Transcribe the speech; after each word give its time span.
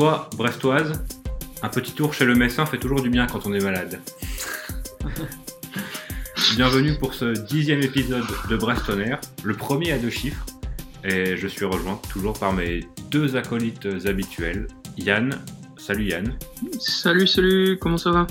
Brestois, 0.00 0.30
Brestoise, 0.34 0.92
un 1.62 1.68
petit 1.68 1.92
tour 1.92 2.14
chez 2.14 2.24
le 2.24 2.34
médecin 2.34 2.64
fait 2.64 2.78
toujours 2.78 3.02
du 3.02 3.10
bien 3.10 3.26
quand 3.26 3.44
on 3.44 3.52
est 3.52 3.60
malade. 3.62 4.00
Bienvenue 6.56 6.94
pour 6.98 7.12
ce 7.12 7.26
dixième 7.38 7.82
épisode 7.82 8.24
de 8.48 8.56
Brestonner, 8.56 9.16
le 9.44 9.52
premier 9.52 9.92
à 9.92 9.98
deux 9.98 10.08
chiffres. 10.08 10.46
Et 11.04 11.36
je 11.36 11.46
suis 11.46 11.66
rejoint 11.66 12.00
toujours 12.10 12.32
par 12.32 12.54
mes 12.54 12.86
deux 13.10 13.36
acolytes 13.36 13.86
habituels. 14.06 14.68
Yann, 14.96 15.38
salut 15.76 16.06
Yann. 16.06 16.34
Salut, 16.78 17.26
salut, 17.26 17.76
comment 17.78 17.98
ça 17.98 18.10
va? 18.10 18.26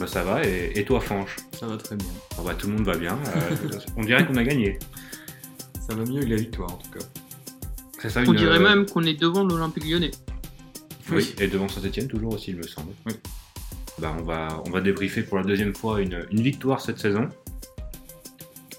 Bah 0.00 0.08
ça 0.08 0.24
va, 0.24 0.44
et, 0.44 0.72
et 0.74 0.84
toi 0.84 0.98
Fanche? 1.00 1.36
Ça 1.52 1.68
va 1.68 1.76
très 1.76 1.94
bien. 1.94 2.08
Bon, 2.36 2.42
bah, 2.42 2.54
Tout 2.58 2.66
le 2.66 2.72
monde 2.72 2.84
va 2.86 2.96
bien, 2.96 3.16
euh, 3.36 3.78
on 3.96 4.02
dirait 4.02 4.26
qu'on 4.26 4.34
a 4.34 4.42
gagné. 4.42 4.76
Ça 5.88 5.94
va 5.94 6.02
mieux 6.04 6.18
que 6.22 6.26
la 6.30 6.34
victoire 6.36 6.72
en 6.72 6.78
tout 6.78 6.90
cas. 6.98 7.04
C'est 8.02 8.10
ça 8.10 8.22
On 8.26 8.32
une- 8.32 8.34
dirait 8.34 8.58
même 8.58 8.86
qu'on 8.86 9.04
est 9.04 9.14
devant 9.14 9.44
l'Olympique 9.44 9.84
lyonnais. 9.88 10.10
Oui, 11.16 11.34
et 11.38 11.48
devant 11.48 11.68
Saint-Etienne 11.68 12.08
toujours 12.08 12.34
aussi, 12.34 12.50
il 12.50 12.56
me 12.56 12.62
semble. 12.62 12.92
Oui. 13.06 13.12
Bah, 13.98 14.14
on, 14.18 14.22
va, 14.22 14.62
on 14.66 14.70
va 14.70 14.80
débriefer 14.80 15.22
pour 15.22 15.36
la 15.38 15.44
deuxième 15.44 15.74
fois 15.74 16.00
une, 16.00 16.26
une 16.30 16.40
victoire 16.40 16.80
cette 16.80 16.98
saison. 16.98 17.28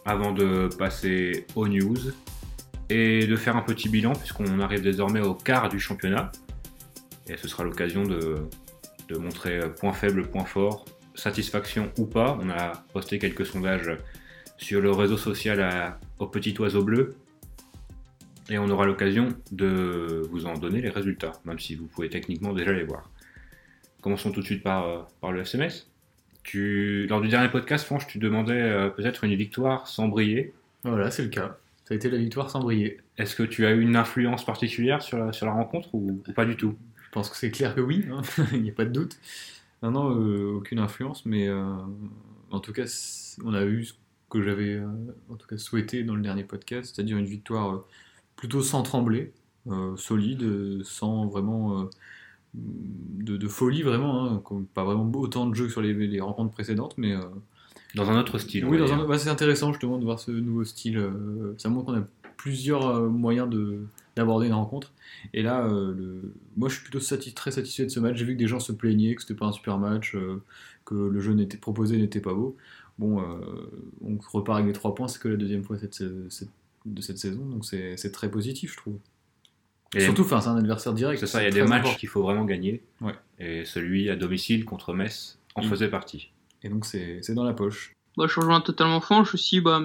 Avant 0.05 0.31
de 0.31 0.67
passer 0.79 1.45
aux 1.55 1.67
news 1.67 1.97
et 2.89 3.27
de 3.27 3.35
faire 3.35 3.55
un 3.55 3.61
petit 3.61 3.87
bilan, 3.87 4.13
puisqu'on 4.13 4.59
arrive 4.59 4.81
désormais 4.81 5.21
au 5.21 5.35
quart 5.35 5.69
du 5.69 5.79
championnat. 5.79 6.31
Et 7.27 7.37
ce 7.37 7.47
sera 7.47 7.63
l'occasion 7.63 8.03
de, 8.03 8.37
de 9.09 9.17
montrer 9.17 9.59
point 9.79 9.93
faible, 9.93 10.27
point 10.27 10.45
fort, 10.45 10.85
satisfaction 11.13 11.91
ou 11.99 12.05
pas. 12.05 12.37
On 12.41 12.49
a 12.49 12.83
posté 12.93 13.19
quelques 13.19 13.45
sondages 13.45 13.91
sur 14.57 14.81
le 14.81 14.91
réseau 14.91 15.17
social 15.17 15.61
à- 15.61 15.99
au 16.19 16.25
petit 16.27 16.55
oiseau 16.59 16.83
bleu. 16.83 17.15
Et 18.49 18.57
on 18.57 18.69
aura 18.69 18.85
l'occasion 18.85 19.29
de 19.51 20.27
vous 20.31 20.45
en 20.45 20.55
donner 20.55 20.81
les 20.81 20.89
résultats, 20.89 21.33
même 21.45 21.59
si 21.59 21.75
vous 21.75 21.85
pouvez 21.85 22.09
techniquement 22.09 22.53
déjà 22.53 22.73
les 22.73 22.83
voir. 22.83 23.09
Commençons 24.01 24.31
tout 24.31 24.41
de 24.41 24.45
suite 24.45 24.63
par, 24.63 24.87
euh, 24.87 25.01
par 25.21 25.31
le 25.31 25.41
SMS. 25.41 25.87
Tu, 26.43 27.05
lors 27.07 27.21
du 27.21 27.27
dernier 27.27 27.49
podcast, 27.49 27.85
Franche, 27.85 28.07
tu 28.07 28.17
demandais 28.17 28.59
euh, 28.59 28.89
peut-être 28.89 29.23
une 29.23 29.35
victoire 29.35 29.87
sans 29.87 30.07
briller. 30.07 30.53
Voilà, 30.83 31.11
c'est 31.11 31.21
le 31.21 31.29
cas. 31.29 31.57
Ça 31.85 31.93
a 31.93 31.95
été 31.95 32.09
la 32.09 32.17
victoire 32.17 32.49
sans 32.49 32.61
briller. 32.61 32.97
Est-ce 33.17 33.35
que 33.35 33.43
tu 33.43 33.65
as 33.65 33.71
eu 33.71 33.81
une 33.81 33.95
influence 33.95 34.43
particulière 34.43 35.03
sur 35.03 35.19
la, 35.19 35.31
sur 35.33 35.45
la 35.45 35.51
rencontre 35.51 35.93
ou, 35.93 36.21
ou 36.27 36.33
pas 36.33 36.45
du 36.45 36.55
tout? 36.55 36.75
Je 37.05 37.11
pense 37.11 37.29
que 37.29 37.37
c'est 37.37 37.51
clair 37.51 37.75
que 37.75 37.81
oui, 37.81 38.05
hein. 38.11 38.21
il 38.53 38.63
n'y 38.63 38.71
a 38.71 38.73
pas 38.73 38.85
de 38.85 38.91
doute. 38.91 39.19
Non, 39.83 39.91
non, 39.91 40.19
euh, 40.19 40.57
aucune 40.57 40.79
influence, 40.79 41.25
mais 41.25 41.49
en 41.49 42.59
tout 42.59 42.71
cas, 42.71 42.85
on 43.43 43.53
a 43.53 43.63
eu 43.63 43.85
ce 43.85 43.93
que 44.29 44.41
j'avais 44.41 44.79
en 45.29 45.35
tout 45.35 45.47
cas 45.47 45.57
souhaité 45.57 46.03
dans 46.03 46.15
le 46.15 46.21
dernier 46.21 46.43
podcast, 46.43 46.93
c'est-à-dire 46.93 47.17
une 47.17 47.25
victoire 47.25 47.83
plutôt 48.41 48.63
sans 48.63 48.81
trembler, 48.81 49.31
euh, 49.67 49.95
solide, 49.97 50.81
sans 50.83 51.27
vraiment 51.27 51.81
euh, 51.81 51.85
de, 52.55 53.37
de 53.37 53.47
folie 53.47 53.83
vraiment, 53.83 54.25
hein, 54.25 54.41
pas 54.73 54.83
vraiment 54.83 55.09
autant 55.15 55.45
de 55.45 55.53
jeux 55.53 55.65
que 55.67 55.71
sur 55.71 55.81
les, 55.83 55.93
les 55.93 56.19
rencontres 56.21 56.51
précédentes, 56.51 56.95
mais 56.97 57.13
euh, 57.13 57.21
Dans 57.93 58.09
un 58.09 58.19
autre 58.19 58.39
style. 58.39 58.65
Oui, 58.65 58.79
bah, 58.79 59.17
c'est 59.19 59.29
intéressant 59.29 59.71
justement 59.73 59.99
de 59.99 60.03
voir 60.05 60.19
ce 60.19 60.31
nouveau 60.31 60.63
style. 60.63 60.99
ça 61.59 61.69
montre 61.69 61.85
qu'on 61.93 61.99
a 61.99 62.03
plusieurs 62.35 62.99
moyens 63.03 63.47
de- 63.47 63.81
d'aborder 64.15 64.47
une 64.47 64.53
rencontre. 64.53 64.91
Et 65.35 65.43
là, 65.43 65.67
le- 65.67 66.33
moi 66.57 66.67
je 66.67 66.73
suis 66.77 66.83
plutôt 66.83 66.99
très 67.35 67.51
satisfait 67.51 67.85
de 67.85 67.89
ce 67.89 67.99
match. 67.99 68.17
J'ai 68.17 68.25
vu 68.25 68.33
que 68.33 68.39
des 68.39 68.47
gens 68.47 68.59
se 68.59 68.71
plaignaient, 68.71 69.13
que 69.13 69.21
c'était 69.21 69.35
pas 69.35 69.45
un 69.45 69.51
super 69.51 69.77
match, 69.77 70.17
que 70.85 70.95
le 70.95 71.19
jeu 71.19 71.33
n'était 71.33 71.57
proposé 71.57 71.97
n'était 71.97 72.21
pas 72.21 72.33
beau. 72.33 72.57
Bon, 72.97 73.21
on 74.03 74.17
repart 74.33 74.57
avec 74.57 74.65
les 74.67 74.73
trois 74.73 74.95
points, 74.95 75.07
c'est 75.07 75.21
que 75.21 75.27
la 75.27 75.37
deuxième 75.37 75.63
fois 75.63 75.77
cette, 75.77 76.03
cette- 76.29 76.49
de 76.85 77.01
cette 77.01 77.17
saison, 77.17 77.45
donc 77.45 77.65
c'est 77.65 77.95
c'est 77.97 78.11
très 78.11 78.29
positif, 78.31 78.71
je 78.71 78.77
trouve. 78.77 78.97
Et 79.95 79.99
Surtout, 80.01 80.21
enfin, 80.21 80.39
c'est 80.41 80.47
un 80.49 80.55
adversaire 80.57 80.93
direct. 80.93 81.19
c'est 81.19 81.27
ça, 81.27 81.41
il 81.41 81.45
y 81.45 81.47
a 81.47 81.51
des 81.51 81.63
matchs 81.63 81.97
qu'il 81.97 82.07
faut 82.09 82.21
vraiment 82.23 82.45
gagner. 82.45 82.81
Ouais. 83.01 83.13
Et 83.39 83.65
celui 83.65 84.09
à 84.09 84.15
domicile 84.15 84.63
contre 84.65 84.93
Metz 84.93 85.37
en 85.55 85.63
Mm. 85.63 85.69
faisait 85.69 85.89
partie. 85.89 86.31
Et 86.63 86.69
donc 86.69 86.85
c'est 86.85 87.19
c'est 87.21 87.33
dans 87.33 87.43
la 87.43 87.53
poche. 87.53 87.91
Bah, 88.17 88.25
je 88.27 88.39
rejoins 88.39 88.61
totalement 88.61 89.01
Franche 89.01 89.33
aussi. 89.33 89.59
Bah, 89.61 89.81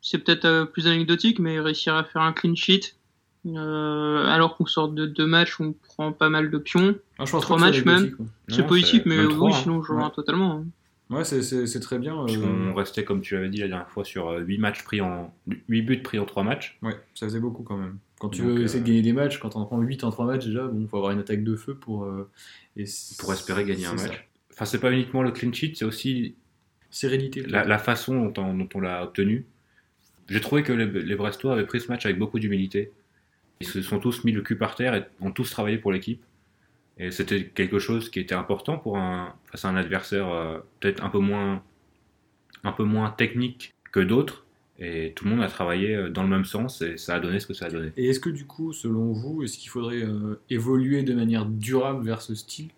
c'est 0.00 0.18
peut-être 0.18 0.44
euh, 0.44 0.64
plus 0.64 0.86
anecdotique, 0.86 1.38
mais 1.40 1.58
réussir 1.58 1.94
à 1.96 2.04
faire 2.04 2.22
un 2.22 2.32
clean 2.32 2.54
sheet, 2.54 2.94
euh, 3.46 4.24
alors 4.26 4.56
qu'on 4.56 4.66
sort 4.66 4.88
de 4.90 5.06
deux 5.06 5.26
matchs 5.26 5.60
on 5.60 5.72
prend 5.72 6.12
pas 6.12 6.28
mal 6.28 6.50
de 6.50 6.58
pions, 6.58 6.96
Ah, 7.18 7.24
je 7.24 7.32
pense 7.32 7.42
Trois 7.42 7.58
matchs 7.58 7.84
même. 7.84 8.16
c'est 8.48 8.66
positif, 8.66 9.02
mais 9.06 9.16
même 9.16 9.40
oui, 9.40 9.52
hein. 9.52 9.56
sinon 9.62 9.82
je 9.82 9.90
rejoins 9.92 10.06
Ouais. 10.08 10.14
totalement. 10.14 10.52
hein. 10.58 10.64
Ouais, 11.10 11.24
c'est- 11.24 11.80
très 11.80 11.98
bien. 11.98 12.20
euh, 12.20 12.24
Puisqu'on 12.26 12.74
restait, 12.74 13.04
comme 13.04 13.20
tu 13.22 13.34
l'avais 13.34 13.48
dit 13.48 13.58
la 13.58 13.68
dernière 13.68 13.88
fois, 13.90 14.04
sur 14.04 14.30
8 14.30 14.58
matchs 14.58 14.82
pris 14.84 15.00
en 15.00 15.32
8 15.68 15.82
buts 15.82 16.02
pris 16.02 16.18
en 16.18 16.26
3 16.26 16.42
matchs. 16.42 16.76
Ouais, 16.82 16.96
ça 17.14 17.26
faisait 17.26 17.40
beaucoup 17.40 17.62
quand 17.62 17.76
même. 17.78 17.96
Quand 18.18 18.28
tu 18.28 18.42
Donc, 18.42 18.50
veux 18.50 18.56
euh, 18.60 18.64
essayer 18.64 18.80
de 18.82 18.86
gagner 18.86 19.02
des 19.02 19.12
matchs, 19.12 19.38
quand 19.38 19.56
on 19.56 19.60
en 19.60 19.64
prend 19.66 19.80
8 19.80 20.04
en 20.04 20.10
3 20.10 20.26
matchs 20.26 20.44
déjà, 20.46 20.66
bon, 20.66 20.86
faut 20.86 20.96
avoir 20.98 21.12
une 21.12 21.20
attaque 21.20 21.44
de 21.44 21.56
feu 21.56 21.74
pour. 21.74 22.04
euh, 22.04 22.28
et 22.76 22.84
pour 23.18 23.32
espérer 23.32 23.64
gagner 23.64 23.86
un 23.86 23.94
match. 23.94 24.12
ça. 24.12 24.18
Enfin, 24.52 24.64
c'est 24.66 24.80
pas 24.80 24.92
uniquement 24.92 25.22
le 25.22 25.30
clean 25.30 25.52
sheet, 25.52 25.74
c'est 25.76 25.84
aussi 25.84 26.34
Sérénité. 26.90 27.42
la, 27.42 27.64
la 27.64 27.78
façon 27.78 28.24
dont 28.30 28.42
on, 28.42 28.54
dont 28.54 28.68
on 28.74 28.80
l'a 28.80 29.02
obtenu. 29.04 29.46
J'ai 30.28 30.40
trouvé 30.40 30.62
que 30.62 30.72
les, 30.72 30.86
les 30.86 31.14
Brestois 31.16 31.52
avaient 31.54 31.64
pris 31.66 31.80
ce 31.80 31.88
match 31.88 32.04
avec 32.06 32.18
beaucoup 32.18 32.38
d'humilité. 32.38 32.92
Ils 33.60 33.66
se 33.66 33.80
sont 33.82 33.98
tous 33.98 34.24
mis 34.24 34.32
le 34.32 34.42
cul 34.42 34.56
par 34.56 34.74
terre 34.74 34.94
et 34.94 35.02
ont 35.20 35.30
tous 35.32 35.50
travaillé 35.50 35.78
pour 35.78 35.90
l'équipe. 35.92 36.22
Et 36.98 37.10
c'était 37.10 37.44
quelque 37.44 37.78
chose 37.78 38.10
qui 38.10 38.20
était 38.20 38.34
important 38.34 38.78
pour 38.78 38.98
un, 38.98 39.34
face 39.46 39.64
à 39.64 39.68
un 39.68 39.76
adversaire 39.76 40.28
euh, 40.28 40.58
peut-être 40.80 41.04
un 41.04 41.10
peu 41.10 41.18
moins, 41.18 41.62
un 42.64 42.72
peu 42.72 42.84
moins 42.84 43.10
technique 43.10 43.74
que 43.92 44.00
d'autres. 44.00 44.44
Et 44.80 45.12
tout 45.16 45.24
le 45.24 45.30
monde 45.30 45.42
a 45.42 45.48
travaillé 45.48 45.94
euh, 45.94 46.10
dans 46.10 46.22
le 46.22 46.28
même 46.28 46.44
sens 46.44 46.82
et 46.82 46.96
ça 46.96 47.16
a 47.16 47.20
donné 47.20 47.40
ce 47.40 47.46
que 47.46 47.54
ça 47.54 47.66
a 47.66 47.70
donné. 47.70 47.92
Et 47.96 48.08
est-ce 48.08 48.20
que 48.20 48.30
du 48.30 48.46
coup, 48.46 48.72
selon 48.72 49.12
vous, 49.12 49.42
est-ce 49.42 49.58
qu'il 49.58 49.70
faudrait 49.70 50.02
euh, 50.02 50.40
évoluer 50.50 51.02
de 51.02 51.14
manière 51.14 51.46
durable 51.46 52.04
vers 52.04 52.20
ce 52.20 52.34
style, 52.34 52.68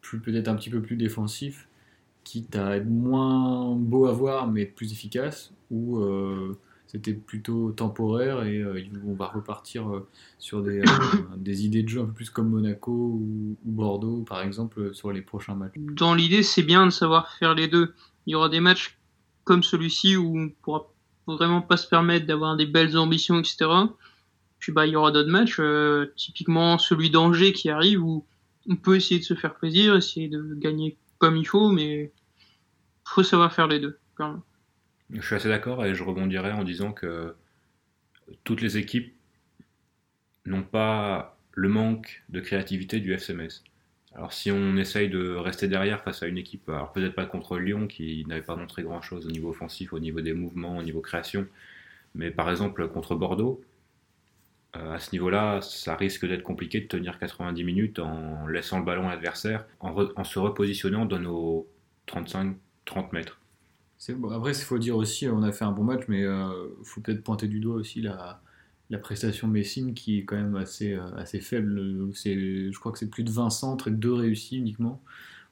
plus 0.00 0.20
peut-être 0.20 0.48
un 0.48 0.54
petit 0.54 0.70
peu 0.70 0.80
plus 0.80 0.96
défensif, 0.96 1.68
quitte 2.24 2.56
à 2.56 2.76
être 2.76 2.88
moins 2.88 3.74
beau 3.76 4.06
à 4.06 4.12
voir 4.12 4.48
mais 4.48 4.64
plus 4.64 4.92
efficace, 4.92 5.52
ou 5.70 6.00
c'était 6.86 7.14
plutôt 7.14 7.72
temporaire 7.72 8.44
et 8.44 8.58
euh, 8.58 8.82
on 9.04 9.14
va 9.14 9.26
repartir 9.26 9.88
euh, 9.88 10.08
sur 10.38 10.62
des, 10.62 10.78
euh, 10.80 10.84
des 11.36 11.64
idées 11.64 11.82
de 11.82 11.88
jeu 11.88 12.00
un 12.00 12.06
peu 12.06 12.12
plus 12.12 12.30
comme 12.30 12.50
Monaco 12.50 12.92
ou, 12.92 13.56
ou 13.64 13.70
Bordeaux, 13.72 14.22
par 14.22 14.42
exemple, 14.42 14.94
sur 14.94 15.12
les 15.12 15.22
prochains 15.22 15.54
matchs 15.54 15.74
Dans 15.76 16.14
l'idée, 16.14 16.42
c'est 16.42 16.62
bien 16.62 16.86
de 16.86 16.90
savoir 16.90 17.32
faire 17.32 17.54
les 17.54 17.68
deux. 17.68 17.94
Il 18.26 18.32
y 18.32 18.34
aura 18.34 18.48
des 18.48 18.60
matchs 18.60 18.98
comme 19.44 19.62
celui-ci 19.62 20.16
où 20.16 20.38
on 20.38 20.48
pourra 20.62 20.86
vraiment 21.26 21.60
pas 21.60 21.76
se 21.76 21.88
permettre 21.88 22.26
d'avoir 22.26 22.56
des 22.56 22.66
belles 22.66 22.96
ambitions, 22.96 23.38
etc. 23.38 23.66
Puis 24.58 24.72
bah 24.72 24.86
il 24.86 24.92
y 24.92 24.96
aura 24.96 25.10
d'autres 25.10 25.30
matchs, 25.30 25.60
typiquement 26.16 26.78
celui 26.78 27.10
d'Angers 27.10 27.52
qui 27.52 27.68
arrive 27.68 28.02
où 28.02 28.24
on 28.68 28.76
peut 28.76 28.96
essayer 28.96 29.20
de 29.20 29.24
se 29.24 29.34
faire 29.34 29.54
plaisir, 29.54 29.94
essayer 29.94 30.28
de 30.28 30.54
gagner 30.54 30.96
comme 31.18 31.36
il 31.36 31.46
faut, 31.46 31.68
mais 31.68 32.12
faut 33.04 33.22
savoir 33.22 33.52
faire 33.52 33.68
les 33.68 33.78
deux. 33.78 33.98
clairement. 34.16 34.42
Je 35.10 35.20
suis 35.20 35.34
assez 35.34 35.48
d'accord 35.48 35.84
et 35.84 35.94
je 35.94 36.02
rebondirai 36.02 36.52
en 36.52 36.64
disant 36.64 36.92
que 36.92 37.34
toutes 38.44 38.60
les 38.60 38.76
équipes 38.76 39.14
n'ont 40.46 40.62
pas 40.62 41.38
le 41.52 41.68
manque 41.68 42.24
de 42.28 42.40
créativité 42.40 43.00
du 43.00 43.12
FCMS. 43.12 43.62
Alors 44.14 44.32
si 44.32 44.50
on 44.50 44.76
essaye 44.76 45.08
de 45.08 45.34
rester 45.34 45.68
derrière 45.68 46.02
face 46.02 46.22
à 46.22 46.26
une 46.26 46.38
équipe, 46.38 46.68
alors 46.68 46.92
peut-être 46.92 47.14
pas 47.14 47.26
contre 47.26 47.58
Lyon 47.58 47.86
qui 47.86 48.24
n'avait 48.26 48.42
pas 48.42 48.56
montré 48.56 48.82
grand-chose 48.82 49.26
au 49.26 49.30
niveau 49.30 49.50
offensif, 49.50 49.92
au 49.92 49.98
niveau 49.98 50.20
des 50.20 50.32
mouvements, 50.32 50.78
au 50.78 50.82
niveau 50.82 51.00
création, 51.00 51.46
mais 52.14 52.30
par 52.30 52.50
exemple 52.50 52.88
contre 52.88 53.14
Bordeaux, 53.14 53.62
euh, 54.76 54.94
à 54.94 54.98
ce 54.98 55.12
niveau-là, 55.12 55.60
ça 55.62 55.96
risque 55.96 56.26
d'être 56.26 56.42
compliqué 56.42 56.80
de 56.80 56.86
tenir 56.86 57.18
90 57.18 57.64
minutes 57.64 57.98
en 57.98 58.46
laissant 58.46 58.78
le 58.78 58.84
ballon 58.84 59.08
à 59.08 59.12
l'adversaire, 59.12 59.66
en, 59.80 59.94
en 60.16 60.24
se 60.24 60.38
repositionnant 60.38 61.06
dans 61.06 61.18
nos 61.18 61.68
35-30 62.08 62.56
mètres. 63.12 63.40
Après, 64.32 64.52
il 64.52 64.54
faut 64.64 64.78
dire 64.78 64.96
aussi, 64.96 65.28
on 65.28 65.42
a 65.42 65.52
fait 65.52 65.64
un 65.64 65.72
bon 65.72 65.84
match, 65.84 66.04
mais 66.08 66.20
il 66.22 66.84
faut 66.84 67.00
peut-être 67.00 67.22
pointer 67.24 67.48
du 67.48 67.60
doigt 67.60 67.76
aussi 67.76 68.00
la, 68.02 68.42
la 68.90 68.98
prestation 68.98 69.48
Messine 69.48 69.94
qui 69.94 70.18
est 70.18 70.24
quand 70.24 70.36
même 70.36 70.56
assez, 70.56 70.92
euh, 70.94 71.14
assez 71.16 71.40
faible. 71.40 72.10
Je 72.14 72.78
crois 72.78 72.92
que 72.92 72.98
c'est 72.98 73.10
plus 73.10 73.24
de 73.24 73.30
20 73.30 73.50
centres 73.50 73.88
et 73.88 73.90
2 73.90 74.12
réussis 74.12 74.58
uniquement. 74.58 75.02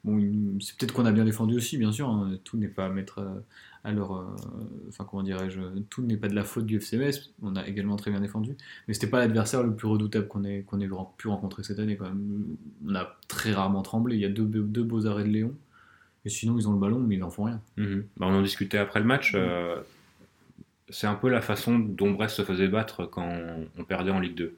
Bon, 0.05 0.21
c'est 0.61 0.77
peut-être 0.79 0.93
qu'on 0.95 1.07
a 1.07 1.13
bien 1.13 1.25
défendu 1.25 1.57
aussi, 1.57 1.79
bien 1.79 1.93
sûr. 1.93 2.09
hein. 2.11 2.39
Tout 2.45 2.59
n'est 2.59 2.69
pas 2.69 2.87
à 2.87 2.91
mettre 2.91 3.21
euh, 3.21 3.41
à 3.85 3.93
leur. 3.93 4.15
euh, 4.17 4.27
Enfin, 4.89 5.07
comment 5.11 5.23
dirais-je 5.23 5.61
Tout 5.91 6.03
n'est 6.03 6.17
pas 6.19 6.29
de 6.29 6.35
la 6.35 6.45
faute 6.45 6.67
du 6.67 6.77
FCMS. 6.79 7.35
On 7.43 7.57
a 7.57 7.67
également 7.67 7.97
très 7.97 8.11
bien 8.11 8.21
défendu. 8.21 8.57
Mais 8.89 8.95
c'était 8.95 9.09
pas 9.09 9.19
l'adversaire 9.21 9.63
le 9.65 9.75
plus 9.77 9.89
redoutable 9.89 10.29
qu'on 10.29 10.45
ait, 10.45 10.63
qu'on 10.63 10.81
ait 10.81 10.89
pu 11.19 11.29
rencontrer 11.29 11.65
cette 11.65 11.79
année. 11.81 11.99
On 12.87 12.95
a 12.95 13.19
très 13.29 13.53
rarement 13.53 13.83
tremblé. 13.83 14.17
Il 14.17 14.21
y 14.23 14.25
a 14.27 14.29
deux, 14.29 14.45
deux 14.47 14.85
beaux 14.85 15.07
arrêts 15.07 15.25
de 15.25 15.31
Léon. 15.31 15.55
Et 16.25 16.31
sinon, 16.31 16.57
ils 16.59 16.69
ont 16.69 16.73
le 16.73 16.79
ballon, 16.79 16.99
mais 17.01 17.17
ils 17.17 17.21
n'en 17.21 17.31
font 17.31 17.45
rien. 17.45 17.61
Mhm. 17.77 18.07
Bah, 18.17 18.27
on 18.29 18.35
en 18.35 18.43
discutait 18.43 18.79
après 18.79 19.01
le 19.01 19.07
match. 19.07 19.33
euh, 19.35 19.77
c'est 20.91 21.07
un 21.07 21.15
peu 21.15 21.29
la 21.29 21.41
façon 21.41 21.79
dont 21.79 22.11
Brest 22.13 22.37
se 22.37 22.43
faisait 22.43 22.69
battre 22.69 23.07
quand 23.07 23.29
on 23.79 23.85
perdait 23.85 24.11
en 24.11 24.21
Ligue 24.21 24.35
2. 24.37 24.57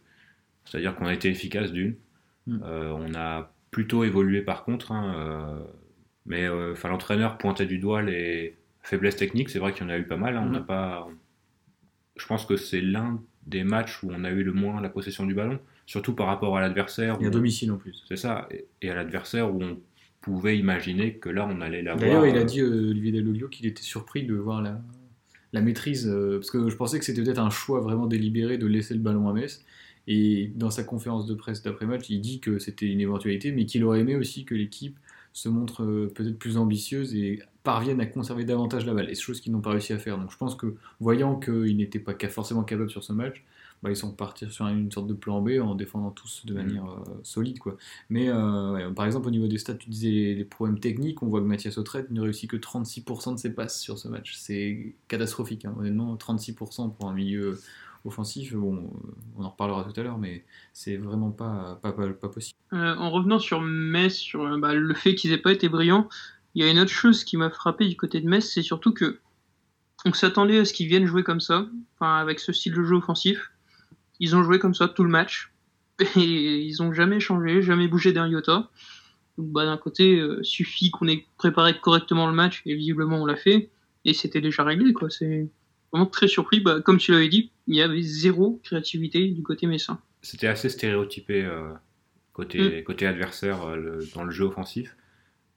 C'est-à-dire 0.65 0.95
qu'on 0.97 1.07
a 1.07 1.15
été 1.15 1.29
efficace 1.29 1.73
d'une. 1.73 1.95
Mhm. 2.47 2.61
Euh, 2.65 2.91
on 2.93 3.15
a 3.15 3.53
plutôt 3.71 4.05
évolué 4.05 4.43
par 4.43 4.65
contre. 4.65 4.93
hein, 4.93 5.15
euh, 5.17 5.65
mais 6.27 6.49
enfin, 6.49 6.89
l'entraîneur 6.89 7.39
pointait 7.39 7.67
du 7.67 7.79
doigt 7.79 8.03
les 8.03 8.57
faiblesses 8.83 9.17
techniques. 9.17 9.49
C'est 9.51 9.59
vrai 9.61 9.73
qu'il 9.73 9.83
y 9.85 9.87
en 9.87 9.91
a 9.91 9.99
eu 9.99 10.05
pas 10.07 10.17
mal. 10.17 10.37
hein, 10.37 10.43
On 10.45 10.47
Mhm. 10.47 10.53
n'a 10.53 10.61
pas, 10.61 11.09
je 12.17 12.27
pense 12.27 12.45
que 12.47 12.57
c'est 12.57 12.81
l'un 12.81 13.21
des 13.47 13.63
matchs 13.63 14.03
où 14.03 14.09
on 14.13 14.25
a 14.25 14.31
eu 14.31 14.43
le 14.43 14.53
moins 14.53 14.81
la 14.81 14.89
possession 14.89 15.25
du 15.25 15.35
ballon, 15.35 15.61
surtout 15.87 16.15
par 16.15 16.27
rapport 16.27 16.57
à 16.57 16.61
l'adversaire. 16.61 17.17
Et 17.21 17.25
à 17.25 17.29
où- 17.29 17.31
domicile 17.31 17.71
en 17.71 17.77
plus. 17.77 18.05
C'est 18.09 18.17
ça, 18.17 18.49
et- 18.51 18.67
et 18.83 18.91
à 18.91 18.95
l'adversaire 18.97 19.53
où 19.55 19.63
on 19.63 19.79
pouvait 20.21 20.59
imaginer 20.59 21.15
que 21.15 21.29
là 21.29 21.49
on 21.51 21.61
allait 21.61 21.83
l'avoir. 21.83 22.01
D'ailleurs, 22.01 22.27
il 22.27 22.37
a 22.37 22.41
euh, 22.41 22.45
dit, 22.45 22.61
euh, 22.61 22.91
Olivier 22.91 23.13
Dalloglio, 23.13 23.49
qu'il 23.49 23.67
était 23.67 23.83
surpris 23.83 24.25
de 24.25 24.35
voir 24.35 24.63
la, 24.63 24.81
la 25.53 25.61
maîtrise, 25.61 26.09
euh, 26.09 26.39
parce 26.39 26.51
que 26.51 26.69
je 26.69 26.77
pensais 26.77 26.99
que 26.99 27.05
c'était 27.05 27.23
peut-être 27.23 27.39
un 27.39 27.51
choix 27.51 27.81
vraiment 27.81 28.07
délibéré 28.07 28.59
de 28.59 28.67
laisser 28.67 28.95
le 28.95 29.01
ballon 29.01 29.29
à 29.29 29.33
Metz. 29.33 29.65
Et 30.09 30.53
dans 30.55 30.71
sa 30.71 30.85
conférence 30.85 31.27
de 31.27 31.35
presse 31.35 31.63
d'après-match, 31.63 32.09
il 32.11 32.21
dit 32.21 32.39
que 32.41 32.59
c'était 32.59 32.87
une 32.87 33.01
éventualité, 33.01 33.51
mais 33.51 33.67
qu'il 33.67 33.83
aurait 33.85 34.01
aimé 34.01 34.15
aussi 34.15 34.45
que 34.45 34.55
l'équipe 34.55 34.97
se 35.33 35.49
montre 35.49 35.85
peut-être 36.15 36.39
plus 36.39 36.57
ambitieuse 36.57 37.15
et 37.15 37.41
parvienne 37.65 38.01
à 38.01 38.07
conserver 38.07 38.45
davantage 38.45 38.87
la 38.87 38.95
balle, 38.95 39.11
et 39.11 39.15
chose 39.17 39.41
qu'ils 39.41 39.53
n'ont 39.53 39.61
pas 39.61 39.71
réussi 39.71 39.93
à 39.93 39.99
faire. 39.99 40.17
Donc 40.17 40.31
je 40.31 40.37
pense 40.37 40.55
que, 40.55 40.75
voyant 41.01 41.39
qu'ils 41.39 41.77
n'étaient 41.77 41.99
pas 41.99 42.15
forcément 42.29 42.63
capables 42.63 42.89
sur 42.89 43.03
ce 43.03 43.13
match, 43.13 43.43
bah, 43.83 43.91
ils 43.91 43.97
sont 43.97 44.13
partis 44.13 44.51
sur 44.51 44.67
une 44.67 44.91
sorte 44.91 45.07
de 45.07 45.15
plan 45.15 45.41
B 45.43 45.51
en 45.61 45.75
défendant 45.75 46.11
tous 46.11 46.45
de 46.47 46.55
Mhm. 46.55 46.63
manière 46.67 46.87
euh, 46.91 47.21
solide. 47.23 47.59
Quoi. 47.59 47.77
Mais 48.09 48.29
euh, 48.29 48.73
ouais, 48.73 48.95
par 48.95 49.05
exemple, 49.07 49.29
au 49.29 49.31
niveau 49.31 49.47
des 49.49 49.59
stats, 49.59 49.75
tu 49.75 49.91
disais 49.91 50.11
les, 50.11 50.35
les 50.35 50.45
problèmes 50.45 50.81
techniques. 50.81 51.23
On 51.23 51.27
voit 51.29 51.41
que 51.41 51.47
Mathias 51.47 51.79
Autrette 51.79 52.11
ne 52.11 52.21
réussit 52.21 52.51
que 52.51 52.57
36% 52.57 53.35
de 53.35 53.39
ses 53.39 53.53
passes 53.55 53.81
sur 53.81 53.99
ce 53.99 54.09
match. 54.09 54.35
C'est 54.37 54.95
catastrophique, 55.09 55.65
hein, 55.65 55.75
honnêtement. 55.79 56.17
36% 56.17 56.91
pour 56.95 57.09
un 57.09 57.13
milieu 57.15 57.61
offensif, 58.05 58.55
bon, 58.55 58.77
euh, 58.77 58.81
on 59.37 59.45
en 59.45 59.51
reparlera 59.51 59.83
tout 59.85 59.99
à 59.99 60.03
l'heure, 60.05 60.19
mais 60.19 60.45
c'est 60.73 60.97
vraiment 60.97 61.31
pas, 61.33 61.79
pas, 61.83 61.93
pas, 61.93 62.09
pas 62.11 62.29
possible. 62.29 62.57
Euh, 62.73 62.95
en 62.97 63.11
revenant 63.11 63.41
sur 63.41 63.61
Metz, 63.61 64.15
sur 64.15 64.43
euh, 64.45 64.59
bah, 64.59 64.75
le 64.75 64.95
fait 64.95 65.17
qu'ils 65.17 65.33
aient 65.33 65.39
pas 65.39 65.53
été 65.53 65.69
brillants, 65.69 66.09
il 66.55 66.65
y 66.65 66.69
a 66.69 66.71
une 66.71 66.79
autre 66.79 66.91
chose 66.93 67.25
qui 67.25 67.37
m'a 67.37 67.51
frappé 67.51 67.89
du 67.89 67.97
côté 67.97 68.21
de 68.21 68.29
Metz, 68.29 68.49
c'est 68.49 68.63
surtout 68.63 68.93
que 68.95 69.19
on 70.05 70.13
s'attendait 70.13 70.61
à 70.61 70.65
ce 70.65 70.73
qu'ils 70.73 70.87
viennent 70.87 71.07
jouer 71.07 71.25
comme 71.25 71.41
ça, 71.41 71.67
enfin 71.99 72.17
avec 72.19 72.39
ce 72.39 72.53
style 72.53 72.75
de 72.75 72.85
jeu 72.85 72.95
offensif. 72.95 73.51
Ils 74.21 74.35
ont 74.37 74.43
joué 74.43 74.59
comme 74.59 74.75
ça 74.75 74.89
tout 74.89 75.03
le 75.05 75.11
match 75.11 75.53
et 76.17 76.61
ils 76.61 76.83
ont 76.83 76.93
jamais 76.93 77.21
changé, 77.21 77.63
jamais 77.63 77.89
bougé 77.89 78.13
d'un 78.13 78.29
iota. 78.29 78.71
Donc 79.39 79.49
bah, 79.51 79.65
d'un 79.67 79.77
côté, 79.77 80.19
euh, 80.19 80.43
suffit 80.43 80.91
qu'on 80.91 81.09
ait 81.09 81.27
préparé 81.37 81.79
correctement 81.79 82.27
le 82.27 82.33
match 82.33 82.63
et 82.67 82.75
visiblement 82.75 83.21
on 83.23 83.27
l'a 83.27 83.37
fait 83.37 83.71
et 84.05 84.15
c'était 84.15 84.41
déjà 84.41 84.65
réglé 84.65 84.93
quoi. 84.93 85.11
C'est 85.11 85.49
vraiment 85.93 86.07
très 86.07 86.29
surpris. 86.29 86.61
Bah, 86.61 86.81
comme 86.81 86.99
tu 86.99 87.13
l'avais 87.13 87.29
dit, 87.29 87.51
il 87.67 87.75
y 87.77 87.83
avait 87.83 88.01
zéro 88.03 88.61
créativité 88.65 89.29
du 89.29 89.43
côté 89.43 89.67
messin. 89.67 90.01
C'était 90.23 90.47
assez 90.47 90.69
stéréotypé 90.69 91.45
euh, 91.45 91.73
côté, 92.33 92.83
côté 92.85 93.07
adversaire 93.07 93.63
euh, 93.63 93.77
le- 93.77 94.09
dans 94.15 94.25
le 94.25 94.31
jeu 94.31 94.45
offensif. 94.47 94.97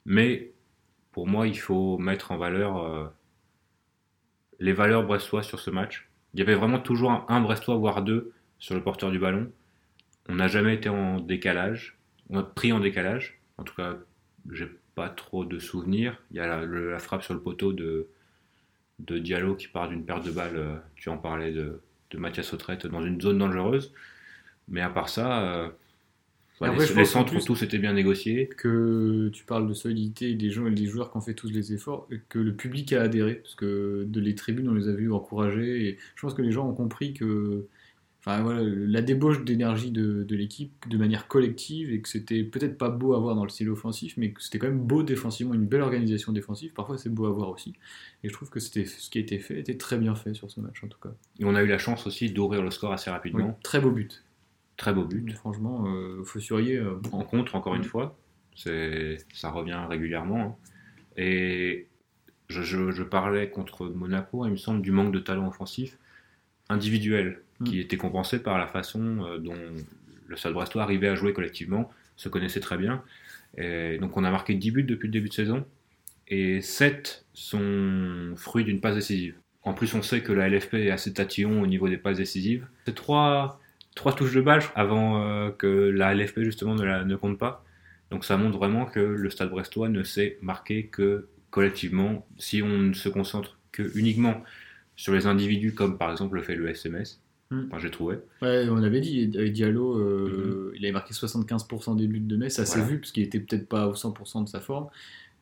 Mais 0.06 0.52
pour 1.12 1.28
moi, 1.28 1.48
il 1.48 1.58
faut 1.58 1.98
mettre 1.98 2.32
en 2.32 2.38
valeur 2.38 2.78
euh, 2.84 3.06
les 4.60 4.74
valeurs 4.74 5.04
brestois 5.06 5.44
sur 5.44 5.60
ce 5.60 5.70
match. 5.70 6.10
Il 6.34 6.40
y 6.40 6.44
avait 6.44 6.56
vraiment 6.56 6.80
toujours 6.80 7.12
un, 7.12 7.26
un 7.30 7.40
brestois, 7.42 7.76
voire 7.78 8.04
deux, 8.04 8.32
sur 8.60 8.76
le 8.76 8.84
porteur 8.84 9.12
du 9.12 9.20
ballon. 9.20 9.52
On 10.30 10.36
n'a 10.36 10.48
jamais 10.48 10.76
été 10.76 10.90
en 10.90 11.20
décalage. 11.20 11.98
On 12.30 12.40
a 12.40 12.44
pris 12.44 12.72
en 12.74 12.80
décalage. 12.80 13.40
En 13.58 13.64
tout 13.64 13.76
cas, 13.76 13.98
j'ai 14.52 14.70
pas 14.96 15.10
trop 15.10 15.46
de 15.46 15.60
souvenirs. 15.60 16.22
Il 16.32 16.38
y 16.38 16.40
a 16.40 16.48
la, 16.48 16.66
le- 16.66 16.92
la 16.92 17.00
frappe 17.00 17.24
sur 17.24 17.34
le 17.34 17.42
poteau 17.42 17.74
de, 17.74 18.08
de 19.00 19.18
Diallo 19.20 19.56
qui 19.56 19.68
part 19.68 19.90
d'une 19.90 20.06
perte 20.06 20.26
de 20.26 20.32
balles. 20.32 20.58
euh, 20.58 20.78
Tu 20.96 21.10
en 21.10 21.18
parlais 21.18 21.52
de, 21.52 21.82
de 22.12 22.18
Mathias 22.18 22.54
Autrette 22.54 22.88
dans 22.88 23.04
une 23.06 23.22
zone 23.22 23.40
dangereuse. 23.40 23.94
Mais 24.68 24.82
à 24.82 24.90
part 24.90 25.10
ça, 25.10 25.44
euh, 25.66 25.70
bah, 26.60 26.68
après, 26.70 26.88
les, 26.88 26.94
les 26.96 27.06
centres 27.06 27.34
tous 27.46 27.62
été 27.64 27.78
bien 27.80 27.94
négociés. 27.94 28.50
que 28.58 29.30
tu 29.30 29.46
parles 29.46 29.68
de 29.68 29.74
solidité 29.74 30.34
des 30.36 30.50
joueurs, 30.52 30.72
des 30.74 30.86
joueurs 30.88 31.12
qui 31.12 31.18
ont 31.18 31.22
fait 31.22 31.34
tous 31.34 31.50
les 31.50 31.74
efforts, 31.74 32.08
et 32.12 32.20
que 32.30 32.40
le 32.40 32.54
public 32.56 32.92
a 32.94 33.02
adhéré, 33.04 33.36
parce 33.36 33.56
que 33.56 34.04
de 34.08 34.20
les 34.20 34.36
tribunes, 34.36 34.68
on 34.70 34.74
les 34.74 34.90
a 34.90 34.94
vus 34.94 35.12
encourager, 35.12 35.88
et 35.88 35.98
je 36.16 36.22
pense 36.22 36.34
que 36.34 36.42
les 36.42 36.52
gens 36.52 36.68
ont 36.70 36.74
compris 36.76 37.14
que 37.14 37.66
enfin, 38.20 38.42
voilà, 38.42 38.62
la 38.64 39.02
débauche 39.02 39.44
d'énergie 39.46 39.92
de, 39.92 40.24
de 40.24 40.36
l'équipe 40.36 40.72
de 40.90 40.98
manière 40.98 41.28
collective, 41.28 41.92
et 41.92 42.02
que 42.02 42.10
c'était 42.10 42.44
peut-être 42.44 42.78
pas 42.78 42.90
beau 42.90 43.14
à 43.14 43.20
voir 43.20 43.36
dans 43.36 43.44
le 43.44 43.50
style 43.50 43.70
offensif, 43.70 44.16
mais 44.18 44.32
que 44.32 44.42
c'était 44.42 44.60
quand 44.60 44.68
même 44.68 44.80
beau 44.86 45.04
défensivement, 45.04 45.54
une 45.54 45.66
belle 45.68 45.82
organisation 45.82 46.32
défensive, 46.34 46.74
parfois 46.74 46.98
c'est 46.98 47.10
beau 47.10 47.26
à 47.26 47.32
voir 47.32 47.50
aussi, 47.50 47.74
et 48.24 48.30
je 48.30 48.34
trouve 48.34 48.50
que 48.50 48.60
c'était 48.60 48.86
ce 48.86 49.10
qui 49.10 49.18
a 49.18 49.22
été 49.22 49.40
fait 49.40 49.60
était 49.60 49.78
très 49.78 49.98
bien 49.98 50.16
fait 50.16 50.34
sur 50.34 50.50
ce 50.52 50.60
match 50.60 50.84
en 50.84 50.88
tout 50.88 51.00
cas. 51.02 51.14
Et 51.40 51.46
on 51.46 51.56
a 51.56 51.64
eu 51.64 51.68
la 51.68 51.78
chance 51.78 52.06
aussi 52.08 52.30
d'ouvrir 52.32 52.62
le 52.62 52.72
score 52.72 52.92
assez 52.92 53.10
Oui, 53.10 53.16
rapidement. 53.16 53.58
très 53.64 53.80
beau 53.80 53.92
but. 53.92 54.24
Très 54.78 54.94
beau 54.94 55.04
but. 55.04 55.32
Franchement, 55.34 55.86
euh, 55.88 56.24
Fossurier, 56.24 56.78
euh, 56.78 57.02
En 57.12 57.24
contre, 57.24 57.56
encore 57.56 57.76
une 57.76 57.84
fois. 57.84 58.18
Ça 58.56 59.50
revient 59.52 59.80
régulièrement. 59.90 60.40
hein. 60.42 60.56
Et 61.18 61.88
je, 62.48 62.62
je- 62.62 62.92
je 62.92 63.04
parlais 63.04 63.50
contre 63.50 63.88
Monaco, 63.88 64.46
il 64.46 64.52
me 64.52 64.58
semble, 64.58 64.82
du 64.82 64.92
manque 64.92 65.12
de 65.14 65.20
talent 65.20 65.48
offensif 65.48 65.98
individuel 66.70 67.42
qui 67.66 67.78
Mm. 67.78 67.82
était 67.82 67.98
compensé 67.98 68.40
par 68.42 68.58
la 68.58 68.68
façon 68.68 69.26
euh, 69.26 69.38
dont 69.38 69.56
le 70.28 70.36
Stade 70.36 70.54
Brestois 70.54 70.84
arrivait 70.84 71.08
à 71.08 71.16
jouer 71.16 71.34
collectivement, 71.34 71.90
se 72.16 72.30
connaissait 72.30 72.60
très 72.60 72.78
bien. 72.78 73.04
Et 73.58 73.98
donc 73.98 74.16
on 74.18 74.24
a 74.24 74.32
marqué 74.32 74.54
10 74.54 74.72
buts 74.72 74.84
depuis 74.84 75.08
le 75.08 75.12
début 75.12 75.30
de 75.30 75.34
saison 75.34 75.66
et 76.28 76.62
7 76.62 77.26
sont 77.34 78.34
fruits 78.36 78.64
d'une 78.64 78.80
passe 78.80 78.96
décisive. 78.96 79.36
En 79.64 79.74
plus, 79.74 79.94
on 79.94 80.02
sait 80.02 80.22
que 80.22 80.32
la 80.32 80.48
LFP 80.48 80.76
est 80.76 80.92
assez 80.92 81.14
tatillon 81.14 81.62
au 81.62 81.68
niveau 81.68 81.90
des 81.90 81.98
passes 81.98 82.18
décisives. 82.18 82.66
C'est 82.86 82.96
trois, 82.96 83.60
trois 83.96 84.14
touches 84.16 84.34
de 84.34 84.42
balle 84.42 84.62
avant 84.76 85.22
euh, 85.24 85.50
que 85.52 85.68
la 85.68 86.14
LFP 86.14 86.42
justement 86.42 86.76
ne, 86.76 86.84
la, 86.84 87.04
ne 87.04 87.16
compte 87.16 87.38
pas. 87.38 87.66
Donc 88.12 88.24
ça 88.26 88.38
montre 88.38 88.58
vraiment 88.58 88.86
que 88.86 89.00
le 89.00 89.30
Stade 89.30 89.50
Brestois 89.50 89.90
ne 89.90 90.04
sait 90.04 90.38
marquer 90.42 90.86
que 90.88 91.28
collectivement. 91.50 92.26
Si 92.38 92.62
on 92.64 92.70
ne 92.70 92.94
se 92.94 93.10
concentre 93.10 93.58
que 93.72 93.92
uniquement 93.98 94.44
sur 94.96 95.14
les 95.14 95.26
individus, 95.28 95.74
comme 95.74 95.98
par 95.98 96.12
exemple 96.12 96.36
le 96.36 96.42
fait 96.42 96.56
le 96.56 96.70
SMS, 96.70 97.20
Mm. 97.52 97.66
enfin, 97.68 97.80
j'ai 97.80 97.92
trouvé. 97.92 98.18
Ouais, 98.42 98.68
on 98.70 98.76
l'avait 98.76 99.02
dit, 99.02 99.32
avec 99.36 99.54
Diallo, 99.54 99.98
euh, 99.98 100.72
il 100.76 100.86
avait 100.86 100.94
marqué 100.94 101.14
75% 101.14 101.96
des 101.96 102.08
buts 102.08 102.20
de 102.20 102.38
Metz, 102.38 102.54
ça 102.54 102.66
s'est 102.66 102.84
vu, 102.84 103.00
parce 103.00 103.12
qu'il 103.12 103.24
était 103.24 103.40
peut-être 103.40 103.68
pas 103.68 103.88
au 103.88 103.94
100% 103.94 104.44
de 104.44 104.50
sa 104.50 104.60
forme. 104.60 104.88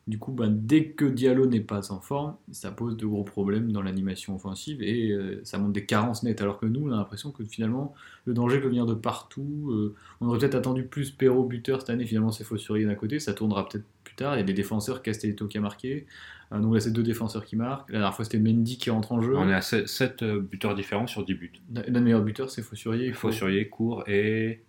Du 0.06 0.18
coup, 0.18 0.32
ben, 0.32 0.48
dès 0.50 0.86
que 0.86 1.04
Diallo 1.04 1.44
n'est 1.44 1.60
pas 1.60 1.92
en 1.92 2.00
forme, 2.00 2.34
ça 2.50 2.70
pose 2.70 2.96
de 2.96 3.04
gros 3.04 3.24
problèmes 3.24 3.72
dans 3.72 3.82
l'animation 3.82 4.34
offensive 4.34 4.82
et 4.82 5.10
euh, 5.10 5.42
ça 5.44 5.58
montre 5.58 5.74
des 5.74 5.84
carences 5.84 6.22
nettes. 6.22 6.40
Alors 6.40 6.58
que 6.58 6.64
nous, 6.64 6.88
on 6.88 6.92
a 6.92 6.96
l'impression 6.96 7.30
que 7.30 7.44
finalement, 7.44 7.92
le 8.24 8.32
danger 8.32 8.58
peut 8.58 8.68
venir 8.68 8.86
de 8.86 8.94
partout. 8.94 9.68
euh, 9.70 9.94
on 10.22 10.28
aurait 10.28 10.38
peut-être 10.38 10.54
attendu 10.54 10.84
plus 10.84 11.10
Perrault 11.10 11.44
buteur 11.44 11.80
cette 11.80 11.90
année, 11.90 12.06
finalement, 12.06 12.32
c'est 12.32 12.42
Fossurier 12.42 12.86
d'un 12.86 12.94
côté, 12.94 13.20
ça 13.20 13.34
tournera 13.34 13.68
peut-être 13.68 13.84
tard. 14.18 14.34
Il 14.34 14.38
y 14.38 14.40
a 14.40 14.44
des 14.44 14.52
défenseurs, 14.52 15.02
Castelletto 15.02 15.46
qui 15.46 15.58
a 15.58 15.60
marqué. 15.60 16.06
Euh, 16.52 16.58
donc 16.60 16.74
là, 16.74 16.80
c'est 16.80 16.92
deux 16.92 17.02
défenseurs 17.02 17.44
qui 17.44 17.56
marquent. 17.56 17.88
La 17.90 17.98
dernière 17.98 18.14
fois, 18.14 18.24
c'était 18.24 18.38
Mendy 18.38 18.78
qui 18.78 18.90
rentre 18.90 19.12
en 19.12 19.20
jeu. 19.20 19.36
On 19.36 19.48
est 19.48 19.54
à 19.54 19.60
7 19.62 20.24
buteurs 20.24 20.74
différents 20.74 21.06
sur 21.06 21.24
10 21.24 21.34
buts. 21.34 21.52
Notre 21.70 21.90
meilleur 22.00 22.22
buteur, 22.22 22.50
c'est 22.50 22.62
Fossurier. 22.62 23.12
Fossurier, 23.12 23.68
Court 23.68 24.04
et 24.08 24.62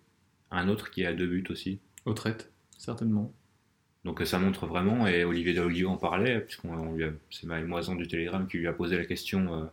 un 0.51 0.67
autre 0.69 0.89
qui 0.91 1.05
a 1.05 1.13
deux 1.13 1.27
buts 1.27 1.43
aussi. 1.49 1.79
Au 2.05 2.13
traite, 2.13 2.51
certainement. 2.77 3.33
Donc 4.05 4.21
ça 4.25 4.39
montre 4.39 4.65
vraiment, 4.65 5.07
et 5.07 5.25
Olivier 5.25 5.53
Deloglio 5.53 5.89
en 5.89 5.97
parlait, 5.97 6.39
puisqu'on 6.39 6.73
on 6.73 6.93
lui 6.95 7.03
a- 7.03 7.11
c'est 7.29 7.45
Maël 7.45 7.67
du 7.97 8.07
Télégramme 8.07 8.47
qui 8.47 8.57
lui 8.57 8.67
a 8.67 8.73
posé 8.73 8.97
la 8.97 9.03
question, 9.05 9.53
euh, 9.53 9.65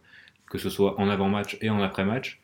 que 0.51 0.59
ce 0.59 0.69
soit 0.69 1.01
en 1.01 1.09
avant-match 1.09 1.57
et 1.61 1.71
en 1.71 1.81
après-match, 1.81 2.41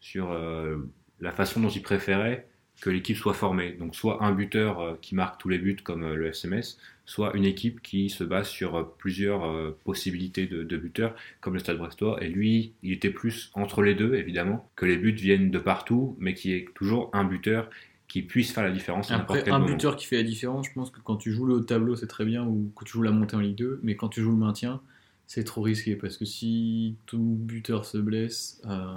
sur 0.00 0.30
euh, 0.30 0.76
la 1.20 1.32
façon 1.32 1.60
dont 1.60 1.70
il 1.70 1.80
préférait 1.82 2.46
que 2.82 2.90
l'équipe 2.90 3.16
soit 3.16 3.32
formée. 3.32 3.72
Donc 3.78 3.94
soit 3.94 4.24
un 4.24 4.32
buteur 4.32 4.80
euh, 4.80 4.98
qui 5.00 5.14
marque 5.14 5.40
tous 5.40 5.48
les 5.48 5.58
buts 5.58 5.76
comme 5.82 6.02
euh, 6.02 6.16
le 6.16 6.26
SMS, 6.26 6.78
soit 7.06 7.34
une 7.36 7.44
équipe 7.44 7.80
qui 7.80 8.10
se 8.10 8.24
base 8.24 8.48
sur 8.48 8.74
euh, 8.74 8.94
plusieurs 8.98 9.74
possibilités 9.84 10.46
de, 10.46 10.64
de 10.64 10.76
buteurs, 10.76 11.14
comme 11.40 11.54
le 11.54 11.60
Stade 11.60 11.78
Brestois. 11.78 12.22
Et 12.22 12.28
lui, 12.28 12.72
il 12.82 12.92
était 12.92 13.10
plus 13.10 13.52
entre 13.54 13.82
les 13.82 13.94
deux, 13.94 14.14
évidemment, 14.14 14.68
que 14.74 14.84
les 14.84 14.96
buts 14.96 15.12
viennent 15.12 15.50
de 15.50 15.58
partout, 15.60 16.16
mais 16.18 16.34
qui 16.34 16.52
est 16.52 16.74
toujours 16.74 17.08
un 17.12 17.24
buteur 17.24 17.70
qui 18.08 18.22
puisse 18.22 18.52
faire 18.52 18.64
la 18.64 18.72
différence 18.72 19.12
Après, 19.12 19.44
quel 19.44 19.54
un 19.54 19.60
moment. 19.60 19.72
buteur 19.72 19.96
qui 19.96 20.06
fait 20.06 20.16
la 20.16 20.22
différence, 20.24 20.66
je 20.66 20.72
pense 20.72 20.90
que 20.90 21.00
quand 21.00 21.16
tu 21.16 21.32
joues 21.32 21.46
le 21.46 21.54
haut 21.54 21.60
de 21.60 21.64
tableau, 21.64 21.94
c'est 21.94 22.08
très 22.08 22.24
bien, 22.24 22.44
ou 22.44 22.72
que 22.76 22.84
tu 22.84 22.92
joues 22.92 23.02
la 23.02 23.12
montée 23.12 23.36
en 23.36 23.40
Ligue 23.40 23.56
2, 23.56 23.80
mais 23.84 23.94
quand 23.94 24.08
tu 24.08 24.20
joues 24.20 24.32
le 24.32 24.36
maintien, 24.36 24.82
c'est 25.28 25.44
trop 25.44 25.62
risqué, 25.62 25.94
parce 25.94 26.16
que 26.16 26.24
si 26.24 26.96
ton 27.06 27.18
buteur 27.18 27.84
se 27.84 27.96
blesse, 27.96 28.60
euh, 28.66 28.92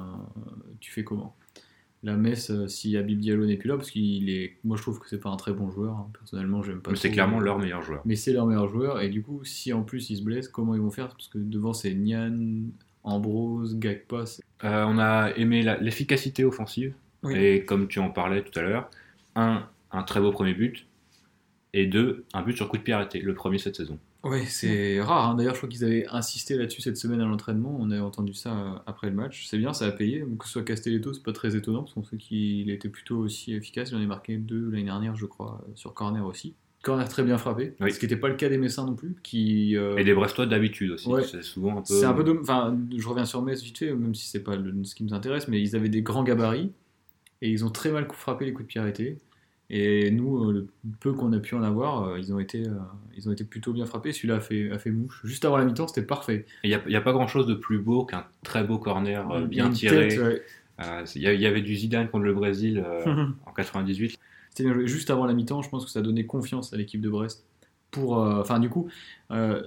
tu 0.80 0.92
fais 0.92 1.04
comment? 1.04 1.36
La 2.06 2.16
Metz, 2.16 2.52
euh, 2.52 2.68
si 2.68 2.96
Habib 2.98 3.20
Diallo 3.20 3.46
n'est 3.48 3.58
plus 3.58 3.68
là, 3.68 3.76
parce 3.78 3.90
qu'il 3.90 4.30
est. 4.30 4.58
Moi, 4.64 4.78
je 4.78 4.82
trouve 4.84 5.00
que 5.00 5.10
c'est 5.10 5.20
pas 5.20 5.30
un 5.32 5.38
très 5.38 5.54
bon 5.54 5.70
joueur, 5.72 5.96
hein. 5.96 6.08
personnellement, 6.14 6.62
j'aime 6.62 6.80
pas 6.80 6.92
Mais 6.92 6.98
c'est 6.98 7.10
clairement 7.10 7.40
leur 7.40 7.58
meilleur 7.58 7.82
joueur. 7.82 8.02
Mais 8.06 8.16
c'est 8.16 8.32
leur 8.32 8.46
meilleur 8.46 8.68
joueur, 8.70 9.02
et 9.02 9.10
du 9.10 9.24
coup, 9.24 9.44
si 9.44 9.74
en 9.74 9.82
plus 9.82 10.10
il 10.12 10.18
se 10.18 10.22
blesse, 10.24 10.48
comment 10.48 10.76
ils 10.76 10.82
vont 10.82 10.92
faire? 10.92 11.08
Parce 11.08 11.28
que 11.28 11.40
devant, 11.40 11.74
c'est 11.74 11.94
Nian, 11.96 12.38
Ambrose, 13.04 13.78
Gagpa. 13.80 14.24
Euh, 14.64 14.86
on 14.88 14.98
a 15.00 15.32
aimé 15.36 15.64
la- 15.64 15.78
l'efficacité 15.78 16.46
offensive. 16.46 16.94
Oui. 17.24 17.34
Et 17.36 17.66
comme 17.66 17.88
tu 17.88 17.98
en 18.00 18.10
parlais 18.12 18.44
tout 18.44 18.58
à 18.60 18.62
l'heure, 18.62 18.90
un, 19.36 19.64
un 19.92 20.04
très 20.04 20.20
beau 20.22 20.32
premier 20.32 20.54
but. 20.54 20.86
Et 21.74 21.88
deux, 21.88 22.24
un 22.34 22.42
but 22.44 22.56
sur 22.56 22.70
coup 22.70 22.78
de 22.78 22.84
pied 22.84 22.94
arrêté, 22.94 23.20
le 23.20 23.34
premier 23.34 23.58
cette 23.58 23.76
saison. 23.76 23.98
Ouais, 24.26 24.44
c'est 24.48 25.00
rare. 25.02 25.30
hein. 25.30 25.36
D'ailleurs, 25.36 25.54
je 25.54 25.60
crois 25.60 25.70
qu'ils 25.70 25.84
avaient 25.86 26.08
insisté 26.08 26.58
là-dessus 26.58 26.82
cette 26.82 26.98
semaine 26.98 27.22
à 27.22 27.26
l'entraînement. 27.26 27.78
On 27.80 27.92
a 27.92 28.02
entendu 28.02 28.34
ça 28.34 28.58
euh, 28.58 28.72
après 28.88 29.08
le 29.10 29.16
match. 29.16 29.46
C'est 29.48 29.58
bien, 29.60 29.72
ça 29.72 29.86
a 29.86 29.92
payé. 29.92 30.26
Que 30.40 30.46
ce 30.46 30.52
soit 30.54 30.64
Castelletto, 30.64 31.14
c'est 31.14 31.22
pas 31.24 31.32
très 31.32 31.56
étonnant 31.56 31.84
parce 31.84 31.94
qu'on 31.94 32.04
sait 32.04 32.18
qu'il 32.18 32.70
était 32.72 32.90
plutôt 32.90 33.18
aussi 33.18 33.54
efficace. 33.54 33.92
Il 33.92 33.98
en 33.98 34.02
a 34.02 34.06
marqué 34.06 34.38
deux 34.38 34.70
l'année 34.72 34.86
dernière, 34.86 35.16
je 35.16 35.26
crois, 35.28 35.62
euh, 35.68 35.72
sur 35.76 35.94
corner 35.94 36.26
aussi. 36.26 36.56
corners 36.84 37.08
très 37.10 37.24
bien 37.24 37.38
frappés, 37.40 37.74
Oui. 37.80 37.92
ce 37.92 37.98
qui 38.00 38.06
n'était 38.06 38.16
pas 38.18 38.28
le 38.30 38.36
cas 38.36 38.48
des 38.50 38.58
Messins 38.60 38.86
non 38.86 38.96
plus. 38.96 39.16
Qui, 39.24 39.76
euh, 39.78 39.96
Et 39.98 40.04
des 40.04 40.14
Brestois 40.14 40.46
d'habitude 40.48 40.92
aussi. 40.92 41.08
Ouais. 41.10 41.24
C'est 41.24 41.42
souvent 41.44 41.78
un 41.78 41.82
peu. 41.82 41.94
C'est 41.94 42.06
un 42.06 42.14
peu 42.14 42.40
Enfin, 42.42 42.78
je 42.96 43.08
reviens 43.08 43.26
sur 43.26 43.42
Metz 43.44 43.62
vite 43.64 43.78
fait, 43.80 43.92
même 43.94 44.14
si 44.16 44.28
c'est 44.28 44.44
pas 44.44 44.56
le- 44.56 44.84
ce 44.84 44.94
qui 44.96 45.04
nous 45.04 45.14
intéresse, 45.14 45.48
mais 45.48 45.62
ils 45.62 45.76
avaient 45.76 45.90
des 45.90 46.02
grands 46.04 46.24
gabarits 46.24 46.72
et 47.42 47.50
ils 47.50 47.64
ont 47.66 47.70
très 47.72 47.92
mal 47.92 48.08
frappé 48.12 48.46
les 48.46 48.54
coups 48.54 48.66
de 48.66 48.68
pied 48.70 48.82
arrêtés. 48.82 49.18
Et 49.70 50.12
nous, 50.12 50.50
euh, 50.50 50.54
le 50.54 50.68
peu 51.00 51.14
qu'on 51.14 51.34
a 51.34 51.40
pu 51.40 51.56
en 51.56 51.64
avoir, 51.64 52.04
euh, 52.04 52.20
ils 52.20 52.32
ont 52.34 52.40
été, 52.40 52.68
euh, 52.68 52.74
ils 53.18 53.28
ont 53.28 53.32
été 53.32 53.44
plutôt 53.44 53.74
bien 53.74 53.86
frappés. 53.86 54.14
Celui-là 54.14 54.36
a 54.36 54.40
fait, 54.40 54.72
a 54.72 54.78
fait 54.78 54.92
mouche. 54.92 55.22
Juste 55.24 55.44
avant 55.44 55.58
la 55.58 55.66
mi-temps, 55.66 55.88
c'était 55.88 56.06
parfait. 56.06 56.46
Il 56.64 56.70
n'y 56.70 56.96
a, 56.96 57.02
pas 57.02 57.14
grand 57.14 57.28
chose 57.28 57.48
de 57.48 57.56
plus 57.56 57.80
beau 57.80 58.06
qu'un 58.06 58.26
très 58.44 58.64
beau 58.64 58.78
corner 58.78 59.48
bien 59.48 59.72
tiré. 59.72 60.20
ouais. 60.20 60.44
Euh, 60.82 61.06
Il 61.16 61.22
y, 61.22 61.46
avait 61.46 61.62
du 61.62 61.76
Zidane 61.76 62.10
contre 62.10 62.26
le 62.26 62.34
Brésil 62.34 62.84
euh, 62.86 63.28
en 63.46 63.52
98. 63.52 64.20
C'était 64.50 64.64
bien 64.64 64.74
joué. 64.74 64.88
Juste 64.88 65.10
avant 65.10 65.26
la 65.26 65.34
mi-temps, 65.34 65.62
je 65.62 65.70
pense 65.70 65.86
que 65.86 65.92
ça 65.92 66.02
donnait 66.02 66.26
confiance 66.26 66.74
à 66.74 66.78
l'équipe 66.78 67.02
de 67.02 67.10
Brest. 67.10 67.46
Pour, 67.96 68.20
euh, 68.22 68.42
enfin, 68.42 68.60
du 68.60 68.70
coup, 68.70 68.88
euh, 69.32 69.62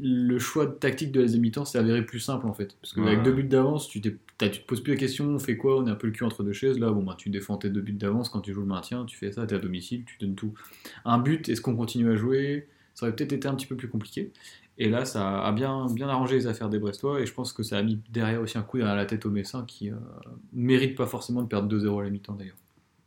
le 0.00 0.38
choix 0.38 0.66
de 0.66 0.72
tactique 0.72 1.12
de 1.12 1.20
la 1.20 1.24
deuxième 1.24 1.42
mi-temps 1.42 1.64
s'est 1.64 1.78
avéré 1.78 2.04
plus 2.04 2.20
simple 2.20 2.46
en 2.46 2.52
fait. 2.52 2.76
Parce 2.80 2.92
qu'avec 2.92 3.18
Ouais. 3.18 3.24
deux 3.24 3.32
buts 3.32 3.44
d'avance, 3.44 3.88
tu 3.88 4.00
te 4.00 4.08
poses 4.66 4.82
plus 4.82 4.92
la 4.92 4.98
question 4.98 5.26
on 5.26 5.38
fait 5.38 5.56
quoi 5.56 5.80
On 5.80 5.86
est 5.86 5.90
un 5.90 5.94
peu 5.94 6.06
le 6.08 6.12
cul 6.12 6.24
entre 6.24 6.42
deux 6.42 6.52
chaises. 6.52 6.78
Là, 6.78 6.90
bon, 6.90 7.02
bah, 7.02 7.14
tu 7.16 7.30
défends 7.30 7.56
tes 7.56 7.70
deux 7.70 7.80
buts 7.80 7.92
d'avance 7.92 8.28
quand 8.28 8.40
tu 8.42 8.52
joues 8.52 8.60
le 8.60 8.66
maintien, 8.66 9.04
tu 9.06 9.16
fais 9.16 9.32
ça, 9.32 9.46
t'es 9.46 9.54
à 9.54 9.58
domicile, 9.58 10.04
tu 10.04 10.18
donnes 10.18 10.34
tout. 10.34 10.52
Un 11.06 11.18
but, 11.18 11.48
est-ce 11.48 11.60
qu'on 11.62 11.74
continue 11.74 12.10
à 12.12 12.16
jouer? 12.16 12.68
Ça 12.94 13.06
aurait 13.06 13.16
peut-être 13.16 13.32
été 13.32 13.48
un 13.48 13.54
petit 13.54 13.66
peu 13.66 13.76
plus 13.76 13.88
compliqué. 13.88 14.30
Et 14.76 14.88
là, 14.90 15.04
ça 15.04 15.42
a 15.42 15.52
bien, 15.52 15.86
bien 15.92 16.08
arrangé 16.08 16.34
les 16.34 16.46
affaires 16.48 16.68
des 16.68 16.78
Brestois. 16.78 17.20
Et 17.20 17.26
je 17.26 17.32
pense 17.32 17.52
que 17.52 17.62
ça 17.62 17.78
a 17.78 17.82
mis 17.82 18.00
derrière 18.10 18.40
aussi 18.40 18.58
un 18.58 18.62
coup 18.62 18.76
derrière 18.76 18.96
la 18.96 19.06
tête 19.06 19.24
aux 19.24 19.30
Messins 19.30 19.64
qui 19.66 19.90
euh, 19.90 19.94
méritent 20.52 20.96
pas 20.96 21.06
forcément 21.06 21.42
de 21.42 21.48
perdre 21.48 21.68
2-0 21.74 22.00
à 22.00 22.04
la 22.04 22.10
mi-temps 22.10 22.34
d'ailleurs, 22.34 22.56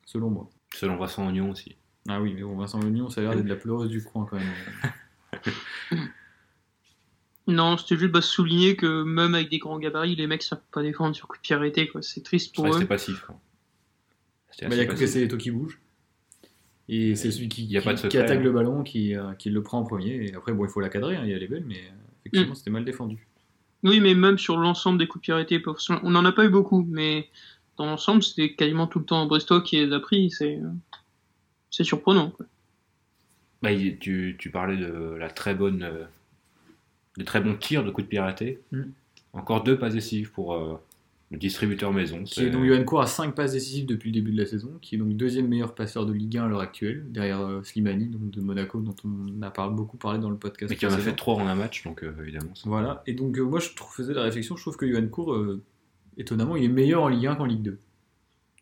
selon 0.06 0.30
moi. 0.30 0.50
Selon 0.74 0.96
Vincent 0.98 1.28
Ognon 1.28 1.52
aussi. 1.52 1.76
Ah 2.08 2.22
oui, 2.22 2.34
mais 2.34 2.42
bon, 2.44 2.56
Vincent 2.56 2.80
Ognon, 2.82 3.10
ça 3.10 3.22
a 3.22 3.24
l'air 3.26 3.36
d'être 3.36 3.48
la 3.48 3.56
pleureuse 3.58 3.90
du 3.90 4.04
coin 4.04 4.26
quand 4.30 4.38
même. 4.38 6.04
Non, 7.50 7.78
c'était 7.78 7.96
juste 7.98 8.12
bah, 8.12 8.22
souligner 8.22 8.76
que 8.76 9.04
même 9.04 9.34
avec 9.34 9.50
des 9.50 9.58
grands 9.58 9.80
gabarits, 9.80 10.16
les 10.16 10.28
mecs 10.28 10.44
savent 10.44 10.60
pas 10.72 10.82
défendre 10.84 11.16
sur 11.16 11.28
coup 11.30 11.38
de 11.38 11.42
pied 11.42 11.56
arrêté. 11.56 11.88
quoi. 11.88 12.02
C'est 12.02 12.22
triste 12.22 12.54
pour 12.54 12.66
Rester 12.66 12.84
eux. 12.84 12.88
passif. 12.88 13.26
Bah, 13.30 13.34
Il 14.72 14.76
y 14.76 14.80
a 14.82 14.86
que 14.86 14.92
passif. 14.92 15.00
Cassetto 15.14 15.38
qui 15.38 15.52
bouge. 15.52 15.80
Et 16.90 17.16
c'est 17.16 17.32
celui 17.32 17.48
qui, 17.48 17.64
Il 17.64 17.72
y 17.72 17.78
a 17.78 17.82
qui- 17.82 17.86
pas 17.86 17.94
de 17.94 17.98
qui 18.00 18.04
secret, 18.04 18.20
attaque 18.20 18.40
hein. 18.40 18.44
le 18.44 18.52
ballon 18.52 18.84
qui, 18.84 19.16
euh, 19.16 19.34
qui 19.34 19.50
le 19.50 19.64
prend 19.64 19.80
en 19.80 19.84
premier. 19.84 20.26
Et 20.28 20.34
après, 20.36 20.52
bon, 20.52 20.66
il 20.66 20.70
faut 20.70 20.82
la 20.82 20.90
cadrer, 20.90 21.16
hein, 21.16 21.22
il 21.24 21.30
y 21.30 21.34
a 21.34 21.38
les 21.38 21.48
belles, 21.48 21.64
mais 21.66 21.78
euh, 21.78 21.92
effectivement, 22.26 22.56
c'était 22.56 22.70
mal 22.70 22.84
défendu. 22.84 23.28
Oui, 23.84 24.00
mais 24.02 24.14
même 24.14 24.38
sur 24.38 24.58
l'ensemble 24.58 24.98
des 25.00 25.08
coups 25.08 25.22
de 25.22 25.26
pied 25.26 25.34
arrêtés, 25.34 25.64
on 26.04 26.10
n'en 26.10 26.26
a 26.26 26.32
pas 26.34 26.44
eu 26.46 26.50
beaucoup, 26.50 26.86
mais 26.90 27.30
dans 27.78 27.86
l'ensemble, 27.86 28.24
c'était 28.24 28.56
quasiment 28.56 28.88
tout 28.88 29.00
le 29.00 29.06
temps 29.06 29.26
Brestois 29.26 29.62
qui 29.62 29.78
les 29.78 29.94
a 29.94 30.00
pris. 30.02 30.32
C'est 30.32 30.58
euh, 30.58 30.68
c'est 31.70 31.84
surprenant. 31.84 32.32
quoi. 32.32 32.46
Bah, 33.62 33.70
tu, 34.00 34.36
tu 34.38 34.50
parlais 34.52 34.78
de 34.78 35.16
la 35.20 35.30
très 35.30 35.56
bonne, 35.56 35.84
euh, 35.84 36.06
de 37.18 37.24
très 37.24 37.42
bons 37.42 37.56
tirs 37.56 37.84
de 37.84 37.92
coups 37.92 38.08
de 38.08 38.18
arrêtés. 38.18 38.62
Mm. 38.72 38.84
Encore 39.34 39.64
deux 39.64 39.78
passes 39.78 39.94
décisives 39.94 40.32
pour 40.32 40.54
euh, 40.54 40.80
le 41.32 41.38
distributeur 41.38 41.92
maison. 41.92 42.24
Qui 42.24 42.44
est 42.44 42.50
donc 42.50 42.66
Johan 42.66 42.84
Cour 42.84 43.02
a 43.02 43.08
5 43.08 43.36
passes 43.36 43.52
décisives 43.52 43.86
depuis 43.86 44.12
le 44.12 44.14
début 44.14 44.32
de 44.32 44.38
la 44.38 44.46
saison, 44.46 44.72
qui 44.82 44.96
est 44.96 44.98
donc 44.98 45.10
deuxième 45.16 45.48
meilleur 45.48 45.76
passeur 45.76 46.06
de 46.06 46.14
Ligue 46.14 46.38
1 46.38 46.46
à 46.46 46.48
l'heure 46.48 46.62
actuelle, 46.62 47.06
derrière 47.10 47.42
euh, 47.42 47.64
Slimani, 47.64 48.08
donc 48.08 48.32
de 48.32 48.42
Monaco, 48.42 48.80
dont 48.80 48.96
on 49.04 49.42
a 49.42 49.70
beaucoup 49.70 49.98
parlé 49.98 50.20
dans 50.20 50.30
le 50.30 50.38
podcast. 50.38 50.70
Mais 50.70 50.78
qui 50.78 50.86
en 50.86 50.94
a 50.94 50.98
fait 50.98 51.16
trois 51.16 51.36
en 51.36 51.48
un 51.48 51.56
match, 51.56 51.84
donc 51.84 52.04
euh, 52.04 52.14
évidemment. 52.22 52.54
Voilà, 52.64 53.04
et 53.08 53.14
donc 53.14 53.38
euh, 53.38 53.44
moi 53.44 53.60
je 53.60 53.70
faisais 53.92 54.14
la 54.14 54.24
réflexion, 54.24 54.56
je 54.56 54.62
trouve 54.62 54.78
que 54.78 54.90
Johan 54.90 55.08
Cour, 55.08 55.34
euh, 55.34 55.62
étonnamment, 56.18 56.56
il 56.56 56.64
est 56.64 56.70
meilleur 56.70 57.04
en 57.04 57.10
Ligue 57.10 57.28
1 57.28 57.36
qu'en 57.36 57.46
Ligue 57.46 57.64
2. 57.64 57.78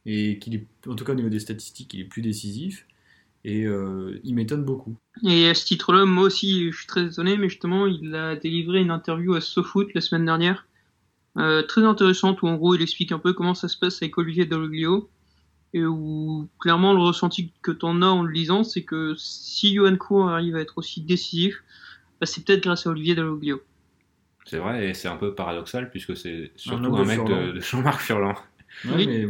Et 0.07 0.37
qu'il 0.39 0.55
est, 0.55 0.65
en 0.87 0.95
tout 0.95 1.03
cas 1.03 1.13
au 1.13 1.15
niveau 1.15 1.29
des 1.29 1.39
statistiques, 1.39 1.93
il 1.93 2.01
est 2.01 2.05
plus 2.05 2.21
décisif, 2.21 2.87
et 3.45 3.63
euh, 3.63 4.19
il 4.23 4.33
m'étonne 4.33 4.65
beaucoup. 4.65 4.97
Et 5.23 5.47
à 5.47 5.53
ce 5.53 5.65
titre-là, 5.65 6.05
moi 6.05 6.23
aussi, 6.23 6.71
je 6.71 6.77
suis 6.77 6.87
très 6.87 7.05
étonné, 7.05 7.37
mais 7.37 7.47
justement, 7.47 7.85
il 7.85 8.15
a 8.15 8.35
délivré 8.35 8.81
une 8.81 8.89
interview 8.89 9.35
à 9.35 9.41
SoFoot 9.41 9.93
la 9.93 10.01
semaine 10.01 10.25
dernière, 10.25 10.67
euh, 11.37 11.61
très 11.61 11.83
intéressante, 11.83 12.41
où 12.41 12.47
en 12.47 12.55
gros, 12.55 12.73
il 12.73 12.81
explique 12.81 13.11
un 13.11 13.19
peu 13.19 13.33
comment 13.33 13.53
ça 13.53 13.67
se 13.67 13.77
passe 13.77 14.01
avec 14.01 14.17
Olivier 14.17 14.45
Dalloglio, 14.45 15.07
et 15.75 15.85
où 15.85 16.49
clairement, 16.59 16.93
le 16.93 16.99
ressenti 16.99 17.51
que 17.61 17.71
t'en 17.71 18.01
as 18.01 18.07
en 18.07 18.23
le 18.23 18.31
lisant, 18.31 18.63
c'est 18.63 18.83
que 18.83 19.13
si 19.15 19.75
Johan 19.75 19.95
Cour 19.95 20.27
arrive 20.29 20.55
à 20.55 20.61
être 20.61 20.79
aussi 20.79 21.01
décisif, 21.01 21.63
bah, 22.19 22.25
c'est 22.25 22.43
peut-être 22.43 22.63
grâce 22.63 22.87
à 22.87 22.89
Olivier 22.89 23.13
Dalloglio. 23.13 23.61
C'est 24.45 24.57
vrai, 24.57 24.89
et 24.89 24.93
c'est 24.95 25.07
un 25.07 25.17
peu 25.17 25.35
paradoxal, 25.35 25.91
puisque 25.91 26.17
c'est 26.17 26.51
surtout 26.55 26.95
un, 26.95 27.05
mec 27.05 27.19
Furlan. 27.19 27.47
de, 27.47 27.51
de 27.51 27.59
Jean-Marc 27.59 28.01
Furlan. 28.01 28.33
Ouais, 28.85 28.91
Oui. 28.95 29.07
mais 29.07 29.27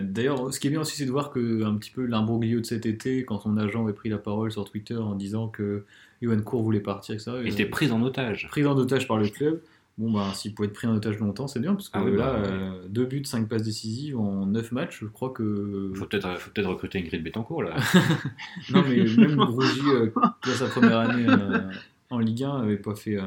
D'ailleurs, 0.00 0.52
ce 0.52 0.58
qui 0.60 0.68
est 0.68 0.70
bien 0.70 0.80
aussi, 0.80 0.96
c'est 0.96 1.04
de 1.06 1.10
voir 1.10 1.30
que 1.30 1.64
un 1.64 1.74
petit 1.76 1.90
peu 1.90 2.04
l'imbroglio 2.06 2.60
de 2.60 2.66
cet 2.66 2.86
été, 2.86 3.24
quand 3.24 3.38
son 3.40 3.56
agent 3.56 3.82
avait 3.84 3.92
pris 3.92 4.08
la 4.08 4.18
parole 4.18 4.50
sur 4.50 4.64
Twitter 4.64 4.96
en 4.96 5.14
disant 5.14 5.48
que 5.48 5.84
Johan 6.22 6.40
Cour 6.40 6.62
voulait 6.62 6.80
partir, 6.80 7.14
etc. 7.14 7.32
Il 7.42 7.52
était 7.52 7.66
pris 7.66 7.90
en 7.92 8.02
otage. 8.02 8.46
pris 8.48 8.64
en 8.64 8.76
otage 8.76 9.06
par 9.06 9.18
le 9.18 9.28
club. 9.28 9.60
Bon, 9.98 10.10
bah, 10.10 10.30
s'il 10.34 10.54
pouvait 10.54 10.68
être 10.68 10.74
pris 10.74 10.86
en 10.86 10.94
otage 10.96 11.18
longtemps, 11.18 11.46
c'est 11.46 11.60
bien, 11.60 11.74
parce 11.74 11.90
que 11.90 11.98
Ah 11.98 12.02
oui, 12.04 12.16
là, 12.16 12.32
bah, 12.32 12.38
euh, 12.46 12.88
deux 12.88 13.04
buts, 13.04 13.24
cinq 13.26 13.46
passes 13.48 13.62
décisives 13.62 14.18
en 14.18 14.46
neuf 14.46 14.72
matchs, 14.72 15.00
je 15.02 15.06
crois 15.06 15.30
que. 15.30 15.92
Faut 15.94 16.06
peut-être 16.06 16.38
faut 16.38 16.50
peut-être 16.50 16.68
recruter 16.70 16.98
Ingrid 16.98 17.22
Betancourt, 17.22 17.62
là. 17.62 17.76
Non, 18.72 18.82
mais 18.88 19.04
même 19.04 19.36
Grougy, 19.36 19.80
euh, 19.88 20.10
dans 20.14 20.52
sa 20.54 20.66
première 20.68 20.98
année 21.00 21.26
euh, 21.28 21.70
en 22.08 22.20
Ligue 22.20 22.44
1, 22.44 22.62
avait 22.62 22.78
pas 22.78 22.94
fait. 22.94 23.18
euh, 23.18 23.26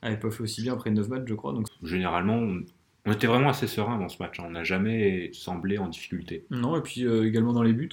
avait 0.00 0.18
pas 0.18 0.30
fait 0.30 0.42
aussi 0.44 0.62
bien 0.62 0.74
après 0.74 0.90
9 0.90 1.08
matchs, 1.08 1.24
je 1.26 1.34
crois. 1.34 1.52
Donc... 1.52 1.66
Généralement, 1.82 2.40
on, 3.06 3.12
était 3.12 3.26
vraiment 3.26 3.50
assez 3.50 3.66
serein 3.66 3.98
dans 3.98 4.08
ce 4.08 4.22
match. 4.22 4.38
hein. 4.40 4.44
On 4.46 4.50
n'a 4.50 4.64
jamais 4.64 5.30
semblé 5.32 5.78
en 5.78 5.88
difficulté. 5.88 6.44
Non, 6.50 6.76
et 6.76 6.80
puis 6.82 7.06
euh, 7.06 7.26
également 7.26 7.52
dans 7.52 7.62
les 7.62 7.72
buts. 7.72 7.90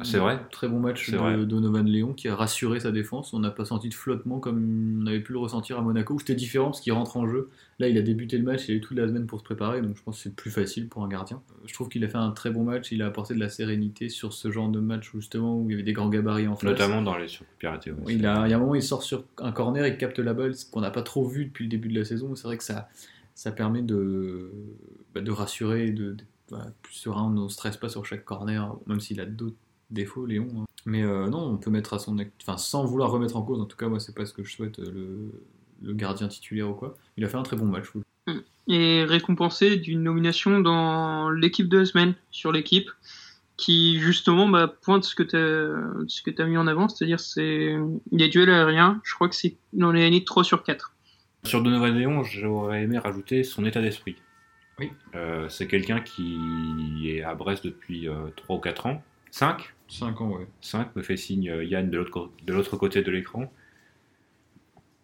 Ah, 0.00 0.02
c'est 0.04 0.18
vrai. 0.18 0.40
Très 0.50 0.66
bon 0.66 0.80
match 0.80 1.08
de 1.08 1.16
vrai. 1.16 1.36
Donovan 1.46 1.86
Léon 1.86 2.14
qui 2.14 2.26
a 2.26 2.34
rassuré 2.34 2.80
sa 2.80 2.90
défense. 2.90 3.32
On 3.32 3.38
n'a 3.38 3.52
pas 3.52 3.64
senti 3.64 3.88
de 3.88 3.94
flottement 3.94 4.40
comme 4.40 5.00
on 5.00 5.06
avait 5.06 5.20
pu 5.20 5.32
le 5.32 5.38
ressentir 5.38 5.78
à 5.78 5.82
Monaco, 5.82 6.14
où 6.14 6.18
c'était 6.18 6.34
différent 6.34 6.66
parce 6.66 6.80
qu'il 6.80 6.92
rentre 6.92 7.16
en 7.16 7.28
jeu. 7.28 7.48
Là, 7.78 7.88
il 7.88 7.96
a 7.96 8.02
débuté 8.02 8.36
le 8.36 8.42
match, 8.42 8.66
il 8.66 8.72
a 8.72 8.74
eu 8.74 8.80
toute 8.80 8.96
la 8.98 9.06
semaine 9.06 9.26
pour 9.26 9.38
se 9.38 9.44
préparer, 9.44 9.82
donc 9.82 9.96
je 9.96 10.02
pense 10.02 10.16
que 10.16 10.22
c'est 10.24 10.34
plus 10.34 10.50
facile 10.50 10.88
pour 10.88 11.04
un 11.04 11.08
gardien. 11.08 11.40
Je 11.64 11.72
trouve 11.72 11.88
qu'il 11.88 12.04
a 12.04 12.08
fait 12.08 12.18
un 12.18 12.32
très 12.32 12.50
bon 12.50 12.64
match, 12.64 12.90
il 12.90 13.02
a 13.02 13.06
apporté 13.06 13.34
de 13.34 13.38
la 13.40 13.48
sérénité 13.48 14.08
sur 14.08 14.32
ce 14.32 14.50
genre 14.50 14.68
de 14.68 14.80
match 14.80 15.12
justement 15.14 15.56
où 15.60 15.70
il 15.70 15.72
y 15.72 15.74
avait 15.74 15.84
des 15.84 15.92
grands 15.92 16.08
gabarits 16.08 16.48
en 16.48 16.56
face. 16.56 16.70
Notamment 16.70 17.00
dans 17.00 17.16
les 17.16 17.28
surcoups 17.28 17.56
piratés. 17.58 17.92
ouais. 17.92 18.14
Il, 18.14 18.26
a, 18.26 18.48
il 18.48 18.50
y 18.50 18.52
a 18.52 18.56
un 18.56 18.60
moment, 18.60 18.74
il 18.74 18.82
sort 18.82 19.04
sur 19.04 19.24
un 19.38 19.52
corner, 19.52 19.86
il 19.86 19.96
capte 19.96 20.18
la 20.18 20.34
balle, 20.34 20.56
ce 20.56 20.68
qu'on 20.68 20.80
n'a 20.80 20.90
pas 20.90 21.02
trop 21.02 21.24
vu 21.28 21.44
depuis 21.46 21.64
le 21.66 21.70
début 21.70 21.88
de 21.88 21.96
la 22.00 22.04
saison. 22.04 22.34
C'est 22.34 22.48
vrai 22.48 22.58
que 22.58 22.64
ça, 22.64 22.88
ça 23.34 23.52
permet 23.52 23.82
de, 23.82 24.50
bah, 25.14 25.20
de 25.20 25.30
rassurer, 25.30 25.90
de, 25.90 26.12
de- 26.12 26.24
voilà, 26.48 26.66
plus 26.82 26.94
serein, 26.94 27.24
on 27.24 27.30
ne 27.30 27.48
stresse 27.48 27.76
pas 27.76 27.88
sur 27.88 28.04
chaque 28.04 28.24
corner, 28.24 28.76
même 28.86 29.00
s'il 29.00 29.20
a 29.20 29.26
d'autres 29.26 29.56
défauts, 29.90 30.26
Léon. 30.26 30.48
hein. 30.58 30.64
Mais 30.86 31.02
euh, 31.02 31.28
non, 31.28 31.38
on 31.38 31.56
peut 31.56 31.70
mettre 31.70 31.94
à 31.94 31.98
son. 31.98 32.16
Enfin, 32.42 32.58
sans 32.58 32.84
vouloir 32.84 33.10
remettre 33.10 33.36
en 33.36 33.42
cause, 33.42 33.60
en 33.60 33.64
tout 33.64 33.76
cas, 33.76 33.88
moi, 33.88 34.00
c'est 34.00 34.14
pas 34.14 34.26
ce 34.26 34.34
que 34.34 34.44
je 34.44 34.52
souhaite, 34.52 34.78
euh, 34.80 35.30
le, 35.82 35.94
gardien 35.94 36.28
titulaire 36.28 36.68
ou 36.68 36.74
quoi. 36.74 36.96
Il 37.16 37.24
a 37.24 37.28
fait 37.28 37.38
un 37.38 37.42
très 37.42 37.56
bon 37.56 37.64
match. 37.66 37.86
trouve. 37.86 38.02
et 38.68 39.04
récompensé 39.04 39.76
d'une 39.76 40.02
nomination 40.02 40.60
dans 40.60 41.30
l'équipe 41.30 41.68
de 41.68 41.78
la 41.78 41.84
semaine 41.86 42.14
sur 42.30 42.52
l'équipe 42.52 42.90
qui 43.56 43.98
justement 44.00 44.48
bah, 44.48 44.66
pointe 44.66 45.04
ce 45.04 45.14
que 45.14 45.22
tu 45.22 46.42
as 46.42 46.46
mis 46.46 46.56
en 46.56 46.66
avant, 46.66 46.88
c'est-à-dire 46.88 47.20
c'est 47.20 47.76
les 48.10 48.28
duels 48.28 48.50
aériens, 48.50 49.00
je 49.04 49.14
crois 49.14 49.28
que 49.28 49.36
c'est 49.36 49.56
dans 49.72 49.92
les 49.92 50.04
années 50.04 50.24
3 50.24 50.44
sur 50.44 50.62
4. 50.64 50.93
Sur 51.44 51.62
Donovan 51.62 51.94
Léon, 51.96 52.22
j'aurais 52.24 52.82
aimé 52.82 52.98
rajouter 52.98 53.44
son 53.44 53.64
état 53.64 53.80
d'esprit. 53.82 54.16
Oui. 54.78 54.90
Euh, 55.14 55.48
c'est 55.48 55.66
quelqu'un 55.66 56.00
qui 56.00 57.10
est 57.10 57.22
à 57.22 57.34
Brest 57.34 57.64
depuis 57.64 58.08
euh, 58.08 58.28
3 58.36 58.56
ou 58.56 58.60
4 58.60 58.86
ans. 58.86 59.02
5 59.30 59.74
5 59.88 60.20
ans, 60.22 60.30
ouais. 60.30 60.46
5 60.62 60.96
me 60.96 61.02
fait 61.02 61.16
signe 61.16 61.50
euh, 61.50 61.64
Yann 61.64 61.90
de 61.90 61.98
l'autre 62.52 62.76
côté 62.76 63.02
de 63.02 63.10
l'écran. 63.10 63.52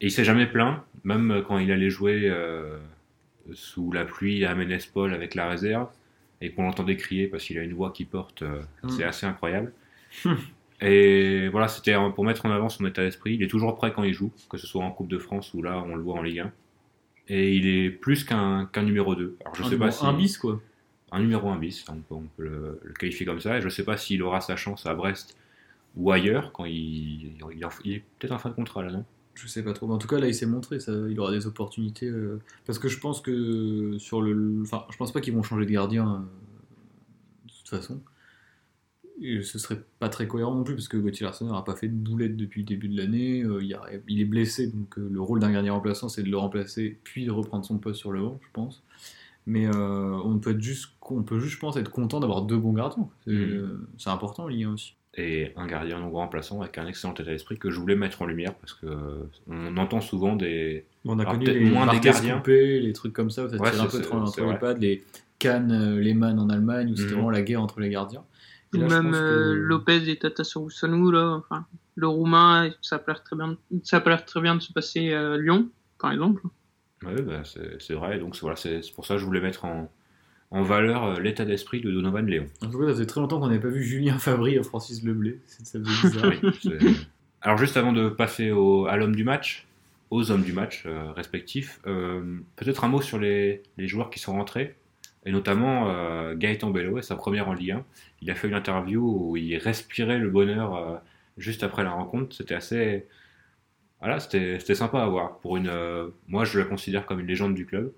Et 0.01 0.07
il 0.07 0.11
s'est 0.11 0.25
jamais 0.25 0.47
plaint, 0.47 0.81
même 1.05 1.45
quand 1.47 1.59
il 1.59 1.71
allait 1.71 1.91
jouer 1.91 2.23
euh, 2.25 2.79
sous 3.53 3.93
la 3.93 4.05
pluie 4.07 4.45
à 4.47 4.55
Ménespol 4.55 5.13
avec 5.13 5.35
la 5.35 5.49
réserve, 5.49 5.89
et 6.41 6.53
qu'on 6.53 6.63
l'entendait 6.63 6.97
crier 6.97 7.27
parce 7.27 7.45
qu'il 7.45 7.59
a 7.59 7.63
une 7.63 7.75
voix 7.75 7.93
qui 7.93 8.07
porte, 8.07 8.43
euh, 8.43 8.63
Mm. 8.83 8.89
c'est 8.89 9.05
assez 9.05 9.27
incroyable. 9.27 9.73
et 10.81 11.49
voilà, 11.49 11.69
c'était 11.69 11.95
pour 12.15 12.25
mettre 12.25 12.47
en 12.47 12.51
avant 12.51 12.69
son 12.69 12.87
état 12.87 13.03
d'esprit. 13.03 13.35
Il 13.35 13.43
est 13.43 13.49
toujours 13.49 13.77
prêt 13.77 13.93
quand 13.93 14.03
il 14.03 14.15
joue, 14.15 14.33
que 14.49 14.57
ce 14.59 14.67
soit 14.67 14.85
en 14.85 14.91
Coupe 14.91 15.09
de 15.09 15.19
France 15.19 15.53
ou 15.55 15.63
là 15.63 15.83
on 15.87 15.95
le 15.97 16.03
voit 16.03 16.15
en 16.15 16.23
Ligue 16.23 16.41
1. 16.41 16.53
Et 17.29 17.55
il 17.55 17.67
est 17.67 17.91
plus 17.91 18.25
qu'un 18.25 18.69
numéro 18.83 19.15
2. 19.15 19.37
Alors 19.43 19.55
je 19.55 19.63
un, 19.63 19.69
sais 19.69 19.79
pas 19.79 19.91
si 19.91 20.05
un 20.05 20.13
bis, 20.13 20.39
quoi. 20.39 20.61
un 21.13 21.21
numéro 21.21 21.49
1 21.49 21.59
bis, 21.59 21.85
on 21.89 21.97
peut, 21.97 22.15
on 22.15 22.23
peut 22.37 22.43
le, 22.45 22.81
le 22.83 22.93
qualifier 22.95 23.27
comme 23.27 23.41
ça. 23.41 23.59
Et 23.59 23.61
je 23.61 23.67
ne 23.67 23.71
sais 23.71 23.85
pas 23.85 23.97
s'il 23.97 24.23
aura 24.23 24.41
sa 24.41 24.57
chance 24.57 24.87
à 24.87 24.95
Brest 24.95 25.37
ou 25.97 26.11
ailleurs 26.13 26.53
quand 26.53 26.65
il, 26.67 26.75
il, 26.75 27.39
est 27.61 27.65
en- 27.65 27.71
il 27.85 27.95
est 27.95 28.05
peut-être 28.19 28.33
en 28.33 28.39
fin 28.39 28.51
de 28.51 28.55
contrat 28.55 28.83
là, 28.85 28.93
non? 28.93 29.05
Je 29.35 29.47
sais 29.49 29.63
pas 29.65 29.73
trop. 29.73 29.87
Mais 29.87 29.95
en 29.95 29.99
tout 29.99 30.09
cas, 30.09 30.19
là, 30.19 30.27
il 30.29 30.35
s'est 30.35 30.47
montré. 30.47 30.81
Ça, 30.81 30.93
il 31.09 31.19
aura 31.19 31.31
des 31.31 31.47
opportunités. 31.47 32.07
euh, 32.07 32.41
parce 32.67 32.79
que 32.79 32.89
je 32.89 32.99
pense 32.99 33.21
que 33.23 33.97
sur 33.99 34.21
le. 34.23 34.61
Enfin, 34.63 34.85
je 34.91 34.97
pense 34.97 35.13
pas 35.13 35.21
qu'ils 35.21 35.35
vont 35.35 35.43
changer 35.43 35.65
de 35.67 35.71
gardien 35.71 36.15
euh, 36.15 36.19
de 37.49 37.53
toute 37.53 37.69
façon. 37.69 38.01
Et 39.23 39.43
ce 39.43 39.59
serait 39.59 39.81
pas 39.99 40.09
très 40.09 40.27
cohérent 40.27 40.55
non 40.55 40.65
plus, 40.65 40.75
parce 40.75 40.89
que 40.89 40.97
Gauthier 40.97 41.25
Larsenet 41.25 41.49
n'aura 41.51 41.65
pas 41.65 41.77
fait 41.77 41.89
de 41.89 41.95
boulette 41.95 42.37
depuis 42.37 42.63
le 42.63 42.67
début 42.67 42.89
de 42.89 42.97
l'année. 42.97 43.43
euh, 43.43 43.63
il, 44.09 44.21
est 44.21 44.25
blessé, 44.25 44.69
donc 44.69 44.99
euh, 44.99 45.09
le 45.13 45.21
rôle 45.21 45.41
d'un 45.41 45.53
gardien 45.53 45.73
remplaçant, 45.75 46.09
c'est 46.09 46.23
de 46.23 46.31
le 46.31 46.39
remplacer, 46.39 46.99
puis 47.05 47.27
de 47.27 47.31
reprendre 47.31 47.65
son 47.65 47.77
poste 47.79 47.99
sur 48.01 48.13
le 48.13 48.21
banc, 48.23 48.39
je 48.43 48.49
pense. 48.53 48.83
Mais 49.47 49.67
euh, 49.67 50.17
on 50.25 50.39
peut 50.39 50.51
être 50.53 50.61
juste, 50.61 50.91
on 51.11 51.23
peut 51.23 51.39
juste, 51.39 51.55
je 51.55 51.59
pense, 51.59 51.77
être 51.77 51.91
content 51.91 52.21
d'avoir 52.21 52.43
deux 52.43 52.57
bons 52.59 52.73
gardiens. 52.73 53.09
C'est 53.27 53.61
c'est 53.99 54.11
important, 54.11 54.49
1 54.49 54.73
aussi. 54.73 54.95
et 55.17 55.53
un 55.57 55.67
gardien 55.67 55.99
non 55.99 56.11
remplaçant 56.11 56.61
avec 56.63 56.79
un 56.79 56.87
excellent 56.87 57.13
état 57.15 57.25
d'esprit 57.25 57.59
que 57.59 57.71
je 57.71 57.79
voulais 57.81 57.97
mettre 57.97 58.23
en 58.23 58.27
lumière 58.27 58.55
parce 58.55 58.75
que 58.75 58.87
on 59.49 59.77
entend 59.77 60.01
souvent 60.01 60.37
des 60.37 60.85
on 61.05 61.19
a 61.19 61.23
Alors, 61.23 61.33
connu 61.35 61.47
les 61.47 61.69
moins 61.71 61.87
des 61.93 62.01
gardiens. 62.01 62.37
coupés, 62.39 62.81
les 62.81 62.93
trucs 62.93 63.13
comme 63.13 63.31
ça, 63.31 63.49
ça 63.49 63.57
Ouais, 63.57 63.71
tire 63.71 63.83
un 63.83 63.87
peu 63.87 64.01
trop 64.01 64.17
entre 64.19 64.45
les 64.45 64.59
pads, 64.59 64.75
les 64.75 65.03
Cannes, 65.39 65.99
Lehmann 65.99 66.39
en 66.39 66.49
Allemagne, 66.51 66.93
où 66.93 66.97
c'était 66.97 67.09
Mhm. 67.11 67.15
vraiment 67.17 67.31
la 67.31 67.43
guerre 67.43 67.63
entre 67.63 67.81
les 67.81 67.89
gardiens. 67.91 68.23
Et 68.75 68.79
là, 68.79 69.03
même 69.03 69.13
que- 69.13 69.17
euh, 69.17 69.55
Lopez 69.55 70.09
et 70.11 70.17
Tata 70.19 70.45
Sorusanu, 70.45 71.11
là, 71.13 71.37
enfin, 71.37 71.67
le 71.97 72.07
roumain, 72.07 72.71
ça 72.83 72.97
a 72.97 72.99
pas 72.99 73.13
l'air 73.13 73.23
très 73.25 73.37
bien, 73.37 73.57
ça 73.83 74.03
l'air 74.07 74.25
très 74.25 74.41
bien 74.41 74.55
de 74.55 74.61
se 74.61 74.73
passer 74.73 75.13
à 75.13 75.37
Lyon, 75.37 75.69
par 75.99 76.13
exemple. 76.13 76.43
Ouais, 77.05 77.21
bah, 77.23 77.43
c'est 77.45 77.95
vrai, 77.95 78.19
donc 78.19 78.37
c'est 78.37 78.43
voilà, 78.43 78.57
c'est 78.57 78.81
pour 78.95 79.07
ça 79.07 79.15
que 79.15 79.21
je 79.21 79.25
voulais 79.25 79.41
mettre 79.41 79.65
en, 79.65 79.91
en 80.51 80.63
valeur 80.63 81.05
euh, 81.05 81.21
l'état 81.21 81.45
d'esprit 81.45 81.81
de 81.81 81.91
Donovan 81.91 82.27
Léon. 82.27 82.47
En 82.63 82.69
tout 82.71 82.79
cas, 82.79 82.87
ça 82.87 82.93
faisait 82.93 83.07
très 83.07 83.21
longtemps 83.21 83.41
qu'on 83.41 83.49
n'avait 83.49 83.61
pas 83.61 83.69
vu 83.69 83.83
Julien 83.83 84.19
Fabry 84.19 84.59
à 84.59 84.63
Francis 84.63 85.03
Leblé. 85.03 85.41
C'est- 85.47 85.65
Ça 85.67 85.79
faisait 85.81 86.09
bizarre. 86.09 86.33
Oui, 86.83 86.97
Alors 87.43 87.57
juste 87.57 87.77
avant 87.77 87.93
de 87.93 88.09
passer 88.11 88.51
au- 88.51 88.87
à 88.87 88.97
l'homme 88.99 89.17
du 89.17 89.25
match, 89.25 89.67
aux 90.11 90.31
hommes 90.31 90.43
du 90.43 90.53
match 90.53 90.83
euh, 90.87 91.11
respectifs, 91.13 91.81
euh, 91.87 92.39
peut-être 92.57 92.85
un 92.85 92.89
mot 92.89 93.01
sur 93.01 93.19
les, 93.19 93.63
les 93.79 93.89
joueurs 93.89 94.11
qui 94.11 94.19
sont 94.19 94.33
rentrés, 94.33 94.77
et 95.27 95.33
notamment 95.33 95.91
euh, 95.91 96.35
Gaëtan 96.37 96.71
Bello 96.71 97.01
sa 97.03 97.17
première 97.17 97.49
en 97.49 97.53
Ligue 97.53 97.73
1. 97.73 97.85
Il 98.23 98.31
a 98.31 98.35
fait 98.35 98.49
une 98.49 98.55
interview 98.55 99.03
où 99.31 99.37
il 99.37 99.57
respirait 99.59 100.19
le 100.19 100.31
bonheur 100.31 100.75
euh, 100.77 100.97
juste 101.39 101.63
après 101.63 101.85
la 101.85 101.91
rencontre. 101.91 102.35
C'était 102.37 102.55
assez... 102.55 103.07
Voilà, 104.01 104.19
c'était 104.19 104.59
sympa 104.75 105.03
à 105.03 105.07
voir. 105.09 105.39
Pour 105.41 105.57
une, 105.59 105.69
euh, 105.69 106.09
moi, 106.27 106.45
je 106.45 106.59
la 106.59 106.65
considère 106.65 107.05
comme 107.05 107.21
une 107.21 107.27
légende 107.27 107.55
du 107.55 107.67
club. 107.67 107.93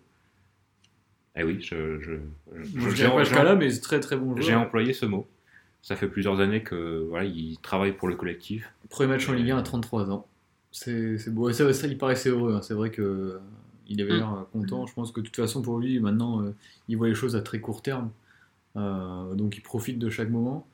Eh 1.37 1.45
oui, 1.45 1.61
je, 1.62 2.00
je, 2.00 2.12
je- 2.55 2.62
je 2.81 2.88
j'ai- 2.91 2.95
dirais 2.97 3.11
pas 3.11 3.19
j'ai- 3.19 3.25
jusqu'à 3.25 3.45
là, 3.45 3.55
mais 3.55 3.71
c'est 3.71 3.81
très 3.81 4.00
très 4.00 4.17
bon 4.17 4.37
j'ai 4.37 4.43
joueur. 4.43 4.61
employé 4.61 4.93
ce 4.93 5.07
mot. 5.07 5.26
Ça 5.81 5.97
fait 5.97 6.09
plusieurs 6.09 6.41
années 6.41 6.62
que 6.62 7.07
voilà, 7.09 7.25
il 7.25 7.57
travaille 7.62 7.93
pour 7.93 8.09
le 8.09 8.17
collectif. 8.17 8.73
Premier 8.91 9.09
match 9.11 9.29
en 9.29 9.33
Ligue 9.33 9.50
1 9.52 9.59
à 9.59 9.62
33 9.62 10.11
ans. 10.11 10.26
C'est 10.73 11.17
beau. 11.31 11.52
Ça, 11.52 11.73
ça, 11.73 11.87
il 11.87 11.97
paraissait 11.99 12.29
heureux. 12.31 12.55
hein. 12.55 12.62
C'est 12.62 12.75
vrai 12.75 12.91
que 12.91 13.38
il 13.89 14.01
avait 14.03 14.12
Mm. 14.15 14.17
l'air 14.17 14.33
euh, 14.35 14.43
content. 14.53 14.87
Je 14.87 14.95
pense 14.95 15.12
que 15.12 15.21
de 15.21 15.27
toute 15.27 15.37
façon, 15.37 15.62
pour 15.62 15.79
lui, 15.79 15.99
maintenant, 16.01 16.43
euh, 16.43 16.55
il 16.89 16.97
voit 16.97 17.09
les 17.09 17.15
choses 17.15 17.37
à 17.37 17.41
très 17.43 17.61
court 17.61 17.83
terme. 17.83 18.11
Euh, 18.77 19.35
donc 19.35 19.57
il 19.57 19.61
profite 19.61 19.99
de 19.99 20.09
chaque 20.11 20.31
moment. 20.31 20.67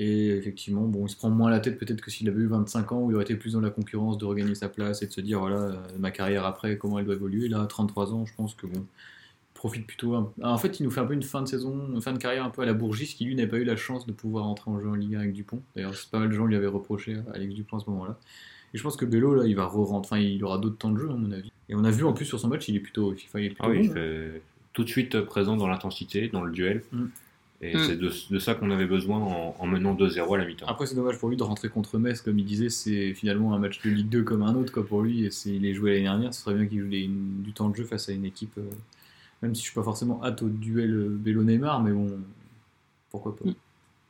Et 0.00 0.28
effectivement, 0.28 0.82
bon, 0.86 1.06
il 1.06 1.08
se 1.08 1.16
prend 1.16 1.28
moins 1.30 1.50
la 1.50 1.58
tête 1.58 1.76
peut-être 1.78 2.00
que 2.00 2.10
s'il 2.10 2.28
avait 2.28 2.40
eu 2.42 2.46
25 2.46 2.92
ans, 2.92 3.00
où 3.00 3.10
il 3.10 3.14
aurait 3.14 3.24
été 3.24 3.34
plus 3.34 3.54
dans 3.54 3.60
la 3.60 3.70
concurrence 3.70 4.16
de 4.16 4.24
regagner 4.26 4.54
sa 4.54 4.68
place 4.68 5.02
et 5.02 5.06
de 5.08 5.12
se 5.12 5.20
dire, 5.20 5.40
voilà, 5.40 5.82
ma 5.98 6.12
carrière 6.12 6.44
après, 6.46 6.78
comment 6.78 7.00
elle 7.00 7.04
doit 7.04 7.16
évoluer. 7.16 7.48
Là, 7.48 7.62
à 7.62 7.66
33 7.66 8.12
ans, 8.14 8.24
je 8.24 8.32
pense 8.36 8.54
que 8.54 8.68
bon, 8.68 8.78
il 8.78 9.54
profite 9.54 9.88
plutôt. 9.88 10.14
un- 10.14 10.32
En 10.40 10.56
fait, 10.56 10.78
il 10.78 10.84
nous 10.84 10.90
fait 10.92 11.00
un 11.00 11.04
peu 11.06 11.14
une 11.14 11.24
fin 11.24 11.42
de 11.42 11.48
saison, 11.48 11.88
une 11.92 12.00
fin 12.00 12.12
de 12.12 12.18
carrière 12.18 12.44
un 12.44 12.50
peu 12.50 12.62
à 12.62 12.66
la 12.66 12.74
Bourgis, 12.74 13.06
qui 13.16 13.24
lui 13.24 13.34
n'avait 13.34 13.48
pas 13.48 13.56
eu 13.56 13.64
la 13.64 13.74
chance 13.76 14.06
de 14.06 14.12
pouvoir 14.12 14.46
entrer 14.46 14.70
en 14.70 14.78
jeu 14.80 14.88
en 14.88 14.94
Ligue 14.94 15.16
1 15.16 15.20
avec 15.20 15.32
Dupont. 15.32 15.60
D'ailleurs, 15.74 15.94
pas 16.12 16.20
mal 16.20 16.28
de 16.28 16.34
gens 16.34 16.44
lui 16.46 16.54
avaient 16.54 16.68
reproché 16.68 17.16
à 17.16 17.34
Alex 17.34 17.54
Dupont 17.54 17.78
à 17.78 17.80
ce 17.80 17.90
moment-là. 17.90 18.16
Et 18.74 18.78
je 18.78 18.82
pense 18.82 18.96
que 18.96 19.04
Bello, 19.06 19.34
là, 19.34 19.44
il 19.46 19.56
va 19.56 19.64
re-rentrer, 19.66 20.16
enfin, 20.16 20.18
il 20.18 20.42
aura 20.44 20.58
d'autres 20.58 20.76
temps 20.78 20.90
de 20.90 20.98
jeu, 20.98 21.08
à 21.10 21.14
mon 21.14 21.30
avis. 21.32 21.50
Et 21.68 21.74
on 21.74 21.84
a 21.84 21.90
vu 21.90 22.04
en 22.04 22.12
plus 22.12 22.24
sur 22.26 22.38
son 22.38 22.48
match, 22.48 22.68
il 22.68 22.76
est 22.76 22.80
plutôt, 22.80 23.12
enfin, 23.12 23.38
il 23.40 23.46
est 23.46 23.48
plutôt 23.50 23.64
Ah 23.64 23.70
oui, 23.70 23.78
bon, 23.78 23.84
il 23.84 23.90
hein. 23.90 23.94
fait 23.94 24.42
tout 24.74 24.84
de 24.84 24.88
suite 24.88 25.20
présent 25.22 25.56
dans 25.56 25.66
l'intensité, 25.68 26.28
dans 26.28 26.42
le 26.44 26.52
duel. 26.52 26.82
Mm. 26.92 27.04
Et 27.60 27.74
Mm. 27.76 27.80
c'est 27.86 27.96
de, 27.96 28.12
de 28.30 28.38
ça 28.38 28.54
qu'on 28.54 28.70
avait 28.70 28.86
besoin 28.86 29.18
en, 29.18 29.56
en 29.58 29.66
menant 29.66 29.94
2-0 29.94 30.32
à 30.34 30.38
la 30.38 30.44
mi-temps. 30.44 30.66
Après, 30.68 30.86
c'est 30.86 30.94
dommage 30.94 31.18
pour 31.18 31.28
lui 31.28 31.36
de 31.36 31.42
rentrer 31.42 31.68
contre 31.68 31.98
Metz, 31.98 32.20
comme 32.20 32.38
il 32.38 32.44
disait, 32.44 32.68
c'est 32.68 33.14
finalement 33.14 33.52
un 33.54 33.58
match 33.58 33.80
de 33.82 33.90
Ligue 33.90 34.08
2 34.08 34.22
comme 34.22 34.42
un 34.42 34.54
autre, 34.54 34.72
quoi, 34.72 34.86
pour 34.86 35.02
lui. 35.02 35.24
Et 35.24 35.30
c'est- 35.32 35.50
il 35.50 35.66
est 35.66 35.74
joué 35.74 35.90
l'année 35.92 36.02
dernière, 36.04 36.32
ce 36.34 36.42
serait 36.42 36.54
bien 36.54 36.66
qu'il 36.66 36.80
joue 36.80 36.88
des- 36.88 37.00
une- 37.00 37.42
du 37.42 37.52
temps 37.52 37.68
de 37.68 37.74
jeu 37.74 37.84
face 37.84 38.08
à 38.08 38.12
une 38.12 38.24
équipe, 38.24 38.52
euh, 38.58 38.62
même 39.42 39.54
si 39.56 39.62
je 39.62 39.66
suis 39.66 39.74
pas 39.74 39.82
forcément 39.82 40.22
hâte 40.22 40.42
au 40.42 40.48
duel 40.48 40.92
euh, 40.94 41.08
Bello-Neymar, 41.10 41.82
mais 41.82 41.90
bon, 41.90 42.08
pourquoi 43.10 43.34
pas. 43.36 43.44
Mm. 43.48 43.54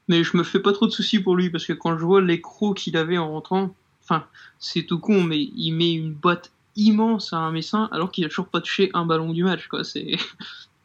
Mais 0.09 0.24
je 0.24 0.37
me 0.37 0.42
fais 0.42 0.61
pas 0.61 0.72
trop 0.72 0.87
de 0.87 0.90
soucis 0.92 1.20
pour 1.20 1.37
lui 1.37 1.48
parce 1.50 1.64
que 1.66 1.72
quand 1.74 1.96
je 1.98 2.04
vois 2.04 2.20
les 2.20 2.40
crocs 2.40 2.76
qu'il 2.76 2.96
avait 2.98 3.18
en 3.18 3.30
rentrant, 3.30 3.74
enfin, 4.08 4.26
c'est 4.58 4.84
tout 4.84 4.98
con, 4.98 5.22
mais 5.22 5.40
il 5.40 5.72
met 5.72 5.92
une 5.92 6.12
boîte 6.12 6.52
immense 6.76 7.32
à 7.32 7.38
un 7.38 7.52
Messin 7.52 7.88
alors 7.92 8.10
qu'il 8.10 8.24
a 8.24 8.28
toujours 8.28 8.48
pas 8.48 8.60
touché 8.60 8.90
un 8.94 9.04
ballon 9.04 9.32
du 9.32 9.44
match, 9.44 9.66
quoi. 9.68 9.84
C'est 9.84 10.16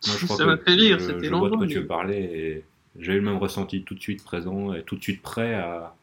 Moi, 0.08 0.16
je 0.20 0.26
crois 0.26 0.38
ça 0.38 0.46
m'a 0.46 0.58
fait 0.58 0.74
rire, 0.74 1.00
je, 1.00 1.06
c'était 1.06 1.26
je 1.26 1.30
vois 1.30 1.50
de 1.50 1.56
longtemps. 1.56 1.58
quoi 1.58 1.68
tu 1.68 2.64
j'ai 3.00 3.14
eu 3.14 3.16
le 3.16 3.22
même 3.22 3.38
ressenti 3.38 3.84
tout 3.84 3.96
de 3.96 4.00
suite 4.00 4.24
présent 4.24 4.74
et 4.74 4.84
tout 4.84 4.96
de 4.96 5.02
suite 5.02 5.22
prêt 5.24 5.56
à, 5.56 5.96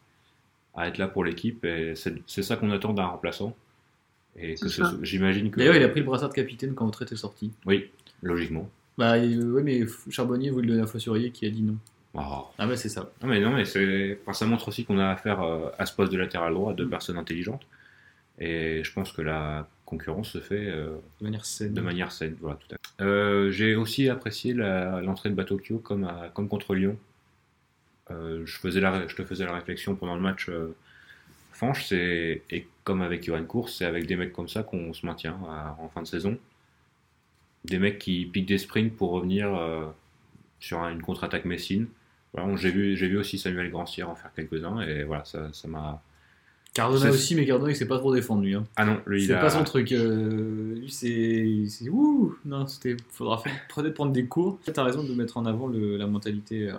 à 0.74 0.88
être 0.88 0.98
là 0.98 1.06
pour 1.06 1.24
l'équipe. 1.24 1.64
Et 1.64 1.94
c'est 1.94 2.42
ça 2.42 2.56
qu'on 2.56 2.70
attend 2.70 2.92
d'un 2.92 3.06
remplaçant. 3.06 3.56
Et 4.37 4.54
que 4.54 4.66
j'imagine 5.02 5.50
que. 5.50 5.59
D'ailleurs, 5.59 5.76
il 5.76 5.83
a 5.83 5.88
pris 5.88 6.00
le 6.00 6.06
brassard 6.06 6.30
de 6.30 6.35
capitaine 6.35 6.74
quand 6.74 6.87
Autrette 6.87 7.12
est 7.12 7.16
sorti. 7.16 7.52
Oui, 7.66 7.90
logiquement. 8.22 8.68
Bah, 8.98 9.14
euh, 9.14 9.52
ouais, 9.52 9.62
mais 9.62 9.87
Charbonnier 10.09 10.50
voulait 10.50 10.66
le 10.66 10.72
donner 10.72 10.83
à 10.83 10.87
Fossurier 10.87 11.30
qui 11.30 11.46
a 11.46 11.50
dit 11.50 11.62
non. 11.62 11.76
Oh. 12.14 12.49
Ah, 12.59 12.66
bah, 12.66 12.77
c'est 12.77 12.88
ça. 12.88 13.11
Non, 13.23 13.29
mais 13.29 13.40
non, 13.40 13.51
mais 13.51 13.64
c'est, 13.64 14.18
enfin, 14.23 14.33
ça 14.33 14.44
montre 14.46 14.68
aussi 14.68 14.85
qu'on 14.85 14.99
a 14.99 15.11
affaire 15.11 15.40
euh, 15.42 15.70
à 15.79 15.87
ce 15.87 15.94
poste 15.94 16.12
de 16.12 16.18
latéral 16.18 16.53
droit 16.55 16.73
à 16.73 16.75
deux 16.75 16.87
Mm. 16.87 16.90
personnes 16.90 17.16
intelligentes. 17.18 17.62
Et 18.38 18.83
je 18.83 18.92
pense 18.92 19.12
que 19.12 19.23
la 19.23 19.68
concurrence 19.85 20.31
se 20.31 20.40
fait 20.40 20.66
euh, 20.70 20.96
De 21.20 21.25
manière 21.25 21.44
saine. 21.44 21.75
de 21.75 21.81
manière 21.81 22.11
saine. 22.11 22.37
Voilà, 22.40 22.57
tout 22.57 22.75
à 22.75 22.77
fait. 22.77 23.05
Euh, 23.05 23.51
j'ai 23.51 23.75
aussi 23.77 24.09
apprécié 24.09 24.55
la- 24.55 25.01
l'entrée 25.03 25.31
de 25.31 25.35
Batokyo 25.35 25.79
comme, 25.79 26.05
à- 26.05 26.31
comme 26.35 26.49
contre 26.49 26.75
Lyon. 26.75 26.96
Je, 28.11 28.59
faisais 28.59 28.81
la, 28.81 29.07
je 29.07 29.14
te 29.14 29.25
faisais 29.25 29.44
la 29.44 29.53
réflexion 29.55 29.94
pendant 29.94 30.16
le 30.16 30.20
match. 30.20 30.51
Fanche, 31.53 31.85
c'est, 31.87 32.42
et 32.51 32.66
comme 32.83 33.03
avec 33.03 33.23
Johan 33.25 33.44
Course, 33.44 33.77
c'est 33.79 33.85
avec 33.85 34.07
des 34.07 34.16
mecs 34.16 34.33
comme 34.33 34.49
ça 34.49 34.64
qu'on 34.64 34.92
se 34.92 35.07
maintient 35.07 35.38
à- 35.49 35.77
en 35.81 35.88
fin 35.90 36.03
de 36.03 36.09
saison. 36.09 36.37
Des 37.66 37.79
mecs 37.79 38.01
qui 38.01 38.25
piquent 38.27 38.46
des 38.49 38.59
sprints 38.59 38.96
pour 38.96 39.11
revenir 39.12 39.49
sur 40.59 40.81
un- 40.81 40.90
une 40.92 41.03
contre-attaque 41.03 41.44
Messine. 41.44 41.87
Voilà, 42.35 42.57
j'ai 42.57 42.71
vu, 42.71 42.97
j'ai 42.97 43.09
vu 43.09 43.19
aussi 43.19 43.38
Samuel 43.38 43.71
Grancière 43.71 44.09
en 44.09 44.14
faire 44.14 44.31
quelques-uns 44.35 44.81
et 44.83 45.05
voilà, 45.05 45.25
ça, 45.25 45.49
ça 45.53 45.66
m'a. 45.69 46.03
Cardona 46.73 47.11
aussi, 47.11 47.35
mais 47.35 47.45
Cardona, 47.45 47.73
il 47.73 47.77
s'est 47.77 47.88
pas 47.88 47.99
trop 47.99 48.14
défendu. 48.14 48.55
Hein. 48.55 48.64
Ah 48.77 48.85
non, 48.85 49.01
lui, 49.07 49.23
il 49.23 49.27
C'est 49.27 49.33
a. 49.35 49.40
pas 49.40 49.51
son 49.51 49.64
truc. 49.64 49.90
euh, 49.90 50.77
lui, 50.77 50.88
c'est. 50.90 51.88
Ouh 51.90 52.37
Non, 52.45 52.64
c'était. 52.69 52.97
Faudra 53.11 53.38
faire- 53.38 53.53
peut-être 53.75 53.95
prendre 53.95 54.12
des 54.12 54.27
cours. 54.27 54.61
T'as 54.73 54.85
raison 54.85 55.03
de 55.03 55.12
mettre 55.12 55.37
en 55.37 55.47
avant 55.47 55.66
le- 55.66 55.97
la 55.97 56.07
mentalité. 56.07 56.71
euh, 56.71 56.75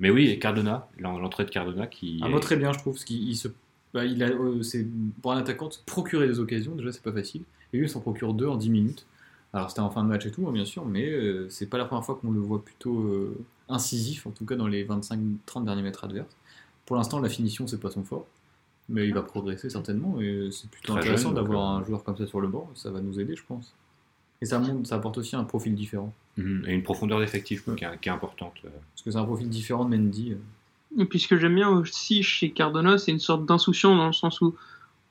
Mais 0.00 0.10
oui, 0.10 0.28
et 0.30 0.38
Cardona, 0.40 0.88
l'en- 0.98 1.18
l'entrée 1.20 1.44
de 1.44 1.50
Cardona 1.50 1.86
qui. 1.86 2.18
Un 2.22 2.26
est- 2.26 2.30
mot 2.30 2.40
très 2.40 2.56
bien, 2.56 2.72
je 2.72 2.78
trouve, 2.80 2.94
parce 2.94 3.04
qu'il 3.04 3.22
il 3.28 3.36
se. 3.36 3.46
bah, 3.94 4.04
il 4.04 4.20
a, 4.24 4.30
euh, 4.30 4.62
c'est, 4.62 4.84
pour 5.22 5.32
un 5.32 5.38
attaquant, 5.38 5.70
se 5.70 5.78
procurer 5.86 6.26
des 6.26 6.40
occasions, 6.40 6.74
déjà, 6.74 6.90
c'est 6.90 7.02
pas 7.02 7.12
facile. 7.12 7.42
Et 7.72 7.78
lui, 7.78 7.86
il 7.86 7.88
s'en 7.88 8.00
procure 8.00 8.34
deux 8.34 8.46
en 8.48 8.56
10 8.56 8.68
minutes. 8.70 9.06
Alors, 9.52 9.70
c'était 9.70 9.80
en 9.80 9.90
fin 9.90 10.02
de 10.02 10.08
match 10.08 10.26
et 10.26 10.32
tout, 10.32 10.46
hein, 10.48 10.52
bien 10.52 10.64
sûr, 10.64 10.84
mais 10.84 11.08
euh, 11.08 11.46
c'est 11.50 11.66
pas 11.70 11.78
la 11.78 11.84
première 11.84 12.04
fois 12.04 12.16
qu'on 12.16 12.32
le 12.32 12.40
voit 12.40 12.62
plutôt 12.64 13.36
incisif, 13.68 14.26
en 14.26 14.30
tout 14.30 14.44
cas 14.44 14.56
dans 14.56 14.66
les 14.68 14.84
25-30 14.84 15.64
derniers 15.64 15.82
mètres 15.82 16.04
adverses. 16.04 16.34
Pour 16.84 16.96
l'instant, 16.96 17.18
la 17.20 17.28
finition, 17.28 17.66
c'est 17.66 17.80
pas 17.80 17.90
son 17.90 18.04
fort. 18.04 18.26
Mais 18.88 19.08
il 19.08 19.14
va 19.14 19.22
progresser 19.22 19.68
certainement, 19.68 20.20
et 20.20 20.48
c'est 20.52 20.70
plutôt 20.70 20.92
Très 20.92 21.00
intéressant 21.00 21.32
d'avoir 21.32 21.70
un 21.76 21.84
joueur 21.84 22.04
comme 22.04 22.16
ça 22.16 22.24
sur 22.26 22.40
le 22.40 22.46
banc, 22.46 22.70
ça 22.74 22.90
va 22.90 23.00
nous 23.00 23.18
aider, 23.18 23.34
je 23.34 23.42
pense. 23.46 23.74
Et 24.40 24.44
ça, 24.46 24.60
montre, 24.60 24.86
ça 24.86 24.94
apporte 24.96 25.18
aussi 25.18 25.34
un 25.34 25.42
profil 25.42 25.74
différent. 25.74 26.12
Mhm, 26.36 26.64
Et 26.68 26.72
une 26.74 26.82
profondeur 26.84 27.18
d'effectif 27.18 27.66
Ouais. 27.66 27.74
qui, 27.74 27.84
est, 27.84 28.00
qui 28.00 28.08
est 28.08 28.12
importante. 28.12 28.52
euh. 28.64 28.68
Parce 28.92 29.02
que 29.02 29.10
c'est 29.10 29.16
un 29.18 29.24
profil 29.24 29.48
différent 29.48 29.84
de 29.86 29.96
Mendy. 29.96 30.32
euh. 30.34 31.02
Et 31.02 31.04
puis 31.04 31.18
ce 31.18 31.26
que 31.26 31.36
j'aime 31.36 31.56
bien 31.56 31.68
aussi 31.70 32.22
chez 32.22 32.50
Cardona, 32.52 32.96
c'est 32.98 33.10
une 33.10 33.18
sorte 33.18 33.44
d'insouciance 33.44 33.96
dans 33.96 34.06
le 34.06 34.12
sens 34.12 34.40
où 34.40 34.54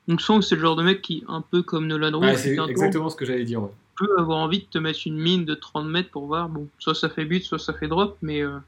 on 0.08 0.16
sent 0.16 0.36
que 0.38 0.40
c'est 0.42 0.54
le 0.54 0.62
genre 0.62 0.76
de 0.76 0.82
mec 0.82 1.02
qui, 1.02 1.22
un 1.28 1.42
peu 1.42 1.62
comme 1.62 1.86
Nolan 1.86 2.16
Roux, 2.18 2.24
c'est 2.36 2.54
un 2.54 2.64
temps, 2.64 2.68
exactement 2.68 3.10
ce 3.10 3.16
que 3.16 3.26
j'allais 3.26 3.44
dire. 3.44 3.62
ouais. 3.62 3.70
Peut 3.96 4.18
avoir 4.18 4.38
envie 4.38 4.60
de 4.60 4.64
te 4.66 4.78
mettre 4.78 5.00
une 5.06 5.18
mine 5.18 5.44
de 5.44 5.54
30 5.54 5.86
mètres 5.88 6.10
pour 6.10 6.26
voir. 6.26 6.48
Bon, 6.48 6.68
soit 6.78 6.94
ça 6.94 7.08
fait 7.08 7.24
but, 7.24 7.42
soit 7.42 7.58
ça 7.58 7.72
fait 7.72 7.88
drop, 7.88 8.16
mais 8.22 8.42
euh, 8.42 8.58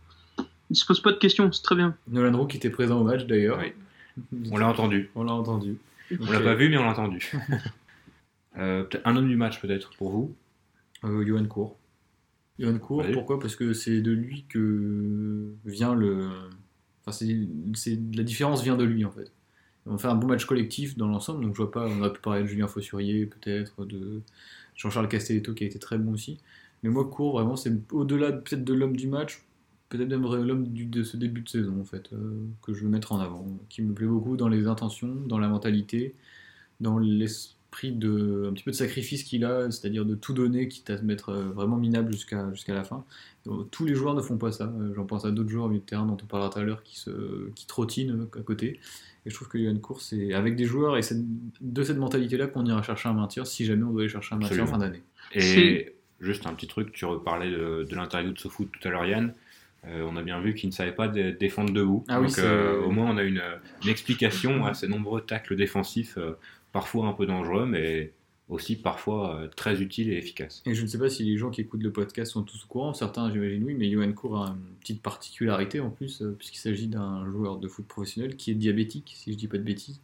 il 0.70 0.76
se 0.76 0.84
pose 0.86 1.00
pas 1.00 1.12
de 1.12 1.18
questions, 1.18 1.50
c'est 1.52 1.62
très 1.62 1.74
bien. 1.76 1.94
Nolan 2.08 2.36
Roux 2.38 2.46
qui 2.46 2.56
était 2.56 2.70
présent 2.70 3.00
au 3.00 3.04
match 3.04 3.26
d'ailleurs. 3.26 3.58
Oui. 3.60 3.72
On 4.52 4.56
l'a 4.58 4.68
entendu. 4.68 5.10
On 5.14 5.22
l'a 5.24 5.32
entendu. 5.32 5.78
On 6.20 6.30
l'a 6.32 6.40
pas 6.40 6.54
vu, 6.54 6.68
mais 6.70 6.78
on 6.78 6.84
l'a 6.84 6.90
entendu. 6.90 7.32
Euh, 8.56 8.82
peut-être 8.82 9.06
un 9.06 9.14
homme 9.14 9.28
du 9.28 9.36
match, 9.36 9.60
peut-être, 9.60 9.90
pour 9.98 10.10
vous. 10.10 10.34
Euh, 11.04 11.24
Johan 11.24 11.44
Cour. 11.44 11.76
Johan 12.58 12.78
Cour, 12.78 13.04
pourquoi? 13.12 13.38
Parce 13.38 13.54
que 13.54 13.72
c'est 13.72 14.00
de 14.00 14.10
lui 14.10 14.46
que 14.48 15.52
vient 15.64 15.94
le. 15.94 16.28
Enfin, 17.02 17.12
c'est, 17.12 17.38
c'est- 17.74 18.00
la 18.16 18.24
différence 18.24 18.64
vient 18.64 18.76
de 18.76 18.82
lui 18.82 19.04
en 19.04 19.12
fait. 19.12 19.30
On 19.86 19.96
fait 19.96 20.08
un 20.08 20.16
bon 20.16 20.26
match 20.26 20.44
collectif 20.44 20.96
dans 20.96 21.06
l'ensemble, 21.06 21.44
donc 21.44 21.54
je 21.54 21.62
vois 21.62 21.70
pas. 21.70 21.86
On 21.86 22.00
aurait 22.00 22.12
pu 22.12 22.20
parler 22.20 22.42
de 22.42 22.46
Julien 22.48 22.66
Fossurier, 22.66 23.26
peut-être, 23.26 23.84
de 23.84 24.22
Jean-Charles 24.78 25.08
Castelletto 25.08 25.54
qui 25.54 25.64
a 25.64 25.68
été 25.68 25.78
très 25.78 25.98
bon 25.98 26.12
aussi. 26.14 26.40
Mais 26.82 26.90
moi, 26.90 27.04
Cour, 27.10 27.34
vraiment, 27.34 27.56
c'est 27.56 27.72
au-delà 27.92 28.32
de- 28.32 28.40
peut-être 28.40 28.64
de 28.64 28.74
l'homme 28.74 28.96
du 28.96 29.08
match, 29.08 29.44
peut-être 29.90 30.08
même 30.08 30.22
l'homme 30.22 30.68
de 30.72 31.02
ce 31.04 31.16
début 31.18 31.42
de 31.42 31.48
saison 31.50 31.80
en 31.80 31.84
fait, 31.84 32.12
euh, 32.12 32.46
que 32.62 32.74
je 32.74 32.84
veux 32.84 32.90
mettre 32.90 33.12
en 33.12 33.20
avant, 33.20 33.46
qui 33.68 33.82
me 33.82 33.94
plaît 33.94 34.06
beaucoup 34.06 34.36
dans 34.36 34.48
les 34.48 34.66
intentions, 34.68 35.14
dans 35.26 35.38
la 35.38 35.48
mentalité, 35.48 36.14
dans 36.80 36.98
l'esprit 36.98 37.57
de 37.86 38.46
un 38.48 38.52
petit 38.52 38.64
peu 38.64 38.70
de 38.72 38.76
sacrifice 38.76 39.22
qu'il 39.22 39.44
a, 39.44 39.70
c'est-à-dire 39.70 40.04
de 40.04 40.14
tout 40.14 40.32
donner, 40.34 40.68
quitte 40.68 40.90
à 40.90 40.98
se 40.98 41.02
mettre 41.02 41.30
euh, 41.30 41.42
vraiment 41.54 41.76
minable 41.76 42.12
jusqu'à 42.12 42.50
jusqu'à 42.52 42.74
la 42.74 42.84
fin. 42.84 43.04
Euh, 43.46 43.62
Tous 43.70 43.84
les 43.86 43.94
joueurs 43.94 44.14
ne 44.14 44.20
font 44.20 44.36
pas 44.36 44.52
ça. 44.52 44.64
Euh, 44.64 44.92
J'en 44.94 45.04
pense 45.04 45.24
à 45.24 45.30
d'autres 45.30 45.48
joueurs 45.50 45.66
au 45.66 45.68
milieu 45.68 45.80
de 45.80 45.86
terrain 45.86 46.04
dont 46.06 46.16
on 46.22 46.26
parlera 46.26 46.50
tout 46.50 46.58
à 46.58 46.62
l'heure 46.64 46.82
qui, 46.82 46.98
se, 46.98 47.48
qui 47.54 47.66
trottinent 47.66 48.26
à 48.38 48.42
côté. 48.42 48.78
Et 49.26 49.30
je 49.30 49.34
trouve 49.34 49.48
que 49.48 49.58
Johan 49.58 49.76
Cour, 49.76 50.00
c'est 50.00 50.32
avec 50.34 50.56
des 50.56 50.64
joueurs 50.64 50.96
et 50.96 51.02
cette- 51.02 51.24
de 51.60 51.82
cette 51.82 51.98
mentalité-là 51.98 52.46
qu'on 52.46 52.64
ira 52.66 52.82
chercher 52.82 53.08
un 53.08 53.14
maintien 53.14 53.44
si 53.44 53.64
jamais 53.64 53.82
on 53.84 53.90
doit 53.92 54.02
aller 54.02 54.08
chercher 54.10 54.34
un 54.34 54.38
maintien 54.38 54.64
en 54.64 54.66
fin 54.66 54.78
d'année. 54.78 55.02
Et 55.34 55.94
juste 56.20 56.46
un 56.46 56.54
petit 56.54 56.66
truc, 56.66 56.92
tu 56.92 57.04
reparlais 57.04 57.50
de, 57.50 57.86
de 57.88 57.94
l'interview 57.96 58.32
de 58.32 58.38
SoFoot 58.38 58.68
tout 58.72 58.88
à 58.88 58.90
l'heure, 58.90 59.04
Yann. 59.04 59.34
Euh, 59.86 60.04
on 60.10 60.16
a 60.16 60.22
bien 60.22 60.40
vu 60.40 60.54
qu'il 60.54 60.68
ne 60.68 60.74
savait 60.74 60.92
pas 60.92 61.06
dé- 61.06 61.32
défendre 61.32 61.72
debout. 61.72 62.04
Ah 62.08 62.20
oui, 62.20 62.26
Donc 62.28 62.38
euh, 62.38 62.82
au 62.82 62.90
moins 62.90 63.10
on 63.10 63.16
a 63.16 63.22
une, 63.22 63.40
une 63.84 63.88
explication 63.88 64.66
à 64.66 64.74
ces 64.74 64.88
nombreux 64.88 65.20
tacles 65.20 65.54
défensifs, 65.54 66.18
euh, 66.18 66.32
parfois 66.72 67.06
un 67.06 67.12
peu 67.12 67.26
dangereux, 67.26 67.66
mais 67.66 68.12
aussi 68.48 68.76
parfois 68.76 69.36
euh, 69.36 69.48
très 69.48 69.82
utiles 69.82 70.10
et 70.10 70.16
efficaces. 70.16 70.62
Et 70.64 70.74
je 70.74 70.82
ne 70.82 70.86
sais 70.86 70.98
pas 70.98 71.10
si 71.10 71.24
les 71.24 71.36
gens 71.36 71.50
qui 71.50 71.60
écoutent 71.60 71.82
le 71.82 71.92
podcast 71.92 72.32
sont 72.32 72.42
tous 72.42 72.64
au 72.64 72.66
courant, 72.66 72.94
certains 72.94 73.30
j'imagine 73.30 73.62
oui, 73.64 73.74
mais 73.74 73.90
Johan 73.90 74.12
Cour 74.12 74.38
a 74.38 74.48
une 74.48 74.76
petite 74.80 75.02
particularité 75.02 75.80
en 75.80 75.90
plus, 75.90 76.22
euh, 76.22 76.34
puisqu'il 76.38 76.58
s'agit 76.58 76.88
d'un 76.88 77.30
joueur 77.30 77.58
de 77.58 77.68
foot 77.68 77.86
professionnel 77.86 78.36
qui 78.36 78.50
est 78.50 78.54
diabétique, 78.54 79.12
si 79.14 79.32
je 79.32 79.38
dis 79.38 79.48
pas 79.48 79.58
de 79.58 79.62
bêtises. 79.62 80.00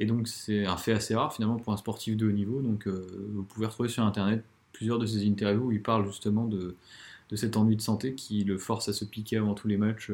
Et 0.00 0.06
donc 0.06 0.28
c'est 0.28 0.66
un 0.66 0.76
fait 0.76 0.92
assez 0.92 1.14
rare 1.14 1.32
finalement 1.32 1.56
pour 1.56 1.72
un 1.72 1.76
sportif 1.76 2.16
de 2.16 2.26
haut 2.26 2.32
niveau, 2.32 2.60
donc 2.62 2.86
euh, 2.86 3.06
vous 3.32 3.44
pouvez 3.44 3.66
retrouver 3.66 3.88
sur 3.88 4.02
internet 4.02 4.42
plusieurs 4.72 4.98
de 4.98 5.06
ses 5.06 5.26
interviews 5.26 5.66
où 5.66 5.72
il 5.72 5.82
parle 5.82 6.06
justement 6.06 6.44
de, 6.44 6.76
cet 7.34 7.56
ennui 7.56 7.76
de 7.76 7.82
santé 7.82 8.14
qui 8.14 8.44
le 8.44 8.58
force 8.58 8.88
à 8.88 8.92
se 8.92 9.04
piquer 9.04 9.36
avant 9.36 9.54
tous 9.54 9.68
les 9.68 9.76
matchs. 9.76 10.10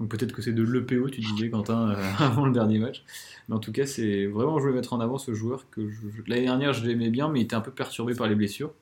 Donc 0.00 0.10
peut-être 0.10 0.32
que 0.32 0.42
c'est 0.42 0.52
de 0.52 0.62
l'EPO, 0.62 1.10
tu 1.10 1.20
disais 1.20 1.50
Quentin, 1.50 1.90
euh, 1.90 2.10
avant 2.18 2.46
le 2.46 2.52
dernier 2.52 2.78
match. 2.78 3.02
Mais 3.48 3.54
en 3.56 3.58
tout 3.58 3.72
cas, 3.72 3.84
c'est 3.86 4.26
vraiment, 4.26 4.58
je 4.58 4.62
voulais 4.64 4.74
mettre 4.76 4.92
en 4.92 5.00
avant 5.00 5.18
ce 5.18 5.34
joueur 5.34 5.68
que 5.70 5.88
je- 5.88 5.98
l'année 6.28 6.42
dernière, 6.42 6.72
je 6.72 6.86
l'aimais 6.86 7.10
bien, 7.10 7.28
mais 7.28 7.40
il 7.40 7.44
était 7.44 7.56
un 7.56 7.60
peu 7.60 7.72
perturbé 7.72 8.14
par 8.14 8.28
les 8.28 8.34
blessures. 8.36 8.72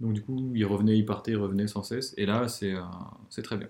Donc 0.00 0.14
du 0.14 0.22
coup, 0.22 0.50
il 0.54 0.64
revenait, 0.64 0.96
il 0.98 1.04
partait, 1.04 1.32
il 1.32 1.36
revenait 1.36 1.66
sans 1.66 1.82
cesse. 1.82 2.14
Et 2.16 2.26
là, 2.26 2.48
c'est 2.48 2.74
euh, 2.74 2.80
c'est 3.30 3.42
très 3.42 3.56
bien. 3.56 3.68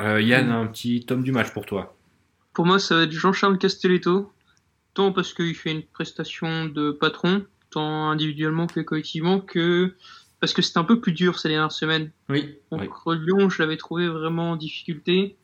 Euh, 0.00 0.20
Yann, 0.20 0.50
un 0.50 0.66
petit 0.66 1.04
tome 1.04 1.22
du 1.22 1.32
match 1.32 1.52
pour 1.52 1.64
toi. 1.66 1.96
Pour 2.52 2.66
moi, 2.66 2.78
ça 2.78 2.96
va 2.96 3.02
être 3.04 3.12
Jean-Charles 3.12 3.58
Castelletto, 3.58 4.32
tant 4.94 5.12
parce 5.12 5.32
qu'il 5.32 5.54
fait 5.54 5.70
une 5.72 5.82
prestation 5.82 6.66
de 6.66 6.90
patron, 6.90 7.44
tant 7.70 8.10
individuellement 8.10 8.66
que 8.66 8.80
collectivement, 8.80 9.40
que 9.40 9.94
parce 10.40 10.52
que 10.52 10.62
c'était 10.62 10.78
un 10.78 10.84
peu 10.84 11.00
plus 11.00 11.12
dur 11.12 11.38
ces 11.38 11.48
dernières 11.48 11.72
semaines. 11.72 12.10
Oui, 12.28 12.56
Contre 12.70 13.14
Lyon, 13.14 13.48
je 13.48 13.60
l'avais 13.62 13.76
trouvé 13.76 14.08
vraiment 14.08 14.52
en 14.52 14.56
difficulté. 14.56 15.36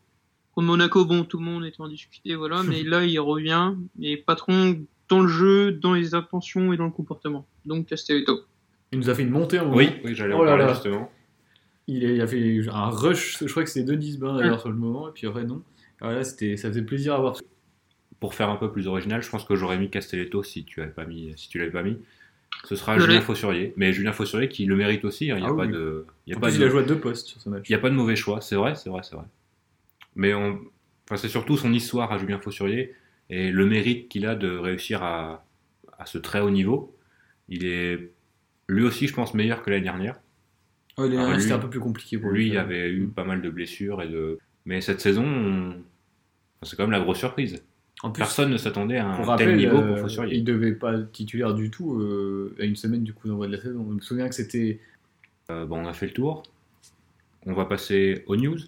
Contre 0.54 0.66
Monaco, 0.68 1.04
bon, 1.04 1.24
tout 1.24 1.38
le 1.38 1.44
monde 1.44 1.64
était 1.64 1.80
en 1.80 1.88
difficulté, 1.88 2.34
voilà, 2.36 2.62
mais 2.62 2.82
là, 2.84 3.04
il 3.04 3.18
revient, 3.18 3.72
et 4.00 4.16
patron 4.16 4.78
dans 5.08 5.20
le 5.20 5.28
jeu, 5.28 5.72
dans 5.72 5.94
les 5.94 6.14
intentions 6.14 6.72
et 6.72 6.76
dans 6.76 6.84
le 6.84 6.90
comportement. 6.92 7.46
Donc, 7.66 7.86
Castelletto. 7.86 8.40
il 8.92 8.98
nous 9.00 9.10
a 9.10 9.14
fait 9.14 9.22
une 9.22 9.30
montée 9.30 9.58
en. 9.58 9.74
Oui, 9.74 9.90
oui 10.04 10.14
j'allais 10.14 10.34
Oh 10.34 10.44
là 10.44 10.50
parler 10.52 10.64
là. 10.66 10.72
justement. 10.74 11.10
Il, 11.88 12.06
a, 12.06 12.10
il 12.12 12.20
a 12.20 12.26
fait 12.26 12.60
un 12.72 12.88
rush, 12.88 13.38
je 13.40 13.46
crois 13.50 13.64
que 13.64 13.68
c'était 13.70 13.84
Denis 13.84 14.16
Bain 14.16 14.36
d'ailleurs 14.36 14.60
sur 14.60 14.70
le 14.70 14.76
moment, 14.76 15.08
et 15.08 15.12
puis 15.12 15.26
après 15.26 15.44
non. 15.44 15.62
Alors 16.00 16.14
là, 16.14 16.24
c'était, 16.24 16.56
ça 16.56 16.68
faisait 16.68 16.82
plaisir 16.82 17.14
à 17.14 17.18
voir. 17.20 17.36
Pour 18.20 18.34
faire 18.34 18.48
un 18.48 18.56
peu 18.56 18.70
plus 18.72 18.86
original, 18.86 19.22
je 19.22 19.28
pense 19.28 19.44
que 19.44 19.54
j'aurais 19.56 19.76
mis 19.76 19.90
Castelletto 19.90 20.42
si 20.42 20.64
tu 20.64 20.80
avais 20.80 20.90
pas 20.92 21.04
mis, 21.04 21.32
si 21.36 21.48
tu 21.48 21.58
l'avais 21.58 21.70
pas 21.72 21.82
mis. 21.82 21.98
Ce 22.64 22.76
sera 22.76 22.98
Julien. 22.98 23.20
Fossurier, 23.20 23.74
mais 23.76 23.92
Julien 23.92 24.12
Fossurier 24.12 24.48
qui 24.48 24.64
le 24.64 24.76
mérite 24.76 25.04
aussi. 25.04 25.30
hein, 25.30 25.36
Il 25.36 25.42
n'y 25.42 25.48
a, 25.48 25.50
Ah 25.52 25.56
pas 25.56 25.66
oui. 25.66 25.72
de, 25.72 26.06
il 26.26 26.30
y 26.30 26.32
a 26.34 26.38
En 26.38 26.40
pas 26.40 26.46
plus, 26.48 26.58
de- 26.58 26.62
il 26.62 26.66
a 26.66 26.70
joué 26.70 26.80
à 26.80 26.84
deux 26.84 26.98
postes 26.98 27.26
sur 27.26 27.40
ce 27.42 27.48
match. 27.50 27.68
Il 27.68 27.72
n'y 27.72 27.76
a 27.76 27.80
pas 27.80 27.90
de 27.90 27.94
mauvais 27.96 28.16
choix, 28.16 28.40
c'est 28.40 28.54
vrai, 28.56 28.76
c'est 28.76 28.88
vrai, 28.88 29.02
c'est 29.02 29.16
vrai. 29.16 29.24
Mais 30.16 30.34
on... 30.34 30.58
enfin, 31.06 31.16
c'est 31.16 31.28
surtout 31.28 31.56
son 31.56 31.72
histoire 31.72 32.12
à 32.12 32.18
Julien 32.18 32.38
Fossurier 32.38 32.94
et 33.30 33.50
le 33.50 33.66
mérite 33.66 34.08
qu'il 34.08 34.26
a 34.26 34.34
de 34.34 34.56
réussir 34.56 35.02
à, 35.02 35.44
à 35.98 36.06
ce 36.06 36.18
très 36.18 36.40
haut 36.40 36.50
niveau. 36.50 36.94
Il 37.48 37.66
est 37.66 38.10
lui 38.68 38.84
aussi, 38.84 39.06
je 39.08 39.14
pense, 39.14 39.34
meilleur 39.34 39.62
que 39.62 39.70
l'année 39.70 39.82
dernière. 39.84 40.18
L'année 40.96 41.40
c'était 41.40 41.52
un 41.54 41.58
peu 41.58 41.70
plus 41.70 41.80
compliqué 41.80 42.18
pour 42.18 42.30
Lui, 42.30 42.44
lui. 42.44 42.50
il 42.52 42.58
avait 42.58 42.90
eu 42.90 43.06
pas 43.08 43.24
mal 43.24 43.42
de 43.42 43.50
blessures 43.50 44.00
et 44.02 44.08
de. 44.08 44.38
Mais 44.64 44.80
cette 44.80 45.00
saison, 45.00 45.24
on- 45.26 45.82
c'est 46.62 46.76
quand 46.76 46.84
même 46.84 46.92
la 46.92 47.00
grosse 47.00 47.18
surprise. 47.18 47.62
En 48.02 48.10
plus, 48.10 48.20
Personne 48.20 48.50
ne 48.50 48.56
s'attendait 48.56 48.98
à 48.98 49.06
un 49.08 49.16
tel 49.16 49.24
rappel, 49.26 49.56
niveau 49.56 49.76
euh, 49.76 49.88
pour 49.94 49.98
Fossurier. 50.00 50.36
il 50.36 50.44
devait 50.44 50.72
pas 50.74 50.94
être 50.94 51.12
titulaire 51.12 51.54
du 51.54 51.70
tout 51.70 51.94
euh, 52.00 52.54
à 52.60 52.64
une 52.64 52.76
semaine 52.76 53.02
du 53.02 53.12
coup 53.12 53.28
d'envoi 53.28 53.46
de 53.46 53.52
la 53.52 53.60
saison. 53.60 53.84
Je 53.88 53.94
me 53.94 54.00
souviens 54.00 54.28
que 54.28 54.34
c'était 54.34 54.80
Euh, 55.50 55.66
bon, 55.66 55.84
on 55.84 55.86
a 55.88 55.92
fait 55.92 56.06
le 56.06 56.12
tour. 56.12 56.42
On 57.46 57.52
va 57.52 57.66
passer 57.66 58.22
aux 58.26 58.36
news. 58.36 58.58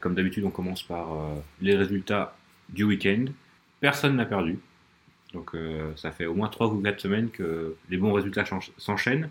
Comme 0.00 0.14
d'habitude, 0.14 0.44
on 0.44 0.50
commence 0.50 0.82
par 0.82 1.12
euh, 1.12 1.34
les 1.60 1.76
résultats 1.76 2.36
du 2.68 2.84
week-end. 2.84 3.26
Personne 3.80 4.16
n'a 4.16 4.24
perdu. 4.24 4.58
Donc 5.34 5.54
euh, 5.54 5.92
ça 5.96 6.10
fait 6.10 6.26
au 6.26 6.34
moins 6.34 6.48
3 6.48 6.68
ou 6.68 6.80
4 6.80 7.00
semaines 7.00 7.30
que 7.30 7.74
les 7.88 7.96
bons 7.98 8.12
résultats 8.12 8.44
s'encha- 8.44 8.72
s'enchaînent. 8.78 9.30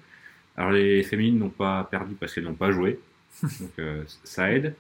Alors 0.56 0.72
les 0.72 1.04
féminines 1.04 1.40
n'ont 1.40 1.50
pas 1.50 1.84
perdu 1.90 2.16
parce 2.16 2.34
qu'elles 2.34 2.44
n'ont 2.46 2.54
pas 2.54 2.72
joué. 2.72 3.00
Donc 3.44 3.72
euh, 3.80 4.04
ça 4.24 4.52
aide. 4.52 4.76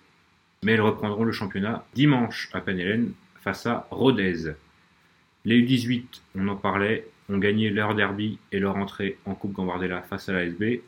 Mais 0.64 0.74
elles 0.74 0.82
reprendront 0.82 1.24
le 1.24 1.32
championnat 1.32 1.86
dimanche 1.94 2.50
à 2.54 2.62
Penhélène 2.62 3.12
face 3.42 3.66
à 3.66 3.88
Rodez. 3.92 4.54
Les 5.46 5.62
U18, 5.62 6.04
on 6.36 6.48
en 6.50 6.56
parlait, 6.56 7.08
ont 7.30 7.38
gagné 7.38 7.70
leur 7.70 7.96
derby 7.96 8.38
et 8.52 8.60
leur 8.60 8.76
entrée 8.76 9.18
en 9.26 9.36
Coupe 9.36 9.54
Gambardella 9.54 10.02
face 10.02 10.28
à 10.30 10.34
l'ASB. 10.34 10.82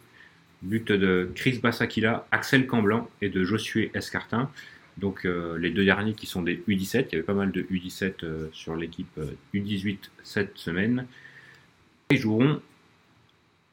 But 0.62 0.92
de 0.92 1.32
Chris 1.36 1.60
Bassakila, 1.64 2.28
Axel 2.32 2.68
Camblan 2.68 3.10
et 3.22 3.30
de 3.30 3.44
Josué 3.44 3.92
Escartin. 3.96 4.50
Donc 5.02 5.26
euh, 5.26 5.58
les 5.58 5.72
deux 5.72 5.84
derniers 5.84 6.14
qui 6.14 6.28
sont 6.28 6.42
des 6.42 6.58
U17. 6.68 7.08
Il 7.10 7.12
y 7.12 7.16
avait 7.16 7.24
pas 7.24 7.34
mal 7.34 7.52
de 7.52 7.64
U17 7.64 8.14
euh, 8.24 8.48
sur 8.54 8.76
l'équipe 8.76 9.18
euh, 9.18 9.32
U18 9.54 9.98
cette 10.24 10.58
semaine. 10.58 11.06
Ils 12.12 12.18
joueront 12.18 12.62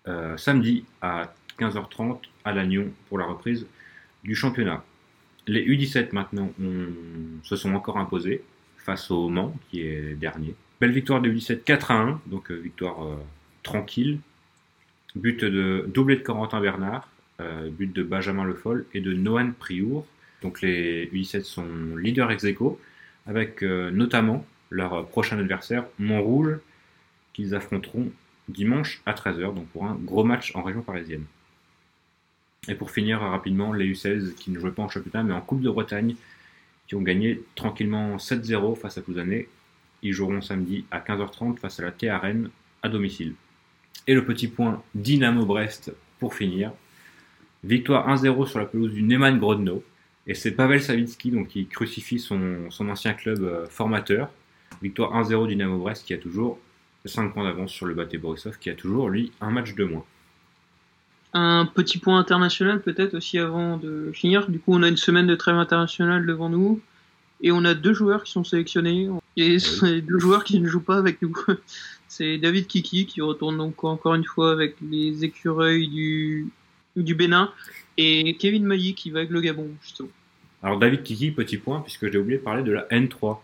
euh, 0.08 0.36
samedi 0.36 0.84
à 1.02 1.32
15h30 1.60 2.18
à 2.44 2.52
Lannion 2.52 2.90
pour 3.08 3.18
la 3.18 3.26
reprise 3.26 3.66
du 4.24 4.34
championnat. 4.34 4.84
Les 5.46 5.64
U17 5.64 6.08
maintenant 6.12 6.50
se 7.42 7.56
sont 7.56 7.74
encore 7.74 7.98
imposés 7.98 8.42
face 8.78 9.10
au 9.10 9.28
Mans 9.28 9.54
qui 9.70 9.82
est 9.82 10.14
dernier. 10.14 10.54
Belle 10.80 10.92
victoire 10.92 11.20
des 11.20 11.30
U17 11.30 11.62
4 11.64 11.90
à 11.90 11.94
1, 11.94 12.20
donc 12.26 12.50
euh, 12.50 12.54
victoire 12.54 13.04
euh, 13.04 13.16
tranquille. 13.62 14.20
But 15.16 15.44
de 15.44 15.84
doublé 15.92 16.16
de 16.16 16.22
Corentin 16.22 16.60
Bernard, 16.60 17.08
euh, 17.40 17.68
but 17.70 17.92
de 17.92 18.02
Benjamin 18.02 18.44
Le 18.44 18.54
Foll 18.54 18.86
et 18.94 19.00
de 19.00 19.12
Noan 19.12 19.52
Priour. 19.52 20.06
Donc 20.42 20.62
les 20.62 21.06
U17 21.06 21.42
sont 21.42 21.96
leaders 21.96 22.30
ex 22.30 22.44
aequo, 22.44 22.80
avec 23.26 23.62
euh, 23.62 23.90
notamment 23.90 24.44
leur 24.70 25.06
prochain 25.06 25.38
adversaire, 25.38 25.84
Montrouge, 25.98 26.58
qu'ils 27.32 27.54
affronteront 27.54 28.10
dimanche 28.48 29.02
à 29.06 29.12
13h, 29.12 29.54
donc 29.54 29.66
pour 29.68 29.86
un 29.86 29.94
gros 29.94 30.24
match 30.24 30.54
en 30.54 30.62
région 30.62 30.82
parisienne. 30.82 31.24
Et 32.68 32.74
pour 32.74 32.90
finir 32.90 33.20
rapidement, 33.20 33.72
les 33.72 33.92
U16 33.92 34.34
qui 34.34 34.50
ne 34.50 34.58
jouaient 34.58 34.72
pas 34.72 34.82
en 34.82 34.88
championnat 34.88 35.22
mais 35.22 35.32
en 35.32 35.40
Coupe 35.40 35.62
de 35.62 35.70
Bretagne, 35.70 36.16
qui 36.86 36.94
ont 36.94 37.02
gagné 37.02 37.42
tranquillement 37.54 38.16
7-0 38.16 38.76
face 38.76 38.98
à 38.98 39.02
Cousanet. 39.02 39.48
Ils 40.02 40.12
joueront 40.12 40.40
samedi 40.40 40.84
à 40.90 41.00
15h30 41.00 41.58
face 41.58 41.80
à 41.80 41.84
la 41.84 41.92
T 41.92 42.10
Rennes 42.10 42.50
à 42.82 42.88
domicile. 42.88 43.34
Et 44.06 44.14
le 44.14 44.24
petit 44.24 44.48
point 44.48 44.82
Dynamo 44.94 45.44
Brest 45.44 45.92
pour 46.18 46.34
finir. 46.34 46.72
Victoire 47.64 48.08
1-0 48.08 48.46
sur 48.46 48.58
la 48.58 48.66
pelouse 48.66 48.92
du 48.92 49.02
Neman 49.02 49.38
Grodno. 49.38 49.82
Et 50.28 50.34
c'est 50.34 50.50
Pavel 50.52 50.82
Savitsky 50.82 51.30
donc, 51.30 51.48
qui 51.48 51.66
crucifie 51.66 52.18
son, 52.18 52.70
son 52.70 52.88
ancien 52.90 53.14
club 53.14 53.42
euh, 53.42 53.66
formateur. 53.66 54.30
Victoire 54.82 55.14
1-0 55.24 55.48
du 55.48 55.54
Dynamo 55.54 55.78
Brest 55.78 56.06
qui 56.06 56.12
a 56.12 56.18
toujours 56.18 56.58
5 57.06 57.32
points 57.32 57.44
d'avance 57.44 57.72
sur 57.72 57.86
le 57.86 57.94
Baté 57.94 58.18
Borisov 58.18 58.58
qui 58.58 58.68
a 58.68 58.74
toujours 58.74 59.08
lui 59.08 59.32
un 59.40 59.50
match 59.50 59.74
de 59.74 59.84
moins. 59.84 60.04
Un 61.32 61.66
petit 61.66 61.98
point 61.98 62.18
international 62.18 62.82
peut-être 62.82 63.14
aussi 63.14 63.38
avant 63.38 63.78
de 63.78 64.10
finir. 64.12 64.50
Du 64.50 64.58
coup, 64.58 64.74
on 64.74 64.82
a 64.82 64.88
une 64.88 64.98
semaine 64.98 65.26
de 65.26 65.34
trêve 65.34 65.56
internationale 65.56 66.26
devant 66.26 66.50
nous 66.50 66.80
et 67.40 67.50
on 67.50 67.64
a 67.64 67.72
deux 67.72 67.94
joueurs 67.94 68.22
qui 68.22 68.32
sont 68.32 68.44
sélectionnés 68.44 69.08
et 69.38 69.58
c'est 69.58 70.02
deux 70.02 70.18
joueurs 70.18 70.44
qui 70.44 70.60
ne 70.60 70.68
jouent 70.68 70.80
pas 70.80 70.98
avec 70.98 71.22
nous. 71.22 71.34
C'est 72.10 72.38
David 72.38 72.66
Kiki 72.66 73.04
qui 73.04 73.20
retourne 73.20 73.58
donc 73.58 73.84
encore 73.84 74.14
une 74.14 74.24
fois 74.24 74.50
avec 74.50 74.76
les 74.80 75.24
écureuils 75.24 75.88
du, 75.88 76.48
du 76.96 77.14
Bénin 77.14 77.52
et 77.98 78.34
Kevin 78.38 78.64
Mailly 78.64 78.94
qui 78.94 79.10
va 79.10 79.18
avec 79.18 79.30
le 79.30 79.42
Gabon 79.42 79.68
justement. 79.82 80.08
Alors 80.62 80.78
David 80.78 81.02
Kiki, 81.02 81.30
petit 81.30 81.56
point, 81.56 81.80
puisque 81.80 82.10
j'ai 82.10 82.18
oublié 82.18 82.38
de 82.38 82.42
parler 82.42 82.62
de 82.62 82.72
la 82.72 82.86
N3. 82.88 83.38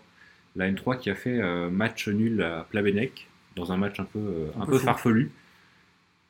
La 0.57 0.70
N3 0.70 0.98
qui 0.98 1.11
a 1.11 1.14
fait 1.14 1.40
euh, 1.40 1.70
match 1.70 2.09
nul 2.09 2.42
à 2.42 2.66
Plavenec, 2.68 3.29
dans 3.57 3.72
un 3.72 3.77
match 3.77 4.00
un 4.00 4.05
peu, 4.05 4.18
euh, 4.18 4.46
Un 4.57 4.62
un 4.62 4.66
peu 4.66 4.79
farfelu, 4.79 5.31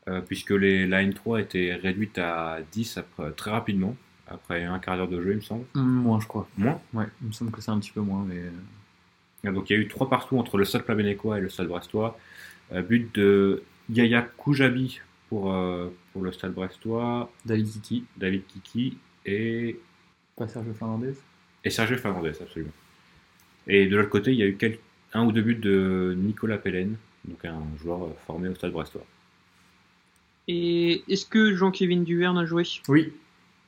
euh, 0.09 0.21
puisque 0.21 0.51
les, 0.51 0.87
la 0.87 1.03
N3 1.03 1.41
était 1.41 1.75
réduite 1.75 2.19
à 2.19 2.59
10 2.73 2.99
après, 2.99 3.33
très 3.33 3.51
rapidement, 3.51 3.97
après 4.29 4.65
un 4.65 4.79
quart 4.79 4.97
d'heure 4.97 5.09
de 5.09 5.21
jeu, 5.21 5.33
il 5.33 5.37
me 5.37 5.43
semble. 5.43 5.65
moins, 5.75 6.21
je 6.21 6.27
crois. 6.27 6.49
Moins. 6.57 6.81
Ouais, 6.93 7.07
il 7.23 7.29
me 7.29 7.33
semble 7.33 7.51
que 7.51 7.61
c'est 7.61 7.71
un 7.71 7.79
petit 7.79 7.93
peu 7.93 8.01
moins, 8.01 8.25
mais. 8.27 8.43
Et 9.47 9.53
Donc 9.53 9.69
il 9.69 9.75
y 9.75 9.77
a 9.77 9.79
eu 9.79 9.89
trois 9.89 10.09
partout 10.09 10.39
entre 10.39 10.57
le 10.57 10.65
Stade 10.65 10.85
Plavenecois 10.85 11.39
et 11.39 11.41
le 11.41 11.51
Stade 11.51 11.69
Brestois. 11.69 12.19
But 12.73 13.15
de 13.15 13.63
Yaya 13.91 14.23
Koujabi 14.23 15.01
pour, 15.29 15.55
pour 16.13 16.23
le 16.23 16.33
Stade 16.33 16.55
Brestois, 16.55 17.31
David 17.45 17.71
Kiki, 17.71 18.05
David 18.17 18.47
Kiki 18.47 18.97
et 19.27 19.79
pas 20.37 20.49
Sergio 20.49 20.75
Fernandez. 20.75 21.15
Et 21.65 21.71
Sergio 21.71 21.97
Fernandez, 21.97 22.33
absolument. 22.41 22.73
Et 23.67 23.87
de 23.87 23.97
l'autre 23.97 24.11
côté, 24.11 24.33
il 24.33 24.39
y 24.39 24.43
a 24.43 24.47
eu 24.47 24.59
un 25.15 25.25
ou 25.25 25.33
deux 25.33 25.43
buts 25.43 25.55
de 25.55 26.15
Nicolas 26.17 26.59
Pellen, 26.59 26.97
donc 27.25 27.45
un 27.45 27.63
joueur 27.81 28.05
euh, 28.05 28.17
formé 28.27 28.49
au 28.49 28.55
Stade 28.55 28.73
Brestois. 28.73 29.07
Et 30.49 31.03
est-ce 31.09 31.25
que 31.25 31.55
Jean-Kévin 31.55 32.03
Duverne 32.03 32.37
a 32.37 32.45
joué? 32.45 32.65
Oui, 32.89 33.13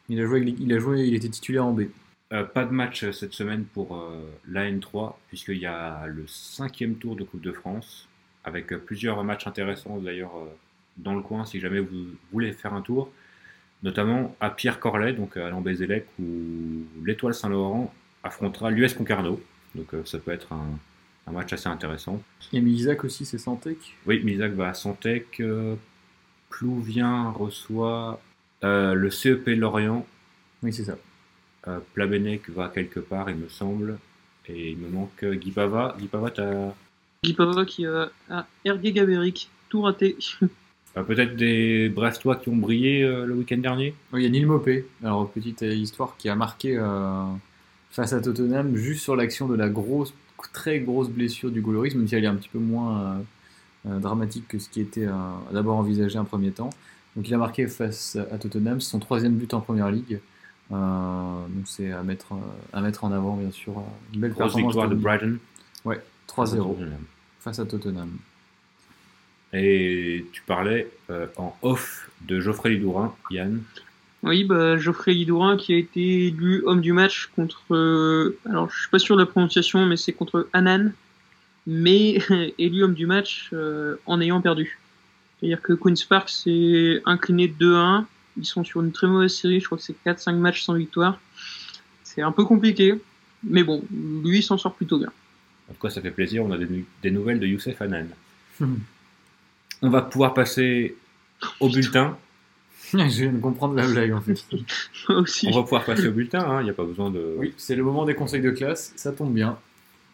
il 0.09 0.21
a 0.21 0.27
joué, 0.27 0.55
il 0.59 0.73
a 0.73 0.79
joué, 0.79 1.07
il 1.07 1.15
était 1.15 1.29
titulaire 1.29 1.65
en 1.65 1.73
B. 1.73 1.85
Euh, 2.33 2.45
pas 2.45 2.65
de 2.65 2.73
match 2.73 3.05
euh, 3.05 3.13
cette 3.13 3.33
semaine 3.33 3.65
pour 3.65 3.97
euh, 3.97 4.21
la 4.49 4.71
N3, 4.71 5.15
puisqu'il 5.29 5.59
y 5.59 5.67
a 5.67 6.07
le 6.07 6.27
cinquième 6.27 6.97
tour 6.97 7.17
de 7.17 7.25
Coupe 7.25 7.41
de 7.41 7.53
France, 7.53 8.09
avec 8.45 8.73
euh, 8.73 8.79
plusieurs 8.79 9.23
matchs 9.25 9.47
intéressants 9.47 9.99
d'ailleurs 9.99 10.33
dans 10.97 11.15
le 11.15 11.23
coin, 11.23 11.45
si 11.45 11.61
jamais 11.61 11.81
vous 11.81 12.07
voulez 12.33 12.53
faire 12.53 12.75
un 12.75 12.83
tour. 12.83 13.11
Notamment 13.83 14.35
à 14.41 14.51
Pierre 14.51 14.81
Corlet, 14.81 15.13
donc 15.13 15.37
à 15.37 15.49
Lambézélec, 15.51 16.07
où 16.21 16.25
l'Étoile 17.05 17.35
Saint-Laurent 17.35 17.93
affrontera 18.23 18.71
l'US 18.71 18.95
Concarneau. 18.95 19.41
Donc 19.75 19.95
euh, 19.95 20.03
ça 20.05 20.19
peut 20.19 20.33
être 20.33 20.53
un, 20.53 20.79
un 21.27 21.33
match 21.33 21.53
assez 21.53 21.69
intéressant. 21.69 22.23
Et 22.53 22.61
Milizac 22.61 23.05
aussi, 23.05 23.25
c'est 23.25 23.39
Santec? 23.39 23.79
Oui, 24.07 24.23
Misak 24.25 24.53
va 24.53 24.69
à 24.69 24.75
Santec. 24.75 25.41
euh, 25.41 25.75
Plouvien 26.49 27.31
reçoit 27.31 28.21
euh, 28.65 28.95
le 28.95 29.11
CEP 29.11 29.47
Lorient. 29.49 30.07
Oui, 30.63 30.73
c'est 30.73 30.85
ça. 30.85 30.97
Euh, 31.69 31.81
Plabennec 31.95 32.49
va 32.51 32.69
quelque 32.69 33.01
part, 33.01 33.29
il 33.29 33.37
me 33.37 33.49
semble. 33.49 33.99
Et 34.49 34.71
il 34.71 34.79
me 34.79 34.89
manque 34.89 35.25
Guy 35.25 35.51
Pava. 35.51 35.97
Guy 35.99 36.07
Pava, 36.07 36.31
t'as 36.31 36.73
Guy 37.25 37.35
Pava 37.35 37.65
qui 37.65 37.85
a 37.85 38.11
à 38.31 38.47
Ergué 38.65 38.93
Gabéric, 38.93 39.51
tout 39.69 39.83
raté. 39.83 40.17
euh, 40.97 41.03
peut-être 41.03 41.37
des 41.37 41.89
Brestois 41.89 42.37
qui 42.37 42.49
ont 42.49 42.57
brillé 42.57 43.03
euh, 43.03 43.27
le 43.27 43.35
week-end 43.35 43.59
dernier? 43.59 43.95
Oui, 44.13 44.23
il 44.23 44.25
y 44.25 44.27
a 44.27 44.31
Neil 44.31 44.45
Mopé, 44.45 44.87
alors 45.03 45.31
petite 45.31 45.63
euh, 45.63 45.75
histoire 45.75 46.17
qui 46.17 46.29
a 46.29 46.35
marqué 46.35 46.79
face 47.91 48.13
à 48.13 48.21
Tottenham 48.21 48.77
juste 48.77 49.03
sur 49.03 49.17
l'action 49.17 49.49
de 49.49 49.55
la 49.55 49.69
grosse, 49.69 50.15
très 50.53 50.81
grosse 50.81 51.09
blessure 51.09 51.51
du 51.51 51.61
Gouloris, 51.61 51.95
même 51.95 52.07
si 52.07 52.15
elle 52.15 52.25
est 52.25 52.29
un 52.29 52.37
petit 52.37 52.49
peu 52.49 52.59
moins 52.59 53.23
euh, 53.89 54.01
dramatique 54.01 54.49
que 54.49 54.59
ce 54.59 54.69
qui 54.69 54.81
était 54.81 55.07
euh, 55.07 55.13
d'abord 55.53 55.77
envisagé 55.77 56.19
un 56.19 56.25
premier 56.25 56.51
temps. 56.51 56.71
Donc 57.15 57.29
il 57.29 57.35
a 57.35 57.39
marqué 57.39 57.69
face 57.69 58.17
à 58.33 58.39
Tottenham, 58.39 58.81
son 58.81 58.99
troisième 58.99 59.35
but 59.35 59.55
en 59.55 59.61
première 59.61 59.91
ligue. 59.91 60.21
Euh, 60.73 61.47
donc 61.49 61.67
c'est 61.67 61.93
à 61.93 62.03
mettre, 62.03 62.33
à 62.73 62.81
mettre 62.81 63.05
en 63.05 63.13
avant 63.13 63.37
bien 63.37 63.53
sûr. 63.53 63.85
Une 64.13 64.21
belle 64.21 64.33
Grosse 64.33 64.55
performance 64.55 64.73
victoire 64.73 64.89
de. 64.89 64.95
Brighton. 64.97 65.39
3-0 66.29 66.77
face 67.39 67.61
à 67.61 67.65
Tottenham. 67.65 68.11
Et 69.59 70.27
tu 70.33 70.43
parlais 70.43 70.91
euh, 71.11 71.27
en 71.37 71.57
off 71.63 72.11
de 72.23 72.41
Geoffrey 72.41 72.71
Lidourin, 72.71 73.15
Yann. 73.31 73.63
Oui, 74.23 74.45
bah, 74.45 74.77
Geoffrey 74.77 75.15
Lidourin 75.15 75.57
qui 75.57 75.73
a 75.73 75.79
été 75.79 76.27
élu 76.27 76.63
homme 76.67 76.81
du 76.81 76.93
match 76.93 77.31
contre. 77.35 77.63
euh, 77.71 78.39
alors, 78.45 78.71
je 78.71 78.81
suis 78.81 78.91
pas 78.91 78.99
sûr 78.99 79.17
de 79.17 79.23
la 79.23 79.27
prononciation, 79.27 79.87
mais 79.87 79.97
c'est 79.97 80.13
contre 80.13 80.49
Anan. 80.53 80.93
Mais 81.67 82.19
élu 82.59 82.83
homme 82.83 82.95
du 82.95 83.07
match 83.07 83.51
euh, 83.53 83.97
en 84.05 84.21
ayant 84.21 84.41
perdu. 84.43 84.79
C'est-à-dire 85.39 85.63
que 85.63 85.73
Queen's 85.73 86.05
Park 86.05 86.29
s'est 86.29 87.01
incliné 87.05 87.49
2-1. 87.49 88.05
Ils 88.37 88.45
sont 88.45 88.65
sur 88.65 88.83
une 88.83 88.93
très 88.93 89.07
mauvaise 89.07 89.35
série. 89.35 89.61
Je 89.61 89.67
crois 89.67 89.79
que 89.79 89.85
c'est 89.85 89.97
4-5 90.05 90.37
matchs 90.37 90.63
sans 90.65 90.75
victoire. 90.75 91.19
C'est 92.05 92.23
un 92.23 92.33
peu 92.33 92.45
compliqué. 92.45 92.95
Mais 93.43 93.63
bon, 93.63 93.85
lui 93.91 94.39
il 94.39 94.43
s'en 94.43 94.59
sort 94.59 94.75
plutôt 94.75 94.99
bien. 94.99 95.13
En 95.71 95.75
tout 95.75 95.81
cas, 95.81 95.91
ça 95.91 96.01
fait 96.01 96.11
plaisir. 96.11 96.45
On 96.45 96.53
a 96.53 96.59
des, 96.59 96.85
des 97.03 97.11
nouvelles 97.11 97.41
de 97.41 97.47
Youssef 97.47 97.81
Hanan. 97.81 98.09
On 99.83 99.91
va 99.91 100.03
pouvoir 100.03 100.35
passer 100.35 100.97
au 101.61 101.69
bulletin. 101.69 102.17
Je 102.93 102.99
viens 103.23 103.33
de 103.33 103.39
comprendre 103.41 103.75
la 103.75 103.87
blague 103.87 104.13
en 104.13 104.21
fait. 104.21 104.43
Moi 105.09 105.19
aussi. 105.21 105.49
On 105.49 105.57
va 105.57 105.63
pouvoir 105.63 105.85
passer 105.85 106.09
au 106.09 106.13
bulletin. 106.13 106.41
hein. 106.41 106.61
Il 106.61 106.65
n'y 106.65 106.71
a 106.71 106.75
pas 106.75 106.85
besoin 106.85 107.11
de. 107.11 107.35
Oui, 107.37 107.53
c'est 107.57 107.75
le 107.75 107.83
moment 107.83 108.05
des 108.05 108.15
conseils 108.15 108.41
de 108.43 108.51
classe, 108.51 108.93
ça 108.97 109.13
tombe 109.13 109.33
bien. 109.35 109.59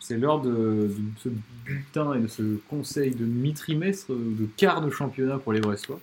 C'est 0.01 0.17
l'heure 0.17 0.41
de, 0.41 0.51
de 0.51 0.95
ce 1.23 1.29
bulletin 1.65 2.15
et 2.15 2.21
de 2.21 2.27
ce 2.27 2.43
conseil 2.69 3.13
de 3.15 3.25
mi-trimestre, 3.25 4.13
de 4.13 4.47
quart 4.57 4.81
de 4.81 4.91
championnat 4.91 5.39
pour 5.39 5.53
les 5.53 5.61
Brestois. 5.61 6.01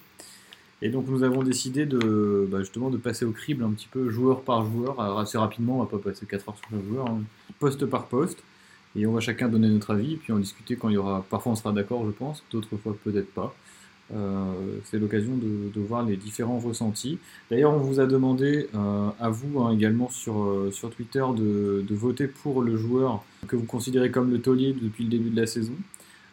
Et 0.81 0.87
donc 0.87 1.07
nous 1.09 1.23
avons 1.23 1.43
décidé 1.43 1.85
de 1.85 2.47
bah, 2.49 2.59
justement 2.61 2.89
de 2.89 2.95
passer 2.97 3.25
au 3.25 3.31
crible 3.31 3.65
un 3.65 3.71
petit 3.71 3.89
peu 3.91 4.09
joueur 4.09 4.41
par 4.43 4.65
joueur, 4.65 5.01
assez 5.19 5.37
rapidement, 5.37 5.79
on 5.79 5.83
va 5.83 5.89
pas 5.89 5.97
passer 5.97 6.25
4 6.25 6.47
heures 6.47 6.55
sur 6.57 6.69
chaque 6.69 6.87
joueur, 6.87 7.07
hein, 7.07 7.19
poste 7.59 7.85
par 7.85 8.05
poste. 8.05 8.41
Et 8.95 9.05
on 9.05 9.11
va 9.11 9.19
chacun 9.19 9.47
donner 9.47 9.69
notre 9.69 9.91
avis, 9.93 10.17
puis 10.17 10.33
en 10.33 10.39
discuter 10.39 10.75
quand 10.75 10.89
il 10.89 10.95
y 10.95 10.97
aura. 10.97 11.25
Parfois 11.29 11.51
on 11.51 11.55
sera 11.55 11.71
d'accord, 11.71 12.05
je 12.05 12.11
pense, 12.11 12.43
d'autres 12.51 12.75
fois 12.77 12.95
peut-être 13.03 13.31
pas. 13.33 13.55
Euh, 14.11 14.79
c'est 14.85 14.97
l'occasion 14.97 15.33
de, 15.35 15.79
voir 15.79 16.03
les 16.03 16.17
différents 16.17 16.59
ressentis. 16.59 17.19
D'ailleurs, 17.49 17.73
on 17.73 17.77
vous 17.77 17.99
a 17.99 18.05
demandé 18.05 18.67
euh, 18.75 19.09
à 19.19 19.29
vous 19.29 19.61
hein, 19.61 19.71
également 19.71 20.09
sur, 20.09 20.41
euh, 20.41 20.71
sur 20.71 20.89
Twitter 20.89 21.23
de, 21.35 21.85
de 21.87 21.95
voter 21.95 22.27
pour 22.27 22.61
le 22.61 22.75
joueur 22.75 23.23
que 23.47 23.55
vous 23.55 23.65
considérez 23.65 24.11
comme 24.11 24.31
le 24.31 24.41
taulier 24.41 24.73
depuis 24.79 25.03
le 25.03 25.09
début 25.09 25.29
de 25.29 25.39
la 25.39 25.47
saison. 25.47 25.73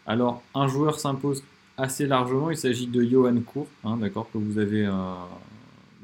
Alors, 0.07 0.43
un 0.55 0.69
joueur 0.69 0.99
s'impose 0.99 1.43
assez 1.77 2.07
largement. 2.07 2.51
Il 2.51 2.57
s'agit 2.57 2.87
de 2.87 3.03
Johan 3.03 3.37
Cour, 3.45 3.67
hein, 3.85 3.99
d'accord, 3.99 4.29
que 4.33 4.39
vous 4.39 4.59
avez 4.59 4.89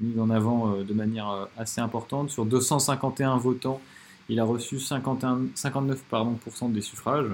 mis 0.00 0.18
en 0.20 0.30
avant 0.30 0.76
de 0.76 0.94
manière 0.94 1.48
assez 1.56 1.80
importante. 1.80 2.30
Sur 2.30 2.44
251 2.44 3.38
votants, 3.38 3.80
il 4.28 4.40
a 4.40 4.44
reçu 4.44 4.78
51, 4.78 5.40
59 5.54 6.02
pardon, 6.10 6.32
pourcent 6.32 6.68
des 6.68 6.80
suffrages. 6.80 7.30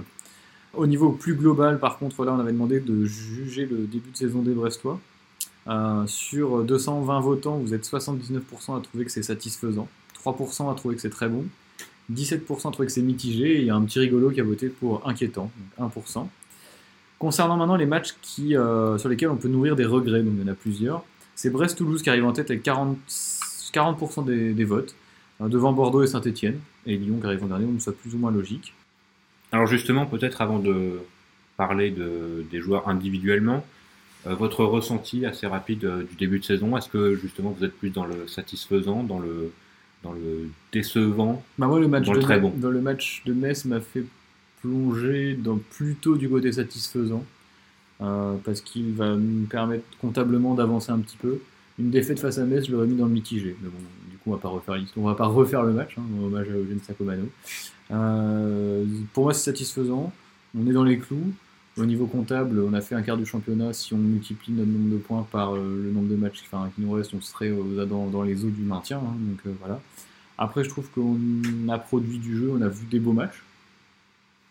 Au 0.75 0.87
niveau 0.87 1.11
plus 1.13 1.35
global, 1.35 1.79
par 1.79 1.99
contre, 1.99 2.25
là, 2.25 2.33
on 2.33 2.41
avait 2.41 2.53
demandé 2.53 2.81
de 2.81 3.05
juger 3.05 3.67
le 3.67 3.87
début 3.87 4.11
de 4.11 4.17
saison 4.17 4.43
des 4.43 4.53
Brestois. 4.53 5.01
Euh, 5.69 6.07
sur 6.07 6.63
220 6.65 7.21
votants, 7.21 7.57
vous 7.59 7.75
êtes 7.75 7.87
79% 7.87 8.79
à 8.79 8.81
trouver 8.81 9.05
que 9.05 9.11
c'est 9.11 9.23
satisfaisant, 9.23 9.89
3% 10.25 10.71
à 10.71 10.75
trouver 10.75 10.95
que 10.95 11.03
c'est 11.03 11.11
très 11.11 11.29
bon, 11.29 11.45
17% 12.13 12.69
à 12.69 12.71
trouver 12.71 12.87
que 12.87 12.93
c'est 12.93 13.03
mitigé, 13.03 13.57
et 13.57 13.61
il 13.61 13.67
y 13.67 13.71
a 13.71 13.75
un 13.75 13.83
petit 13.83 13.99
rigolo 13.99 14.31
qui 14.31 14.41
a 14.41 14.45
voté 14.45 14.69
pour 14.69 15.07
inquiétant, 15.07 15.51
donc 15.79 15.93
1%. 15.93 16.27
Concernant 17.19 17.57
maintenant 17.57 17.77
les 17.77 17.87
matchs 17.87 18.15
euh, 18.53 18.97
sur 18.97 19.09
lesquels 19.09 19.29
on 19.29 19.37
peut 19.37 19.49
nourrir 19.49 19.77
des 19.77 19.85
regrets, 19.85 20.23
donc 20.23 20.35
il 20.37 20.43
y 20.43 20.45
en 20.45 20.53
a 20.53 20.55
plusieurs, 20.55 21.05
c'est 21.35 21.51
Brest-Toulouse 21.51 22.03
qui 22.03 22.11
arrive 22.11 22.25
en 22.25 22.33
tête 22.33 22.51
avec 22.51 22.65
40%, 22.65 22.97
40% 23.73 24.25
des, 24.25 24.65
votes, 24.65 24.95
devant 25.41 25.73
Bordeaux 25.73 26.03
et 26.03 26.07
Saint-Etienne, 26.09 26.59
et 26.87 26.97
Lyon 26.97 27.19
qui 27.21 27.27
arrive 27.27 27.45
en 27.45 27.49
dernier, 27.49 27.67
donc 27.67 27.81
ça 27.81 27.93
plus 27.93 28.15
ou 28.15 28.19
moins 28.19 28.31
logique. 28.33 28.75
Alors 29.53 29.67
justement, 29.67 30.05
peut-être 30.07 30.41
avant 30.43 30.59
de 30.59 30.99
parler 31.57 31.91
de, 31.91 32.45
des 32.51 32.61
joueurs 32.61 32.89
individuellement, 32.89 33.65
euh, 34.27 34.35
votre 34.35 34.65
ressenti 34.65 35.25
assez 35.27 35.47
rapide 35.47 35.85
euh, 35.85 36.03
du 36.03 36.17
début 36.17 36.39
de 36.41 36.45
saison, 36.45 36.77
est-ce 36.77 36.89
que 36.89 37.15
justement 37.17 37.51
vous 37.51 37.65
êtes 37.65 37.77
plus 37.77 37.91
dans 37.91 38.05
le 38.05 38.27
satisfaisant, 38.27 39.03
dans 39.05 39.21
le, 39.21 39.53
dans 40.03 40.13
le 40.13 40.49
décevant 40.73 41.43
Bah 41.59 41.67
moi, 41.69 41.79
le 41.81 41.89
match, 41.89 42.07
Dans 42.07 42.13
de 42.13 42.17
le 42.19 42.23
très 42.23 42.35
Metz- 42.41 42.43
bon? 42.43 42.53
dans 42.57 42.71
le 42.71 42.81
match 42.81 43.23
de 43.27 43.33
Metz 43.33 43.65
m'a 43.65 43.81
fait 43.81 44.05
plonger 44.61 45.35
dans 45.35 45.57
plutôt 45.59 46.17
du 46.17 46.29
côté 46.29 46.51
satisfaisant, 46.53 47.25
euh, 48.01 48.35
parce 48.45 48.61
qu'il 48.61 48.93
va 48.93 49.15
nous 49.15 49.47
permettre 49.47 49.85
comptablement 50.01 50.55
d'avancer 50.55 50.91
un 50.91 50.99
petit 50.99 51.17
peu. 51.17 51.39
Une 51.79 51.91
défaite 51.91 52.19
face 52.19 52.39
à 52.39 52.45
Metz, 52.45 52.67
je 52.67 52.73
l'aurais 52.73 52.87
mis 52.89 52.97
dans 52.97 53.07
le 53.07 53.13
mitigé. 53.13 53.55
Mais 53.63 53.69
bon, 53.69 53.79
on 54.29 54.33
va 54.33 54.39
pas 54.39 54.49
refaire 54.49 54.77
va 54.97 55.15
pas 55.15 55.27
refaire 55.27 55.63
le 55.63 55.73
match, 55.73 55.97
hein, 55.99 56.03
hommage 56.23 56.49
à 56.49 56.53
Eugène 56.53 56.81
Sacomano. 56.81 57.29
Euh, 57.91 58.85
pour 59.13 59.25
moi, 59.25 59.35
c'est 59.35 59.51
satisfaisant. 59.51 60.13
On 60.59 60.67
est 60.67 60.73
dans 60.73 60.85
les 60.85 60.99
clous. 60.99 61.33
Au 61.79 61.87
niveau 61.87 62.07
comptable, 62.07 62.61
on 62.61 62.73
a 62.75 62.81
fait 62.81 62.97
un 62.97 63.03
quart 63.03 63.17
du 63.17 63.25
championnat. 63.25 63.73
Si 63.73 63.95
on 63.95 63.99
multiplie 63.99 64.53
notre 64.53 64.69
nombre 64.69 64.91
de 64.91 64.97
points 64.97 65.27
par 65.31 65.55
euh, 65.55 65.83
le 65.85 65.93
nombre 65.93 66.09
de 66.09 66.17
matchs 66.17 66.43
qui 66.43 66.83
nous 66.83 66.91
reste, 66.91 67.15
on 67.15 67.21
serait 67.21 67.51
euh, 67.51 67.87
dans, 67.87 68.23
les 68.23 68.45
eaux 68.45 68.51
du 68.51 68.63
maintien. 68.63 68.99
hein, 68.99 69.17
donc 69.17 69.39
euh, 69.47 69.53
voilà. 69.61 69.81
Après, 70.39 70.65
je 70.65 70.69
trouve 70.69 70.89
qu'on 70.91 71.17
a 71.69 71.79
produit 71.79 72.19
du 72.19 72.37
jeu, 72.37 72.51
on 72.53 72.63
a 72.63 72.69
vu 72.69 72.85
des 72.87 72.99
beaux 72.99 73.13
matchs. 73.13 73.43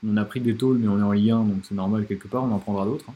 On 0.05 0.15
a 0.15 0.23
pris 0.23 0.39
des 0.39 0.55
tôles, 0.55 0.77
mais 0.77 0.87
on 0.87 0.99
est 0.99 1.03
en 1.03 1.11
Ligue 1.11 1.31
1, 1.31 1.43
donc 1.43 1.57
c'est 1.63 1.75
normal 1.75 2.05
quelque 2.05 2.27
part, 2.27 2.43
on 2.43 2.51
en 2.51 2.59
prendra 2.59 2.85
d'autres. 2.85 3.05
hein. 3.09 3.13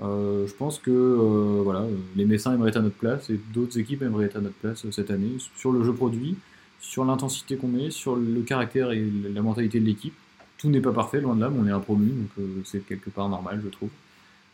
Euh, 0.00 0.46
je 0.46 0.54
pense 0.54 0.78
que 0.78 0.90
euh, 0.90 1.62
voilà, 1.62 1.84
les 2.14 2.24
Messins 2.24 2.54
aimeraient 2.54 2.70
être 2.70 2.76
à 2.76 2.82
notre 2.82 2.96
place 2.96 3.30
et 3.30 3.40
d'autres 3.52 3.78
équipes 3.78 4.02
aimeraient 4.02 4.26
être 4.26 4.36
à 4.36 4.40
notre 4.40 4.54
place 4.54 4.84
euh, 4.84 4.92
cette 4.92 5.10
année 5.10 5.32
sur 5.56 5.72
le 5.72 5.82
jeu 5.82 5.92
produit, 5.92 6.36
sur 6.80 7.04
l'intensité 7.04 7.56
qu'on 7.56 7.68
met, 7.68 7.90
sur 7.90 8.14
le 8.14 8.42
caractère 8.42 8.92
et 8.92 9.04
la 9.34 9.42
mentalité 9.42 9.80
de 9.80 9.86
l'équipe. 9.86 10.14
Tout 10.56 10.68
n'est 10.68 10.80
pas 10.80 10.92
parfait, 10.92 11.20
loin 11.20 11.34
de 11.34 11.40
là, 11.40 11.50
mais 11.50 11.58
on 11.60 11.66
est 11.66 11.72
un 11.72 11.80
promu, 11.80 12.10
donc 12.10 12.64
c'est 12.64 12.84
quelque 12.84 13.10
part 13.10 13.28
normal, 13.28 13.60
je 13.64 13.68
trouve. 13.68 13.90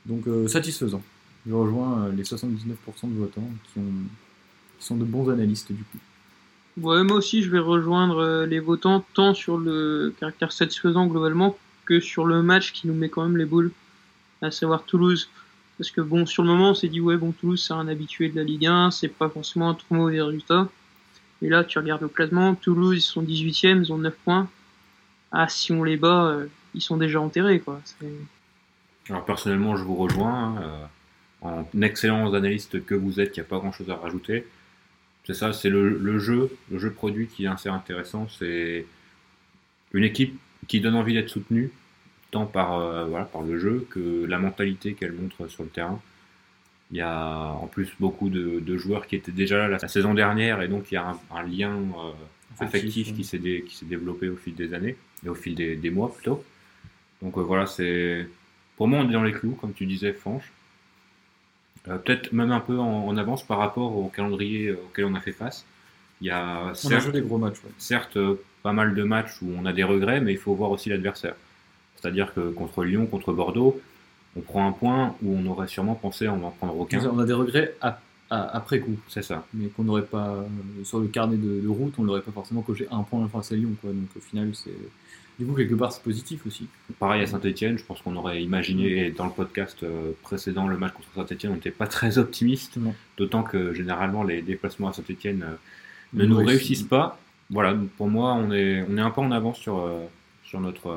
Donc 0.04 0.24
satisfaisant. 0.48 1.02
Je 1.46 1.54
rejoins 1.54 2.11
les 2.11 2.24
79% 2.24 2.52
de 3.04 3.18
votants 3.18 3.48
qui, 3.72 3.80
qui 3.80 4.85
sont 4.85 4.96
de 4.96 5.04
bons 5.04 5.30
analystes 5.30 5.72
du 5.72 5.83
coup. 5.83 5.98
Ouais, 6.83 7.02
moi 7.04 7.16
aussi, 7.16 7.42
je 7.42 7.50
vais 7.50 7.59
rejoindre 7.59 8.44
les 8.44 8.61
votants 8.61 9.02
tant 9.14 9.33
sur 9.33 9.57
le 9.57 10.14
caractère 10.20 10.52
satisfaisant 10.52 11.07
globalement 11.07 11.57
que 11.87 12.00
sur 12.00 12.26
le 12.26 12.42
match 12.42 12.72
qui 12.72 12.87
nous 12.87 12.94
met 12.94 13.09
quand 13.09 13.22
même 13.22 13.38
les 13.38 13.46
boules, 13.46 13.70
à 14.42 14.50
savoir 14.50 14.85
Toulouse. 14.85 15.30
Parce 15.78 15.90
que 15.90 16.00
bon, 16.00 16.24
sur 16.26 16.42
le 16.42 16.48
moment, 16.48 16.70
on 16.70 16.74
s'est 16.74 16.88
dit, 16.88 17.00
ouais, 17.00 17.16
bon, 17.16 17.32
Toulouse, 17.32 17.64
c'est 17.66 17.74
un 17.74 17.88
habitué 17.88 18.28
de 18.28 18.37
la 18.37 18.44
Ligue 18.44 18.66
1, 18.66 18.90
c'est 18.90 19.08
pas 19.08 19.28
forcément 19.28 19.70
un 19.70 19.74
trop 19.74 19.94
mauvais 19.94 20.22
résultat. 20.22 20.68
Et 21.42 21.48
là, 21.48 21.64
tu 21.64 21.78
regardes 21.78 22.02
le 22.02 22.08
classement, 22.08 22.54
Toulouse, 22.54 22.96
ils 22.96 23.00
sont 23.00 23.22
18e, 23.22 23.82
ils 23.82 23.92
ont 23.92 23.98
9 23.98 24.14
points. 24.24 24.48
Ah, 25.32 25.48
si 25.48 25.72
on 25.72 25.82
les 25.82 25.96
bat, 25.96 26.26
euh, 26.26 26.46
ils 26.74 26.80
sont 26.80 26.96
déjà 26.96 27.20
enterrés, 27.20 27.60
quoi. 27.60 27.80
Alors 29.08 29.24
personnellement, 29.24 29.76
je 29.76 29.82
vous 29.82 29.96
rejoins. 29.96 30.56
hein, 30.56 30.62
euh, 30.62 30.84
en 31.42 31.66
excellent 31.82 32.32
analyste 32.32 32.84
que 32.87 32.94
vous 32.94 33.20
êtes, 33.20 33.37
il 33.37 33.40
n'y 33.40 33.46
a 33.46 33.48
pas 33.48 33.58
grand-chose 33.58 33.90
à 33.90 33.96
rajouter. 33.96 34.46
C'est 35.26 35.34
ça, 35.34 35.52
c'est 35.52 35.68
le 35.68 36.18
jeu, 36.18 36.50
le 36.70 36.78
jeu 36.78 36.90
produit 36.90 37.26
qui 37.26 37.44
est 37.44 37.48
assez 37.48 37.68
intéressant. 37.68 38.28
C'est 38.38 38.87
une 39.92 40.04
équipe 40.04 40.38
qui 40.68 40.80
donne 40.80 40.94
envie 40.94 41.14
d'être 41.14 41.28
soutenue, 41.28 41.70
tant 42.34 42.46
par, 42.58 42.68
euh, 42.78 43.04
voilà, 43.12 43.24
par 43.34 43.42
le 43.42 43.54
jeu 43.64 43.76
que 43.92 44.04
la 44.34 44.38
mentalité 44.46 44.88
qu'elle 44.96 45.12
montre 45.22 45.46
sur 45.54 45.62
le 45.62 45.70
terrain. 45.78 46.00
Il 46.90 46.96
y 46.98 47.00
a 47.00 47.52
en 47.64 47.66
plus 47.74 47.88
beaucoup 47.98 48.28
de, 48.38 48.46
de 48.60 48.74
joueurs 48.82 49.04
qui 49.08 49.16
étaient 49.20 49.32
déjà 49.42 49.56
là 49.58 49.68
la, 49.68 49.78
la 49.86 49.88
saison 49.96 50.12
dernière 50.22 50.56
et 50.64 50.68
donc 50.68 50.82
il 50.90 50.94
y 50.94 51.00
a 51.02 51.06
un, 51.12 51.18
un 51.38 51.42
lien 51.54 51.72
euh, 51.72 52.12
affectif 52.66 53.06
qui 53.16 53.24
s'est 53.24 53.38
dé- 53.48 53.64
développé 53.94 54.28
au 54.28 54.36
fil 54.36 54.54
des 54.62 54.74
années 54.78 54.96
et 55.24 55.28
au 55.28 55.34
fil 55.42 55.54
des, 55.54 55.76
des 55.84 55.90
mois 55.96 56.10
plutôt. 56.14 56.38
Donc 57.22 57.38
euh, 57.38 57.42
voilà, 57.50 57.64
c'est 57.66 58.28
pour 58.76 58.86
moi 58.88 58.98
on 59.02 59.08
est 59.08 59.12
dans 59.18 59.22
les 59.30 59.32
clous, 59.32 59.56
comme 59.60 59.72
tu 59.72 59.86
disais, 59.86 60.12
Fanche. 60.12 60.48
Euh, 61.88 61.98
Peut-être 61.98 62.32
même 62.32 62.52
un 62.52 62.60
peu 62.60 62.78
en, 62.78 63.06
en 63.10 63.16
avance 63.16 63.42
par 63.50 63.58
rapport 63.58 63.90
au 63.96 64.08
calendrier 64.08 64.72
auquel 64.72 65.04
on 65.06 65.14
a 65.14 65.20
fait 65.20 65.32
face. 65.44 65.64
Il 66.20 66.26
y 66.26 66.30
a 66.30 66.64
On 66.66 66.68
a 66.70 66.74
certes, 66.74 67.02
joué 67.04 67.12
des 67.12 67.22
gros 67.28 67.38
matchs. 67.38 67.60
ouais. 67.64 67.70
certes 67.78 68.18
pas 68.62 68.72
mal 68.72 68.94
de 68.94 69.02
matchs 69.04 69.34
où 69.42 69.48
on 69.60 69.64
a 69.66 69.72
des 69.72 69.84
regrets, 69.84 70.20
mais 70.20 70.32
il 70.32 70.38
faut 70.38 70.54
voir 70.54 70.70
aussi 70.70 70.88
l'adversaire. 70.90 71.34
C'est-à-dire 72.04 72.34
que 72.34 72.50
contre 72.50 72.84
Lyon, 72.84 73.06
contre 73.06 73.32
Bordeaux, 73.32 73.80
on 74.36 74.40
prend 74.42 74.68
un 74.68 74.72
point 74.72 75.14
où 75.22 75.34
on 75.34 75.46
aurait 75.46 75.68
sûrement 75.68 75.94
pensé 75.94 76.28
en 76.28 76.42
en 76.42 76.50
prendre 76.50 76.78
aucun. 76.78 77.00
On 77.06 77.18
a 77.18 77.24
des 77.24 77.32
regrets 77.32 77.74
à- 77.80 77.98
à- 78.28 78.56
après 78.56 78.80
coup, 78.80 78.96
C'est 79.08 79.22
ça. 79.22 79.46
mais 79.54 79.68
qu'on 79.68 79.84
n'aurait 79.84 80.02
pas 80.02 80.44
sur 80.82 80.98
le 80.98 81.06
carnet 81.06 81.36
de, 81.38 81.60
de 81.62 81.68
route, 81.68 81.94
on 81.98 82.02
n'aurait 82.02 82.20
pas 82.20 82.30
forcément 82.32 82.60
coché 82.60 82.86
un 82.90 83.04
point 83.04 83.26
face 83.28 83.52
à 83.52 83.54
Lyon, 83.54 83.70
quoi. 83.80 83.90
Donc 83.90 84.08
au 84.16 84.20
final, 84.20 84.50
c'est 84.52 84.70
du 85.38 85.46
coup 85.46 85.54
quelque 85.54 85.74
part 85.74 85.92
c'est 85.92 86.02
positif 86.02 86.44
aussi. 86.46 86.66
Pareil 86.98 87.22
à 87.22 87.26
Saint-Etienne, 87.26 87.78
je 87.78 87.84
pense 87.84 88.02
qu'on 88.02 88.16
aurait 88.16 88.42
imaginé 88.42 89.10
dans 89.10 89.24
le 89.24 89.30
podcast 89.32 89.78
euh, 89.82 90.10
précédent 90.22 90.68
le 90.68 90.76
match 90.76 90.92
contre 90.92 91.08
Saint-Etienne, 91.14 91.52
on 91.52 91.54
n'était 91.54 91.70
pas 91.70 91.86
très 91.86 92.18
optimiste, 92.18 92.78
d'autant 93.16 93.44
que 93.44 93.72
généralement 93.72 94.24
les 94.24 94.42
déplacements 94.42 94.88
à 94.88 94.92
Saint-Etienne 94.92 95.42
euh, 95.42 95.54
ne 96.12 96.26
nous 96.26 96.36
réussissent. 96.36 96.82
pas. 96.82 97.18
Voilà, 97.50 97.74
pour 97.96 98.08
moi, 98.08 98.34
on 98.34 98.50
est, 98.52 98.84
on 98.90 98.96
est 98.96 99.00
un 99.00 99.10
peu 99.10 99.20
en 99.22 99.30
avance 99.30 99.58
sur, 99.58 99.78
euh, 99.78 100.04
sur 100.44 100.60
notre. 100.60 100.88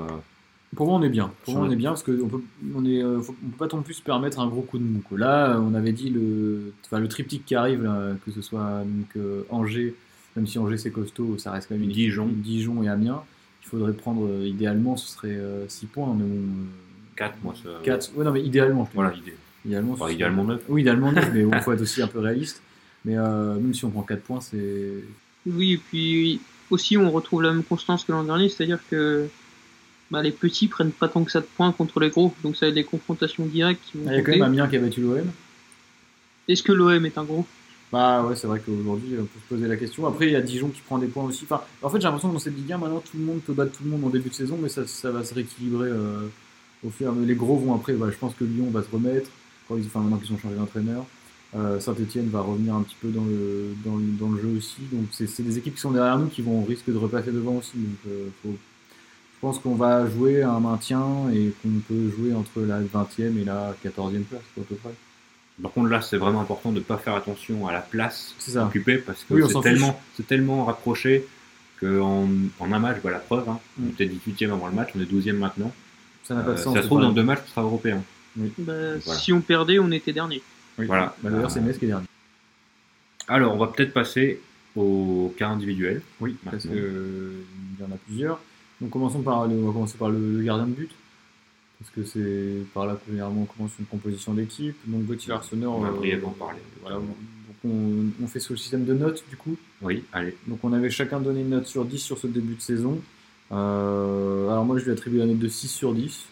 Pour 0.78 0.86
moi, 0.88 0.96
on 0.96 1.02
est 1.04 1.10
bien. 1.10 1.32
Pour 1.44 1.56
moi, 1.56 1.68
on 1.68 1.72
est 1.72 1.76
bien 1.76 1.90
parce 1.90 2.04
qu'on 2.04 2.28
peut, 2.28 2.42
on 2.74 2.86
est, 2.86 3.04
euh, 3.04 3.20
faut- 3.20 3.36
on 3.46 3.50
peut 3.50 3.68
pas 3.68 3.76
non 3.76 3.82
plus 3.84 3.96
se 3.96 4.02
permettre 4.02 4.40
un 4.40 4.48
gros 4.48 4.62
coup 4.62 4.78
de 4.78 4.84
mou. 4.84 5.02
quoi. 5.08 5.18
Là, 5.18 5.56
euh, 5.56 5.60
on 5.60 5.74
avait 5.74 5.92
dit 5.92 6.10
le, 6.10 6.72
enfin, 6.86 7.00
le 7.00 7.08
triptyque 7.10 7.46
qui 7.46 7.56
arrive, 7.56 7.84
là, 7.84 8.12
que 8.26 8.32
ce 8.32 8.42
soit 8.42 8.84
donc, 8.86 9.08
euh, 9.18 9.42
Angers, 9.50 9.94
même 10.36 10.48
si 10.48 10.58
Angers 10.60 10.78
c'est 10.78 10.92
costaud, 10.92 11.38
ça 11.38 11.52
reste 11.52 11.68
quand 11.68 11.76
même 11.76 11.84
une 11.84 11.90
Dijon. 11.92 12.30
Dijon 12.32 12.82
et 12.84 12.88
Amiens. 12.90 13.22
Il 13.66 13.68
faudrait 13.70 13.92
prendre, 13.94 14.26
euh, 14.28 14.46
idéalement, 14.48 14.96
ce 14.96 15.10
serait 15.12 15.38
6 15.68 15.88
points, 15.88 16.16
mais 16.18 16.24
bon, 16.24 16.46
4, 17.18 17.36
moi, 17.44 17.54
ça. 17.62 17.70
4. 17.84 18.12
Ouais, 18.16 18.24
non, 18.24 18.32
mais 18.32 18.42
idéalement, 18.44 18.86
je 18.90 18.96
Voilà 18.96 19.10
dis. 19.12 19.18
l'idée. 19.20 19.34
Idéalement, 19.66 19.94
Enfin, 19.94 20.10
idéalement 20.10 20.44
serait- 20.44 20.54
9. 20.54 20.64
Oui, 20.70 20.82
idéalement 20.82 21.12
9, 21.12 21.30
mais 21.34 21.42
il 21.42 21.62
faut 21.64 21.72
être 21.74 21.82
aussi 21.82 22.02
un 22.02 22.08
peu 22.08 22.20
réaliste. 22.20 22.62
Mais 23.04 23.18
euh, 23.18 23.56
même 23.56 23.74
si 23.74 23.84
on 23.84 23.90
prend 23.90 24.04
4 24.04 24.22
points, 24.22 24.40
c'est. 24.42 24.94
Oui, 25.46 25.74
et 25.74 25.78
puis 25.78 26.40
aussi 26.70 26.98
on 26.98 27.10
retrouve 27.10 27.42
la 27.42 27.52
même 27.52 27.64
constance 27.64 28.04
que 28.04 28.12
l'an 28.12 28.24
dernier, 28.24 28.48
c'est-à-dire 28.50 28.80
que 28.90 29.28
bah, 30.12 30.22
les 30.22 30.32
petits 30.32 30.68
prennent 30.68 30.92
pas 30.92 31.08
tant 31.08 31.24
que 31.24 31.32
ça 31.32 31.42
de 31.42 31.46
points 31.58 31.72
contre 31.72 32.00
les 32.00 32.10
gros, 32.10 32.34
donc 32.44 32.56
ça 32.56 32.66
va 32.66 32.70
être 32.70 32.76
des 32.76 32.84
confrontations 32.84 33.46
directes 33.46 33.82
qui 33.92 33.98
vont 33.98 34.06
Ah, 34.08 34.14
Il 34.14 34.18
y 34.18 34.20
a 34.20 34.24
quand 34.24 34.32
même 34.32 34.42
Amiens 34.44 34.68
qui 34.68 34.78
a 34.78 34.80
battu 34.80 35.02
l'OM. 35.02 35.26
Est-ce 36.48 36.64
que 36.64 36.72
l'OM 36.72 37.06
est 37.06 37.18
un 37.18 37.24
gros? 37.24 37.46
Bah 37.92 38.24
ouais, 38.24 38.36
c'est 38.36 38.48
vrai 38.48 38.62
qu'aujourd'hui, 38.66 39.16
on 39.18 39.24
peut 39.24 39.40
se 39.42 39.56
poser 39.56 39.68
la 39.68 39.78
question. 39.78 40.06
Après, 40.08 40.28
il 40.28 40.34
y 40.34 40.36
a 40.36 40.42
Dijon 40.42 40.68
qui 40.70 40.82
prend 40.82 40.98
des 40.98 41.08
points 41.08 41.24
aussi. 41.24 41.46
Enfin, 41.46 41.62
en 41.82 41.90
fait, 41.90 41.98
j'ai 42.00 42.04
l'impression 42.04 42.28
que 42.30 42.34
dans 42.34 42.40
cette 42.40 42.56
Ligue 42.58 42.72
1, 42.74 42.78
maintenant, 42.80 43.00
tout 43.00 43.18
le 43.18 43.24
monde 43.24 43.40
peut 43.42 43.54
battre 43.54 43.72
tout 43.78 43.84
le 43.86 43.90
monde 43.90 44.04
en 44.04 44.10
début 44.10 44.28
de 44.30 44.34
saison, 44.34 44.58
mais 44.62 44.68
ça, 44.70 44.86
ça 44.86 45.10
va 45.12 45.24
se 45.24 45.34
rééquilibrer 45.34 45.88
euh, 45.90 46.28
au 46.86 46.90
fur 46.90 47.08
et 47.08 47.10
à 47.10 47.14
mesure. 47.14 47.28
Les 47.28 47.36
gros 47.36 47.58
vont 47.58 47.74
après. 47.74 47.94
Voilà, 47.94 48.12
je 48.12 48.18
pense 48.18 48.34
que 48.36 48.44
Lyon 48.44 48.70
va 48.72 48.84
se 48.84 48.90
remettre, 48.92 49.30
quand 49.70 49.78
ils, 49.78 49.86
enfin, 49.86 50.02
maintenant 50.02 50.18
qu'ils 50.18 50.34
ont 50.34 50.38
changé 50.38 50.56
d'entraîneur. 50.56 51.06
Euh, 51.56 51.80
Saint-Etienne 51.80 52.28
va 52.30 52.42
revenir 52.42 52.76
un 52.76 52.82
petit 52.82 52.98
peu 53.02 53.08
dans 53.08 53.24
le, 53.24 53.70
dans 53.86 53.96
le, 53.96 54.04
dans 54.20 54.30
le 54.32 54.42
jeu 54.42 54.50
aussi. 54.58 54.82
Donc, 54.92 55.06
c'est 55.12 55.42
des 55.44 55.58
équipes 55.58 55.76
qui 55.76 55.82
sont 55.82 55.92
derrière 55.92 56.18
nous 56.20 56.28
qui 56.28 56.42
vont 56.42 56.66
risque 56.66 56.90
de 56.92 56.98
repasser 56.98 57.32
devant 57.32 57.56
aussi. 57.56 57.72
Donc, 57.78 57.98
euh, 58.10 58.28
faut- 58.44 58.58
je 59.38 59.42
pense 59.42 59.60
qu'on 59.60 59.76
va 59.76 60.08
jouer 60.10 60.42
à 60.42 60.50
un 60.52 60.60
maintien 60.60 61.30
et 61.34 61.54
qu'on 61.62 61.70
peut 61.88 62.10
jouer 62.18 62.34
entre 62.34 62.62
la 62.62 62.80
20e 62.82 63.38
et 63.40 63.46
la 63.46 63.76
14e 63.86 64.24
place, 64.24 64.42
quoi, 64.56 64.64
à 64.64 64.66
peu 64.66 64.76
près. 64.76 64.94
Par 65.62 65.72
contre, 65.72 65.90
là, 65.90 66.02
c'est 66.02 66.18
vraiment 66.18 66.42
important 66.42 66.72
de 66.72 66.80
ne 66.80 66.84
pas 66.84 66.98
faire 66.98 67.16
attention 67.16 67.68
à 67.68 67.72
la 67.74 67.82
place 67.82 68.34
ça. 68.40 68.66
occupée 68.66 68.98
parce 68.98 69.24
que 69.24 69.34
Oui, 69.36 69.44
c'est 70.16 70.28
tellement, 70.28 70.66
rapproché 70.66 71.26
qu'en 71.80 72.28
en 72.60 72.72
un 72.72 72.80
match, 72.80 72.98
bah, 73.04 73.12
la 73.12 73.20
preuve, 73.20 73.48
hein, 73.50 73.60
Mm. 73.78 73.86
on 73.86 73.90
était 73.90 74.06
18e 74.08 74.52
avant 74.52 74.68
le 74.68 74.74
match, 74.74 74.90
on 74.96 75.02
est 75.02 75.06
12e 75.06 75.38
maintenant. 75.38 75.72
Ça 76.24 76.34
n'a 76.36 76.42
pas 76.42 76.50
Euh, 76.50 76.54
de 76.54 76.58
ça 76.58 76.64
sens. 76.66 76.76
se 76.76 76.82
c'est 76.82 76.86
trouve, 76.88 77.02
dans 77.02 77.12
deux 77.12 77.24
matchs, 77.24 77.40
on 77.46 77.50
sera 77.50 77.62
européen. 77.62 78.04
Bah, 78.36 78.48
Voilà. 78.58 79.20
Si 79.20 79.32
on 79.34 79.42
perdait, 79.42 79.80
on 79.80 79.92
était 79.92 80.14
dernier. 80.14 80.42
Oui. 80.78 80.86
Voilà. 80.88 81.16
Bah, 81.24 81.30
D'ailleurs, 81.30 81.50
c'est 81.52 81.62
Metz 81.62 81.78
qui 81.78 81.86
est 81.86 81.90
dernier. 81.90 82.06
Alors, 83.28 83.54
on 83.54 83.58
va 83.58 83.68
peut-être 83.68 83.94
passer 83.94 84.40
au 84.76 85.34
cas 85.38 85.48
individuel. 85.50 86.02
Oui, 86.20 86.36
parce 86.44 86.64
qu'il 86.64 86.72
y 87.80 87.84
en 87.84 87.92
a 87.94 87.98
plusieurs. 88.06 88.40
Donc 88.82 88.92
commençons 88.92 89.22
par, 89.22 89.42
on 89.42 89.66
va 89.68 89.74
commencer 89.74 89.98
par 89.98 90.10
le, 90.10 90.38
le 90.38 90.44
gardien 90.44 90.68
de 90.68 90.72
but. 90.72 90.92
Parce 91.80 91.92
que 91.92 92.04
c'est 92.04 92.66
par 92.74 92.88
là 92.88 92.96
que 92.96 93.12
généralement 93.12 93.44
on 93.44 93.46
commence 93.46 93.72
une 93.80 93.86
composition 93.86 94.34
d'équipe. 94.34 94.76
Donc 94.88 95.06
Gauthier 95.06 95.34
Arseneur. 95.34 95.74
On 95.74 95.82
va 95.82 95.90
euh, 95.90 95.92
brièvement 95.92 96.32
parler. 96.32 96.60
Voilà, 96.82 96.98
donc 96.98 97.06
on, 97.66 98.24
on 98.24 98.28
fait 98.28 98.40
sur 98.40 98.54
le 98.54 98.58
système 98.58 98.86
de 98.86 98.94
notes 98.94 99.24
du 99.30 99.38
coup. 99.38 99.56
Oui, 99.82 100.04
allez. 100.12 100.36
Donc 100.48 100.60
on 100.64 100.74
avait 100.74 100.90
chacun 100.90 101.20
donné 101.20 101.42
une 101.42 101.50
note 101.50 101.68
sur 101.68 101.86
10 101.86 102.00
sur 102.00 102.18
ce 102.18 102.28
début 102.28 102.56
de 102.56 102.62
saison. 102.62 103.00
Euh, 103.52 104.50
alors 104.50 104.66
moi 104.66 104.78
je 104.78 104.86
lui 104.86 104.92
attribue 104.92 105.18
la 105.18 105.26
note 105.26 105.40
de 105.40 105.48
6 105.48 105.68
sur 105.68 105.94
10. 105.94 106.26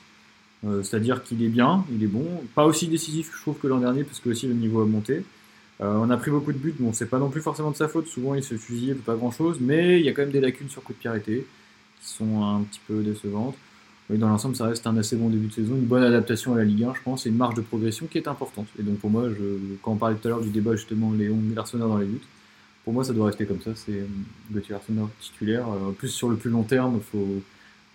Euh, 0.65 0.81
C'est-à-dire 0.81 1.23
qu'il 1.23 1.43
est 1.43 1.49
bien, 1.49 1.85
il 1.91 2.03
est 2.03 2.07
bon. 2.07 2.25
Pas 2.55 2.65
aussi 2.65 2.87
décisif 2.87 3.31
je 3.35 3.41
trouve 3.41 3.57
que 3.59 3.67
l'an 3.67 3.77
dernier 3.79 4.03
parce 4.03 4.19
que 4.19 4.29
aussi 4.29 4.47
le 4.47 4.55
niveau 4.55 4.81
a 4.81 4.85
monté. 4.85 5.23
Euh, 5.81 5.99
on 6.01 6.09
a 6.09 6.17
pris 6.17 6.31
beaucoup 6.31 6.53
de 6.53 6.57
buts, 6.57 6.73
bon 6.79 6.93
c'est 6.93 7.09
pas 7.09 7.19
non 7.19 7.29
plus 7.29 7.41
forcément 7.41 7.69
de 7.69 7.75
sa 7.75 7.89
faute, 7.89 8.07
souvent 8.07 8.33
il 8.33 8.41
se 8.41 8.55
fusillait 8.55 8.93
pas 8.93 9.15
grand 9.15 9.31
chose, 9.31 9.57
mais 9.59 9.99
il 9.99 10.05
y 10.05 10.09
a 10.09 10.13
quand 10.13 10.21
même 10.21 10.31
des 10.31 10.39
lacunes 10.39 10.69
sur 10.69 10.81
coup 10.81 10.93
de 10.93 10.97
pied 10.97 11.09
arrêté 11.09 11.45
qui 12.01 12.07
sont 12.13 12.43
un 12.43 12.61
petit 12.61 12.81
peu 12.87 13.01
décevantes. 13.01 13.55
Mais 14.09 14.17
dans 14.17 14.29
l'ensemble 14.29 14.55
ça 14.55 14.67
reste 14.67 14.85
un 14.85 14.95
assez 14.97 15.15
bon 15.15 15.29
début 15.29 15.47
de 15.47 15.53
saison, 15.53 15.73
une 15.75 15.85
bonne 15.85 16.03
adaptation 16.03 16.53
à 16.53 16.57
la 16.57 16.63
Ligue 16.63 16.83
1 16.83 16.93
je 16.93 17.01
pense, 17.03 17.25
et 17.25 17.29
une 17.29 17.37
marge 17.37 17.55
de 17.55 17.61
progression 17.61 18.05
qui 18.05 18.19
est 18.19 18.27
importante. 18.27 18.67
Et 18.79 18.83
donc 18.83 18.97
pour 18.99 19.09
moi, 19.09 19.29
je, 19.29 19.57
quand 19.81 19.93
on 19.93 19.95
parlait 19.95 20.15
tout 20.15 20.27
à 20.27 20.29
l'heure 20.29 20.41
du 20.41 20.49
débat 20.49 20.75
justement 20.75 21.11
Léon 21.11 21.39
Larsonneur 21.55 21.87
dans 21.87 21.97
les 21.97 22.05
buts, 22.05 22.21
pour 22.83 22.93
moi, 22.93 23.03
ça 23.03 23.13
doit 23.13 23.25
rester 23.25 23.47
comme 23.47 23.61
ça. 23.61 23.71
C'est 23.73 23.93
euh, 23.93 24.05
Gauthier 24.51 24.75
Arsenal 24.75 25.05
titulaire. 25.19 25.65
Euh, 25.67 25.89
En 25.89 25.93
plus, 25.93 26.09
sur 26.09 26.29
le 26.29 26.35
plus 26.35 26.51
long 26.51 26.61
terme, 26.61 26.97
il 26.97 27.01
faut 27.03 27.41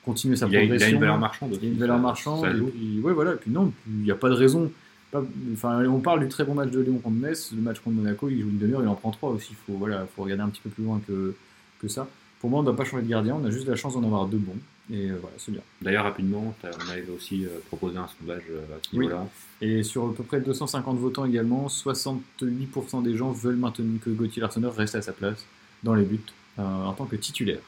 continuer 0.04 0.34
sa 0.34 0.48
Il 0.48 0.56
a, 0.56 0.62
il 0.62 0.64
a 0.64 0.66
progression. 0.66 0.94
une 0.96 1.00
valeur 1.00 1.18
marchande. 1.18 1.50
Il 1.54 1.64
y 1.64 1.68
a 1.68 1.72
une 1.72 1.78
valeur 1.78 1.98
marchande. 2.00 2.40
ça 2.44 2.50
et 2.50 3.00
ouais, 3.00 3.12
voilà. 3.12 3.34
Et 3.34 3.36
puis 3.36 3.52
non, 3.52 3.72
il 3.86 4.02
n'y 4.02 4.10
a 4.10 4.16
pas 4.16 4.28
de 4.28 4.34
raison. 4.34 4.68
Pas- 5.12 5.22
enfin, 5.52 5.84
on 5.86 6.00
parle 6.00 6.18
du 6.18 6.26
très 6.28 6.42
bon 6.44 6.54
match 6.54 6.72
de 6.72 6.80
Léon 6.80 6.98
contre 6.98 7.14
Metz. 7.16 7.52
Le 7.54 7.62
match 7.62 7.78
contre 7.78 7.94
Monaco, 7.98 8.28
il 8.28 8.40
joue 8.42 8.48
une 8.48 8.58
demi-heure, 8.58 8.82
il 8.82 8.88
en 8.88 8.96
prend 8.96 9.12
trois 9.12 9.30
aussi. 9.30 9.50
Il 9.52 9.56
faut, 9.64 9.78
voilà, 9.78 10.08
faut 10.16 10.24
regarder 10.24 10.42
un 10.42 10.48
petit 10.48 10.60
peu 10.60 10.70
plus 10.70 10.82
loin 10.82 11.00
que, 11.06 11.34
que 11.80 11.86
ça. 11.86 12.08
Pour 12.40 12.48
moi, 12.50 12.60
on 12.60 12.62
ne 12.62 12.68
doit 12.68 12.76
pas 12.76 12.84
changer 12.84 13.02
de 13.04 13.08
gardien. 13.08 13.36
On 13.40 13.44
a 13.44 13.50
juste 13.50 13.66
la 13.68 13.76
chance 13.76 13.94
d'en 13.94 14.02
avoir 14.02 14.26
deux 14.26 14.38
bons. 14.38 14.56
Et 14.90 15.10
euh, 15.10 15.18
voilà, 15.20 15.36
c'est 15.38 15.52
bien. 15.52 15.60
D'ailleurs, 15.82 16.04
rapidement, 16.04 16.54
on 16.64 16.90
avait 16.90 17.04
aussi 17.14 17.44
euh, 17.44 17.48
proposé 17.68 17.98
un 17.98 18.08
sondage 18.18 18.42
euh, 18.50 18.60
à 18.74 18.78
ce 18.82 18.96
Oui. 18.96 19.06
niveau-là. 19.06 19.26
Et 19.60 19.82
sur 19.82 20.08
à 20.08 20.14
peu 20.14 20.22
près 20.24 20.40
250 20.40 20.98
votants 20.98 21.26
également, 21.26 21.66
68% 21.68 23.02
des 23.02 23.16
gens 23.16 23.30
veulent 23.30 23.56
maintenir 23.56 24.00
que 24.02 24.10
Gauthier 24.10 24.40
Larsonneur 24.40 24.74
reste 24.74 24.94
à 24.94 25.02
sa 25.02 25.12
place 25.12 25.44
dans 25.82 25.94
les 25.94 26.04
buts 26.04 26.20
euh, 26.58 26.62
en 26.62 26.92
tant 26.94 27.04
que 27.04 27.16
titulaire. 27.16 27.60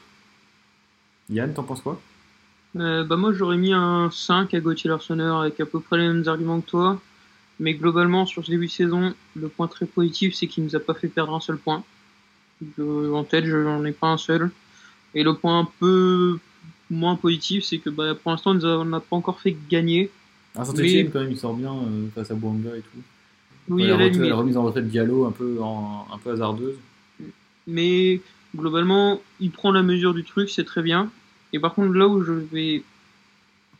Yann, 1.29 1.53
t'en 1.53 1.63
penses 1.63 1.81
quoi? 1.81 2.01
Euh, 2.75 3.03
bah 3.03 3.17
moi 3.17 3.31
j'aurais 3.33 3.57
mis 3.57 3.71
un 3.71 4.09
5 4.11 4.51
à 4.55 4.59
Gauthier 4.59 4.89
Larsonneur 4.89 5.41
avec 5.41 5.59
à 5.59 5.65
peu 5.67 5.79
près 5.79 5.97
les 5.97 6.07
mêmes 6.07 6.27
arguments 6.27 6.59
que 6.59 6.69
toi. 6.69 6.99
Mais 7.59 7.75
globalement 7.75 8.25
sur 8.25 8.43
ce 8.43 8.49
début 8.49 8.65
de 8.65 8.71
saison, 8.71 9.13
le 9.35 9.47
point 9.47 9.67
très 9.67 9.85
positif 9.85 10.33
c'est 10.33 10.47
qu'il 10.47 10.63
nous 10.63 10.75
a 10.75 10.79
pas 10.79 10.95
fait 10.95 11.07
perdre 11.07 11.35
un 11.35 11.39
seul 11.39 11.57
point. 11.57 11.83
Je- 12.77 13.11
en 13.11 13.23
tête 13.23 13.45
je 13.45 13.57
n'en 13.57 13.85
ai 13.85 13.91
pas 13.91 14.07
un 14.07 14.17
seul. 14.17 14.49
Et 15.15 15.23
le 15.23 15.33
point 15.35 15.59
un 15.59 15.67
peu 15.79 16.37
moins 16.89 17.15
positif 17.15 17.63
c'est 17.63 17.77
que 17.79 17.89
bah, 17.89 18.13
pour 18.15 18.31
l'instant 18.31 18.55
on 18.63 18.85
n'a 18.85 18.99
pas 18.99 19.15
encore 19.15 19.39
fait 19.39 19.55
gagner. 19.69 20.09
Ah, 20.55 20.63
Saint-Etienne, 20.65 21.05
Mais- 21.07 21.11
quand 21.11 21.19
même, 21.21 21.31
il 21.31 21.37
sort 21.37 21.55
bien 21.55 21.73
euh, 21.73 22.07
face 22.13 22.29
à 22.29 22.35
Bouanga 22.35 22.75
et 22.77 22.81
tout. 22.81 22.99
Oui, 23.69 23.83
la, 23.83 23.87
la 23.89 23.93
retraite- 23.95 24.13
limite. 24.13 24.29
la 24.29 24.35
remise 24.35 24.57
en 24.57 24.63
retraite 24.63 24.85
de 24.85 24.89
Diallo, 24.89 25.25
un 25.25 25.31
peu, 25.31 25.59
en- 25.61 26.05
un 26.13 26.17
peu 26.19 26.31
hasardeuse. 26.31 26.75
mais 27.65 28.21
globalement, 28.55 29.19
il 29.39 29.49
prend 29.51 29.71
la 29.71 29.81
mesure 29.81 30.13
du 30.13 30.23
truc, 30.23 30.49
c'est 30.49 30.63
très 30.65 30.81
bien. 30.83 31.09
Et 31.53 31.59
par 31.59 31.73
contre, 31.73 31.93
là 31.93 32.07
où 32.07 32.23
je 32.23 32.33
vais 32.33 32.83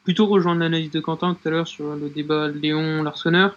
plutôt 0.04 0.26
rejoindre 0.26 0.62
l'analyse 0.62 0.90
de 0.92 1.00
Quentin 1.00 1.36
tout 1.36 1.48
à 1.48 1.52
l'heure 1.52 1.68
sur 1.68 1.96
le 1.96 2.10
débat 2.10 2.48
Léon 2.48 3.04
Larsonneur, 3.04 3.56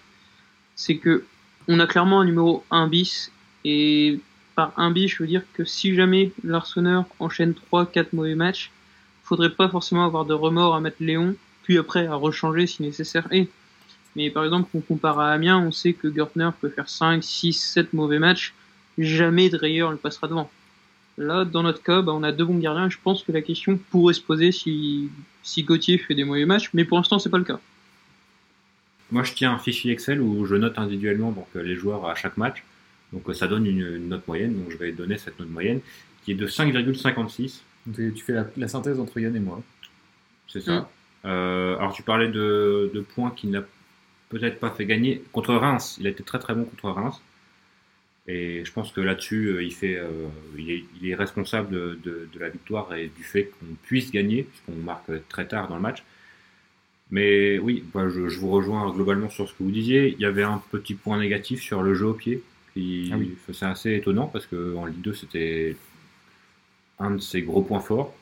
c'est 0.74 0.96
que 0.96 1.24
on 1.68 1.80
a 1.80 1.86
clairement 1.86 2.20
un 2.20 2.24
numéro 2.24 2.64
1 2.70 2.86
bis 2.88 3.32
et 3.64 4.20
par 4.56 4.72
1 4.76 4.90
bis, 4.90 5.08
je 5.08 5.22
veux 5.22 5.28
dire 5.28 5.42
que 5.54 5.64
si 5.64 5.94
jamais 5.94 6.32
Larsonneur 6.42 7.04
enchaîne 7.20 7.54
3 7.54 7.86
4 7.86 8.12
mauvais 8.12 8.34
matchs, 8.34 8.72
faudrait 9.22 9.50
pas 9.50 9.68
forcément 9.68 10.04
avoir 10.04 10.24
de 10.24 10.34
remords 10.34 10.74
à 10.74 10.80
mettre 10.80 10.96
Léon 11.00 11.36
puis 11.62 11.78
après 11.78 12.06
à 12.06 12.14
rechanger 12.14 12.66
si 12.66 12.82
nécessaire 12.82 13.28
est. 13.30 13.48
Mais 14.16 14.30
par 14.30 14.44
exemple, 14.44 14.70
on 14.74 14.80
compare 14.80 15.20
à 15.20 15.30
Amiens, 15.32 15.58
on 15.58 15.72
sait 15.72 15.92
que 15.92 16.12
Gertner 16.12 16.50
peut 16.60 16.70
faire 16.70 16.88
5, 16.88 17.22
6, 17.22 17.52
7 17.52 17.92
mauvais 17.92 18.18
matchs 18.18 18.54
jamais 18.98 19.48
Dreyer 19.48 19.86
ne 19.90 19.96
passera 19.96 20.28
devant. 20.28 20.50
Là, 21.18 21.44
dans 21.44 21.62
notre 21.62 21.82
cas, 21.82 22.02
bah, 22.02 22.12
on 22.12 22.22
a 22.22 22.32
deux 22.32 22.44
bons 22.44 22.58
gardiens. 22.58 22.90
Je 22.90 22.98
pense 23.02 23.22
que 23.22 23.32
la 23.32 23.42
question 23.42 23.78
pourrait 23.90 24.14
se 24.14 24.20
poser 24.20 24.52
si, 24.52 25.10
si 25.42 25.62
Gauthier 25.62 25.98
fait 25.98 26.14
des 26.14 26.24
mauvais 26.24 26.44
matchs, 26.44 26.70
mais 26.74 26.84
pour 26.84 26.98
l'instant, 26.98 27.18
c'est 27.18 27.30
pas 27.30 27.38
le 27.38 27.44
cas. 27.44 27.60
Moi, 29.10 29.22
je 29.22 29.32
tiens 29.32 29.52
un 29.52 29.58
fichier 29.58 29.92
Excel 29.92 30.20
où 30.20 30.46
je 30.46 30.56
note 30.56 30.78
individuellement 30.78 31.30
donc, 31.30 31.46
les 31.54 31.76
joueurs 31.76 32.06
à 32.06 32.14
chaque 32.14 32.36
match. 32.36 32.62
Donc, 33.12 33.28
euh, 33.28 33.34
ça 33.34 33.46
donne 33.48 33.66
une, 33.66 33.80
une 33.96 34.08
note 34.08 34.26
moyenne. 34.26 34.54
Donc, 34.54 34.70
je 34.70 34.76
vais 34.76 34.92
donner 34.92 35.16
cette 35.18 35.38
note 35.38 35.48
moyenne 35.50 35.80
qui 36.24 36.32
est 36.32 36.34
de 36.34 36.46
5,56. 36.46 37.60
Donc, 37.86 38.14
tu 38.14 38.24
fais 38.24 38.32
la, 38.32 38.46
la 38.56 38.68
synthèse 38.68 38.98
entre 38.98 39.18
Yann 39.20 39.34
et 39.36 39.40
moi. 39.40 39.62
C'est 40.48 40.60
ça. 40.60 40.90
Euh, 41.24 41.76
alors, 41.78 41.92
tu 41.92 42.02
parlais 42.02 42.28
de, 42.28 42.90
de 42.92 43.00
points 43.00 43.30
qu'il 43.30 43.50
n'a 43.50 43.62
peut-être 44.28 44.58
pas 44.58 44.70
fait 44.70 44.86
gagner. 44.86 45.22
Contre 45.32 45.54
Reims, 45.54 45.96
il 46.00 46.06
a 46.06 46.10
été 46.10 46.22
très 46.24 46.38
très 46.38 46.54
bon 46.54 46.64
contre 46.64 46.90
Reims. 46.90 47.20
Et 48.28 48.64
je 48.64 48.72
pense 48.72 48.90
que 48.90 49.00
là-dessus, 49.00 49.46
euh, 49.46 49.62
il, 49.62 49.72
fait, 49.72 49.96
euh, 49.98 50.08
il, 50.58 50.70
est, 50.72 50.84
il 51.00 51.08
est 51.08 51.14
responsable 51.14 51.70
de, 51.72 51.98
de- 52.04 52.28
de 52.32 52.38
la 52.40 52.48
victoire 52.48 52.92
et 52.94 53.06
du 53.16 53.22
fait 53.22 53.44
qu'on 53.60 53.66
puisse 53.84 54.10
gagner, 54.10 54.42
puisqu'on 54.42 54.82
marque 54.82 55.10
très 55.28 55.46
tard 55.46 55.68
dans 55.68 55.76
le 55.76 55.80
match. 55.82 56.02
Mais 57.12 57.58
oui, 57.60 57.84
bah, 57.94 58.08
je, 58.08 58.28
je 58.28 58.40
vous 58.40 58.50
rejoins 58.50 58.90
globalement 58.92 59.30
sur 59.30 59.48
ce 59.48 59.52
que 59.54 59.62
vous 59.62 59.70
disiez. 59.70 60.12
Il 60.12 60.20
y 60.20 60.24
avait 60.24 60.42
un 60.42 60.60
petit 60.72 60.94
point 60.94 61.18
négatif 61.20 61.62
sur 61.62 61.82
le 61.82 61.94
jeu 61.94 62.06
au 62.06 62.14
pied. 62.14 62.42
Ah 62.76 63.16
oui. 63.18 63.34
C'est 63.52 63.64
assez 63.66 63.94
étonnant 63.94 64.26
parce 64.26 64.46
qu'en 64.46 64.84
Ligue 64.86 65.00
2, 65.00 65.14
c'était 65.14 65.76
un 66.98 67.12
de 67.12 67.18
ses 67.20 67.42
gros 67.42 67.62
points 67.62 67.80
forts. 67.80 68.14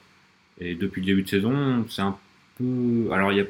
Et 0.61 0.75
depuis 0.75 1.01
le 1.01 1.07
début 1.07 1.23
de 1.23 1.29
saison, 1.29 1.85
c'est 1.89 2.03
un 2.03 2.17
peu. 2.59 3.09
Alors, 3.13 3.33
il 3.33 3.39
y 3.39 3.41
a... 3.41 3.45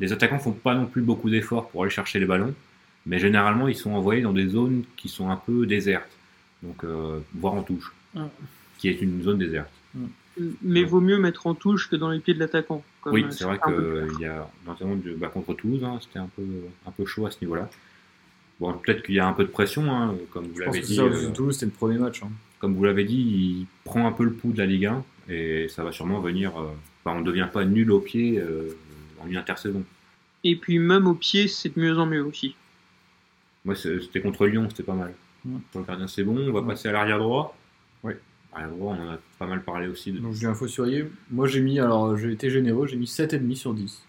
les 0.00 0.12
attaquants 0.12 0.38
font 0.38 0.52
pas 0.52 0.74
non 0.74 0.86
plus 0.86 1.02
beaucoup 1.02 1.28
d'efforts 1.30 1.68
pour 1.68 1.82
aller 1.82 1.90
chercher 1.90 2.18
les 2.18 2.26
ballons. 2.26 2.54
Mais 3.04 3.18
généralement, 3.18 3.68
ils 3.68 3.76
sont 3.76 3.92
envoyés 3.92 4.22
dans 4.22 4.32
des 4.32 4.48
zones 4.48 4.82
qui 4.96 5.08
sont 5.08 5.30
un 5.30 5.36
peu 5.36 5.66
désertes. 5.66 6.10
Donc, 6.62 6.82
euh, 6.84 7.20
voire 7.34 7.54
en 7.54 7.62
touche. 7.62 7.92
Ah. 8.16 8.28
Qui 8.78 8.88
est 8.88 9.00
une 9.00 9.22
zone 9.22 9.38
déserte. 9.38 9.70
Mais 10.62 10.80
Ouais. 10.80 10.84
vaut 10.86 11.00
mieux 11.00 11.18
mettre 11.18 11.46
en 11.46 11.54
touche 11.54 11.88
que 11.88 11.96
dans 11.96 12.10
les 12.10 12.18
pieds 12.18 12.34
de 12.34 12.38
l'attaquant. 12.40 12.82
Oui, 13.06 13.24
euh, 13.24 13.30
c'est 13.30 13.44
vrai 13.44 13.58
qu'il 13.64 14.20
y 14.20 14.26
a, 14.26 14.50
notamment 14.66 14.96
du- 14.96 15.12
bah, 15.14 15.28
contre 15.28 15.54
Toulouse, 15.54 15.82
hein, 15.84 15.98
c'était 16.02 16.18
un 16.18 16.28
peu, 16.34 16.42
un 16.86 16.90
peu 16.90 17.06
chaud 17.06 17.26
à 17.26 17.30
ce 17.30 17.38
niveau-là. 17.42 17.70
Bon, 18.60 18.72
peut-être 18.72 19.02
qu'il 19.02 19.14
y 19.14 19.20
a 19.20 19.26
un 19.26 19.32
peu 19.34 19.44
de 19.44 19.50
pression, 19.50 19.90
hein, 19.92 20.14
comme 20.32 20.46
vous 20.46 20.58
l'avez 20.60 20.80
dit. 20.80 20.98
euh, 20.98 21.12
c'était 21.52 21.66
le 21.66 21.72
premier 21.72 21.98
match. 21.98 22.22
hein. 22.22 22.30
comme 22.58 22.74
vous 22.74 22.84
l'avez 22.84 23.04
dit, 23.04 23.16
il 23.16 23.66
prend 23.84 24.06
un 24.06 24.12
peu 24.12 24.24
le 24.24 24.32
pouls 24.32 24.52
de 24.52 24.58
la 24.58 24.66
Ligue 24.66 24.86
1 24.86 25.04
et 25.28 25.68
ça 25.68 25.84
va 25.84 25.92
sûrement 25.92 26.20
venir. 26.20 26.58
euh, 26.58 26.68
enfin, 27.04 27.16
on 27.18 27.20
ne 27.20 27.24
devient 27.26 27.48
pas 27.52 27.64
nul 27.66 27.90
au 27.92 28.00
pied 28.00 28.38
euh, 28.38 28.70
en 29.22 29.26
une 29.28 29.36
intersaison. 29.36 29.84
Et 30.44 30.56
puis 30.56 30.78
même 30.78 31.06
au 31.06 31.14
pied, 31.14 31.48
c'est 31.48 31.74
de 31.76 31.80
mieux 31.80 31.98
en 31.98 32.06
mieux 32.06 32.24
aussi. 32.24 32.54
Moi, 33.64 33.74
c'est- 33.74 34.00
c'était 34.00 34.20
contre 34.20 34.46
Lyon, 34.46 34.68
c'était 34.70 34.84
pas 34.84 34.94
mal. 34.94 35.12
Ouais. 35.44 35.58
Pour 35.72 35.80
le 35.82 35.86
gardien, 35.86 36.06
c'est 36.08 36.24
bon. 36.24 36.38
On 36.38 36.52
va 36.52 36.60
Ouais. 36.60 36.66
passer 36.66 36.88
à 36.88 36.92
l'arrière 36.92 37.18
droit. 37.18 37.56
Ouais. 38.02 38.18
Arrière 38.54 38.70
droit, 38.70 38.96
on 38.98 39.06
en 39.06 39.12
a 39.12 39.18
pas 39.38 39.46
mal 39.46 39.62
parlé 39.64 39.86
aussi. 39.88 40.12
De... 40.12 40.18
Donc 40.20 40.32
Julien 40.32 40.54
Fossurier, 40.54 41.06
moi 41.30 41.46
j'ai 41.46 41.60
mis, 41.60 41.78
alors 41.78 42.16
j'ai 42.16 42.32
été 42.32 42.48
généreux, 42.48 42.86
j'ai 42.86 42.96
mis 42.96 43.06
7,5 43.06 43.54
sur 43.54 43.74
10. 43.74 44.02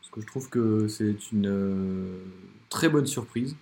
Parce 0.00 0.10
que 0.14 0.20
je 0.22 0.26
trouve 0.26 0.48
que 0.48 0.88
c'est 0.88 1.14
une 1.32 1.46
euh, 1.46 2.16
très 2.70 2.88
bonne 2.88 3.06
surprise. 3.06 3.54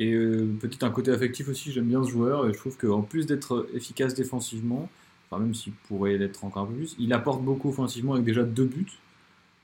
Et 0.00 0.12
euh, 0.12 0.48
peut-être 0.60 0.82
un 0.82 0.90
côté 0.90 1.10
affectif 1.12 1.48
aussi, 1.48 1.70
j'aime 1.72 1.86
bien 1.86 2.02
ce 2.04 2.10
joueur. 2.10 2.48
Et 2.48 2.52
je 2.52 2.58
trouve 2.58 2.76
qu'en 2.76 3.02
plus 3.02 3.26
d'être 3.26 3.66
efficace 3.74 4.14
défensivement, 4.14 4.88
enfin 5.30 5.40
même 5.42 5.54
s'il 5.54 5.72
pourrait 5.88 6.18
l'être 6.18 6.44
encore 6.44 6.68
plus, 6.68 6.96
il 6.98 7.12
apporte 7.12 7.42
beaucoup 7.42 7.68
offensivement 7.68 8.14
avec 8.14 8.24
déjà 8.24 8.42
deux 8.42 8.64
buts. 8.64 8.86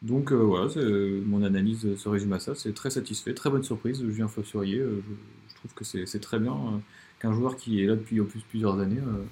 Donc 0.02 0.32
euh, 0.32 0.36
voilà, 0.36 0.70
c'est- 0.70 0.80
mon 1.26 1.42
analyse 1.42 1.94
se 1.96 2.08
résume 2.08 2.32
à 2.32 2.38
ça. 2.38 2.54
C'est 2.54 2.72
très 2.74 2.90
satisfait, 2.90 3.34
très 3.34 3.50
bonne 3.50 3.62
surprise. 3.64 4.00
Julien 4.02 4.28
Fossurier, 4.28 4.78
euh, 4.78 5.02
je, 5.06 5.12
je 5.50 5.54
trouve 5.56 5.74
que 5.74 5.84
c'est 5.84 6.20
très 6.20 6.38
bien 6.38 6.52
euh, 6.52 6.78
qu'un 7.20 7.34
joueur 7.34 7.56
qui 7.56 7.82
est 7.82 7.86
là 7.86 7.96
depuis 7.96 8.18
au 8.20 8.24
plus 8.24 8.40
plusieurs 8.48 8.78
années 8.78 9.00
euh, 9.00 9.24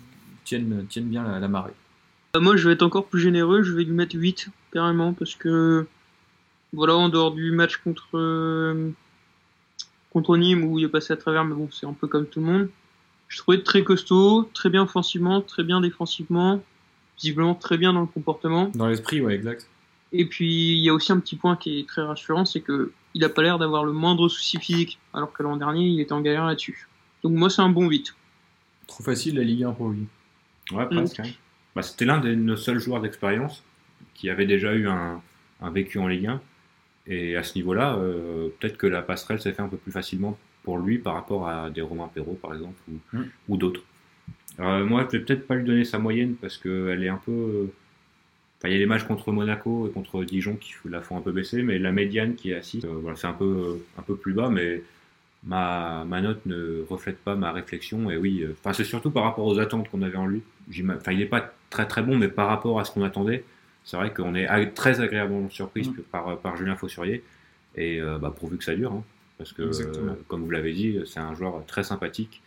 tienne, 0.45 0.85
bien 1.05 1.23
la, 1.23 1.39
la 1.41 1.49
marée. 1.49 1.73
Euh, 2.37 2.41
Moi, 2.41 2.57
je 2.57 2.67
vais 2.69 2.75
être 2.75 2.83
encore 2.83 3.07
plus 3.07 3.21
généreux, 3.21 3.63
je 3.63 3.73
vais 3.73 3.85
lui 3.85 3.93
mettre 3.93 4.17
8 4.17 4.49
carrément 4.73 5.15
parce 5.15 5.35
que 5.37 5.87
voilà, 6.75 6.97
en 6.97 7.09
dehors 7.09 7.33
du 7.33 7.51
match 7.53 7.79
contre 7.79 8.09
euh, 8.19 8.91
contre 10.19 10.37
Nîmes 10.37 10.65
où 10.65 10.79
il 10.79 10.85
est 10.85 10.89
passé 10.89 11.13
à 11.13 11.17
travers, 11.17 11.45
mais 11.45 11.55
bon, 11.55 11.69
c'est 11.71 11.87
un 11.87 11.93
peu 11.93 12.07
comme 12.07 12.27
tout 12.27 12.41
le 12.41 12.47
monde. 12.47 12.69
Je 13.29 13.39
trouvais 13.39 13.63
très 13.63 13.85
costaud, 13.85 14.49
très 14.55 14.71
bien 14.71 14.83
offensivement, 14.83 15.41
très 15.43 15.63
bien 15.63 15.81
défensivement, 15.81 16.63
visiblement 17.19 17.55
très 17.55 17.77
bien 17.79 17.93
dans 17.93 18.01
le 18.01 18.07
comportement. 18.07 18.71
Dans 18.75 18.87
l'esprit, 18.87 19.21
ouais, 19.21 19.35
exact. 19.35 19.69
Et 20.13 20.25
puis 20.25 20.73
il 20.73 20.79
y 20.79 20.89
a 20.89 20.95
aussi 20.95 21.13
un 21.13 21.21
petit 21.21 21.37
point 21.37 21.57
qui 21.57 21.81
est 21.81 21.87
très 21.89 22.03
rassurant, 22.03 22.45
c'est 22.47 22.61
que 22.63 22.93
il 23.15 23.23
a 23.25 23.29
pas 23.29 23.43
l'air 23.43 23.59
d'avoir 23.59 23.85
le 23.85 23.93
moindre 23.93 24.29
souci 24.29 24.59
physique, 24.59 24.99
alors 25.13 25.33
que 25.33 25.43
l'an 25.43 25.57
dernier 25.57 25.87
il 25.87 26.01
était 26.01 26.13
en 26.13 26.21
galère 26.23 26.47
là-dessus. 26.47 26.89
Donc 27.23 27.33
moi 27.35 27.51
c'est 27.51 27.61
un 27.63 27.69
bon 27.69 27.89
8. 27.89 28.15
Trop 28.87 29.03
facile 29.05 29.37
la 29.37 29.43
Ligue 29.43 29.65
1 29.65 29.73
pour 29.73 29.91
lui. 29.91 30.07
Ouais, 30.73 30.87
presque. 30.87 31.21
hein. 31.21 31.25
Bah, 31.77 31.83
C'était 31.83 32.07
l'un 32.07 32.19
de 32.21 32.35
nos 32.35 32.57
seuls 32.57 32.79
joueurs 32.81 33.03
d'expérience 33.03 33.63
qui 34.15 34.31
avait 34.31 34.47
déjà 34.47 34.73
eu 34.75 34.89
un, 34.89 35.21
un 35.61 35.71
vécu 35.71 35.99
en 35.99 36.07
Ligue 36.09 36.27
1. 36.27 36.41
Et 37.09 37.37
à 37.37 37.43
ce 37.43 37.55
niveau-là, 37.57 37.97
euh, 37.97 38.49
peut-être 38.59 38.77
que 38.77 38.87
la 38.87 39.03
passerelle 39.03 39.41
s'est 39.41 39.53
fait 39.53 39.63
un 39.63 39.69
peu 39.69 39.77
plus 39.79 39.93
facilement 39.93 40.39
pour 40.63 40.79
lui 40.79 40.99
par 40.99 41.15
rapport 41.15 41.49
à 41.49 41.71
des 41.71 41.81
Romain 41.81 42.11
Perrault, 42.13 42.39
par 42.41 42.53
exemple, 42.55 42.75
ou, 42.91 43.17
Mm. 43.17 43.23
ou 43.49 43.57
d'autres. 43.57 43.83
Euh, 44.61 44.85
moi, 44.85 45.07
je 45.11 45.17
vais 45.17 45.25
peut-être 45.25 45.47
pas 45.47 45.55
lui 45.55 45.65
donner 45.65 45.85
sa 45.85 45.99
moyenne 45.99 46.35
parce 46.35 46.59
qu'elle 46.59 47.03
est 47.03 47.09
un 47.09 47.21
peu. 47.25 47.69
Enfin, 48.59 48.69
il 48.69 48.73
y 48.73 48.75
a 48.75 48.79
les 48.79 48.87
matchs 48.87 49.05
contre 49.05 49.31
Monaco 49.31 49.87
et 49.89 49.93
contre 49.93 50.25
Dijon 50.25 50.57
qui 50.57 50.75
la 50.91 51.01
font 51.01 51.17
un 51.17 51.21
peu 51.21 51.31
baisser, 51.33 51.63
mais 51.63 51.79
la 51.79 51.93
médiane 51.93 52.35
qui 52.35 52.51
est 52.51 52.61
6, 52.63 52.85
euh, 52.85 52.89
voilà, 53.01 53.17
c'est 53.17 53.29
un 53.29 53.33
peu, 53.33 53.79
un 53.97 54.03
peu 54.03 54.17
plus 54.17 54.33
bas, 54.35 54.49
mais 54.51 54.83
ma, 55.45 56.05
ma 56.09 56.21
note 56.21 56.45
ne 56.45 56.85
reflète 56.91 57.19
pas 57.19 57.37
ma 57.37 57.53
réflexion. 57.53 58.11
Et 58.11 58.17
oui, 58.17 58.43
euh, 58.43 58.55
enfin, 58.61 58.73
c'est 58.73 58.83
surtout 58.85 59.13
par 59.13 59.23
rapport 59.23 59.47
aux 59.47 59.59
attentes 59.61 59.89
qu'on 59.89 60.03
avait 60.03 60.17
en 60.17 60.27
lui. 60.27 60.43
Enfin, 60.91 61.13
il 61.13 61.19
n'est 61.19 61.27
pas 61.27 61.55
très 61.71 61.87
très 61.87 62.03
bon, 62.03 62.19
mais 62.19 62.29
par 62.29 62.49
rapport 62.49 62.81
à 62.81 62.85
ce 62.85 62.91
qu'on 62.91 63.05
attendait, 63.05 63.45
c'est 63.85 63.97
vrai 63.97 64.13
qu'on 64.13 64.35
est 64.35 64.47
très 64.75 65.01
agréablement 65.01 65.49
surprise 65.51 65.89
Mm. 65.89 65.95
par, 66.13 66.39
par 66.39 66.57
Julien 66.57 66.77
Fossurier. 66.77 67.23
Et 67.77 68.01
euh, 68.01 68.19
bah, 68.19 68.35
pourvu 68.37 68.57
que 68.59 68.65
ça 68.65 68.75
dure, 68.75 68.93
hein, 68.93 69.05
parce 69.37 69.53
que, 69.53 69.63
euh, 69.63 70.13
comme 70.27 70.43
vous 70.45 70.51
l'avez 70.51 70.73
dit, 70.73 70.99
c'est 71.07 71.21
un 71.21 71.35
joueur 71.35 71.65
très 71.67 71.85
sympathique. 71.85 72.43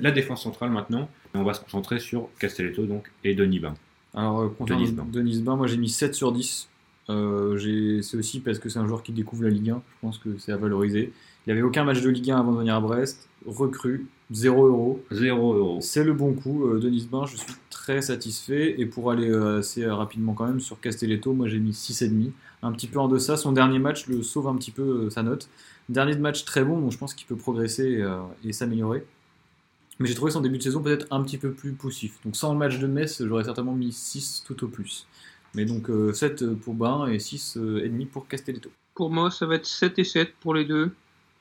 La 0.00 0.10
défense 0.10 0.42
centrale 0.42 0.70
maintenant, 0.70 1.08
on 1.34 1.42
va 1.42 1.54
se 1.54 1.60
concentrer 1.60 1.98
sur 1.98 2.28
Castelletto 2.38 2.84
donc, 2.86 3.10
et 3.24 3.34
Denis 3.34 3.60
Bain. 3.60 3.74
Alors, 4.14 4.40
euh, 4.42 4.48
concernant 4.48 4.80
Denis 4.82 4.92
Bain. 4.92 5.06
Denis 5.10 5.42
Bain, 5.42 5.56
moi 5.56 5.66
j'ai 5.66 5.76
mis 5.76 5.88
7 5.88 6.14
sur 6.14 6.32
10. 6.32 6.68
Euh, 7.10 7.56
j'ai- 7.56 8.02
c'est 8.02 8.16
aussi 8.18 8.40
parce 8.40 8.58
que 8.58 8.68
c'est 8.68 8.78
un 8.78 8.86
joueur 8.86 9.02
qui 9.02 9.12
découvre 9.12 9.44
la 9.44 9.48
Ligue 9.50 9.70
1. 9.70 9.82
Je 9.96 10.06
pense 10.06 10.18
que 10.18 10.36
c'est 10.38 10.52
à 10.52 10.56
valoriser. 10.58 11.12
Il 11.46 11.50
n'avait 11.50 11.62
aucun 11.62 11.84
match 11.84 12.02
de 12.02 12.10
Ligue 12.10 12.30
1 12.30 12.38
avant 12.38 12.52
de 12.52 12.58
venir 12.58 12.74
à 12.74 12.80
Brest. 12.80 13.28
Recrue, 13.46 14.06
0 14.30 14.66
euros. 14.66 15.02
0 15.10 15.54
euros. 15.54 15.78
C'est 15.80 16.04
le 16.04 16.12
bon 16.12 16.34
coup. 16.34 16.66
Euh, 16.66 16.78
Denis 16.78 17.08
Bain, 17.10 17.24
je 17.26 17.36
suis 17.36 17.52
très 17.70 18.02
satisfait. 18.02 18.74
Et 18.78 18.86
pour 18.86 19.10
aller 19.10 19.30
euh, 19.30 19.58
assez 19.58 19.84
euh, 19.84 19.94
rapidement 19.94 20.34
quand 20.34 20.46
même 20.46 20.60
sur 20.60 20.80
Castelletto, 20.80 21.32
moi 21.32 21.48
j'ai 21.48 21.58
mis 21.58 21.72
6,5. 21.72 22.32
Un 22.62 22.72
petit 22.72 22.88
peu 22.88 22.98
en 22.98 23.08
deçà. 23.08 23.36
Son 23.36 23.52
dernier 23.52 23.78
match 23.78 24.06
le 24.08 24.22
sauve 24.22 24.48
un 24.48 24.56
petit 24.56 24.70
peu 24.70 24.82
euh, 24.82 25.10
sa 25.10 25.22
note. 25.22 25.48
Dernier 25.88 26.14
de 26.14 26.20
match 26.20 26.44
très 26.44 26.64
bon, 26.64 26.80
donc 26.80 26.92
je 26.92 26.98
pense 26.98 27.14
qu'il 27.14 27.26
peut 27.26 27.36
progresser 27.36 28.00
euh, 28.00 28.20
et 28.44 28.52
s'améliorer. 28.52 29.04
Mais 30.00 30.08
j'ai 30.08 30.14
trouvé 30.14 30.30
son 30.30 30.40
début 30.40 30.58
de 30.58 30.62
saison 30.62 30.82
peut-être 30.82 31.06
un 31.10 31.22
petit 31.22 31.38
peu 31.38 31.52
plus 31.52 31.72
poussif. 31.72 32.18
Donc 32.24 32.36
sans 32.36 32.52
le 32.52 32.58
match 32.58 32.78
de 32.78 32.86
Metz, 32.86 33.22
j'aurais 33.24 33.44
certainement 33.44 33.74
mis 33.74 33.92
6 33.92 34.44
tout 34.46 34.64
au 34.64 34.68
plus. 34.68 35.06
Mais 35.54 35.64
donc 35.64 35.88
euh, 35.88 36.12
7 36.12 36.54
pour 36.54 36.74
Bain 36.74 37.06
et 37.06 37.18
6,5 37.18 38.06
pour 38.06 38.28
Castelletto. 38.28 38.70
Pour 38.94 39.10
moi, 39.10 39.30
ça 39.30 39.46
va 39.46 39.54
être 39.54 39.66
7 39.66 39.98
et 39.98 40.04
7 40.04 40.34
pour 40.40 40.54
les 40.54 40.64
deux. 40.64 40.92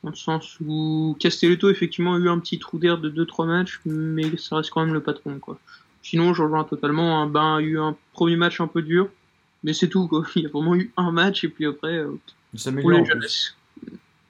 Dans 0.04 0.10
le 0.12 0.16
sens 0.16 0.58
où 0.66 1.18
Castelletto, 1.20 1.70
effectivement, 1.70 2.14
a 2.14 2.18
eu 2.20 2.30
un 2.30 2.40
petit 2.40 2.60
trou 2.60 2.78
d'air 2.78 2.98
de 3.00 3.10
2-3 3.10 3.48
matchs, 3.48 3.80
mais 3.86 4.36
ça 4.38 4.58
reste 4.58 4.70
quand 4.70 4.86
même 4.86 4.94
le 4.94 5.02
patron, 5.02 5.40
quoi. 5.40 5.58
Sinon, 6.04 6.34
je 6.34 6.44
rejoins 6.44 6.64
totalement. 6.64 7.22
Un 7.22 7.28
Ben 7.28 7.56
a 7.56 7.62
eu 7.62 7.80
un 7.80 7.96
premier 8.14 8.36
match 8.36 8.62
un 8.62 8.68
peu 8.68 8.82
dur, 8.82 9.10
mais 9.64 9.74
c'est 9.74 9.90
tout, 9.90 10.08
quoi. 10.08 10.24
Il 10.36 10.44
y 10.44 10.46
a 10.46 10.50
vraiment 10.50 10.76
eu 10.76 10.92
un 10.98 11.12
match, 11.12 11.44
et 11.44 11.50
puis 11.50 11.66
après, 11.66 11.96
euh, 11.98 12.18
jeunesses. 13.06 13.58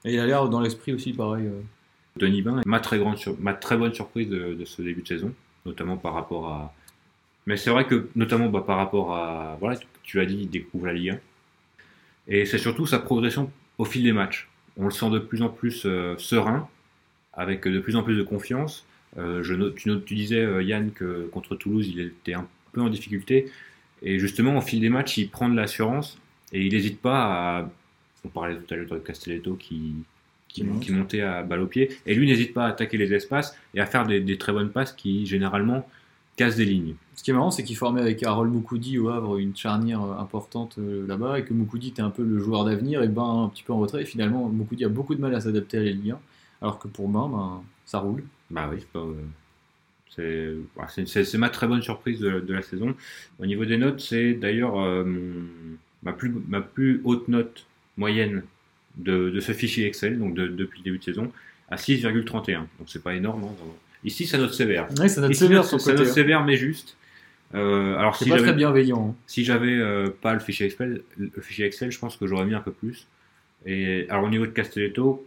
Et 0.06 0.14
il 0.14 0.20
a 0.20 0.26
l'air 0.26 0.48
dans 0.48 0.62
l'esprit 0.62 0.94
aussi 0.94 1.12
pareil. 1.14 1.46
euh. 1.48 1.62
Denis 2.16 2.42
Bain, 2.42 2.62
ma 2.66 2.80
très, 2.80 2.98
grande 2.98 3.18
sur- 3.18 3.38
ma 3.40 3.54
très 3.54 3.78
bonne 3.78 3.94
surprise 3.94 4.28
de, 4.30 4.54
de 4.56 4.66
ce 4.66 4.82
début 4.82 5.02
de 5.04 5.08
saison, 5.08 5.34
notamment 5.66 5.98
par 5.98 6.14
rapport 6.14 6.48
à. 6.48 6.74
Mais 7.46 7.58
c'est 7.58 7.70
vrai 7.70 7.86
que, 7.86 8.08
notamment 8.16 8.48
bah, 8.50 8.64
par 8.66 8.78
rapport 8.78 9.14
à. 9.14 9.58
Voilà, 9.60 9.78
tu 10.04 10.18
l'as 10.18 10.26
dit, 10.26 10.38
il 10.42 10.50
découvre 10.50 10.88
la 10.88 10.94
Ligue 10.94 11.10
1. 11.12 11.20
Et 12.30 12.46
c'est 12.46 12.58
surtout 12.58 12.86
sa 12.88 13.00
progression 13.00 13.52
au 13.78 13.86
fil 13.86 14.04
des 14.04 14.14
matchs. 14.14 14.50
On 14.78 14.86
le 14.86 14.92
sent 14.92 15.10
de 15.10 15.20
plus 15.20 15.42
en 15.42 15.50
plus 15.50 15.84
euh, 15.86 16.16
serein, 16.18 16.70
avec 17.34 17.68
de 17.68 17.80
plus 17.80 17.96
en 17.96 18.04
plus 18.04 18.16
de 18.16 18.24
confiance. 18.24 18.86
Euh, 19.18 19.44
je 19.44 19.54
note- 19.56 19.76
tu, 19.76 20.16
disais, 20.16 20.42
euh, 20.42 20.62
Yann, 20.62 20.92
que 20.92 21.28
contre 21.32 21.56
Toulouse, 21.56 21.88
il 21.88 22.00
était 22.00 22.34
un 22.34 22.48
peu 22.74 22.82
en 22.82 22.90
difficulté. 22.90 23.52
Et 24.04 24.20
justement, 24.20 24.58
au 24.58 24.62
fil 24.62 24.80
des 24.80 24.90
matchs, 24.90 25.18
il 25.18 25.30
prend 25.30 25.50
de 25.50 25.56
l'assurance 25.56 26.20
et 26.54 26.62
il 26.66 26.74
n'hésite 26.74 27.02
pas 27.02 27.60
à. 27.60 27.72
On 28.26 28.30
parlait 28.30 28.56
tout 28.56 28.74
à 28.74 28.78
l'heure 28.78 28.90
de 28.90 29.00
Castelletto 29.00 29.56
qui, 29.56 29.96
montait 30.90 31.22
à 31.22 31.44
balle 31.44 31.62
au 31.62 31.68
pied. 31.68 31.90
Et 32.06 32.14
lui 32.14 32.28
n'hésite 32.28 32.54
pas 32.54 32.66
à 32.66 32.70
attaquer 32.70 32.98
les 32.98 33.14
espaces 33.14 33.58
et 33.74 33.80
à 33.80 33.86
faire 33.86 34.06
des, 34.06 34.20
des 34.20 34.38
très 34.38 34.52
bonnes 34.52 34.72
passes 34.72 34.92
qui, 34.94 35.26
généralement, 35.26 35.88
cassent 36.36 36.58
des 36.58 36.66
lignes. 36.66 36.96
Ce 37.18 37.24
qui 37.24 37.32
est 37.32 37.34
marrant, 37.34 37.52
c'est 37.52 37.64
qu'il 37.64 37.76
formait 37.76 38.00
avec 38.00 38.22
Harold 38.24 38.54
Moukoudi 38.54 38.98
au 39.00 39.10
Havre 39.10 39.38
une 39.38 39.54
charnière 39.56 40.02
euh, 40.04 40.18
importante 40.22 40.78
euh, 40.78 41.06
là-bas 41.08 41.40
et 41.40 41.44
que 41.44 41.54
Moukoudi 41.54 41.90
était 41.90 42.02
un 42.04 42.10
peu 42.12 42.24
le 42.24 42.40
joueur 42.40 42.64
d'avenir 42.64 43.02
et 43.04 43.08
Ben 43.10 43.44
un 43.46 43.50
petit 43.50 43.64
peu 43.64 43.74
en 43.74 43.80
retrait. 43.80 44.04
Et 44.04 44.06
finalement, 44.06 44.48
Moukoudi 44.48 44.86
a 44.86 44.90
beaucoup 44.90 45.16
de 45.16 45.20
mal 45.22 45.34
à 45.36 45.42
s'adapter 45.42 45.78
à 45.78 45.84
la 45.84 45.90
Ligue 45.92 46.12
1, 46.12 46.20
alors 46.62 46.80
que 46.80 46.88
pour 46.88 47.10
Ben, 47.10 47.28
ben, 47.28 47.62
ça 47.86 48.00
roule. 48.00 48.24
Bah 48.52 48.70
oui, 48.72 48.80
c'est 50.16 50.22
euh, 50.22 50.62
bah, 50.76 50.88
ma 51.38 51.50
très 51.50 51.68
bonne 51.68 51.82
surprise 51.82 52.20
de, 52.20 52.40
de 52.40 52.54
la 52.54 52.62
saison. 52.62 52.96
Au 53.40 53.46
niveau 53.46 53.66
des 53.66 53.78
notes, 53.78 54.00
c'est 54.00 54.34
d'ailleurs 54.34 54.80
euh, 54.80 55.04
ma, 56.04 56.14
plus, 56.14 56.34
ma 56.48 56.62
plus 56.62 57.02
haute 57.04 57.28
note 57.28 57.66
moyenne 57.98 58.44
de, 58.98 59.30
de 59.30 59.40
ce 59.40 59.52
fichier 59.52 59.86
Excel, 59.86 60.18
donc 60.20 60.34
de- 60.34 60.48
depuis 60.48 60.80
le 60.80 60.84
début 60.86 60.98
de 61.00 61.04
saison, 61.04 61.32
à 61.70 61.76
6,31. 61.78 62.60
Donc 62.60 62.68
c'est 62.88 63.04
pas 63.04 63.16
énorme. 63.16 63.44
hein. 63.44 63.66
Ici, 64.04 64.26
ça 64.28 64.38
note 64.38 64.54
sévère. 64.54 64.88
Ouais, 65.00 65.10
ça 65.10 65.22
note 65.22 65.32
Ici, 65.32 65.40
sévère 65.42 65.64
ça 65.66 65.78
ça 65.80 65.92
le 65.92 65.98
côté. 65.98 65.98
note 66.04 66.12
hein. 66.12 66.14
sévère, 66.14 66.46
mais 66.46 66.56
juste. 66.56 66.96
Euh, 67.56 67.96
alors 67.98 68.16
C'est 68.16 68.26
si 68.26 68.30
pas 68.30 68.38
très 68.38 68.48
j'avais 68.48 68.58
bienveillant. 68.58 69.10
hein. 69.12 69.16
si 69.26 69.46
j'avais 69.46 69.78
euh, 69.78 70.10
pas 70.10 70.34
le 70.34 70.40
fichier 70.40 70.66
Excel, 70.66 71.02
le 71.18 71.42
fichier 71.42 71.66
Excel, 71.66 71.92
je 71.92 72.00
pense 72.00 72.18
que 72.18 72.28
j'aurais 72.28 72.46
mis 72.46 72.54
un 72.56 72.60
peu 72.62 72.72
plus. 72.72 73.08
Et 73.66 74.06
alors 74.10 74.26
au 74.26 74.30
niveau 74.30 74.46
de 74.46 74.52
Castelletto, 74.52 75.26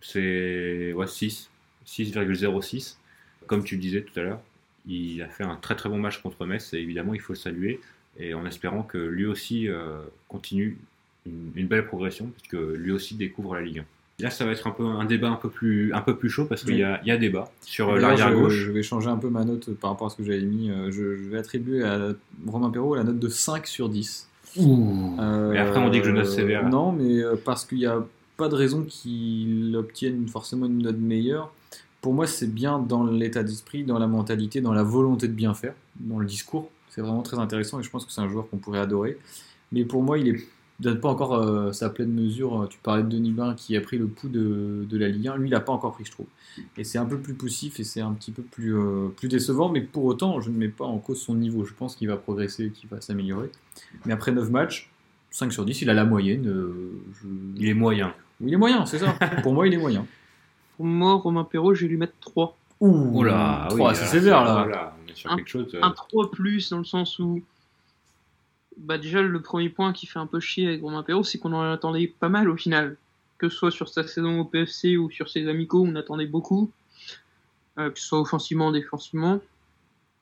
c'est 0.00 0.92
ouais, 0.92 1.06
6, 1.06 1.50
6,06. 1.86 2.96
Comme 3.46 3.64
tu 3.64 3.76
le 3.76 3.80
disais 3.80 4.02
tout 4.02 4.18
à 4.18 4.22
l'heure, 4.22 4.40
il 4.86 5.22
a 5.22 5.28
fait 5.28 5.44
un 5.44 5.56
très 5.56 5.74
très 5.76 5.88
bon 5.88 5.98
match 5.98 6.20
contre 6.22 6.44
Metz 6.46 6.72
et 6.74 6.78
évidemment 6.78 7.14
il 7.14 7.20
faut 7.20 7.32
le 7.32 7.38
saluer 7.38 7.80
et 8.18 8.34
en 8.34 8.44
espérant 8.46 8.82
que 8.82 8.98
lui 8.98 9.26
aussi 9.26 9.68
euh, 9.68 9.98
continue 10.28 10.76
une, 11.26 11.52
une 11.54 11.66
belle 11.66 11.86
progression, 11.86 12.26
puisque 12.36 12.54
lui 12.76 12.90
aussi 12.90 13.14
découvre 13.14 13.54
la 13.54 13.60
Ligue 13.60 13.78
1. 13.80 13.84
Là, 14.20 14.30
ça 14.30 14.44
va 14.44 14.50
être 14.50 14.66
un 14.66 14.72
peu 14.72 14.84
un 14.84 15.04
débat 15.04 15.28
un 15.30 15.36
peu 15.36 15.48
plus, 15.48 15.92
un 15.94 16.00
peu 16.00 16.16
plus 16.16 16.28
chaud 16.28 16.44
parce 16.46 16.64
qu'il 16.64 16.76
y, 16.76 16.82
a, 16.82 17.00
y 17.04 17.10
a 17.12 17.16
débat 17.16 17.50
sur 17.62 17.90
euh, 17.90 18.00
l'arrière 18.00 18.34
gauche. 18.34 18.52
je 18.54 18.72
vais 18.72 18.82
changer 18.82 19.08
un 19.08 19.16
peu 19.16 19.28
ma 19.30 19.44
note 19.44 19.72
par 19.74 19.90
rapport 19.90 20.08
à 20.08 20.10
ce 20.10 20.16
que 20.16 20.24
j'avais 20.24 20.40
mis. 20.42 20.70
Euh, 20.70 20.90
Je, 20.90 21.16
je 21.16 21.28
vais 21.28 21.38
attribuer 21.38 21.84
à 21.84 22.08
Romain 22.46 22.70
Perrault 22.70 22.96
la 22.96 23.04
note 23.04 23.20
de 23.20 23.28
5 23.28 23.66
sur 23.66 23.88
10. 23.88 24.28
Euh, 24.58 25.52
Mais 25.52 25.58
après, 25.58 25.78
on 25.78 25.88
dit 25.88 26.00
que 26.00 26.06
je 26.06 26.10
note 26.10 26.26
sévère. 26.26 26.68
Non, 26.68 26.90
mais 26.90 27.22
parce 27.44 27.64
qu'il 27.64 27.78
n'y 27.78 27.86
a 27.86 28.04
pas 28.36 28.48
de 28.48 28.54
raison 28.56 28.82
qu'il 28.84 29.74
obtienne 29.76 30.26
forcément 30.26 30.66
une 30.66 30.78
note 30.82 30.98
meilleure. 30.98 31.52
Pour 32.00 32.12
moi, 32.12 32.26
c'est 32.26 32.52
bien 32.52 32.78
dans 32.78 33.04
l'état 33.04 33.42
d'esprit, 33.42 33.84
dans 33.84 33.98
la 33.98 34.06
mentalité, 34.06 34.60
dans 34.60 34.72
la 34.72 34.82
volonté 34.84 35.28
de 35.28 35.32
bien 35.32 35.54
faire, 35.54 35.74
dans 36.00 36.18
le 36.18 36.26
discours. 36.26 36.70
C'est 36.90 37.02
vraiment 37.02 37.22
très 37.22 37.38
intéressant 37.38 37.78
et 37.78 37.82
je 37.84 37.90
pense 37.90 38.04
que 38.04 38.10
c'est 38.12 38.20
un 38.20 38.28
joueur 38.28 38.48
qu'on 38.48 38.56
pourrait 38.56 38.80
adorer. 38.80 39.18
Mais 39.72 39.84
pour 39.84 40.02
moi, 40.02 40.18
il 40.18 40.28
est 40.28 40.46
donne 40.80 41.00
pas 41.00 41.08
encore 41.08 41.34
euh, 41.34 41.72
sa 41.72 41.90
pleine 41.90 42.12
mesure. 42.12 42.66
Tu 42.70 42.78
parlais 42.82 43.02
de 43.02 43.08
Denis 43.08 43.32
Bain 43.32 43.54
qui 43.54 43.76
a 43.76 43.80
pris 43.80 43.98
le 43.98 44.06
pouls 44.06 44.28
de, 44.28 44.86
de 44.88 44.98
la 44.98 45.08
Ligue 45.08 45.28
1. 45.28 45.36
Lui, 45.36 45.48
il 45.48 45.52
n'a 45.52 45.60
pas 45.60 45.72
encore 45.72 45.92
pris, 45.92 46.04
je 46.04 46.12
trouve. 46.12 46.26
Et 46.76 46.84
c'est 46.84 46.98
un 46.98 47.04
peu 47.04 47.18
plus 47.18 47.34
poussif 47.34 47.78
et 47.80 47.84
c'est 47.84 48.00
un 48.00 48.12
petit 48.12 48.30
peu 48.32 48.42
plus, 48.42 48.76
euh, 48.76 49.08
plus 49.16 49.28
décevant. 49.28 49.68
Mais 49.68 49.80
pour 49.80 50.04
autant, 50.04 50.40
je 50.40 50.50
ne 50.50 50.56
mets 50.56 50.68
pas 50.68 50.84
en 50.84 50.98
cause 50.98 51.20
son 51.20 51.34
niveau. 51.34 51.64
Je 51.64 51.74
pense 51.74 51.96
qu'il 51.96 52.08
va 52.08 52.16
progresser 52.16 52.66
et 52.66 52.70
qu'il 52.70 52.88
va 52.88 53.00
s'améliorer. 53.00 53.50
Mais 54.06 54.12
après 54.12 54.32
9 54.32 54.50
matchs, 54.50 54.90
5 55.30 55.52
sur 55.52 55.64
10, 55.64 55.82
il 55.82 55.90
a 55.90 55.94
la 55.94 56.04
moyenne. 56.04 56.46
euh, 56.48 56.92
je- 57.20 57.28
Il 57.60 57.68
est 57.68 57.74
moyen. 57.74 58.14
il 58.40 58.52
est 58.52 58.56
moyen, 58.56 58.86
c'est 58.86 58.98
ça. 58.98 59.12
Pour 59.42 59.52
moi, 59.54 59.66
il 59.66 59.74
est 59.74 59.78
moyen. 59.78 60.06
Pour 60.76 60.86
moi, 60.86 61.14
Romain 61.14 61.44
Perrault, 61.44 61.74
je 61.74 61.82
vais 61.82 61.88
lui 61.88 61.96
mettre 61.96 62.14
3. 62.20 62.56
Ouh, 62.80 63.10
Oh 63.16 63.24
là, 63.24 63.66
oui, 63.72 63.76
trois, 63.78 63.92
c'est 63.94 64.02
là, 64.02 64.06
sévère 64.06 64.44
là. 64.44 64.62
voilà, 64.62 64.96
on 65.04 65.10
est 65.10 65.16
sur 65.16 65.32
Un- 65.32 65.36
quelque 65.36 65.48
chose. 65.48 65.66
euh, 65.74 65.80
Un 65.82 65.90
3 65.90 66.30
plus 66.30 66.70
dans 66.70 66.78
le 66.78 66.84
sens 66.84 67.18
où. 67.18 67.42
Bah, 68.78 68.96
déjà, 68.96 69.22
le 69.22 69.42
premier 69.42 69.68
point 69.68 69.92
qui 69.92 70.06
fait 70.06 70.18
un 70.18 70.26
peu 70.26 70.40
chier 70.40 70.68
avec 70.68 70.82
Romain 70.82 71.02
Perrault, 71.02 71.24
c'est 71.24 71.38
qu'on 71.38 71.52
en 71.52 71.72
attendait 71.72 72.06
pas 72.06 72.28
mal 72.28 72.48
au 72.48 72.56
final. 72.56 72.96
Que 73.38 73.48
ce 73.48 73.56
soit 73.56 73.70
sur 73.70 73.88
sa 73.88 74.06
saison 74.06 74.40
au 74.40 74.44
PFC 74.44 74.96
ou 74.96 75.10
sur 75.10 75.28
ses 75.28 75.48
amicaux, 75.48 75.84
on 75.84 75.94
attendait 75.96 76.26
beaucoup. 76.26 76.70
Euh, 77.78 77.90
que 77.90 77.98
ce 77.98 78.06
soit 78.06 78.20
offensivement, 78.20 78.70
défensivement. 78.70 79.40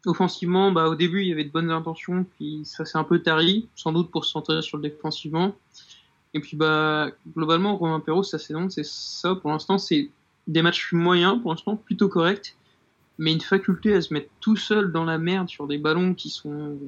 Offensivement, 0.06 0.72
bah, 0.72 0.88
au 0.88 0.94
début, 0.94 1.22
il 1.22 1.28
y 1.28 1.32
avait 1.32 1.44
de 1.44 1.50
bonnes 1.50 1.70
intentions, 1.70 2.24
puis 2.36 2.62
ça 2.64 2.84
s'est 2.84 2.98
un 2.98 3.04
peu 3.04 3.20
tari, 3.20 3.68
sans 3.74 3.92
doute 3.92 4.10
pour 4.10 4.24
se 4.24 4.32
centrer 4.32 4.62
sur 4.62 4.78
le 4.78 4.82
défensivement. 4.82 5.54
Et 6.32 6.40
puis, 6.40 6.56
bah, 6.56 7.10
globalement, 7.34 7.76
Romain 7.76 8.00
Perrault, 8.00 8.22
sa 8.22 8.38
saison, 8.38 8.70
c'est 8.70 8.84
ça. 8.84 9.34
Pour 9.34 9.50
l'instant, 9.50 9.78
c'est 9.78 10.10
des 10.46 10.62
matchs 10.62 10.92
moyens, 10.92 11.40
pour 11.42 11.50
l'instant, 11.50 11.76
plutôt 11.76 12.08
corrects 12.08 12.56
mais 13.18 13.32
une 13.32 13.40
faculté 13.40 13.94
à 13.94 14.02
se 14.02 14.12
mettre 14.12 14.28
tout 14.40 14.56
seul 14.56 14.92
dans 14.92 15.04
la 15.04 15.18
merde 15.18 15.48
sur 15.48 15.66
des 15.66 15.78
ballons 15.78 16.14
qui 16.14 16.30
sont 16.30 16.78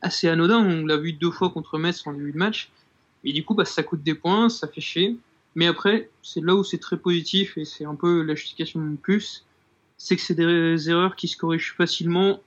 assez 0.00 0.28
anodins. 0.28 0.60
On 0.60 0.86
l'a 0.86 0.96
vu 0.96 1.12
deux 1.12 1.30
fois 1.30 1.50
contre 1.50 1.78
Metz 1.78 2.06
en 2.06 2.12
début 2.12 2.32
de 2.32 2.38
match. 2.38 2.70
Et 3.24 3.32
du 3.32 3.44
coup, 3.44 3.54
bah, 3.54 3.64
ça 3.64 3.82
coûte 3.82 4.02
des 4.02 4.14
points, 4.14 4.48
ça 4.48 4.68
fait 4.68 4.80
chier. 4.80 5.16
Mais 5.54 5.66
après, 5.66 6.10
c'est 6.22 6.42
là 6.42 6.54
où 6.54 6.64
c'est 6.64 6.78
très 6.78 6.96
positif 6.96 7.58
et 7.58 7.64
c'est 7.64 7.84
un 7.84 7.94
peu 7.94 8.22
la 8.22 8.34
justification 8.34 8.80
de 8.80 8.84
mon 8.86 8.96
plus. 8.96 9.44
C'est 9.98 10.16
que 10.16 10.22
c'est 10.22 10.34
des 10.34 10.90
erreurs 10.90 11.16
qui 11.16 11.28
se 11.28 11.36
corrigent 11.36 11.74
facilement 11.76 12.40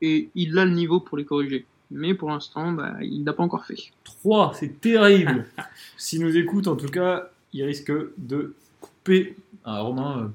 et 0.00 0.30
il 0.34 0.58
a 0.58 0.64
le 0.64 0.72
niveau 0.72 1.00
pour 1.00 1.16
les 1.16 1.24
corriger. 1.24 1.66
Mais 1.90 2.14
pour 2.14 2.30
l'instant, 2.30 2.72
bah, 2.72 2.96
il 3.02 3.24
l'a 3.24 3.32
pas 3.32 3.42
encore 3.42 3.66
fait. 3.66 3.76
3, 4.04 4.54
c'est 4.54 4.80
terrible. 4.80 5.46
S'il 5.96 6.22
nous 6.22 6.36
écoute, 6.36 6.66
en 6.66 6.76
tout 6.76 6.88
cas, 6.88 7.30
il 7.52 7.64
risque 7.64 7.92
de 8.18 8.54
couper. 8.80 9.36
Ah, 9.64 9.80
Romain, 9.82 10.18
euh, 10.18 10.28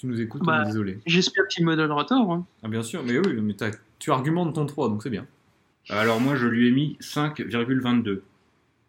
tu 0.00 0.06
nous 0.06 0.20
écoutes, 0.20 0.42
on 0.42 0.46
Bah. 0.46 0.62
est 0.62 0.66
désolé. 0.66 0.98
J'espère 1.06 1.46
qu'il 1.48 1.64
me 1.66 1.76
donnera 1.76 2.04
tort. 2.04 2.32
hein. 2.32 2.46
Ah, 2.62 2.68
bien 2.68 2.82
sûr, 2.82 3.02
mais 3.04 3.18
oui, 3.18 3.40
mais 3.40 3.54
tu 3.98 4.10
argumentes 4.10 4.54
ton 4.54 4.64
3, 4.66 4.88
donc 4.88 5.02
c'est 5.02 5.10
bien. 5.10 5.26
Alors 5.88 6.20
moi, 6.20 6.36
je 6.36 6.46
lui 6.46 6.68
ai 6.68 6.70
mis 6.70 6.96
5,22. 7.00 8.22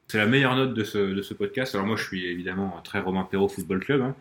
C'est 0.08 0.18
la 0.18 0.26
meilleure 0.28 0.56
note 0.56 0.74
de 0.74 0.84
ce, 0.84 0.98
de 0.98 1.22
ce 1.22 1.34
podcast. 1.34 1.74
Alors 1.76 1.88
moi, 1.88 1.96
je 1.96 2.04
suis 2.04 2.26
évidemment 2.26 2.80
très 2.84 3.00
Romain 3.00 3.24
Perrault 3.30 3.48
Football 3.50 3.80
Club. 3.80 4.02
hein. 4.02 4.16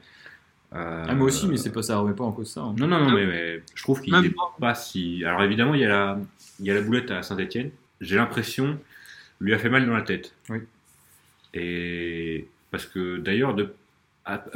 Euh, 0.72 1.06
Ah, 1.08 1.14
moi 1.14 1.26
aussi, 1.26 1.48
mais 1.48 1.56
c'est 1.56 1.72
pas 1.72 1.82
ça, 1.82 1.98
remet 1.98 2.14
pas 2.14 2.22
en 2.24 2.30
cause 2.32 2.48
ça. 2.50 2.60
hein. 2.62 2.74
Non, 2.78 2.86
non, 2.86 3.00
non, 3.00 3.10
mais, 3.12 3.26
mais 3.26 3.62
je 3.74 3.82
trouve 3.82 4.00
qu'il 4.00 4.14
n'est 4.20 4.32
pas. 4.60 4.74
si... 4.74 5.24
Alors 5.24 5.42
évidemment, 5.42 5.74
il 5.74 5.80
y 5.80 5.84
a 5.84 5.88
la, 5.88 6.20
il 6.60 6.66
y 6.66 6.70
a 6.70 6.74
la 6.74 6.80
boulette 6.82 7.10
à 7.10 7.22
Saint-Etienne. 7.22 7.70
J'ai 8.00 8.16
l'impression 8.16 8.78
lui 9.40 9.52
a 9.54 9.58
fait 9.58 9.68
mal 9.70 9.86
dans 9.86 9.94
la 9.94 10.02
tête. 10.02 10.34
Oui. 10.48 10.58
Et 11.54 12.46
parce 12.70 12.86
que 12.86 13.16
d'ailleurs, 13.18 13.54
de... 13.54 13.74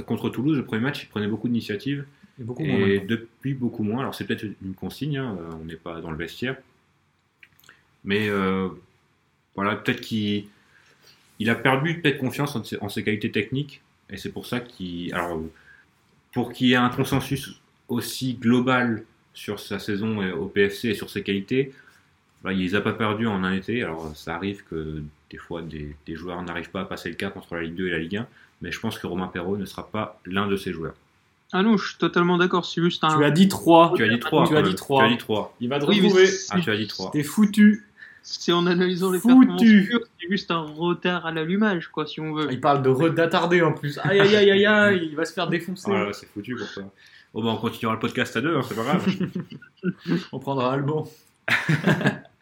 contre 0.07 0.29
Toulouse, 0.31 0.57
le 0.57 0.65
premier 0.65 0.83
match, 0.83 1.03
il 1.03 1.09
prenait 1.09 1.27
beaucoup 1.27 1.49
d'initiatives. 1.49 2.05
Et 2.41 2.45
beaucoup 2.45 2.65
moins 2.65 2.79
Et 2.79 2.99
maintenant. 2.99 3.07
depuis 3.09 3.55
beaucoup 3.55 3.83
moins, 3.83 4.01
alors 4.01 4.15
c'est 4.15 4.25
peut-être 4.25 4.45
une 4.63 4.75
consigne, 4.75 5.19
hein, 5.19 5.37
euh, 5.41 5.57
on 5.61 5.65
n'est 5.65 5.77
pas 5.77 6.01
dans 6.01 6.11
le 6.11 6.17
vestiaire, 6.17 6.57
mais 8.05 8.29
euh, 8.29 8.69
voilà, 9.55 9.77
peut-être 9.77 10.01
qu'il 10.01 10.47
il 11.39 11.51
a 11.51 11.55
perdu 11.55 12.01
peut-être 12.01 12.19
confiance 12.19 12.57
en 12.57 12.65
ses, 12.65 12.79
en 12.81 12.89
ses 12.89 13.05
qualités 13.05 13.31
techniques, 13.31 13.83
et 14.11 14.17
c'est 14.17 14.33
pour 14.33 14.47
ça 14.47 14.61
qu'il. 14.61 15.13
Alors, 15.15 15.41
pour 16.33 16.53
qu'il 16.53 16.69
y 16.69 16.73
ait 16.73 16.77
un 16.77 16.89
consensus 16.89 17.61
aussi 17.89 18.35
global 18.35 19.05
sur 19.35 19.61
sa 19.61 19.79
saison 19.79 20.27
au 20.33 20.47
PFC 20.47 20.89
et 20.89 20.95
sur 20.95 21.11
ses 21.11 21.23
qualités, 21.23 21.73
bah, 22.43 22.53
il 22.53 22.61
les 22.61 22.75
a 22.75 22.81
pas 22.81 22.93
perdus 22.93 23.27
en 23.27 23.45
un 23.45 23.53
été. 23.53 23.83
Alors, 23.83 24.15
ça 24.17 24.35
arrive 24.35 24.65
que 24.65 25.03
des 25.31 25.39
fois 25.39 25.63
des, 25.63 25.97
des 26.07 26.17
joueurs 26.17 26.43
n'arrivent 26.43 26.71
pas 26.71 26.83
à 26.83 26.85
passer 26.85 27.09
le 27.09 27.15
cap 27.15 27.37
entre 27.37 27.55
la 27.55 27.63
Ligue 27.63 27.75
2 27.75 27.89
et 27.89 27.91
la 27.91 27.99
Ligue 27.99 28.17
1, 28.17 28.29
mais 28.63 28.73
je 28.73 28.81
pense 28.81 28.99
que 28.99 29.07
Romain 29.07 29.29
Perrault 29.29 29.57
ne 29.57 29.65
sera 29.65 29.89
pas 29.89 30.21
l'un 30.27 30.47
de 30.49 30.57
ces 30.57 30.73
joueurs. 30.73 30.95
Ah 31.57 31.63
non, 31.63 31.77
je 31.77 31.89
suis 31.89 31.97
totalement 31.99 32.37
d'accord. 32.37 32.67
C'est 32.67 32.83
juste 32.83 33.05
un. 33.05 33.17
Tu 33.17 33.25
as 33.25 33.31
dit 33.31 33.49
3. 33.49 33.93
Tu 33.97 34.03
as 34.05 34.09
dit 34.09 34.19
3. 34.19 34.47
Tu 34.49 34.57
as 34.57 34.63
dit 34.63 34.75
trois. 34.75 34.99
Tu 35.01 35.07
as 35.07 35.09
dit 35.09 35.17
3. 35.19 35.57
Il 35.61 35.69
va 35.69 35.79
te 35.79 35.87
Oui, 35.87 36.01
retrouver. 36.01 36.29
Ah, 36.51 36.61
tu 36.61 36.71
as 36.71 36.77
dit 36.77 36.87
3. 36.89 37.11
T'es 37.13 37.23
foutu. 37.23 37.87
C'est 38.27 38.53
en 38.53 38.67
analysant 38.67 39.11
les 39.13 39.19
Foutu. 39.19 39.87
performances 39.87 40.09
c'est 40.21 40.29
juste 40.31 40.51
un 40.51 40.61
retard 40.63 41.27
à 41.27 41.31
l'allumage, 41.31 41.89
quoi, 41.89 42.07
si 42.07 42.21
on 42.21 42.33
veut. 42.33 42.49
Il 42.51 42.59
parle 42.61 42.83
de 42.83 42.89
re- 42.89 43.13
d'attardé 43.15 43.61
en 43.61 43.73
plus. 43.73 43.99
Aïe 44.03 44.19
aïe 44.19 44.35
aïe 44.37 44.51
aïe 44.51 44.65
aïe, 44.67 45.09
il 45.11 45.15
va 45.15 45.27
se 45.27 45.35
faire 45.35 45.47
défoncer. 45.47 45.91
Oh 45.91 45.93
là, 46.07 46.13
c'est 46.15 46.27
foutu 46.33 46.57
pour 46.57 46.67
toi. 46.73 46.85
Bon, 47.35 47.45
bah, 47.45 47.51
on 47.51 47.57
continuera 47.57 47.93
le 47.95 48.01
podcast 48.01 48.35
à 48.37 48.41
deux, 48.41 48.57
hein, 48.57 48.63
c'est 48.67 48.75
pas 48.75 48.83
grave. 48.83 49.07
On 50.33 50.39
prendra 50.39 50.73
Alban. 50.73 51.05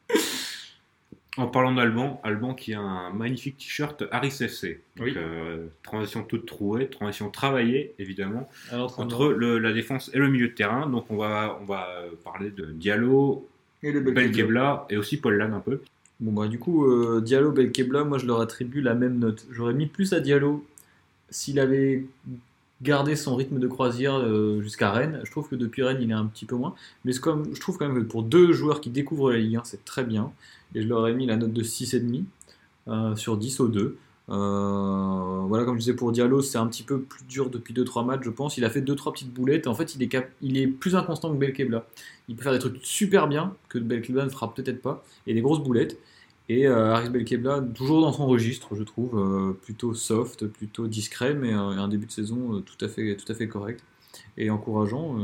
en 1.39 1.47
parlant 1.47 1.73
d'Alban, 1.75 2.21
Alban 2.25 2.55
qui 2.55 2.75
a 2.75 2.81
un 2.81 3.11
magnifique 3.13 3.57
t-shirt 3.57 4.05
Harris 4.11 4.37
FC. 4.41 4.83
Donc, 4.97 5.07
Oui. 5.07 5.15
euh, 5.17 5.67
transition 5.83 6.23
toute 6.25 6.45
trouée, 6.47 6.89
transition 6.89 7.31
travaillée, 7.31 7.95
évidemment, 7.99 8.49
Alors, 8.71 8.99
entre 9.01 9.29
le- 9.33 9.59
la 9.59 9.73
défense 9.73 10.11
et 10.13 10.19
le 10.19 10.29
milieu 10.29 10.49
de 10.49 10.53
terrain. 10.55 10.89
Donc, 10.89 11.07
on 11.11 11.17
va, 11.17 11.59
on 11.63 11.65
va 11.65 11.89
euh, 11.89 12.11
parler 12.23 12.51
de 12.51 12.67
Diallo, 12.67 13.49
et 13.83 13.93
Belkebla 13.93 14.87
et 14.91 14.97
aussi 14.97 15.17
Paul 15.17 15.37
Lann 15.39 15.55
un 15.55 15.61
peu. 15.61 15.81
Bon 16.21 16.31
bah 16.31 16.47
du 16.47 16.57
coup 16.61 16.87
euh, 16.87 17.21
Diallo 17.21 17.51
Belkebla 17.51 18.05
moi 18.05 18.17
je 18.17 18.27
leur 18.27 18.41
attribue 18.41 18.81
la 18.81 18.95
même 18.95 19.19
note. 19.19 19.45
J'aurais 19.51 19.75
mis 19.75 19.87
plus 19.87 20.13
à 20.13 20.21
Diallo 20.21 20.65
s'il 21.31 21.59
avait 21.59 22.05
gardé 22.83 23.17
son 23.17 23.37
rythme 23.37 23.59
de 23.59 23.67
croisière 23.67 24.17
euh, 24.17 24.61
jusqu'à 24.61 24.91
Rennes. 24.91 25.21
Je 25.25 25.31
trouve 25.31 25.49
que 25.49 25.55
depuis 25.55 25.83
Rennes 25.83 25.99
il 26.01 26.11
est 26.11 26.15
un 26.15 26.27
petit 26.27 26.45
peu 26.45 26.57
moins. 26.57 26.75
Mais 27.05 27.13
comme, 27.15 27.55
je 27.55 27.61
trouve 27.61 27.79
quand 27.79 27.89
même 27.89 28.03
que 28.03 28.09
pour 28.09 28.23
deux 28.23 28.53
joueurs 28.53 28.81
qui 28.81 28.91
découvrent 28.91 29.31
la 29.31 29.39
Ligue 29.39 29.57
1 29.57 29.63
c'est 29.65 29.85
très 29.85 30.05
bien. 30.05 30.33
Et 30.75 30.83
je 30.83 30.89
leur 30.89 31.07
ai 31.07 31.15
mis 31.15 31.27
la 31.27 31.37
note 31.37 31.53
de 31.53 31.63
6,5 31.63 32.25
euh, 32.89 33.17
sur 33.17 33.37
10 33.37 33.61
aux 33.61 33.69
deux. 33.69 33.97
Euh, 34.31 35.41
voilà 35.47 35.65
comme 35.65 35.75
je 35.75 35.81
disais 35.81 35.95
pour 35.95 36.13
Diallo 36.13 36.43
c'est 36.43 36.57
un 36.57 36.67
petit 36.69 36.85
peu 36.85 37.01
plus 37.01 37.25
dur 37.25 37.51
depuis 37.51 37.75
2-3 37.75 38.05
matchs 38.05 38.23
je 38.25 38.31
pense. 38.31 38.57
Il 38.57 38.65
a 38.65 38.71
fait 38.71 38.81
2-3 38.81 39.13
petites 39.13 39.33
boulettes. 39.33 39.67
En 39.67 39.75
fait 39.75 39.95
il 39.95 40.03
est, 40.03 40.29
il 40.43 40.59
est 40.59 40.67
plus 40.67 40.97
inconstant 40.97 41.31
que 41.33 41.37
Belkebla. 41.37 41.87
Il 42.29 42.37
peut 42.37 42.43
faire 42.43 42.53
des 42.53 42.59
trucs 42.59 42.79
super 42.83 43.29
bien 43.29 43.55
que 43.69 43.79
Belkebla 43.79 44.25
ne 44.25 44.31
fera 44.31 44.53
peut-être 44.53 44.83
pas. 44.83 45.05
Et 45.27 45.35
des 45.35 45.41
grosses 45.41 45.63
boulettes. 45.63 45.99
Et 46.53 46.67
euh, 46.67 46.93
Haris 46.93 47.09
Belkebla, 47.09 47.63
toujours 47.75 48.03
dans 48.03 48.13
son 48.13 48.27
registre, 48.27 48.75
je 48.75 48.83
trouve, 48.83 49.19
euh, 49.19 49.55
plutôt 49.55 49.95
soft, 49.95 50.47
plutôt 50.47 50.87
discret, 50.87 51.33
mais 51.33 51.55
euh, 51.55 51.57
un 51.57 51.89
début 51.89 52.05
de 52.05 52.11
saison 52.13 52.57
euh, 52.57 52.61
tout, 52.61 52.77
à 52.85 52.89
fait, 52.89 53.17
tout 53.17 53.33
à 53.33 53.35
fait 53.35 53.49
correct 53.49 53.83
et 54.37 54.51
encourageant. 54.51 55.15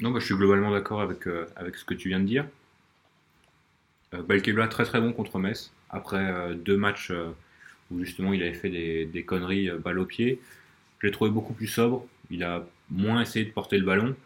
Non, 0.00 0.10
bah, 0.10 0.18
je 0.18 0.24
suis 0.24 0.34
globalement 0.34 0.72
d'accord 0.72 1.00
avec, 1.00 1.28
avec 1.54 1.76
ce 1.76 1.84
que 1.84 1.94
tu 1.94 2.08
viens 2.08 2.18
de 2.18 2.24
dire. 2.24 2.44
Belkebla 4.12 4.66
très 4.66 4.84
très 4.84 5.00
bon 5.00 5.12
contre 5.12 5.38
Metz. 5.38 5.70
Après 5.90 6.56
deux 6.56 6.76
matchs 6.76 7.12
où 7.90 8.00
justement 8.00 8.32
il 8.32 8.42
avait 8.42 8.54
fait 8.54 8.70
des, 8.70 9.06
des 9.06 9.22
conneries 9.22 9.70
balle 9.78 10.00
au 10.00 10.04
pied, 10.04 10.40
je 10.98 11.06
l'ai 11.06 11.12
trouvé 11.12 11.30
beaucoup 11.30 11.52
plus 11.52 11.68
sobre. 11.68 12.04
Il 12.30 12.42
a 12.42 12.66
moins 12.90 13.22
essayé 13.22 13.44
de 13.44 13.52
porter 13.52 13.78
le 13.78 13.84
ballon 13.84 14.16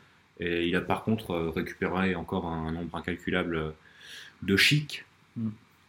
et 0.40 0.66
il 0.66 0.74
a 0.76 0.80
par 0.80 1.04
contre 1.04 1.36
récupéré 1.54 2.14
encore 2.14 2.46
un, 2.46 2.72
nombre 2.72 2.96
incalculable 2.96 3.74
de 4.42 4.56
chic. 4.56 5.04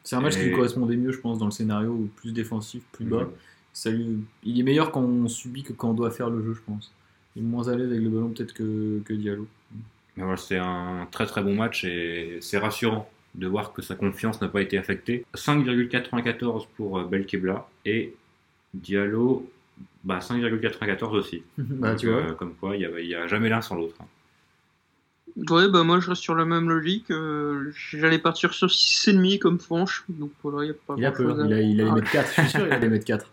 C'est 0.09 0.15
un 0.15 0.21
match 0.21 0.37
qui 0.37 0.45
lui 0.45 0.53
correspondait 0.55 0.97
mieux, 0.97 1.11
je 1.11 1.19
pense, 1.19 1.37
dans 1.37 1.45
le 1.45 1.51
scénario, 1.51 2.09
plus 2.15 2.31
défensif, 2.31 2.81
plus 2.93 3.05
bas. 3.05 3.25
Mhm. 3.25 3.29
Ça 3.73 3.91
lui- 3.91 4.17
Il 4.43 4.59
est 4.59 4.63
meilleur 4.63 4.91
quand 4.91 5.03
on 5.03 5.27
subit 5.27 5.61
que 5.61 5.71
quand 5.71 5.91
on 5.91 5.93
doit 5.93 6.09
faire 6.09 6.31
le 6.31 6.43
jeu, 6.43 6.55
je 6.55 6.61
pense. 6.65 6.91
Il 7.35 7.43
est 7.43 7.45
moins 7.45 7.67
à 7.67 7.75
l'aise 7.75 7.91
avec 7.91 8.01
le 8.01 8.09
ballon 8.09 8.29
peut-être 8.29 8.53
que, 8.53 9.01
que 9.05 9.13
Diallo. 9.13 9.45
Voilà, 10.17 10.35
c'est 10.35 10.57
un 10.57 11.07
très 11.11 11.27
très 11.27 11.43
bon 11.43 11.53
match 11.53 11.83
et 11.83 12.39
c'est 12.41 12.57
rassurant 12.57 13.07
de 13.35 13.45
voir 13.45 13.71
que 13.71 13.83
sa 13.83 13.93
confiance 13.93 14.41
n'a 14.41 14.47
pas 14.47 14.63
été 14.63 14.79
affectée. 14.79 15.25
5,94 15.35 16.65
pour 16.75 16.97
euh, 16.97 17.05
Belkebla 17.05 17.67
et 17.85 18.15
Diallo 18.73 19.47
bah, 20.03 20.21
5,94 20.21 21.11
aussi. 21.15 21.43
bah, 21.59 21.91
Donc, 21.91 21.99
tu 21.99 22.07
vois. 22.07 22.17
euh, 22.17 22.33
comme 22.33 22.55
quoi, 22.55 22.75
il 22.75 22.89
n'y 23.05 23.13
a, 23.13 23.27
jamais 23.27 23.49
l'un 23.49 23.61
sans 23.61 23.75
l'autre. 23.75 23.93
Ouais, 25.35 25.69
bah 25.69 25.83
moi 25.83 25.99
je 25.99 26.09
reste 26.09 26.21
sur 26.21 26.35
la 26.35 26.45
même 26.45 26.69
logique. 26.69 27.11
euh, 27.11 27.71
J'allais 27.91 28.19
partir 28.19 28.53
sur 28.53 28.67
6,5 28.67 29.39
comme 29.39 29.59
Franche. 29.59 30.03
Donc 30.09 30.31
voilà, 30.43 30.65
il 30.65 30.69
n'y 30.69 30.71
a 30.71 30.79
pas 30.87 30.95
Il 30.97 31.05
a 31.05 31.11
peur, 31.11 31.45
il, 31.45 31.53
a, 31.53 31.61
il 31.61 31.81
allait 31.81 31.91
mettre 31.91 32.11
4, 32.11 32.27
je 32.35 32.41
suis 32.41 32.49
sûr, 32.51 32.65
il 32.67 32.71
allait 32.73 32.89
mettre 32.89 33.05
4. 33.05 33.25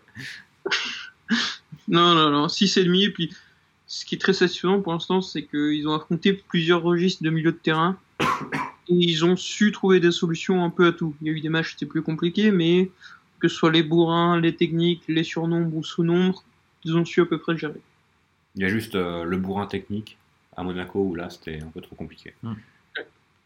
non, 1.87 2.13
non, 2.15 2.29
non, 2.29 2.47
6,5. 2.47 3.05
Et 3.05 3.09
puis, 3.11 3.33
ce 3.87 4.05
qui 4.05 4.15
est 4.15 4.17
très 4.19 4.33
satisfaisant 4.33 4.81
pour 4.81 4.93
l'instant, 4.93 5.21
c'est 5.21 5.43
qu'ils 5.43 5.87
ont 5.87 5.93
affronté 5.93 6.33
plusieurs 6.33 6.81
registres 6.81 7.23
de 7.23 7.29
milieu 7.29 7.51
de 7.51 7.57
terrain. 7.57 7.97
Et 8.89 8.93
ils 8.95 9.25
ont 9.25 9.35
su 9.35 9.73
trouver 9.73 9.99
des 9.99 10.11
solutions 10.11 10.63
un 10.63 10.69
peu 10.69 10.87
à 10.87 10.91
tout. 10.93 11.13
Il 11.21 11.27
y 11.27 11.29
a 11.29 11.33
eu 11.33 11.41
des 11.41 11.49
matchs 11.49 11.71
qui 11.75 11.83
étaient 11.83 11.89
plus 11.91 12.01
compliqués, 12.01 12.51
mais 12.51 12.89
que 13.39 13.49
ce 13.49 13.55
soit 13.55 13.71
les 13.71 13.83
bourrins, 13.83 14.39
les 14.39 14.55
techniques, 14.55 15.03
les 15.09 15.23
surnombres 15.25 15.75
ou 15.75 15.83
sous-nombres, 15.83 16.41
ils 16.85 16.95
ont 16.95 17.03
su 17.03 17.19
à 17.21 17.25
peu 17.25 17.37
près 17.37 17.57
gérer. 17.57 17.81
Il 18.55 18.61
y 18.61 18.65
a 18.65 18.69
juste 18.69 18.95
euh, 18.95 19.25
le 19.25 19.37
bourrin 19.37 19.65
technique 19.67 20.17
à 20.57 20.63
Monaco 20.63 20.99
où 21.01 21.15
là 21.15 21.29
c'était 21.29 21.61
un 21.61 21.67
peu 21.67 21.79
trop 21.81 21.95
compliqué. 21.95 22.33
Mm. 22.43 22.53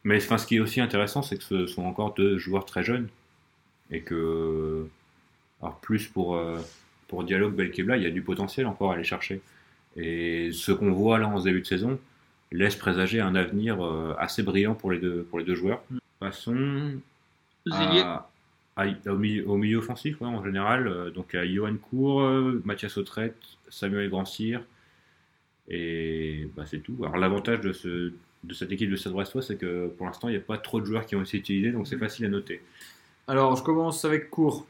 Mais 0.03 0.17
enfin, 0.17 0.39
ce 0.39 0.47
qui 0.47 0.55
est 0.55 0.59
aussi 0.59 0.81
intéressant, 0.81 1.21
c'est 1.21 1.37
que 1.37 1.43
ce 1.43 1.67
sont 1.67 1.83
encore 1.83 2.15
deux 2.15 2.39
joueurs 2.39 2.65
très 2.65 2.83
jeunes 2.83 3.07
et 3.91 4.01
que, 4.01 4.87
alors 5.61 5.77
plus 5.79 6.07
pour, 6.07 6.35
euh, 6.35 6.57
pour 7.07 7.23
Dialogue 7.23 7.53
Belkebla, 7.55 7.97
il 7.97 8.03
y 8.03 8.07
a 8.07 8.11
du 8.11 8.23
potentiel 8.23 8.65
encore 8.65 8.91
à 8.91 8.95
aller 8.95 9.03
chercher. 9.03 9.41
Et 9.95 10.51
ce 10.53 10.71
qu'on 10.71 10.91
voit 10.91 11.19
là 11.19 11.27
en 11.27 11.37
ce 11.39 11.43
début 11.43 11.61
de 11.61 11.67
saison 11.67 11.99
laisse 12.51 12.75
présager 12.75 13.19
un 13.21 13.35
avenir 13.35 13.85
euh, 13.85 14.15
assez 14.17 14.41
brillant 14.41 14.73
pour 14.73 14.91
les 14.91 14.97
deux, 14.99 15.23
pour 15.29 15.37
les 15.37 15.45
deux 15.45 15.55
joueurs. 15.55 15.83
Mm. 15.91 15.97
Passons 16.19 16.93
Zélier, 17.67 18.01
à- 18.01 18.27
à- 18.77 18.87
au, 19.11 19.17
milieu, 19.17 19.47
au 19.47 19.57
milieu 19.57 19.77
offensif 19.77 20.19
ouais, 20.21 20.27
en 20.27 20.43
général. 20.43 20.87
euh, 20.87 21.11
donc 21.11 21.35
à 21.35 21.45
Johan 21.45 21.75
Cour, 21.75 22.21
euh, 22.21 22.59
Mathias 22.65 22.97
Autrette, 22.97 23.37
Samuel 23.69 24.09
Grandcir. 24.09 24.63
Et 25.73 26.49
bah, 26.55 26.65
c'est 26.69 26.79
tout. 26.79 26.97
Alors 27.01 27.17
l'avantage 27.17 27.61
de, 27.61 27.71
ce, 27.71 28.11
de 28.43 28.53
cette 28.53 28.71
équipe 28.73 28.91
de 28.91 28.97
Stade 28.97 29.13
Brestois, 29.13 29.41
c'est 29.41 29.55
que 29.55 29.87
pour 29.87 30.05
l'instant, 30.05 30.27
il 30.27 30.31
n'y 30.31 30.37
a 30.37 30.41
pas 30.41 30.57
trop 30.57 30.81
de 30.81 30.85
joueurs 30.85 31.05
qui 31.05 31.15
ont 31.15 31.23
été 31.23 31.37
utilisés, 31.37 31.71
donc 31.71 31.87
c'est 31.87 31.97
facile 31.97 32.25
à 32.25 32.29
noter. 32.29 32.61
Alors, 33.27 33.55
je 33.55 33.63
commence 33.63 34.03
avec 34.03 34.29
court. 34.29 34.65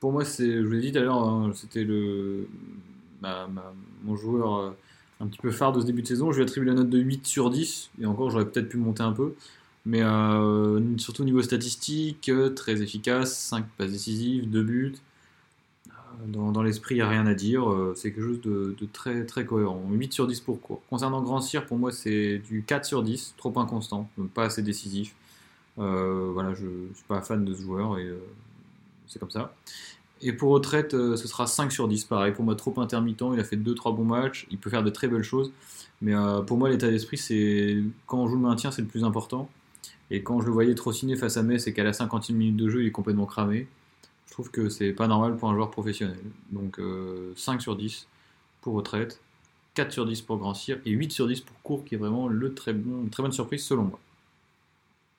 Pour 0.00 0.10
moi, 0.10 0.24
c'est, 0.24 0.50
je 0.50 0.66
vous 0.66 0.72
l'ai 0.72 0.80
dit 0.80 0.92
tout 0.92 0.98
à 0.98 1.02
l'heure, 1.02 1.22
hein, 1.22 1.52
c'était 1.54 1.84
le, 1.84 2.48
mon 4.02 4.16
joueur 4.16 4.56
euh, 4.56 4.70
un 5.20 5.28
petit 5.28 5.38
peu 5.38 5.52
phare 5.52 5.72
de 5.72 5.80
ce 5.80 5.86
début 5.86 6.02
de 6.02 6.08
saison. 6.08 6.32
Je 6.32 6.38
lui 6.38 6.42
attribue 6.42 6.66
la 6.66 6.74
note 6.74 6.90
de 6.90 6.98
8 6.98 7.26
sur 7.26 7.50
10, 7.50 7.90
et 8.00 8.06
encore, 8.06 8.30
j'aurais 8.30 8.46
peut-être 8.46 8.68
pu 8.68 8.78
monter 8.78 9.04
un 9.04 9.12
peu. 9.12 9.34
Mais 9.86 10.02
euh, 10.02 10.80
surtout 10.98 11.22
au 11.22 11.26
niveau 11.26 11.42
statistique, 11.42 12.28
euh, 12.28 12.50
très 12.50 12.82
efficace, 12.82 13.38
5 13.38 13.66
passes 13.78 13.92
décisives, 13.92 14.50
2 14.50 14.62
buts. 14.62 14.94
Dans, 16.26 16.62
l'esprit, 16.62 16.96
il 16.96 16.98
n'y 16.98 17.02
a 17.02 17.08
rien 17.08 17.26
à 17.26 17.34
dire. 17.34 17.70
euh, 17.70 17.94
C'est 17.96 18.12
quelque 18.12 18.24
chose 18.26 18.40
de, 18.42 18.74
très, 18.92 19.24
très 19.24 19.44
cohérent. 19.44 19.82
8 19.90 20.12
sur 20.12 20.26
10 20.26 20.40
pour 20.40 20.60
court. 20.60 20.82
Concernant 20.90 21.22
Grand 21.22 21.40
Cyr, 21.40 21.66
pour 21.66 21.78
moi, 21.78 21.92
c'est 21.92 22.38
du 22.38 22.62
4 22.66 22.84
sur 22.84 23.02
10, 23.02 23.34
trop 23.36 23.52
inconstant, 23.58 24.08
donc 24.18 24.30
pas 24.30 24.44
assez 24.44 24.62
décisif. 24.62 25.14
Euh, 25.78 26.30
voilà, 26.32 26.54
je 26.54 26.66
ne 26.66 26.94
suis 26.94 27.04
pas 27.08 27.22
fan 27.22 27.44
de 27.44 27.54
ce 27.54 27.62
joueur 27.62 27.98
et 27.98 28.06
euh, 28.06 28.18
c'est 29.06 29.18
comme 29.18 29.30
ça. 29.30 29.54
Et 30.22 30.32
pour 30.32 30.50
retraite, 30.50 30.90
ce 30.90 31.16
sera 31.16 31.46
5 31.46 31.72
sur 31.72 31.88
10. 31.88 32.04
Pareil, 32.04 32.32
pour 32.32 32.44
moi, 32.44 32.54
trop 32.54 32.78
intermittent. 32.78 33.24
Il 33.32 33.40
a 33.40 33.44
fait 33.44 33.56
2-3 33.56 33.96
bons 33.96 34.04
matchs. 34.04 34.46
Il 34.50 34.58
peut 34.58 34.68
faire 34.68 34.82
de 34.82 34.90
très 34.90 35.08
belles 35.08 35.22
choses. 35.22 35.50
Mais 36.02 36.12
pour 36.46 36.58
moi, 36.58 36.68
l'état 36.68 36.90
d'esprit, 36.90 37.16
c'est 37.16 37.78
quand 38.06 38.18
on 38.18 38.28
joue 38.28 38.34
le 38.34 38.42
maintien, 38.42 38.70
c'est 38.70 38.82
le 38.82 38.88
plus 38.88 39.02
important. 39.02 39.48
Et 40.10 40.22
quand 40.22 40.40
je 40.40 40.46
le 40.46 40.52
voyais 40.52 40.74
trottiner 40.74 41.16
face 41.16 41.38
à 41.38 41.42
Metz 41.42 41.66
et 41.66 41.72
qu'à 41.72 41.84
la 41.84 41.92
50e 41.92 42.34
minute 42.34 42.56
de 42.56 42.68
jeu, 42.68 42.82
il 42.82 42.88
est 42.88 42.92
complètement 42.92 43.26
cramé, 43.26 43.66
je 44.30 44.34
trouve 44.34 44.50
que 44.52 44.68
c'est 44.68 44.92
pas 44.92 45.08
normal 45.08 45.36
pour 45.36 45.50
un 45.50 45.54
joueur 45.54 45.72
professionnel. 45.72 46.16
Donc 46.52 46.78
euh, 46.78 47.32
5 47.34 47.60
sur 47.60 47.74
10 47.74 48.06
pour 48.60 48.74
retraite, 48.74 49.20
4 49.74 49.90
sur 49.90 50.06
10 50.06 50.22
pour 50.22 50.38
Grand 50.38 50.54
Cyr 50.54 50.78
et 50.86 50.90
8 50.92 51.10
sur 51.10 51.26
10 51.26 51.40
pour 51.40 51.60
Court, 51.62 51.84
qui 51.84 51.96
est 51.96 51.98
vraiment 51.98 52.28
le 52.28 52.54
très 52.54 52.72
bon, 52.72 53.02
une 53.02 53.10
très 53.10 53.24
bonne 53.24 53.32
surprise 53.32 53.64
selon 53.64 53.82
moi. 53.82 53.98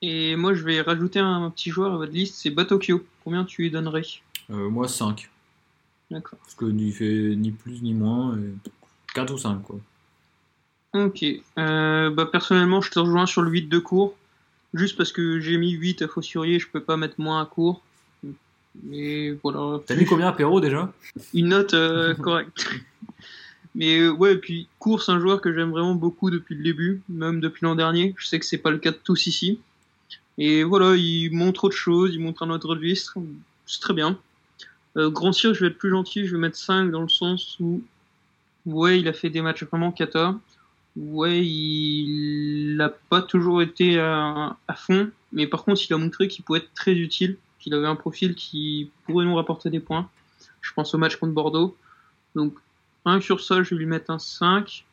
Et 0.02 0.38
moi, 0.38 0.54
je 0.54 0.64
vais 0.64 0.80
rajouter 0.82 1.20
un, 1.20 1.50
petit 1.50 1.72
joueur 1.72 1.94
à 1.94 1.98
votre 1.98 2.14
liste, 2.14 2.36
c'est 2.36 2.52
Batokyo. 2.52 3.04
Combien 3.26 3.44
tu 3.44 3.64
lui 3.64 3.70
donnerais? 3.70 4.06
Euh, 4.50 4.70
moi, 4.70 4.88
5. 4.88 5.30
D'accord. 6.10 6.40
Parce 6.40 6.56
que 6.56 6.66
il 6.66 6.94
fait 6.94 7.36
ni 7.36 7.52
plus 7.52 7.82
ni 7.82 7.94
moins. 7.94 8.38
et 8.38 8.54
4 9.14 9.34
ou 9.34 9.38
5, 9.38 9.62
quoi. 9.62 9.78
Ok. 10.94 11.26
Euh, 11.58 12.10
bah, 12.10 12.26
personnellement, 12.26 12.80
je 12.80 12.92
te 12.92 13.00
rejoins 13.00 13.26
sur 13.26 13.42
le 13.42 13.52
8 13.52 13.68
de 13.68 13.80
cours. 13.80 14.16
Juste 14.74 14.96
parce 14.96 15.12
que 15.12 15.42
j'ai 15.42 15.58
mis 15.58 15.72
8 15.72 16.02
à 16.02 16.08
Fossurier, 16.08 16.60
je 16.60 16.70
peux 16.70 16.82
pas 16.82 16.96
mettre 16.96 17.20
moins 17.20 17.42
à 17.42 17.46
cours. 17.46 17.84
Mais 18.84 19.32
voilà. 19.44 19.80
T'as 19.86 19.96
mis 19.96 20.06
combien 20.06 20.28
à 20.28 20.34
Perrault 20.34 20.62
déjà 20.62 20.92
Une 21.34 21.50
note 21.50 21.74
euh, 21.74 22.14
correcte. 22.16 22.70
Mais 23.76 24.00
euh, 24.00 24.12
ouais, 24.12 24.34
et 24.34 24.38
puis 24.38 24.68
Cours, 24.80 25.02
c'est 25.02 25.12
un 25.12 25.20
joueur 25.20 25.42
que 25.42 25.54
j'aime 25.54 25.72
vraiment 25.72 25.96
beaucoup 25.96 26.30
depuis 26.30 26.56
le 26.56 26.64
début, 26.64 27.02
même 27.10 27.40
depuis 27.40 27.66
l'an 27.66 27.76
dernier. 27.76 28.14
Je 28.18 28.28
sais 28.28 28.40
que 28.40 28.46
c'est 28.46 28.58
pas 28.58 28.72
le 28.72 28.78
cas 28.78 28.92
de 28.92 29.00
tous 29.02 29.28
ici. 29.28 29.60
Et 30.38 30.64
voilà, 30.64 30.96
il 30.96 31.32
montre 31.32 31.66
autre 31.66 31.76
chose, 31.76 32.12
il 32.14 32.20
montre 32.20 32.44
un 32.44 32.50
autre 32.50 32.70
registre. 32.70 33.18
C'est 33.66 33.82
très 33.82 33.94
bien. 33.94 34.18
Euh, 34.98 35.10
Grand 35.10 35.32
Cyr, 35.32 35.54
je 35.54 35.62
vais 35.62 35.68
être 35.68 35.78
plus 35.78 35.92
gentil, 35.92 36.26
je 36.26 36.34
vais 36.34 36.42
mettre 36.42 36.58
5 36.58 36.92
dans 36.92 37.02
le 37.02 37.10
sens 37.10 37.58
où, 37.60 37.82
ouais, 38.66 39.00
il 39.00 39.08
a 39.08 39.14
fait 39.14 39.30
des 39.30 39.42
matchs 39.42 39.64
vraiment 39.64 39.92
cata. 39.92 40.36
Ouais, 40.98 41.46
il 41.46 42.76
n'a 42.76 42.90
pas 42.90 43.22
toujours 43.22 43.62
été 43.62 44.00
à, 44.00 44.58
à 44.68 44.76
fond, 44.76 45.10
mais 45.32 45.48
par 45.48 45.64
contre, 45.64 45.82
il 45.90 45.94
a 45.94 45.98
montré 45.98 46.28
qu'il 46.28 46.44
pouvait 46.44 46.60
être 46.60 46.74
très 46.74 46.94
utile, 46.94 47.38
qu'il 47.62 47.74
avait 47.74 47.88
un 47.88 47.96
profil 47.96 48.36
qui 48.36 48.90
pourrait 49.06 49.26
nous 49.26 49.36
rapporter 49.36 49.70
des 49.70 49.80
points. 49.80 50.10
Je 50.62 50.74
pense 50.74 50.94
au 50.94 50.98
match 50.98 51.16
contre 51.16 51.34
Bordeaux. 51.34 51.78
Donc, 52.36 52.54
rien 53.06 53.20
que 53.20 53.26
sur 53.26 53.42
ça, 53.42 53.64
je 53.64 53.70
vais 53.72 53.78
lui 53.80 53.86
mettre 53.86 54.12
un 54.12 54.20
5. 54.20 54.84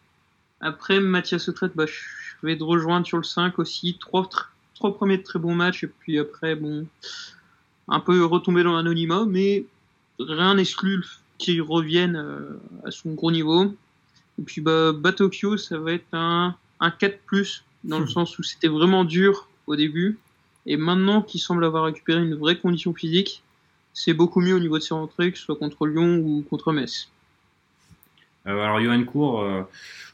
Après, 0.61 1.01
Mathias 1.01 1.49
Autrette, 1.49 1.73
bah, 1.75 1.87
je 1.87 2.47
vais 2.47 2.57
te 2.57 2.63
rejoindre 2.65 3.07
sur 3.07 3.17
le 3.17 3.25
5 3.25 3.59
aussi. 3.59 3.97
Trois, 3.99 4.23
tr- 4.23 4.47
trois 4.75 4.95
premiers 4.95 5.23
très 5.23 5.39
bons 5.39 5.55
matchs, 5.55 5.85
et 5.85 5.87
puis 5.89 6.19
après, 6.19 6.55
bon, 6.55 6.87
un 7.89 8.01
peu 8.01 8.25
retomber 8.25 8.63
dans 8.63 8.75
l'anonymat, 8.77 9.25
mais 9.27 9.65
rien 10.19 10.55
n'exclut 10.55 11.05
qu'il 11.39 11.63
revienne 11.63 12.17
euh, 12.17 12.61
à 12.85 12.91
son 12.91 13.15
gros 13.15 13.31
niveau. 13.31 13.75
Et 14.39 14.43
puis, 14.43 14.61
bah, 14.61 14.93
Batokyo, 14.93 15.57
ça 15.57 15.79
va 15.79 15.93
être 15.93 16.13
un, 16.13 16.55
un 16.81 16.91
4, 16.91 17.21
dans 17.85 17.99
le 18.01 18.07
sens 18.07 18.39
où 18.39 18.43
c'était 18.43 18.69
vraiment 18.69 19.05
dur 19.05 19.49
au 19.67 19.77
début. 19.77 20.19
Et 20.69 20.77
maintenant 20.77 21.23
qu'il 21.23 21.41
semble 21.41 21.65
avoir 21.65 21.85
récupéré 21.85 22.23
une 22.23 22.35
vraie 22.35 22.59
condition 22.59 22.93
physique, 22.93 23.43
c'est 23.95 24.13
beaucoup 24.13 24.41
mieux 24.41 24.55
au 24.55 24.61
niveau 24.61 24.77
de 24.77 24.83
ses 24.83 24.93
rentrées, 24.93 25.33
que 25.33 25.39
ce 25.39 25.45
soit 25.45 25.57
contre 25.57 25.87
Lyon 25.87 26.19
ou 26.19 26.45
contre 26.49 26.73
Metz. 26.73 27.09
Euh, 28.47 28.61
alors 28.61 28.79
Johan 28.79 29.03
Cour, 29.03 29.41
euh, 29.41 29.63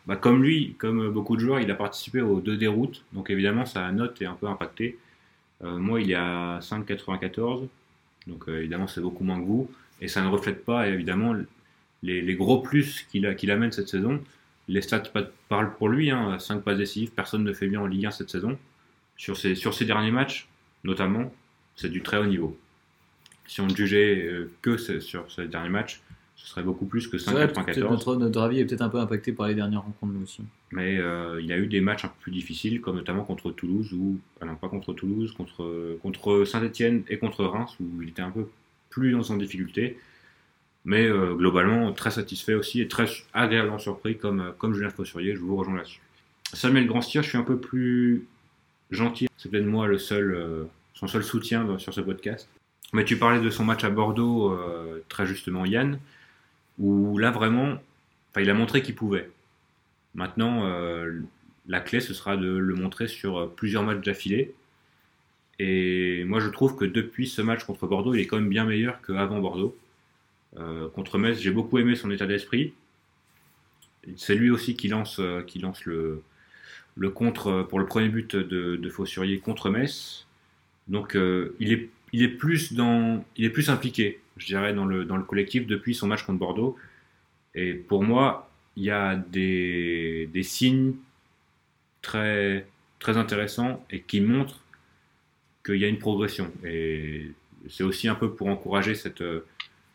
bah, 0.07 0.15
comme 0.15 0.45
lui, 0.45 0.75
comme 0.79 1.11
beaucoup 1.11 1.35
de 1.35 1.41
joueurs, 1.41 1.59
il 1.59 1.71
a 1.73 1.75
participé 1.75 2.21
aux 2.21 2.41
deux 2.41 2.57
déroutes, 2.57 3.03
donc 3.13 3.31
évidemment 3.31 3.67
sa 3.67 3.91
note 3.91 4.23
est 4.23 4.27
un 4.27 4.35
peu 4.35 4.47
impactée. 4.47 4.97
Euh, 5.65 5.77
moi, 5.77 6.01
il 6.01 6.13
est 6.13 6.15
à 6.15 6.61
5,94, 6.63 7.67
donc 8.29 8.45
évidemment 8.47 8.87
c'est 8.87 9.01
beaucoup 9.01 9.25
moins 9.25 9.41
que 9.41 9.45
vous, 9.45 9.69
et 10.01 10.07
ça 10.07 10.23
ne 10.23 10.29
reflète 10.29 10.65
pas 10.65 10.87
évidemment 10.87 11.35
les, 12.05 12.35
gros 12.37 12.61
plus 12.61 13.03
qu'il 13.11 13.51
amène 13.51 13.73
cette 13.73 13.89
saison. 13.89 14.23
Les 14.69 14.83
stats 14.83 15.01
pa- 15.01 15.29
parlent 15.49 15.75
pour 15.75 15.89
lui, 15.89 16.13
hein, 16.13 16.39
5 16.39 16.63
passes 16.63 16.79
décisives, 16.79 17.11
personne 17.11 17.43
ne 17.43 17.53
fait 17.53 17.67
bien 17.67 17.81
en 17.81 17.87
Ligue 17.87 18.07
1 18.07 18.13
cette 18.13 18.31
saison. 18.31 18.57
Sur 19.17 19.37
ses, 19.37 19.55
sur 19.55 19.75
ses 19.75 19.85
derniers 19.85 20.11
matchs, 20.11 20.49
notamment, 20.83 21.33
c'est 21.77 21.89
du 21.89 22.03
très 22.03 22.19
haut 22.19 22.27
niveau. 22.27 22.59
Si 23.47 23.61
on 23.61 23.67
ne 23.67 23.75
jugeait 23.75 24.25
euh, 24.25 24.51
que 24.63 24.77
sur 24.77 25.31
ces 25.31 25.47
derniers 25.47 25.69
matchs, 25.69 26.01
ce 26.37 26.49
serait 26.49 26.63
beaucoup 26.63 26.87
plus 26.87 27.07
que 27.07 27.17
C'est 27.17 27.31
vrai, 27.31 27.47
peut-être 27.47 27.79
5,94. 27.79 27.91
notre, 27.91 28.17
notre 28.17 28.41
avis 28.41 28.59
est 28.59 28.65
peut-être 28.65 28.83
un 28.83 28.89
peu 28.89 28.99
impacté 28.99 29.33
par 29.33 29.49
les 29.49 29.55
dernières 29.55 29.83
rencontres, 29.83 30.13
nous 30.13 30.23
aussi. 30.23 30.43
Mais 30.73 30.99
euh, 30.99 31.41
il 31.41 31.47
y 31.47 31.53
a 31.53 31.59
eu 31.59 31.67
des 31.67 31.81
matchs 31.81 32.05
un 32.05 32.09
peu 32.09 32.15
plus 32.23 32.33
difficiles, 32.33 32.81
comme 32.81 32.97
notamment 32.97 33.25
contre 33.25 33.53
Toulouse, 33.53 33.93
ou 33.93 34.19
ah 34.41 34.47
non 34.47 34.57
pas 34.57 34.69
contre 34.69 34.93
Toulouse, 34.93 35.33
contre, 35.33 35.99
contre 36.03 36.45
Saint-Etienne 36.45 37.05
et 37.09 37.19
contre 37.19 37.45
Reims, 37.45 37.77
où 37.81 38.03
il 38.03 38.09
était 38.09 38.23
un 38.23 38.31
peu 38.31 38.49
plus 38.91 39.13
dans 39.13 39.31
en 39.31 39.37
difficulté. 39.37 39.99
Mais 40.85 41.07
euh, 41.07 41.35
globalement, 41.35 41.93
très 41.93 42.11
satisfait 42.11 42.55
aussi 42.55 42.81
et 42.81 42.89
très 42.89 43.07
agréablement 43.33 43.79
surpris, 43.79 44.19
comme, 44.19 44.53
comme 44.59 44.75
Julien 44.75 44.91
Fossurier, 44.91 45.35
je 45.35 45.41
vous 45.41 45.57
rejoins 45.57 45.77
là-dessus. 45.77 46.01
Samuel 46.53 46.87
Grandstier, 46.87 47.23
je 47.23 47.29
suis 47.29 47.39
un 47.39 47.43
peu 47.43 47.59
plus 47.59 48.27
gentil. 48.91 49.29
C'est 49.37 49.51
peut-être 49.51 49.67
moi 49.67 49.87
le 49.87 49.99
seul, 49.99 50.35
euh, 50.35 50.65
son 50.95 51.07
seul 51.07 51.23
soutien 51.23 51.79
sur 51.79 51.93
ce 51.93 52.01
podcast. 52.01 52.49
Mais 52.93 53.05
tu 53.05 53.19
parlais 53.19 53.41
de 53.41 53.51
son 53.51 53.65
match 53.65 53.85
à 53.85 53.91
Bordeaux, 53.91 54.53
euh, 54.53 55.05
très 55.09 55.27
justement, 55.27 55.65
Yann, 55.65 55.99
où 56.79 57.19
là 57.19 57.31
vraiment, 57.31 57.79
il 58.39 58.49
a 58.49 58.55
montré 58.55 58.83
qu'il 58.83 58.95
pouvait. 58.95 59.31
Maintenant, 60.15 60.65
euh, 60.65 61.21
la 61.67 61.81
clé, 61.81 62.01
ce 62.01 62.15
sera 62.15 62.37
de 62.37 62.49
le 62.49 62.75
montrer 62.75 63.09
sur 63.09 63.53
plusieurs 63.55 63.83
matchs 63.83 64.05
d'affilée. 64.05 64.55
Et 65.59 66.25
moi, 66.25 66.41
je 66.41 66.49
trouve 66.49 66.77
que 66.77 66.85
depuis 66.85 67.27
ce 67.27 67.43
match 67.43 67.65
contre 67.65 67.87
Bordeaux, 67.87 68.15
il 68.15 68.21
est 68.21 68.27
quand 68.27 68.37
même 68.37 68.49
bien 68.49 68.65
meilleur 68.65 69.01
qu'avant 69.03 69.41
Bordeaux. 69.41 69.77
Contre 70.95 71.19
Metz, 71.19 71.41
j'ai 71.41 71.51
beaucoup 71.51 71.79
aimé 71.79 71.97
son 71.97 72.13
état 72.13 72.27
d'esprit. 72.27 72.75
C'est 74.17 74.37
lui 74.37 74.51
aussi 74.51 74.77
qui 74.77 74.87
lance, 74.87 75.21
qui 75.49 75.59
lance 75.59 75.85
le, 75.85 76.23
le 76.97 77.11
contre 77.11 77.49
euh, 77.49 77.63
pour 77.65 77.79
le 77.79 77.87
premier 77.87 78.09
but 78.09 78.37
de, 78.37 78.77
de 78.77 78.89
Fossurier 78.89 79.39
contre 79.39 79.71
Metz. 79.71 80.27
Donc, 80.89 81.17
euh, 81.17 81.57
il, 81.61 81.73
est, 81.73 81.89
il, 82.13 82.23
est 82.23 82.29
plus 82.29 82.73
dans, 82.73 83.25
il 83.37 83.45
est 83.45 83.51
plus 83.51 83.71
impliqué, 83.71 84.21
je 84.37 84.47
dirais, 84.47 84.75
dans 84.75 84.85
le, 84.85 85.05
dans 85.05 85.17
le 85.17 85.25
collectif 85.25 85.67
depuis 85.67 85.95
son 85.95 86.07
match 86.07 86.23
contre 86.25 86.39
Bordeaux. 86.39 86.77
Et 87.55 87.75
pour 87.75 88.03
moi, 88.03 88.51
il 88.77 88.85
y 88.85 88.91
a 88.91 89.17
des, 89.17 90.29
des 90.33 90.43
signes 90.43 90.95
très, 92.03 92.67
très 92.99 93.17
intéressants 93.17 93.85
et 93.91 94.01
qui 94.01 94.21
montrent 94.21 94.61
qu'il 95.65 95.77
y 95.77 95.85
a 95.85 95.89
une 95.89 95.99
progression. 95.99 96.53
Et 96.65 97.33
c'est 97.69 97.85
aussi 97.85 98.09
un 98.09 98.15
peu 98.15 98.35
pour 98.35 98.49
encourager 98.49 98.95
cette, 98.95 99.23
euh, 99.23 99.47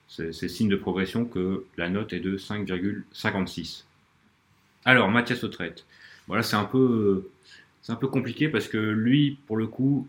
C'est 0.07 0.33
c'est 0.33 0.47
signe 0.47 0.69
de 0.69 0.75
progression 0.75 1.25
que 1.25 1.65
la 1.77 1.89
note 1.89 2.13
est 2.13 2.19
de 2.19 2.37
5,56. 2.37 3.83
Alors, 4.85 5.09
Mathias 5.09 5.43
Autrette. 5.43 5.85
Voilà, 6.29 6.43
c'est 6.43 6.55
un 6.55 6.63
peu, 6.63 7.29
c'est 7.81 7.91
un 7.91 7.97
peu 7.97 8.07
compliqué 8.07 8.47
parce 8.47 8.67
que 8.67 8.77
lui, 8.77 9.37
pour 9.47 9.57
le 9.57 9.67
coup, 9.67 10.07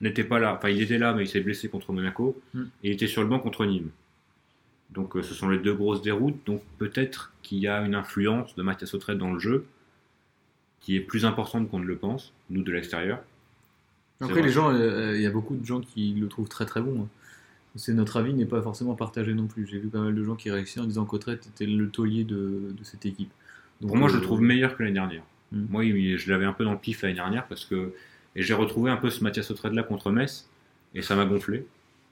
n'était 0.00 0.24
pas 0.24 0.38
là. 0.38 0.54
Enfin, 0.54 0.70
il 0.70 0.80
était 0.80 0.98
là, 0.98 1.12
mais 1.12 1.24
il 1.24 1.28
s'est 1.28 1.40
blessé 1.40 1.68
contre 1.68 1.92
Monaco. 1.92 2.40
Mm. 2.54 2.62
Et 2.84 2.88
il 2.88 2.92
était 2.92 3.08
sur 3.08 3.22
le 3.22 3.28
banc 3.28 3.40
contre 3.40 3.66
Nîmes. 3.66 3.90
Donc, 4.90 5.16
euh, 5.16 5.22
ce 5.22 5.34
sont 5.34 5.48
les 5.48 5.58
deux 5.58 5.74
grosses 5.74 6.00
déroutes. 6.00 6.38
Donc, 6.46 6.62
peut-être 6.78 7.32
qu'il 7.42 7.58
y 7.58 7.68
a 7.68 7.82
une 7.82 7.94
influence 7.94 8.54
de 8.54 8.62
Mathias 8.62 8.94
Autrette 8.94 9.18
dans 9.18 9.32
le 9.32 9.38
jeu 9.38 9.66
qui 10.80 10.96
est 10.96 11.00
plus 11.00 11.24
importante 11.24 11.68
qu'on 11.68 11.80
ne 11.80 11.84
le 11.84 11.96
pense, 11.96 12.32
nous 12.50 12.62
de 12.62 12.72
l'extérieur. 12.72 13.20
Après, 14.20 14.40
les 14.40 14.50
gens, 14.50 14.72
euh, 14.72 15.16
il 15.16 15.22
y 15.22 15.26
a 15.26 15.30
beaucoup 15.30 15.56
de 15.56 15.64
gens 15.64 15.80
qui 15.80 16.14
le 16.14 16.28
trouvent 16.28 16.48
très 16.48 16.66
très 16.66 16.80
bon. 16.80 17.02
hein. 17.02 17.08
C'est 17.74 17.92
notre 17.92 18.16
avis 18.16 18.32
n'est 18.32 18.46
pas 18.46 18.62
forcément 18.62 18.94
partagé 18.94 19.34
non 19.34 19.46
plus. 19.46 19.66
J'ai 19.66 19.78
vu 19.78 19.88
pas 19.88 20.00
mal 20.00 20.14
de 20.14 20.24
gens 20.24 20.34
qui 20.34 20.50
réussissent 20.50 20.78
en 20.78 20.86
disant 20.86 21.04
qu'Autrette 21.04 21.46
était 21.46 21.66
le 21.66 21.90
taulier 21.90 22.24
de, 22.24 22.72
de 22.76 22.84
cette 22.84 23.04
équipe. 23.06 23.30
Donc, 23.80 23.90
Pour 23.90 23.96
moi, 23.96 24.08
je 24.08 24.14
euh, 24.14 24.18
le 24.18 24.22
trouve 24.22 24.40
meilleur 24.40 24.76
que 24.76 24.82
l'année 24.82 24.94
dernière. 24.94 25.22
Mm. 25.52 25.64
Moi, 25.70 25.84
je 25.84 26.30
l'avais 26.30 26.44
un 26.44 26.52
peu 26.52 26.64
dans 26.64 26.72
le 26.72 26.78
pif 26.78 27.02
l'année 27.02 27.14
dernière 27.14 27.46
parce 27.48 27.64
que. 27.64 27.94
Et 28.36 28.42
j'ai 28.42 28.54
retrouvé 28.54 28.90
un 28.90 28.96
peu 28.96 29.10
ce 29.10 29.24
Mathias 29.24 29.50
Autrette 29.50 29.72
là 29.72 29.82
contre 29.82 30.10
Metz 30.10 30.48
et 30.94 31.02
ça 31.02 31.16
m'a 31.16 31.24
gonflé. 31.24 31.66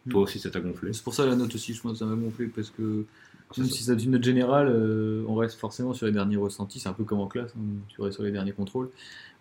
Mm. 0.07 0.11
Toi 0.11 0.23
aussi, 0.23 0.39
ça 0.39 0.51
t'a 0.51 0.61
gonflé. 0.61 0.93
C'est 0.93 1.05
pour 1.05 1.15
ça 1.15 1.27
la 1.27 1.37
note 1.37 1.55
aussi, 1.55 1.75
je 1.75 1.81
pense 1.83 1.93
que 1.93 1.99
ça 1.99 2.07
m'a 2.07 2.17
gonflé 2.17 2.47
parce 2.49 2.71
que 2.71 3.05
C'est 3.53 3.63
même 3.63 3.71
ça. 3.71 3.77
si 3.77 3.85
c'est 3.85 4.03
une 4.03 4.13
note 4.13 4.25
générale, 4.25 4.69
euh, 4.71 5.25
on 5.29 5.35
reste 5.37 5.59
forcément 5.59 5.95
sur 5.95 6.07
les 6.07 6.13
derniers 6.13 6.37
ressentis. 6.37 6.81
C'est 6.81 6.89
un 6.89 6.93
peu 6.95 7.05
comme 7.05 7.21
en 7.21 7.27
classe, 7.29 7.53
hein, 7.57 7.63
tu 7.89 8.01
restes 8.03 8.15
sur 8.17 8.25
les 8.25 8.33
derniers 8.33 8.53
contrôles. 8.53 8.91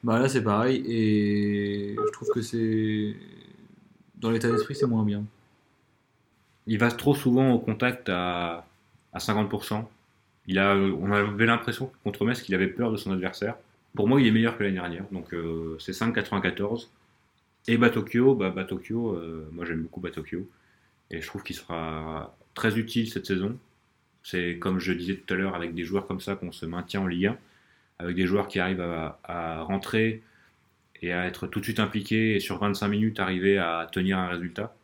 Bah 0.03 0.19
là, 0.19 0.29
c'est 0.29 0.43
pareil 0.43 0.83
et 0.87 1.95
je 2.07 2.11
trouve 2.11 2.29
que 2.29 2.41
c'est 2.41 3.15
dans 4.17 4.29
l'état 4.31 4.49
d'esprit, 4.51 4.75
c'est 4.75 4.85
moins 4.87 5.03
bien. 5.03 5.23
Il 6.67 6.77
va 6.79 6.91
trop 6.91 7.15
souvent 7.15 7.51
au 7.51 7.59
contact 7.59 8.09
à, 8.09 8.65
à 9.13 9.19
50%. 9.19 9.85
Il 10.47 10.59
a, 10.59 10.75
on 10.75 11.11
avait 11.11 11.45
l'impression 11.45 11.91
contre 12.03 12.25
Metz 12.25 12.41
qu'il 12.41 12.53
avait 12.55 12.67
peur 12.67 12.91
de 12.91 12.97
son 12.97 13.11
adversaire. 13.11 13.55
Pour 13.95 14.07
moi, 14.07 14.21
il 14.21 14.27
est 14.27 14.31
meilleur 14.31 14.57
que 14.57 14.63
l'année 14.63 14.75
dernière. 14.75 15.05
Donc 15.11 15.33
euh, 15.33 15.77
c'est 15.79 15.93
5,94. 15.93 16.89
Et 17.67 17.77
Batokyo, 17.77 18.35
bah, 18.35 18.51
Batokyo 18.51 19.15
euh, 19.15 19.49
moi 19.51 19.65
j'aime 19.65 19.83
beaucoup 19.83 20.01
Batokyo. 20.01 20.47
Et 21.11 21.21
je 21.21 21.27
trouve 21.27 21.43
qu'il 21.43 21.55
sera 21.55 22.35
très 22.53 22.77
utile 22.77 23.09
cette 23.09 23.25
saison. 23.25 23.57
C'est 24.23 24.57
comme 24.57 24.79
je 24.79 24.91
disais 24.91 25.15
tout 25.15 25.33
à 25.33 25.37
l'heure, 25.37 25.55
avec 25.55 25.73
des 25.73 25.83
joueurs 25.83 26.07
comme 26.07 26.19
ça 26.19 26.35
qu'on 26.35 26.51
se 26.51 26.65
maintient 26.65 27.01
en 27.01 27.07
Ligue 27.07 27.27
1. 27.27 27.37
Avec 27.99 28.15
des 28.15 28.25
joueurs 28.25 28.47
qui 28.47 28.59
arrivent 28.59 28.81
à, 28.81 29.61
rentrer 29.61 30.21
et 31.01 31.13
à 31.13 31.25
être 31.25 31.47
tout 31.47 31.59
de 31.59 31.65
suite 31.65 31.79
impliqués 31.79 32.35
et 32.35 32.39
sur 32.39 32.59
25 32.59 32.87
minutes 32.87 33.19
arriver 33.19 33.57
à 33.57 33.87
tenir 33.91 34.17
un 34.17 34.27
résultat. 34.27 34.75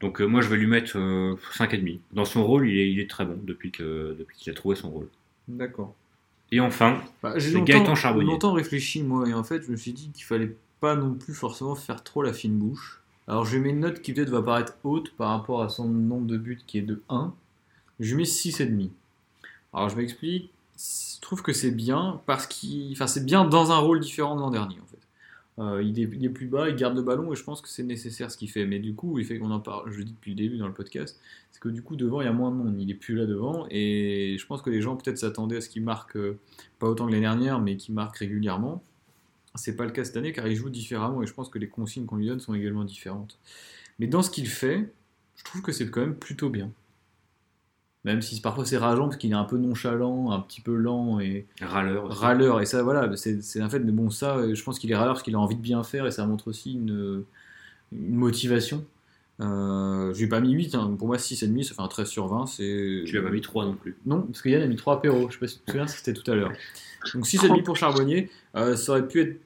Donc 0.00 0.20
euh, 0.20 0.26
moi 0.26 0.40
je 0.40 0.48
vais 0.48 0.56
lui 0.56 0.66
mettre 0.66 0.96
euh, 0.98 1.36
5,5. 1.54 2.00
Dans 2.12 2.24
son 2.24 2.44
rôle, 2.46 2.68
il 2.68 3.00
est, 3.00 3.10
très 3.10 3.24
bon 3.24 3.38
depuis 3.42 3.70
que 3.70 4.16
depuis 4.18 4.36
qu'il 4.36 4.50
a 4.50 4.54
trouvé 4.54 4.76
son 4.76 4.90
rôle. 4.90 5.08
D'accord. 5.48 5.94
Et 6.50 6.60
enfin, 6.60 7.02
Bah, 7.22 7.34
j'ai 7.36 7.48
C'est 7.48 7.54
longtemps, 7.54 7.64
Gaëtan 7.64 7.94
Charbonnier. 7.94 8.30
longtemps 8.30 8.52
réfléchi 8.52 9.02
moi 9.02 9.28
et 9.28 9.34
en 9.34 9.44
fait 9.44 9.62
je 9.62 9.70
me 9.70 9.76
suis 9.76 9.92
dit 9.92 10.10
qu'il 10.10 10.24
fallait 10.24 10.56
pas 10.80 10.94
non 10.96 11.14
plus 11.14 11.34
forcément 11.34 11.74
faire 11.74 12.02
trop 12.02 12.22
la 12.22 12.32
fine 12.32 12.58
bouche. 12.58 13.00
Alors 13.26 13.44
je 13.44 13.58
mets 13.58 13.70
une 13.70 13.80
note 13.80 14.00
qui 14.00 14.12
peut-être 14.14 14.30
va 14.30 14.40
paraître 14.42 14.74
haute 14.84 15.12
par 15.16 15.30
rapport 15.30 15.62
à 15.62 15.68
son 15.68 15.86
nombre 15.88 16.26
de 16.26 16.38
buts 16.38 16.60
qui 16.66 16.78
est 16.78 16.82
de 16.82 17.02
1. 17.10 17.32
Je 18.00 18.16
mets 18.16 18.22
6,5. 18.24 18.88
Alors 19.74 19.90
je 19.90 19.96
m'explique, 19.96 20.50
je 20.78 21.20
trouve 21.20 21.42
que 21.42 21.52
c'est 21.52 21.70
bien 21.70 22.20
parce 22.26 22.46
qu'il 22.46 22.92
enfin 22.92 23.06
c'est 23.06 23.24
bien 23.24 23.44
dans 23.44 23.70
un 23.72 23.78
rôle 23.78 24.00
différent 24.00 24.34
de 24.36 24.40
l'an 24.40 24.50
dernier 24.50 24.76
en 24.82 24.86
fait. 24.86 24.98
Euh, 25.58 25.82
il, 25.82 25.98
est, 26.00 26.28
plus 26.28 26.46
bas, 26.46 26.68
il 26.68 26.76
garde 26.76 26.94
le 26.94 27.02
ballon 27.02 27.32
et 27.32 27.36
je 27.36 27.42
pense 27.42 27.60
que 27.60 27.68
c'est 27.68 27.82
nécessaire 27.82 28.30
ce 28.30 28.36
qu'il 28.36 28.48
fait. 28.48 28.64
Mais 28.64 28.78
du 28.78 28.94
coup, 28.94 29.18
il 29.18 29.24
fait 29.24 29.38
qu'on 29.38 29.50
en 29.50 29.60
parle, 29.60 29.90
je 29.90 29.98
le 29.98 30.04
dis 30.04 30.12
depuis 30.12 30.30
le 30.30 30.36
début 30.36 30.56
dans 30.56 30.68
le 30.68 30.74
podcast, 30.74 31.20
c'est 31.50 31.60
que 31.60 31.68
du 31.68 31.82
coup 31.82 31.96
devant 31.96 32.20
il 32.20 32.26
y 32.26 32.28
a 32.28 32.32
moins 32.32 32.50
de 32.50 32.56
monde, 32.56 32.80
il 32.80 32.90
est 32.90 32.94
plus 32.94 33.16
là 33.16 33.26
devant 33.26 33.66
et 33.70 34.36
je 34.38 34.46
pense 34.46 34.62
que 34.62 34.70
les 34.70 34.80
gens 34.80 34.96
peut-être 34.96 35.18
s'attendaient 35.18 35.56
à 35.56 35.60
ce 35.60 35.68
qu'il 35.68 35.82
marque 35.82 36.16
euh, 36.16 36.38
pas 36.78 36.86
autant 36.86 37.06
que 37.06 37.10
l'année 37.10 37.22
dernière, 37.22 37.60
mais 37.60 37.76
qui 37.76 37.92
marque 37.92 38.16
régulièrement. 38.18 38.84
C'est 39.56 39.74
pas 39.76 39.84
le 39.84 39.90
cas 39.90 40.04
cette 40.04 40.16
année 40.16 40.32
car 40.32 40.46
il 40.46 40.54
joue 40.54 40.70
différemment 40.70 41.22
et 41.22 41.26
je 41.26 41.34
pense 41.34 41.48
que 41.48 41.58
les 41.58 41.68
consignes 41.68 42.06
qu'on 42.06 42.16
lui 42.16 42.26
donne 42.26 42.38
sont 42.38 42.54
également 42.54 42.84
différentes. 42.84 43.38
Mais 43.98 44.06
dans 44.06 44.22
ce 44.22 44.30
qu'il 44.30 44.46
fait, 44.46 44.92
je 45.36 45.42
trouve 45.42 45.62
que 45.62 45.72
c'est 45.72 45.90
quand 45.90 46.00
même 46.00 46.14
plutôt 46.14 46.50
bien. 46.50 46.70
Même 48.04 48.22
si 48.22 48.40
parfois 48.40 48.64
c'est 48.64 48.76
rageant 48.78 49.04
parce 49.06 49.16
qu'il 49.16 49.30
est 49.32 49.34
un 49.34 49.44
peu 49.44 49.58
nonchalant, 49.58 50.30
un 50.30 50.40
petit 50.40 50.60
peu 50.60 50.74
lent 50.76 51.18
et 51.20 51.46
râleur. 51.60 52.04
aussi. 52.04 52.18
râleur. 52.18 52.60
Et 52.60 52.66
ça, 52.66 52.82
voilà, 52.82 53.10
c'est 53.16 53.60
un 53.60 53.68
fait. 53.68 53.80
Mais 53.80 53.92
bon, 53.92 54.08
ça, 54.10 54.54
je 54.54 54.62
pense 54.62 54.78
qu'il 54.78 54.90
est 54.90 54.96
râleur 54.96 55.14
parce 55.14 55.22
qu'il 55.22 55.34
a 55.34 55.38
envie 55.40 55.56
de 55.56 55.60
bien 55.60 55.82
faire 55.82 56.06
et 56.06 56.10
ça 56.12 56.24
montre 56.26 56.48
aussi 56.48 56.74
une, 56.74 57.24
une 57.92 58.14
motivation. 58.14 58.84
Euh, 59.40 60.12
je 60.14 60.18
lui 60.18 60.24
ai 60.24 60.28
pas 60.28 60.40
mis 60.40 60.50
8, 60.52 60.74
hein. 60.74 60.96
pour 60.98 61.06
moi 61.06 61.16
6,5 61.16 61.62
ça 61.62 61.74
fait 61.74 61.80
un 61.82 61.86
13 61.88 62.08
sur 62.08 62.26
20. 62.26 62.46
c'est- 62.46 63.02
Tu 63.06 63.12
lui 63.12 63.18
as 63.18 63.22
pas 63.22 63.30
mis 63.30 63.40
3 63.40 63.66
non 63.66 63.74
plus. 63.74 63.96
non, 64.06 64.22
parce 64.22 64.42
que 64.42 64.48
Yann 64.48 64.62
a 64.62 64.66
mis 64.66 64.74
3 64.76 64.94
apéros. 64.96 65.28
Je 65.28 65.34
sais 65.34 65.38
pas 65.40 65.46
si 65.46 65.58
tu 65.58 65.64
te 65.64 65.70
souviens, 65.70 65.86
c'était 65.86 66.12
tout 66.12 66.28
à 66.30 66.34
l'heure. 66.34 66.52
Donc 67.14 67.26
6,5 67.26 67.62
pour 67.62 67.76
Charbonnier. 67.76 68.30
Euh, 68.56 68.74
ça 68.76 68.92
aurait 68.92 69.06
pu 69.06 69.20
être 69.20 69.40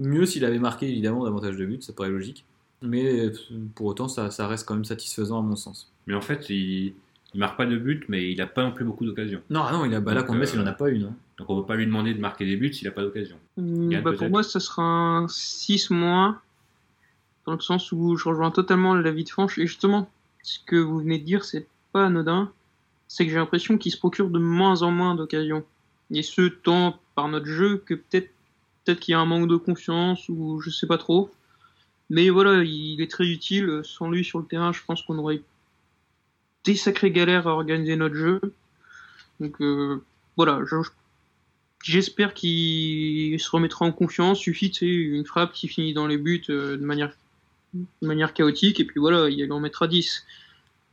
mieux 0.00 0.26
s'il 0.26 0.44
avait 0.44 0.58
marqué 0.58 0.88
évidemment 0.88 1.24
davantage 1.24 1.56
de 1.56 1.64
buts, 1.66 1.78
ça 1.80 1.92
paraît 1.92 2.10
logique. 2.10 2.44
Mais 2.82 3.30
pour 3.74 3.86
autant, 3.86 4.08
ça, 4.08 4.30
ça 4.30 4.48
reste 4.48 4.66
quand 4.66 4.74
même 4.74 4.84
satisfaisant 4.86 5.38
à 5.38 5.42
mon 5.42 5.54
sens. 5.56 5.92
Mais 6.06 6.14
en 6.14 6.22
fait, 6.22 6.48
il, 6.50 6.94
il 7.34 7.40
marque 7.40 7.56
pas 7.56 7.66
de 7.66 7.76
but, 7.76 8.04
mais 8.08 8.30
il 8.32 8.40
a 8.40 8.46
pas 8.46 8.62
non 8.64 8.72
plus 8.72 8.84
beaucoup 8.84 9.04
d'occasions. 9.04 9.42
Non, 9.50 9.62
ah 9.62 9.72
non, 9.72 9.84
il 9.84 9.94
a, 9.94 10.00
bah 10.00 10.14
là 10.14 10.22
contre 10.22 10.38
Metz, 10.38 10.50
euh, 10.54 10.56
il 10.56 10.60
en 10.62 10.66
a 10.66 10.72
pas 10.72 10.88
une. 10.90 11.04
hein. 11.04 11.16
Donc 11.38 11.48
on 11.50 11.56
ne 11.56 11.60
peut 11.60 11.66
pas 11.66 11.76
lui 11.76 11.86
demander 11.86 12.12
de 12.12 12.20
marquer 12.20 12.44
des 12.44 12.56
buts 12.56 12.72
s'il 12.72 12.88
a 12.88 12.90
pas 12.90 13.02
d'occasion. 13.02 13.36
Yann, 13.56 14.02
bah, 14.02 14.12
pour 14.12 14.28
moi, 14.30 14.42
ça 14.42 14.60
sera 14.60 14.82
un 14.82 15.28
6 15.28 15.90
moins, 15.90 16.40
dans 17.46 17.52
le 17.52 17.60
sens 17.60 17.92
où 17.92 18.16
je 18.16 18.28
rejoins 18.28 18.50
totalement 18.50 18.94
l'avis 18.94 19.24
de 19.24 19.30
Fanch. 19.30 19.58
Et 19.58 19.66
justement, 19.66 20.10
ce 20.42 20.58
que 20.66 20.76
vous 20.76 20.98
venez 20.98 21.18
de 21.18 21.24
dire, 21.24 21.44
c'est 21.44 21.66
pas 21.92 22.06
anodin. 22.06 22.50
C'est 23.08 23.24
que 23.24 23.30
j'ai 23.32 23.38
l'impression 23.38 23.78
qu'il 23.78 23.92
se 23.92 23.98
procure 23.98 24.28
de 24.30 24.38
moins 24.38 24.82
en 24.82 24.90
moins 24.90 25.14
d'occasions. 25.14 25.64
Et 26.12 26.22
ce, 26.22 26.42
tant 26.42 26.98
par 27.14 27.28
notre 27.28 27.46
jeu 27.46 27.82
que 27.86 27.94
peut-être 27.94 28.30
peut-être 28.84 29.00
qu'il 29.00 29.12
y 29.12 29.14
a 29.14 29.20
un 29.20 29.26
manque 29.26 29.48
de 29.48 29.56
confiance 29.56 30.28
ou 30.28 30.60
je 30.60 30.70
sais 30.70 30.86
pas 30.86 30.98
trop. 30.98 31.30
Mais 32.08 32.28
voilà, 32.30 32.62
il 32.64 33.00
est 33.00 33.10
très 33.10 33.26
utile. 33.26 33.82
Sans 33.84 34.10
lui 34.10 34.24
sur 34.24 34.38
le 34.38 34.44
terrain, 34.44 34.72
je 34.72 34.80
pense 34.84 35.02
qu'on 35.02 35.18
aurait 35.18 35.42
des 36.64 36.74
sacrées 36.74 37.10
galères 37.10 37.46
à 37.46 37.52
organiser 37.52 37.96
notre 37.96 38.14
jeu. 38.14 38.40
Donc 39.40 39.60
euh, 39.60 40.02
voilà, 40.36 40.60
je, 40.66 40.76
J'espère 41.82 42.34
qu'il 42.34 43.40
se 43.40 43.50
remettra 43.50 43.86
en 43.86 43.92
confiance. 43.92 44.38
Suffit, 44.38 44.70
tu 44.70 44.78
sais, 44.80 44.86
une 44.86 45.24
frappe 45.24 45.52
qui 45.52 45.66
finit 45.66 45.94
dans 45.94 46.06
les 46.06 46.18
buts 46.18 46.44
euh, 46.50 46.76
de 46.76 46.84
manière, 46.84 47.14
de 47.74 48.06
manière 48.06 48.34
chaotique, 48.34 48.80
et 48.80 48.84
puis 48.84 49.00
voilà, 49.00 49.30
il 49.30 49.50
en 49.50 49.60
mettra 49.60 49.88
10. 49.88 50.26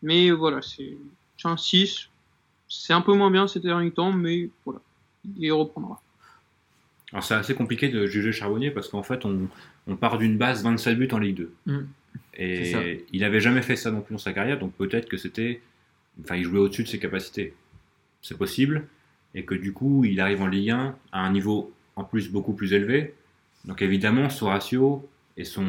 Mais 0.01 0.32
voilà, 0.32 0.61
c'est 0.61 0.97
c'est 1.38 1.47
un 1.47 1.57
6. 1.57 2.09
C'est 2.70 2.93
un 2.93 3.01
peu 3.01 3.13
moins 3.13 3.32
bien 3.32 3.47
ces 3.47 3.59
derniers 3.59 3.91
temps, 3.91 4.11
mais 4.11 4.49
voilà, 4.65 4.80
il 5.38 5.51
reprendra. 5.51 6.01
Alors 7.11 7.24
c'est 7.24 7.36
assez 7.36 7.55
compliqué 7.55 7.89
de 7.89 8.05
juger 8.05 8.32
Charbonnier 8.32 8.72
parce 8.72 8.89
qu'en 8.89 9.03
fait 9.03 9.24
on, 9.26 9.47
on 9.88 9.95
part 9.95 10.18
d'une 10.18 10.38
base 10.38 10.63
27 10.63 10.97
buts 10.97 11.07
en 11.11 11.20
Ligue 11.20 11.38
2. 11.38 11.53
Mm. 11.65 11.80
Et 12.36 13.05
il 13.11 13.22
n'avait 13.22 13.39
jamais 13.39 13.61
fait 13.61 13.76
ça 13.76 13.91
non 13.91 14.01
plus 14.01 14.13
dans 14.13 14.20
sa 14.20 14.34
carrière, 14.34 14.59
donc 14.59 14.74
peut-être 14.74 15.07
que 15.09 15.18
c'était... 15.18 15.61
Enfin 16.24 16.36
il 16.36 16.43
jouait 16.43 16.59
au-dessus 16.59 16.84
de 16.84 16.88
ses 16.88 16.99
capacités. 16.99 17.53
C'est 18.22 18.38
possible. 18.38 18.88
Et 19.36 19.43
que 19.43 19.55
du 19.55 19.74
coup 19.74 20.03
il 20.05 20.20
arrive 20.20 20.41
en 20.41 20.47
Ligue 20.47 20.72
1 20.72 20.95
à 21.11 21.20
un 21.22 21.32
niveau 21.32 21.74
en 21.95 22.03
plus 22.03 22.30
beaucoup 22.30 22.53
plus 22.53 22.74
élevé. 22.74 23.13
Donc 23.65 23.82
évidemment 23.82 24.30
son 24.30 24.47
ratio 24.47 25.07
et 25.36 25.43
son... 25.43 25.65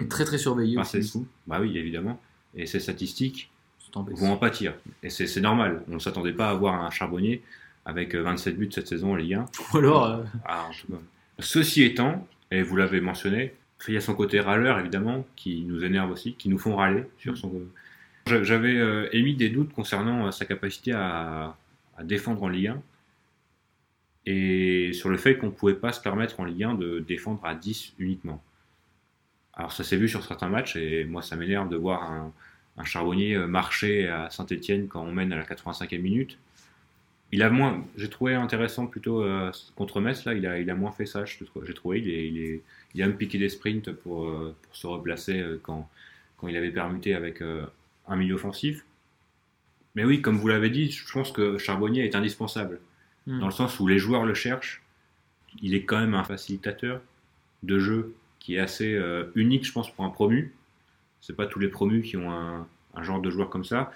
Est 0.00 0.08
très 0.08 0.24
très 0.24 0.38
surveillé 0.38 0.76
Ah, 0.78 0.82
aussi. 0.82 1.24
Bah 1.46 1.58
oui 1.60 1.76
évidemment. 1.76 2.20
Et 2.54 2.66
ses 2.66 2.80
statistiques 2.80 3.50
vont 3.94 4.30
en 4.32 4.36
pâtir. 4.36 4.74
Et 5.02 5.10
c'est 5.10 5.40
normal. 5.40 5.82
On 5.88 5.94
ne 5.94 5.98
s'attendait 5.98 6.32
pas 6.32 6.48
à 6.48 6.50
avoir 6.52 6.82
un 6.82 6.90
Charbonnier 6.90 7.42
avec 7.84 8.14
euh, 8.14 8.22
27 8.22 8.56
buts 8.56 8.68
cette 8.70 8.88
saison 8.88 9.12
en 9.12 9.16
Ligue 9.16 9.34
1. 9.34 9.46
Ou 9.74 9.78
alors, 9.78 10.04
euh, 10.06 10.22
Ah, 10.44 10.66
en 10.68 10.72
tout 10.72 10.92
cas. 10.92 10.98
Ceci 11.40 11.82
étant, 11.82 12.26
et 12.50 12.62
vous 12.62 12.76
l'avez 12.76 13.00
mentionné, 13.00 13.54
il 13.88 13.94
y 13.94 13.96
a 13.96 14.00
son 14.00 14.14
côté 14.14 14.40
râleur 14.40 14.78
évidemment, 14.78 15.26
qui 15.36 15.62
nous 15.64 15.84
énerve 15.84 16.10
aussi, 16.10 16.34
qui 16.34 16.48
nous 16.48 16.58
font 16.58 16.76
râler 16.76 17.04
sur 17.18 17.36
son. 17.36 17.52
J'a- 18.26 18.42
J'avais 18.44 18.76
euh, 18.76 19.08
émis 19.12 19.34
des 19.34 19.48
doutes 19.50 19.72
concernant 19.72 20.26
euh, 20.26 20.30
sa 20.30 20.44
capacité 20.46 20.92
à, 20.92 21.56
défendre 22.04 22.42
en 22.42 22.48
Ligue 22.48 22.68
1 22.68 22.82
et 24.26 24.92
sur 24.92 25.08
le 25.08 25.16
fait 25.16 25.36
qu'on 25.36 25.46
ne 25.46 25.52
pouvait 25.52 25.74
pas 25.74 25.92
se 25.92 26.00
permettre 26.00 26.40
en 26.40 26.44
Ligue 26.44 26.64
1 26.64 26.74
de 26.74 27.00
défendre 27.00 27.44
à 27.44 27.54
10 27.54 27.94
uniquement. 27.98 28.42
Alors 29.54 29.72
ça 29.72 29.84
s'est 29.84 29.96
vu 29.96 30.08
sur 30.08 30.24
certains 30.24 30.48
matchs 30.48 30.76
et 30.76 31.04
moi 31.04 31.22
ça 31.22 31.36
m'énerve 31.36 31.68
de 31.68 31.76
voir 31.76 32.10
un, 32.10 32.32
un 32.78 32.84
charbonnier 32.84 33.34
euh, 33.34 33.46
marcher 33.46 34.08
à 34.08 34.30
Saint-Etienne 34.30 34.88
quand 34.88 35.02
on 35.02 35.12
mène 35.12 35.32
à 35.32 35.36
la 35.36 35.44
85e 35.44 36.00
minute. 36.00 36.38
Il 37.32 37.42
a 37.42 37.50
moins, 37.50 37.84
j'ai 37.96 38.08
trouvé 38.10 38.34
intéressant 38.34 38.86
plutôt 38.86 39.22
euh, 39.22 39.50
contre 39.74 40.00
Metz 40.00 40.24
là, 40.24 40.34
il 40.34 40.70
a, 40.70 40.74
moins 40.74 40.92
fait 40.92 41.06
ça, 41.06 41.24
j'ai 41.24 41.74
trouvé. 41.74 41.98
Il, 41.98 42.08
il, 42.08 42.38
est, 42.38 42.62
il 42.94 43.02
a 43.02 43.06
même 43.06 43.16
piqué 43.16 43.38
des 43.38 43.48
sprints 43.48 43.92
pour, 43.92 44.26
euh, 44.28 44.54
pour 44.62 44.76
se 44.76 44.86
replacer 44.86 45.40
euh, 45.40 45.58
quand, 45.62 45.88
quand 46.38 46.48
il 46.48 46.56
avait 46.56 46.70
permuté 46.70 47.14
avec 47.14 47.42
euh, 47.42 47.64
un 48.08 48.16
milieu 48.16 48.34
offensif. 48.34 48.84
Mais 49.94 50.04
oui, 50.04 50.22
comme 50.22 50.36
vous 50.38 50.48
l'avez 50.48 50.70
dit, 50.70 50.90
je 50.90 51.12
pense 51.12 51.32
que 51.32 51.58
Charbonnier 51.58 52.04
est 52.04 52.14
indispensable 52.14 52.80
hmm. 53.26 53.40
dans 53.40 53.46
le 53.46 53.52
sens 53.52 53.78
où 53.80 53.86
les 53.86 53.98
joueurs 53.98 54.24
le 54.24 54.34
cherchent. 54.34 54.82
Il 55.62 55.74
est 55.74 55.84
quand 55.84 55.98
même 56.00 56.14
un 56.14 56.24
facilitateur 56.24 57.02
de 57.62 57.78
jeu 57.78 58.14
qui 58.40 58.56
est 58.56 58.58
assez 58.60 58.94
euh, 58.94 59.30
unique, 59.34 59.64
je 59.66 59.72
pense, 59.72 59.92
pour 59.94 60.04
un 60.04 60.10
promu. 60.10 60.52
C'est 61.20 61.36
pas 61.36 61.46
tous 61.46 61.58
les 61.60 61.68
promus 61.68 62.02
qui 62.02 62.16
ont 62.16 62.32
un, 62.32 62.66
un 62.94 63.02
genre 63.02 63.20
de 63.20 63.30
joueur 63.30 63.50
comme 63.50 63.64
ça. 63.64 63.92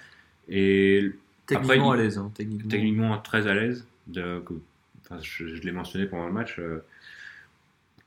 Et 0.49 1.11
Techniquement 1.47 1.91
Après, 1.91 1.99
à 2.01 2.03
l'aise. 2.03 2.17
hein, 2.17 2.31
techniquement. 2.35 2.69
techniquement 2.69 3.17
très 3.19 3.47
à 3.47 3.53
l'aise. 3.53 3.87
De, 4.07 4.39
que- 4.45 4.53
enfin, 5.01 5.19
je, 5.21 5.55
je 5.55 5.61
l'ai 5.63 5.71
mentionné 5.71 6.05
pendant 6.05 6.27
le 6.27 6.33
match. 6.33 6.59
euh, 6.59 6.83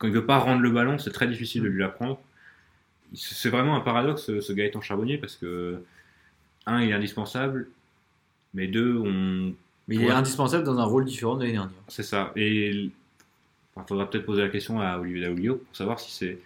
quand 0.00 0.08
il 0.08 0.12
veut 0.12 0.24
pas 0.26 0.38
rendre 0.38 0.60
le 0.62 0.70
ballon, 0.70 0.98
c'est 0.98 1.12
très 1.12 1.28
difficile 1.28 1.62
de 1.62 1.68
lui 1.68 1.78
l'apprendre. 1.80 2.18
C'est 3.14 3.50
vraiment 3.50 3.76
un 3.76 3.80
paradoxe 3.80 4.22
ce, 4.24 4.40
ce 4.40 4.52
Gaëtan 4.52 4.80
Charbonnier 4.80 5.18
parce 5.18 5.36
que 5.36 5.80
un, 6.66 6.80
il 6.82 6.90
est 6.90 6.92
indispensable, 6.94 7.68
mais 8.54 8.66
deux, 8.66 8.96
on, 8.96 9.52
Mais 9.88 9.96
il 9.96 10.02
est 10.02 10.10
indispensable 10.10 10.64
dans 10.64 10.78
un 10.78 10.84
rôle 10.84 11.04
différent 11.04 11.34
de 11.36 11.40
l'année 11.42 11.52
dernière. 11.52 11.72
c'est 11.88 12.02
ça. 12.02 12.32
Et 12.36 12.70
il 12.70 12.90
faudra 13.86 14.08
peut-être 14.08 14.24
poser 14.26 14.42
la 14.42 14.48
question 14.48 14.80
à 14.80 14.98
Olivier 14.98 15.22
Daoulio 15.22 15.56
pour 15.56 15.76
savoir 15.76 16.00
si 16.00 16.10
c'est 16.12 16.38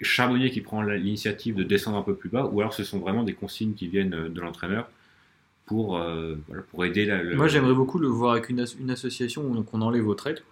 Charbonnier 0.00 0.50
qui 0.50 0.60
prend 0.60 0.80
l'initiative 0.82 1.56
de 1.56 1.64
descendre 1.64 1.98
un 1.98 2.02
peu 2.02 2.14
plus 2.14 2.28
bas 2.30 2.46
ou 2.46 2.60
alors 2.60 2.72
ce 2.72 2.84
sont 2.84 2.98
vraiment 3.00 3.24
des 3.24 3.34
consignes 3.34 3.74
qui 3.74 3.88
viennent 3.88 4.14
euh, 4.14 4.28
de 4.28 4.40
l'entraîneur 4.40 4.88
pour, 5.66 5.98
euh, 5.98 6.36
voilà, 6.46 6.62
pour 6.62 6.84
aider 6.84 7.04
la, 7.04 7.22
le- 7.22 7.34
Moi, 7.34 7.48
j'aimerais 7.48 7.74
beaucoup 7.74 7.98
le 7.98 8.06
voir 8.06 8.32
avec 8.32 8.48
une, 8.48 8.60
as- 8.60 8.76
une 8.78 8.90
association 8.90 9.42
où 9.42 9.66
on 9.72 9.82
enlève 9.82 10.06
aux 10.06 10.14
traites. 10.14 10.44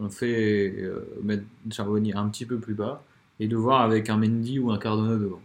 On 0.00 0.08
fait 0.10 0.74
euh, 0.78 1.04
mettre 1.22 1.44
Charbonnier 1.70 2.14
un 2.14 2.28
petit 2.28 2.46
peu 2.46 2.58
plus 2.58 2.74
bas 2.74 3.02
et 3.40 3.48
de 3.48 3.56
voir 3.56 3.80
avec 3.82 4.10
un 4.10 4.16
Mendy 4.16 4.58
ou 4.58 4.70
un 4.70 4.78
Cardona 4.78 5.16
devant. 5.16 5.40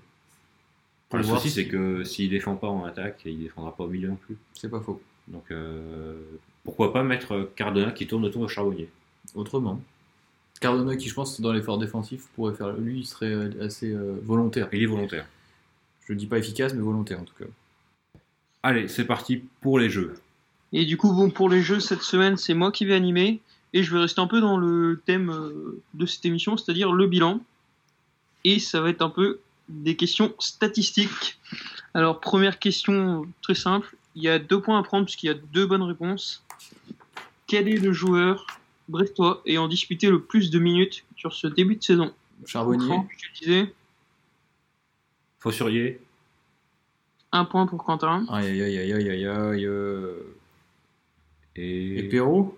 Pour 1.09 1.19
Le 1.19 1.23
souci, 1.25 1.49
si- 1.49 1.55
c'est 1.55 1.67
que 1.67 2.03
s'il 2.03 2.29
défend 2.29 2.55
pas 2.55 2.67
en 2.67 2.85
attaque, 2.85 3.21
il 3.25 3.39
défendra 3.39 3.75
pas 3.75 3.83
au 3.83 3.87
milieu 3.87 4.09
non 4.09 4.15
plus. 4.15 4.35
C'est 4.53 4.69
pas 4.69 4.79
faux. 4.79 5.01
Donc, 5.27 5.45
euh, 5.51 6.19
pourquoi 6.63 6.91
pas 6.91 7.03
mettre 7.03 7.49
Cardona 7.55 7.91
qui 7.91 8.07
tourne 8.07 8.25
autour 8.25 8.43
de 8.43 8.47
Charbonnier? 8.47 8.89
Autrement. 9.35 9.79
Cardona, 10.59 10.95
qui 10.95 11.07
je 11.09 11.13
pense 11.13 11.39
dans 11.41 11.51
l'effort 11.53 11.77
défensif 11.77 12.27
pourrait 12.35 12.53
faire. 12.53 12.73
Lui, 12.73 12.99
il 13.01 13.05
serait 13.05 13.49
assez 13.61 13.91
euh, 13.91 14.15
volontaire. 14.23 14.69
Il 14.71 14.81
est 14.81 14.87
volontaire. 14.87 15.27
Je 16.07 16.13
dis 16.13 16.25
pas 16.27 16.37
efficace, 16.37 16.73
mais 16.73 16.81
volontaire 16.81 17.19
en 17.19 17.23
tout 17.23 17.33
cas. 17.37 17.45
Allez, 18.63 18.87
c'est 18.87 19.05
parti 19.05 19.43
pour 19.61 19.79
les 19.79 19.89
jeux. 19.89 20.13
Et 20.71 20.85
du 20.85 20.97
coup, 20.97 21.11
bon, 21.13 21.29
pour 21.29 21.49
les 21.49 21.61
jeux 21.61 21.79
cette 21.79 22.01
semaine, 22.01 22.37
c'est 22.37 22.53
moi 22.53 22.71
qui 22.71 22.85
vais 22.85 22.95
animer. 22.95 23.39
Et 23.73 23.83
je 23.83 23.91
vais 23.91 23.99
rester 23.99 24.21
un 24.21 24.27
peu 24.27 24.39
dans 24.39 24.57
le 24.57 25.01
thème 25.05 25.29
euh, 25.31 25.81
de 25.93 26.05
cette 26.05 26.25
émission, 26.25 26.57
c'est-à-dire 26.57 26.91
le 26.91 27.07
bilan. 27.07 27.41
Et 28.43 28.59
ça 28.59 28.81
va 28.81 28.89
être 28.89 29.01
un 29.01 29.09
peu 29.09 29.39
des 29.69 29.95
questions 29.95 30.33
statistiques. 30.39 31.39
Alors, 31.93 32.19
première 32.19 32.59
question 32.59 33.25
très 33.41 33.55
simple. 33.55 33.95
Il 34.15 34.23
y 34.23 34.29
a 34.29 34.37
deux 34.37 34.61
points 34.61 34.79
à 34.79 34.83
prendre 34.83 35.05
puisqu'il 35.05 35.27
y 35.27 35.29
a 35.29 35.33
deux 35.33 35.65
bonnes 35.65 35.81
réponses. 35.81 36.43
Quel 37.47 37.67
est 37.67 37.77
le 37.77 37.93
joueur 37.93 38.45
brestois 38.89 39.41
ayant 39.45 39.67
disputé 39.67 40.09
le 40.09 40.21
plus 40.21 40.51
de 40.51 40.59
minutes 40.59 41.03
sur 41.15 41.33
ce 41.33 41.47
début 41.47 41.77
de 41.77 41.83
saison? 41.83 42.13
Charbonnier. 42.45 42.85
Franck, 42.85 43.09
je 43.17 43.39
te 43.39 43.45
disais, 43.45 43.73
Fossurier, 45.39 45.99
un 47.31 47.45
point 47.45 47.65
pour 47.65 47.83
Quentin. 47.83 48.25
Aïe 48.29 48.61
aïe 48.61 48.61
aïe 48.61 48.93
aïe 48.93 49.09
aïe 49.09 49.25
aïe. 49.25 49.69
et, 51.55 51.99
Et 51.99 52.03
Perrault? 52.03 52.57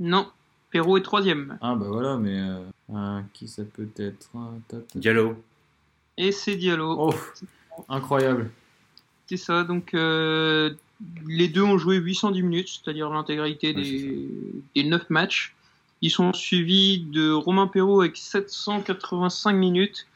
Non, 0.00 0.28
Perrault 0.70 0.96
est 0.96 1.02
troisième. 1.02 1.58
Ah 1.60 1.74
bah 1.76 1.86
voilà, 1.88 2.16
mais 2.16 2.38
euh, 2.40 2.60
euh, 2.94 3.20
qui 3.32 3.46
ça 3.48 3.62
peut 3.64 3.88
être 3.96 4.28
Ah, 4.34 4.50
Diallo. 4.94 5.36
Et 6.16 6.32
c'est 6.32 6.56
Diallo. 6.56 6.96
Oh, 6.98 7.14
incroyable. 7.88 8.50
C'est 9.26 9.36
ça, 9.36 9.62
donc 9.62 9.94
euh, 9.94 10.74
les 11.26 11.48
deux 11.48 11.62
ont 11.62 11.78
joué 11.78 11.96
810 11.96 12.42
minutes, 12.42 12.68
c'est-à-dire 12.82 13.10
l'intégralité 13.10 13.68
Ouais, 13.68 13.82
des, 13.82 14.28
des 14.74 14.84
9 14.84 15.08
matchs. 15.10 15.54
Ils 16.02 16.10
sont 16.10 16.32
suivis 16.32 17.00
de 17.00 17.30
Romain 17.30 17.66
Perrault 17.66 18.00
avec 18.00 18.16
785 18.16 19.52
minutes 19.52 20.06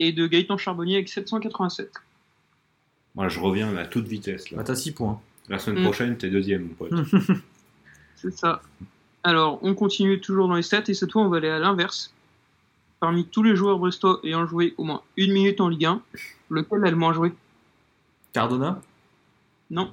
et 0.00 0.12
de 0.12 0.26
Gaëtan 0.26 0.58
Charbonnier 0.58 0.96
avec 0.96 1.08
787. 1.08 1.92
Voilà, 3.14 3.28
je 3.28 3.38
reviens 3.40 3.74
à 3.76 3.86
toute 3.86 4.06
vitesse. 4.08 4.50
Là. 4.50 4.58
Bah 4.58 4.64
t'as 4.64 4.74
6 4.74 4.92
points. 4.92 5.20
La 5.48 5.58
semaine 5.58 5.80
Mm. 5.80 5.84
prochaine, 5.84 6.16
t'es 6.18 6.30
deuxième, 6.30 6.62
mon 6.68 6.74
pote. 6.74 6.92
C'est 8.16 8.32
ça. 8.36 8.60
Alors, 9.22 9.58
on 9.62 9.74
continue 9.74 10.20
toujours 10.20 10.48
dans 10.48 10.54
les 10.54 10.62
stats 10.62 10.84
et 10.88 10.94
cette 10.94 11.12
fois, 11.12 11.22
on 11.22 11.28
va 11.28 11.38
aller 11.38 11.48
à 11.48 11.58
l'inverse. 11.58 12.12
Parmi 13.00 13.26
tous 13.26 13.42
les 13.42 13.56
joueurs 13.56 13.78
brestois 13.78 14.20
ayant 14.24 14.46
joué 14.46 14.74
au 14.76 14.84
moins 14.84 15.02
une 15.16 15.32
minute 15.32 15.60
en 15.60 15.68
Ligue 15.68 15.86
1, 15.86 16.02
lequel 16.50 16.84
a 16.84 16.90
le 16.90 16.96
moins 16.96 17.12
joué? 17.12 17.32
Cardona? 18.32 18.80
Non. 19.70 19.92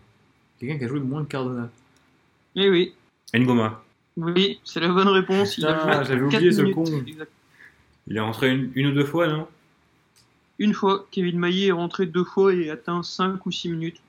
Quelqu'un 0.59 0.77
qui 0.77 0.85
a 0.85 0.87
joué 0.87 0.99
moins 0.99 1.23
que 1.23 1.29
Cardona? 1.29 1.69
Eh 2.55 2.69
oui, 2.69 2.93
Ngoma? 3.35 3.83
oui, 4.17 4.59
c'est 4.63 4.79
la 4.79 4.87
bonne 4.89 5.07
réponse. 5.09 5.57
Il 5.57 5.61
j'avais 5.61 6.21
oublié 6.21 6.51
ce 6.51 6.61
minutes. 6.61 6.75
con. 6.75 6.85
Exact. 7.05 7.31
Il 8.07 8.17
est 8.17 8.21
rentré 8.21 8.51
une, 8.51 8.71
une 8.75 8.87
ou 8.87 8.91
deux 8.93 9.05
fois, 9.05 9.27
non? 9.27 9.47
Une 10.59 10.73
fois, 10.73 11.05
Kevin 11.11 11.37
Maillet 11.37 11.67
est 11.67 11.71
rentré 11.71 12.07
deux 12.07 12.23
fois 12.23 12.53
et 12.53 12.69
atteint 12.69 13.03
5 13.03 13.45
ou 13.45 13.51
6 13.51 13.69
minutes. 13.69 14.01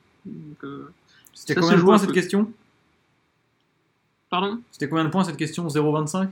Euh, 0.65 0.89
C'était 1.35 1.55
Ça 1.55 1.61
combien 1.61 1.77
de 1.77 1.83
points 1.83 1.99
cette 1.99 2.13
question? 2.13 2.51
Pardon 4.31 4.61
C'était 4.71 4.89
combien 4.89 5.05
de 5.05 5.11
points 5.11 5.25
cette 5.25 5.37
question 5.37 5.67
0,25 5.69 6.29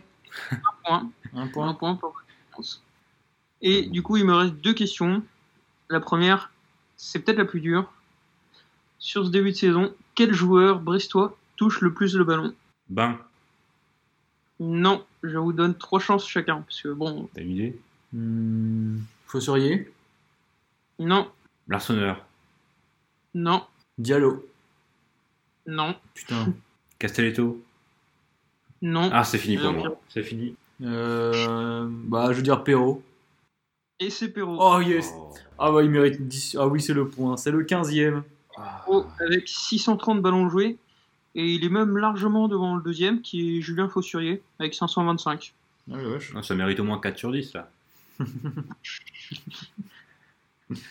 point. 0.85 1.11
Un 1.35 1.41
Un 1.43 1.47
point 1.49 1.73
point 1.75 1.95
pour 1.97 2.15
la 2.17 2.35
réponse. 2.51 2.83
Et 3.63 3.83
du 3.87 4.03
coup, 4.03 4.17
il 4.17 4.25
me 4.25 4.35
reste 4.35 4.55
deux 4.57 4.75
questions. 4.75 5.23
La 5.89 6.01
première, 6.01 6.51
c'est 6.97 7.21
peut-être 7.21 7.39
la 7.39 7.45
plus 7.47 7.61
dure. 7.61 7.91
Sur 8.99 9.25
ce 9.25 9.31
début 9.31 9.53
de 9.53 9.57
saison, 9.57 9.95
quel 10.15 10.33
joueur 10.35 10.81
brestois 10.81 11.37
touche 11.57 11.81
le 11.81 11.93
plus 11.93 12.15
le 12.17 12.25
ballon? 12.25 12.55
Ben, 12.89 13.19
Non, 14.61 15.05
je 15.23 15.37
vous 15.39 15.53
donne 15.53 15.75
trois 15.77 16.01
chances 16.01 16.27
chacun. 16.29 16.61
Parce 16.63 16.83
que 16.83 16.89
bon, 16.89 17.29
t'as 17.35 17.43
une 17.43 17.51
idée? 17.53 17.79
Hmm, 18.13 18.99
Fossurier? 19.27 19.93
Non, 20.99 21.31
Larsonneur. 21.69 22.25
non, 23.35 23.65
Diallo? 23.99 24.47
non, 25.67 25.95
Putain. 26.15 26.53
Castelletto? 26.99 27.63
Non. 28.83 29.11
Ah, 29.13 29.25
c'est 29.25 29.39
fini 29.39 29.57
pour 29.57 29.73
moi. 29.73 30.01
C'est 30.09 30.23
fini. 30.23 30.55
Euh, 30.83 31.87
bah 31.89 32.29
je 32.31 32.37
veux 32.37 32.43
dire 32.43 32.63
Perrault. 32.63 33.03
Et 33.99 34.11
c'est 34.11 34.29
Perrault. 34.29 34.59
Oh 34.61 34.81
yes 34.81 35.13
Oh. 35.17 35.33
Ah 35.59 35.73
bah 35.73 35.83
il 35.83 35.91
mérite 35.91 36.27
10. 36.27 36.57
Ah 36.61 36.67
oui 36.67 36.83
c'est 36.83 36.93
le 36.95 37.09
point. 37.09 37.37
C'est 37.37 37.51
le 37.51 37.65
15ème. 37.65 38.23
Perrault 38.55 39.07
avec 39.21 39.49
630 39.49 40.21
ballons 40.21 40.49
joués. 40.49 40.77
Et 41.35 41.53
il 41.53 41.65
est 41.65 41.69
même 41.69 41.99
largement 41.99 42.49
devant 42.49 42.77
le 42.77 42.83
deuxième, 42.83 43.21
qui 43.21 43.59
est 43.59 43.61
Julien 43.61 43.91
Fossurier, 43.91 44.43
avec 44.59 44.73
525. 44.73 45.53
Ah 45.93 45.97
vache. 45.99 46.33
Ah, 46.35 46.43
ça 46.43 46.55
mérite 46.55 46.81
au 46.81 46.85
moins 46.85 46.99
4 46.99 47.19
sur 47.19 47.31
10, 47.31 47.53
là. 47.53 47.71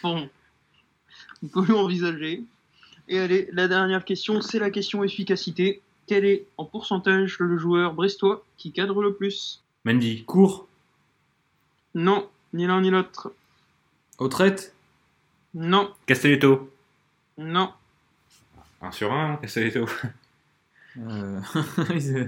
Bon, 0.01 0.29
on 1.43 1.47
peut 1.47 1.65
l'envisager. 1.67 2.43
Et 3.09 3.19
allez, 3.19 3.49
la 3.51 3.67
dernière 3.67 4.05
question, 4.05 4.39
c'est 4.39 4.59
la 4.59 4.69
question 4.69 5.03
efficacité. 5.03 5.81
Quel 6.07 6.25
est 6.25 6.47
en 6.57 6.65
pourcentage 6.65 7.39
le 7.39 7.57
joueur 7.57 7.93
brestois 7.93 8.45
qui 8.57 8.71
cadre 8.71 9.01
le 9.01 9.13
plus? 9.13 9.63
Mendy. 9.85 10.23
Court. 10.25 10.67
Non, 11.93 12.29
ni 12.53 12.67
l'un 12.67 12.81
ni 12.81 12.89
l'autre. 12.89 13.33
Au 14.19 14.27
traite. 14.27 14.73
Non, 15.53 15.93
Castelletto. 16.05 16.69
non, 17.37 17.71
1 18.81 18.91
sur 18.91 19.11
1, 19.11 19.37
Castelletto. 19.37 19.85
Euh... 20.97 21.39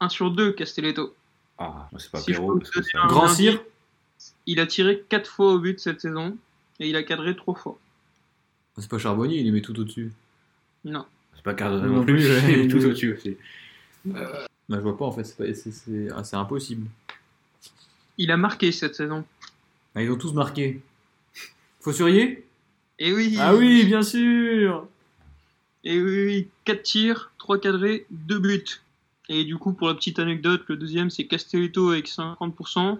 1 0.00 0.08
sur 0.08 0.30
2, 0.30 0.52
Castelletto. 0.52 1.14
Ah, 1.58 1.88
c'est 1.98 2.10
pas 2.10 2.20
Si 2.20 2.34
un 2.34 3.06
Grand 3.06 3.28
Cyr. 3.28 3.62
Il 4.46 4.60
a 4.60 4.66
tiré 4.66 5.04
4 5.08 5.30
fois 5.30 5.52
au 5.52 5.58
but 5.58 5.78
cette 5.80 6.00
saison 6.00 6.36
et 6.80 6.88
il 6.88 6.96
a 6.96 7.02
cadré 7.02 7.36
3 7.36 7.54
fois. 7.54 7.78
C'est 8.76 8.88
pas 8.88 8.98
Charbonnier, 8.98 9.38
il 9.38 9.44
les 9.44 9.50
met 9.50 9.62
tout 9.62 9.78
au-dessus. 9.78 10.12
Non. 10.84 11.06
C'est 11.38 11.44
pas 11.44 11.54
Cardona 11.54 11.86
Non 11.86 11.96
non 11.98 12.04
plus. 12.04 12.16
plus, 12.16 12.30
ouais. 12.30 12.52
Il 12.52 12.58
est 12.64 12.68
tout 12.68 12.84
au-dessus 12.84 13.14
aussi. 13.14 13.36
Bah 14.04 14.76
je 14.76 14.76
vois 14.82 14.98
pas 14.98 15.04
en 15.06 15.12
fait, 15.12 15.24
c'est 15.24 15.36
pas- 15.36 16.14
ah, 16.16 16.38
impossible. 16.40 16.86
Il 18.18 18.30
a 18.32 18.36
marqué 18.36 18.72
cette 18.72 18.96
saison. 18.96 19.24
Ah, 19.94 20.02
ils 20.02 20.10
ont 20.10 20.16
tous 20.16 20.32
marqué. 20.34 20.80
Fossurier 21.80 22.44
Et 22.98 23.12
oui 23.12 23.36
Ah 23.40 23.54
oui, 23.54 23.84
bien 23.84 24.02
sûr 24.02 24.86
Et 25.84 26.00
oui, 26.02 26.26
oui, 26.26 26.48
4 26.64 26.82
tirs, 26.82 27.30
3 27.38 27.58
cadrés, 27.60 28.04
2 28.10 28.38
buts. 28.40 28.64
Et 29.28 29.44
du 29.44 29.56
coup, 29.56 29.72
pour 29.72 29.86
la 29.88 29.94
petite 29.94 30.18
anecdote, 30.18 30.64
le 30.68 30.76
deuxième 30.76 31.08
c'est 31.10 31.26
Castelletto 31.26 31.90
avec 31.90 32.08
50%. 32.08 32.98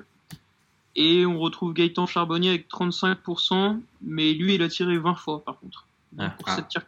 Et 0.96 1.26
on 1.26 1.38
retrouve 1.38 1.74
Gaëtan 1.74 2.06
Charbonnier 2.06 2.50
avec 2.50 2.68
35%. 2.68 3.80
Mais 4.02 4.32
lui, 4.32 4.54
il 4.54 4.62
a 4.62 4.68
tiré 4.68 4.96
20 4.98 5.14
fois 5.16 5.44
par 5.44 5.58
contre. 5.58 5.86
Donc, 6.12 6.28
Ah. 6.30 6.36
pour 6.38 6.48
Ah. 6.48 6.56
sept 6.56 6.68
tirs. 6.68 6.86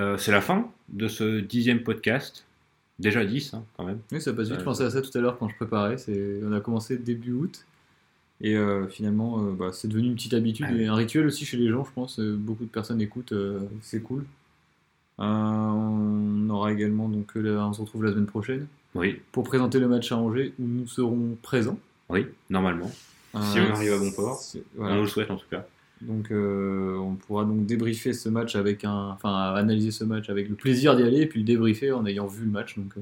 Euh, 0.00 0.16
c'est 0.16 0.32
la 0.32 0.40
fin 0.40 0.68
de 0.88 1.08
ce 1.08 1.40
dixième 1.40 1.82
podcast. 1.82 2.44
Déjà 2.98 3.24
10, 3.24 3.54
hein, 3.54 3.64
quand 3.76 3.84
même. 3.84 3.98
Oui, 4.12 4.20
ça 4.20 4.32
passe 4.32 4.48
vite. 4.48 4.58
Je 4.60 4.64
pensais 4.64 4.84
à 4.84 4.90
ça 4.90 5.02
tout 5.02 5.16
à 5.16 5.20
l'heure 5.20 5.38
quand 5.38 5.48
je 5.48 5.56
préparais. 5.56 5.96
On 6.44 6.52
a 6.52 6.60
commencé 6.60 6.96
début 6.96 7.32
août. 7.32 7.64
Et 8.40 8.56
euh, 8.56 8.88
finalement, 8.88 9.38
euh, 9.44 9.52
bah, 9.52 9.70
c'est 9.72 9.86
devenu 9.88 10.08
une 10.08 10.14
petite 10.14 10.34
habitude 10.34 10.66
et 10.76 10.86
un 10.86 10.94
rituel 10.94 11.26
aussi 11.26 11.44
chez 11.44 11.56
les 11.56 11.68
gens, 11.68 11.84
je 11.84 11.92
pense. 11.92 12.18
Euh, 12.18 12.34
beaucoup 12.36 12.64
de 12.64 12.70
personnes 12.70 13.00
écoutent, 13.00 13.32
euh, 13.32 13.60
c'est 13.82 14.00
cool. 14.02 14.24
Euh, 15.20 15.24
on 15.24 16.48
aura 16.50 16.72
également, 16.72 17.08
donc, 17.08 17.36
euh, 17.36 17.40
là, 17.42 17.66
on 17.68 17.72
se 17.72 17.80
retrouve 17.80 18.02
la 18.04 18.10
semaine 18.10 18.26
prochaine 18.26 18.66
Oui, 18.94 19.20
pour 19.30 19.44
présenter 19.44 19.78
le 19.78 19.86
match 19.88 20.10
à 20.10 20.16
Angers 20.16 20.54
où 20.58 20.64
nous 20.66 20.86
serons 20.88 21.36
présents. 21.42 21.78
oui, 22.08 22.26
normalement. 22.50 22.90
Si 22.90 23.58
Euh, 23.58 23.66
on 23.68 23.74
arrive 23.74 23.92
à 23.94 23.98
bon 23.98 24.10
port. 24.12 24.36
c'est- 24.40 24.62
On 24.76 24.80
Voilà. 24.80 24.96
nous 24.96 25.02
le 25.02 25.08
souhaite 25.08 25.30
en 25.30 25.36
tout 25.36 25.46
cas. 25.50 25.64
Donc 26.06 26.30
euh, 26.30 26.96
on 26.98 27.14
pourra 27.14 27.44
donc 27.44 27.64
débriefer 27.66 28.12
ce 28.12 28.28
match 28.28 28.56
avec 28.56 28.84
un, 28.84 29.10
enfin 29.10 29.54
analyser 29.54 29.90
ce 29.90 30.04
match 30.04 30.28
avec 30.30 30.48
le 30.48 30.54
plaisir 30.54 30.96
d'y 30.96 31.02
aller 31.02 31.20
et 31.22 31.26
puis 31.26 31.40
le 31.40 31.46
débriefer 31.46 31.92
en 31.92 32.04
ayant 32.06 32.26
vu 32.26 32.44
le 32.44 32.50
match. 32.50 32.76
Donc 32.76 32.92
euh, 32.96 33.00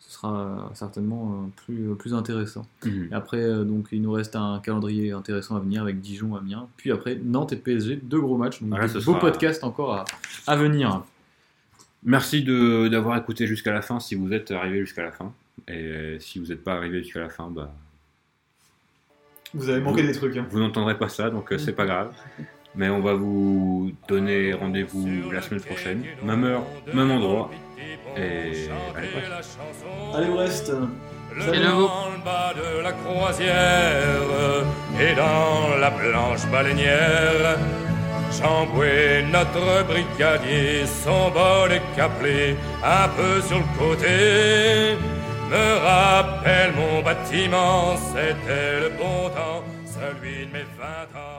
ce 0.00 0.12
sera 0.12 0.70
certainement 0.74 1.32
euh, 1.46 1.48
plus, 1.64 1.94
plus 1.96 2.12
intéressant. 2.14 2.66
Mhm. 2.84 3.08
Et 3.10 3.14
après 3.14 3.64
donc 3.64 3.88
il 3.92 4.02
nous 4.02 4.12
reste 4.12 4.36
un 4.36 4.60
calendrier 4.62 5.12
intéressant 5.12 5.56
à 5.56 5.60
venir 5.60 5.82
avec 5.82 6.00
Dijon, 6.00 6.36
Amiens, 6.36 6.66
puis 6.76 6.92
après 6.92 7.18
Nantes 7.24 7.52
et 7.52 7.56
PSG, 7.56 7.96
deux 8.02 8.20
gros 8.20 8.36
matchs. 8.36 8.60
Donc 8.60 8.68
Voilà, 8.70 8.86
ce 8.88 8.94
beaux 8.98 9.00
sera- 9.00 9.20
podcasts 9.20 9.64
encore 9.64 9.94
à, 9.94 10.04
à 10.46 10.56
venir. 10.56 11.02
Merci 12.02 12.42
de- 12.42 12.88
d'avoir 12.88 13.16
écouté 13.16 13.46
jusqu'à 13.46 13.72
la 13.72 13.80
fin 13.80 13.98
si 13.98 14.14
vous 14.14 14.30
êtes 14.32 14.50
arrivé 14.50 14.80
jusqu'à 14.80 15.02
la 15.04 15.10
fin. 15.12 15.32
Et 15.68 16.16
si 16.20 16.38
vous 16.38 16.46
n'êtes 16.48 16.62
pas 16.62 16.74
arrivé 16.74 17.02
jusqu'à 17.02 17.20
la 17.20 17.30
fin, 17.30 17.48
bah, 17.50 17.72
Vous 19.54 19.68
avez 19.68 19.80
manqué 19.80 20.02
des 20.02 20.12
trucs. 20.12 20.36
vous 20.36 20.58
n'entendrez 20.58 20.98
pas 20.98 21.08
ça, 21.08 21.30
donc 21.30 21.52
euh, 21.52 21.58
c'est 21.58 21.72
pas 21.72 21.86
grave. 21.86 22.12
Mais 22.76 22.88
on 22.88 23.00
va 23.00 23.14
vous 23.14 23.92
donner 24.08 24.52
rendez-vous 24.52 25.30
la 25.30 25.40
semaine 25.40 25.60
prochaine, 25.60 26.02
même 26.24 26.42
heure, 26.42 26.64
même 26.92 27.10
endroit. 27.12 27.48
Et 28.16 28.68
allez, 28.96 29.08
bref. 29.12 29.58
Allez 30.12 30.28
Brest. 30.28 30.72
Vous. 30.72 30.88
Dans 31.36 32.10
le 32.10 32.24
bas 32.24 32.52
de 32.54 32.82
la 32.82 32.92
croisière 32.92 34.64
et 35.00 35.14
dans 35.14 35.76
la 35.80 35.90
blanche 35.90 36.46
baleinière, 36.50 37.58
Chamboué, 38.32 39.24
notre 39.32 39.84
brigadier, 39.86 40.84
son 40.86 41.30
bol 41.30 41.72
est 41.72 41.82
caplé 41.96 42.56
un 42.82 43.08
peu 43.08 43.40
sur 43.40 43.58
le 43.58 43.78
côté. 43.78 45.13
Me 45.50 45.78
rappelle 45.78 46.72
mon 46.72 47.02
bâtiment, 47.02 47.96
c'était 48.12 48.80
le 48.80 48.88
bon 48.90 49.28
temps, 49.30 49.62
celui 49.86 50.46
de 50.46 50.52
mes 50.52 50.66
vingt 50.78 51.18
ans. 51.18 51.33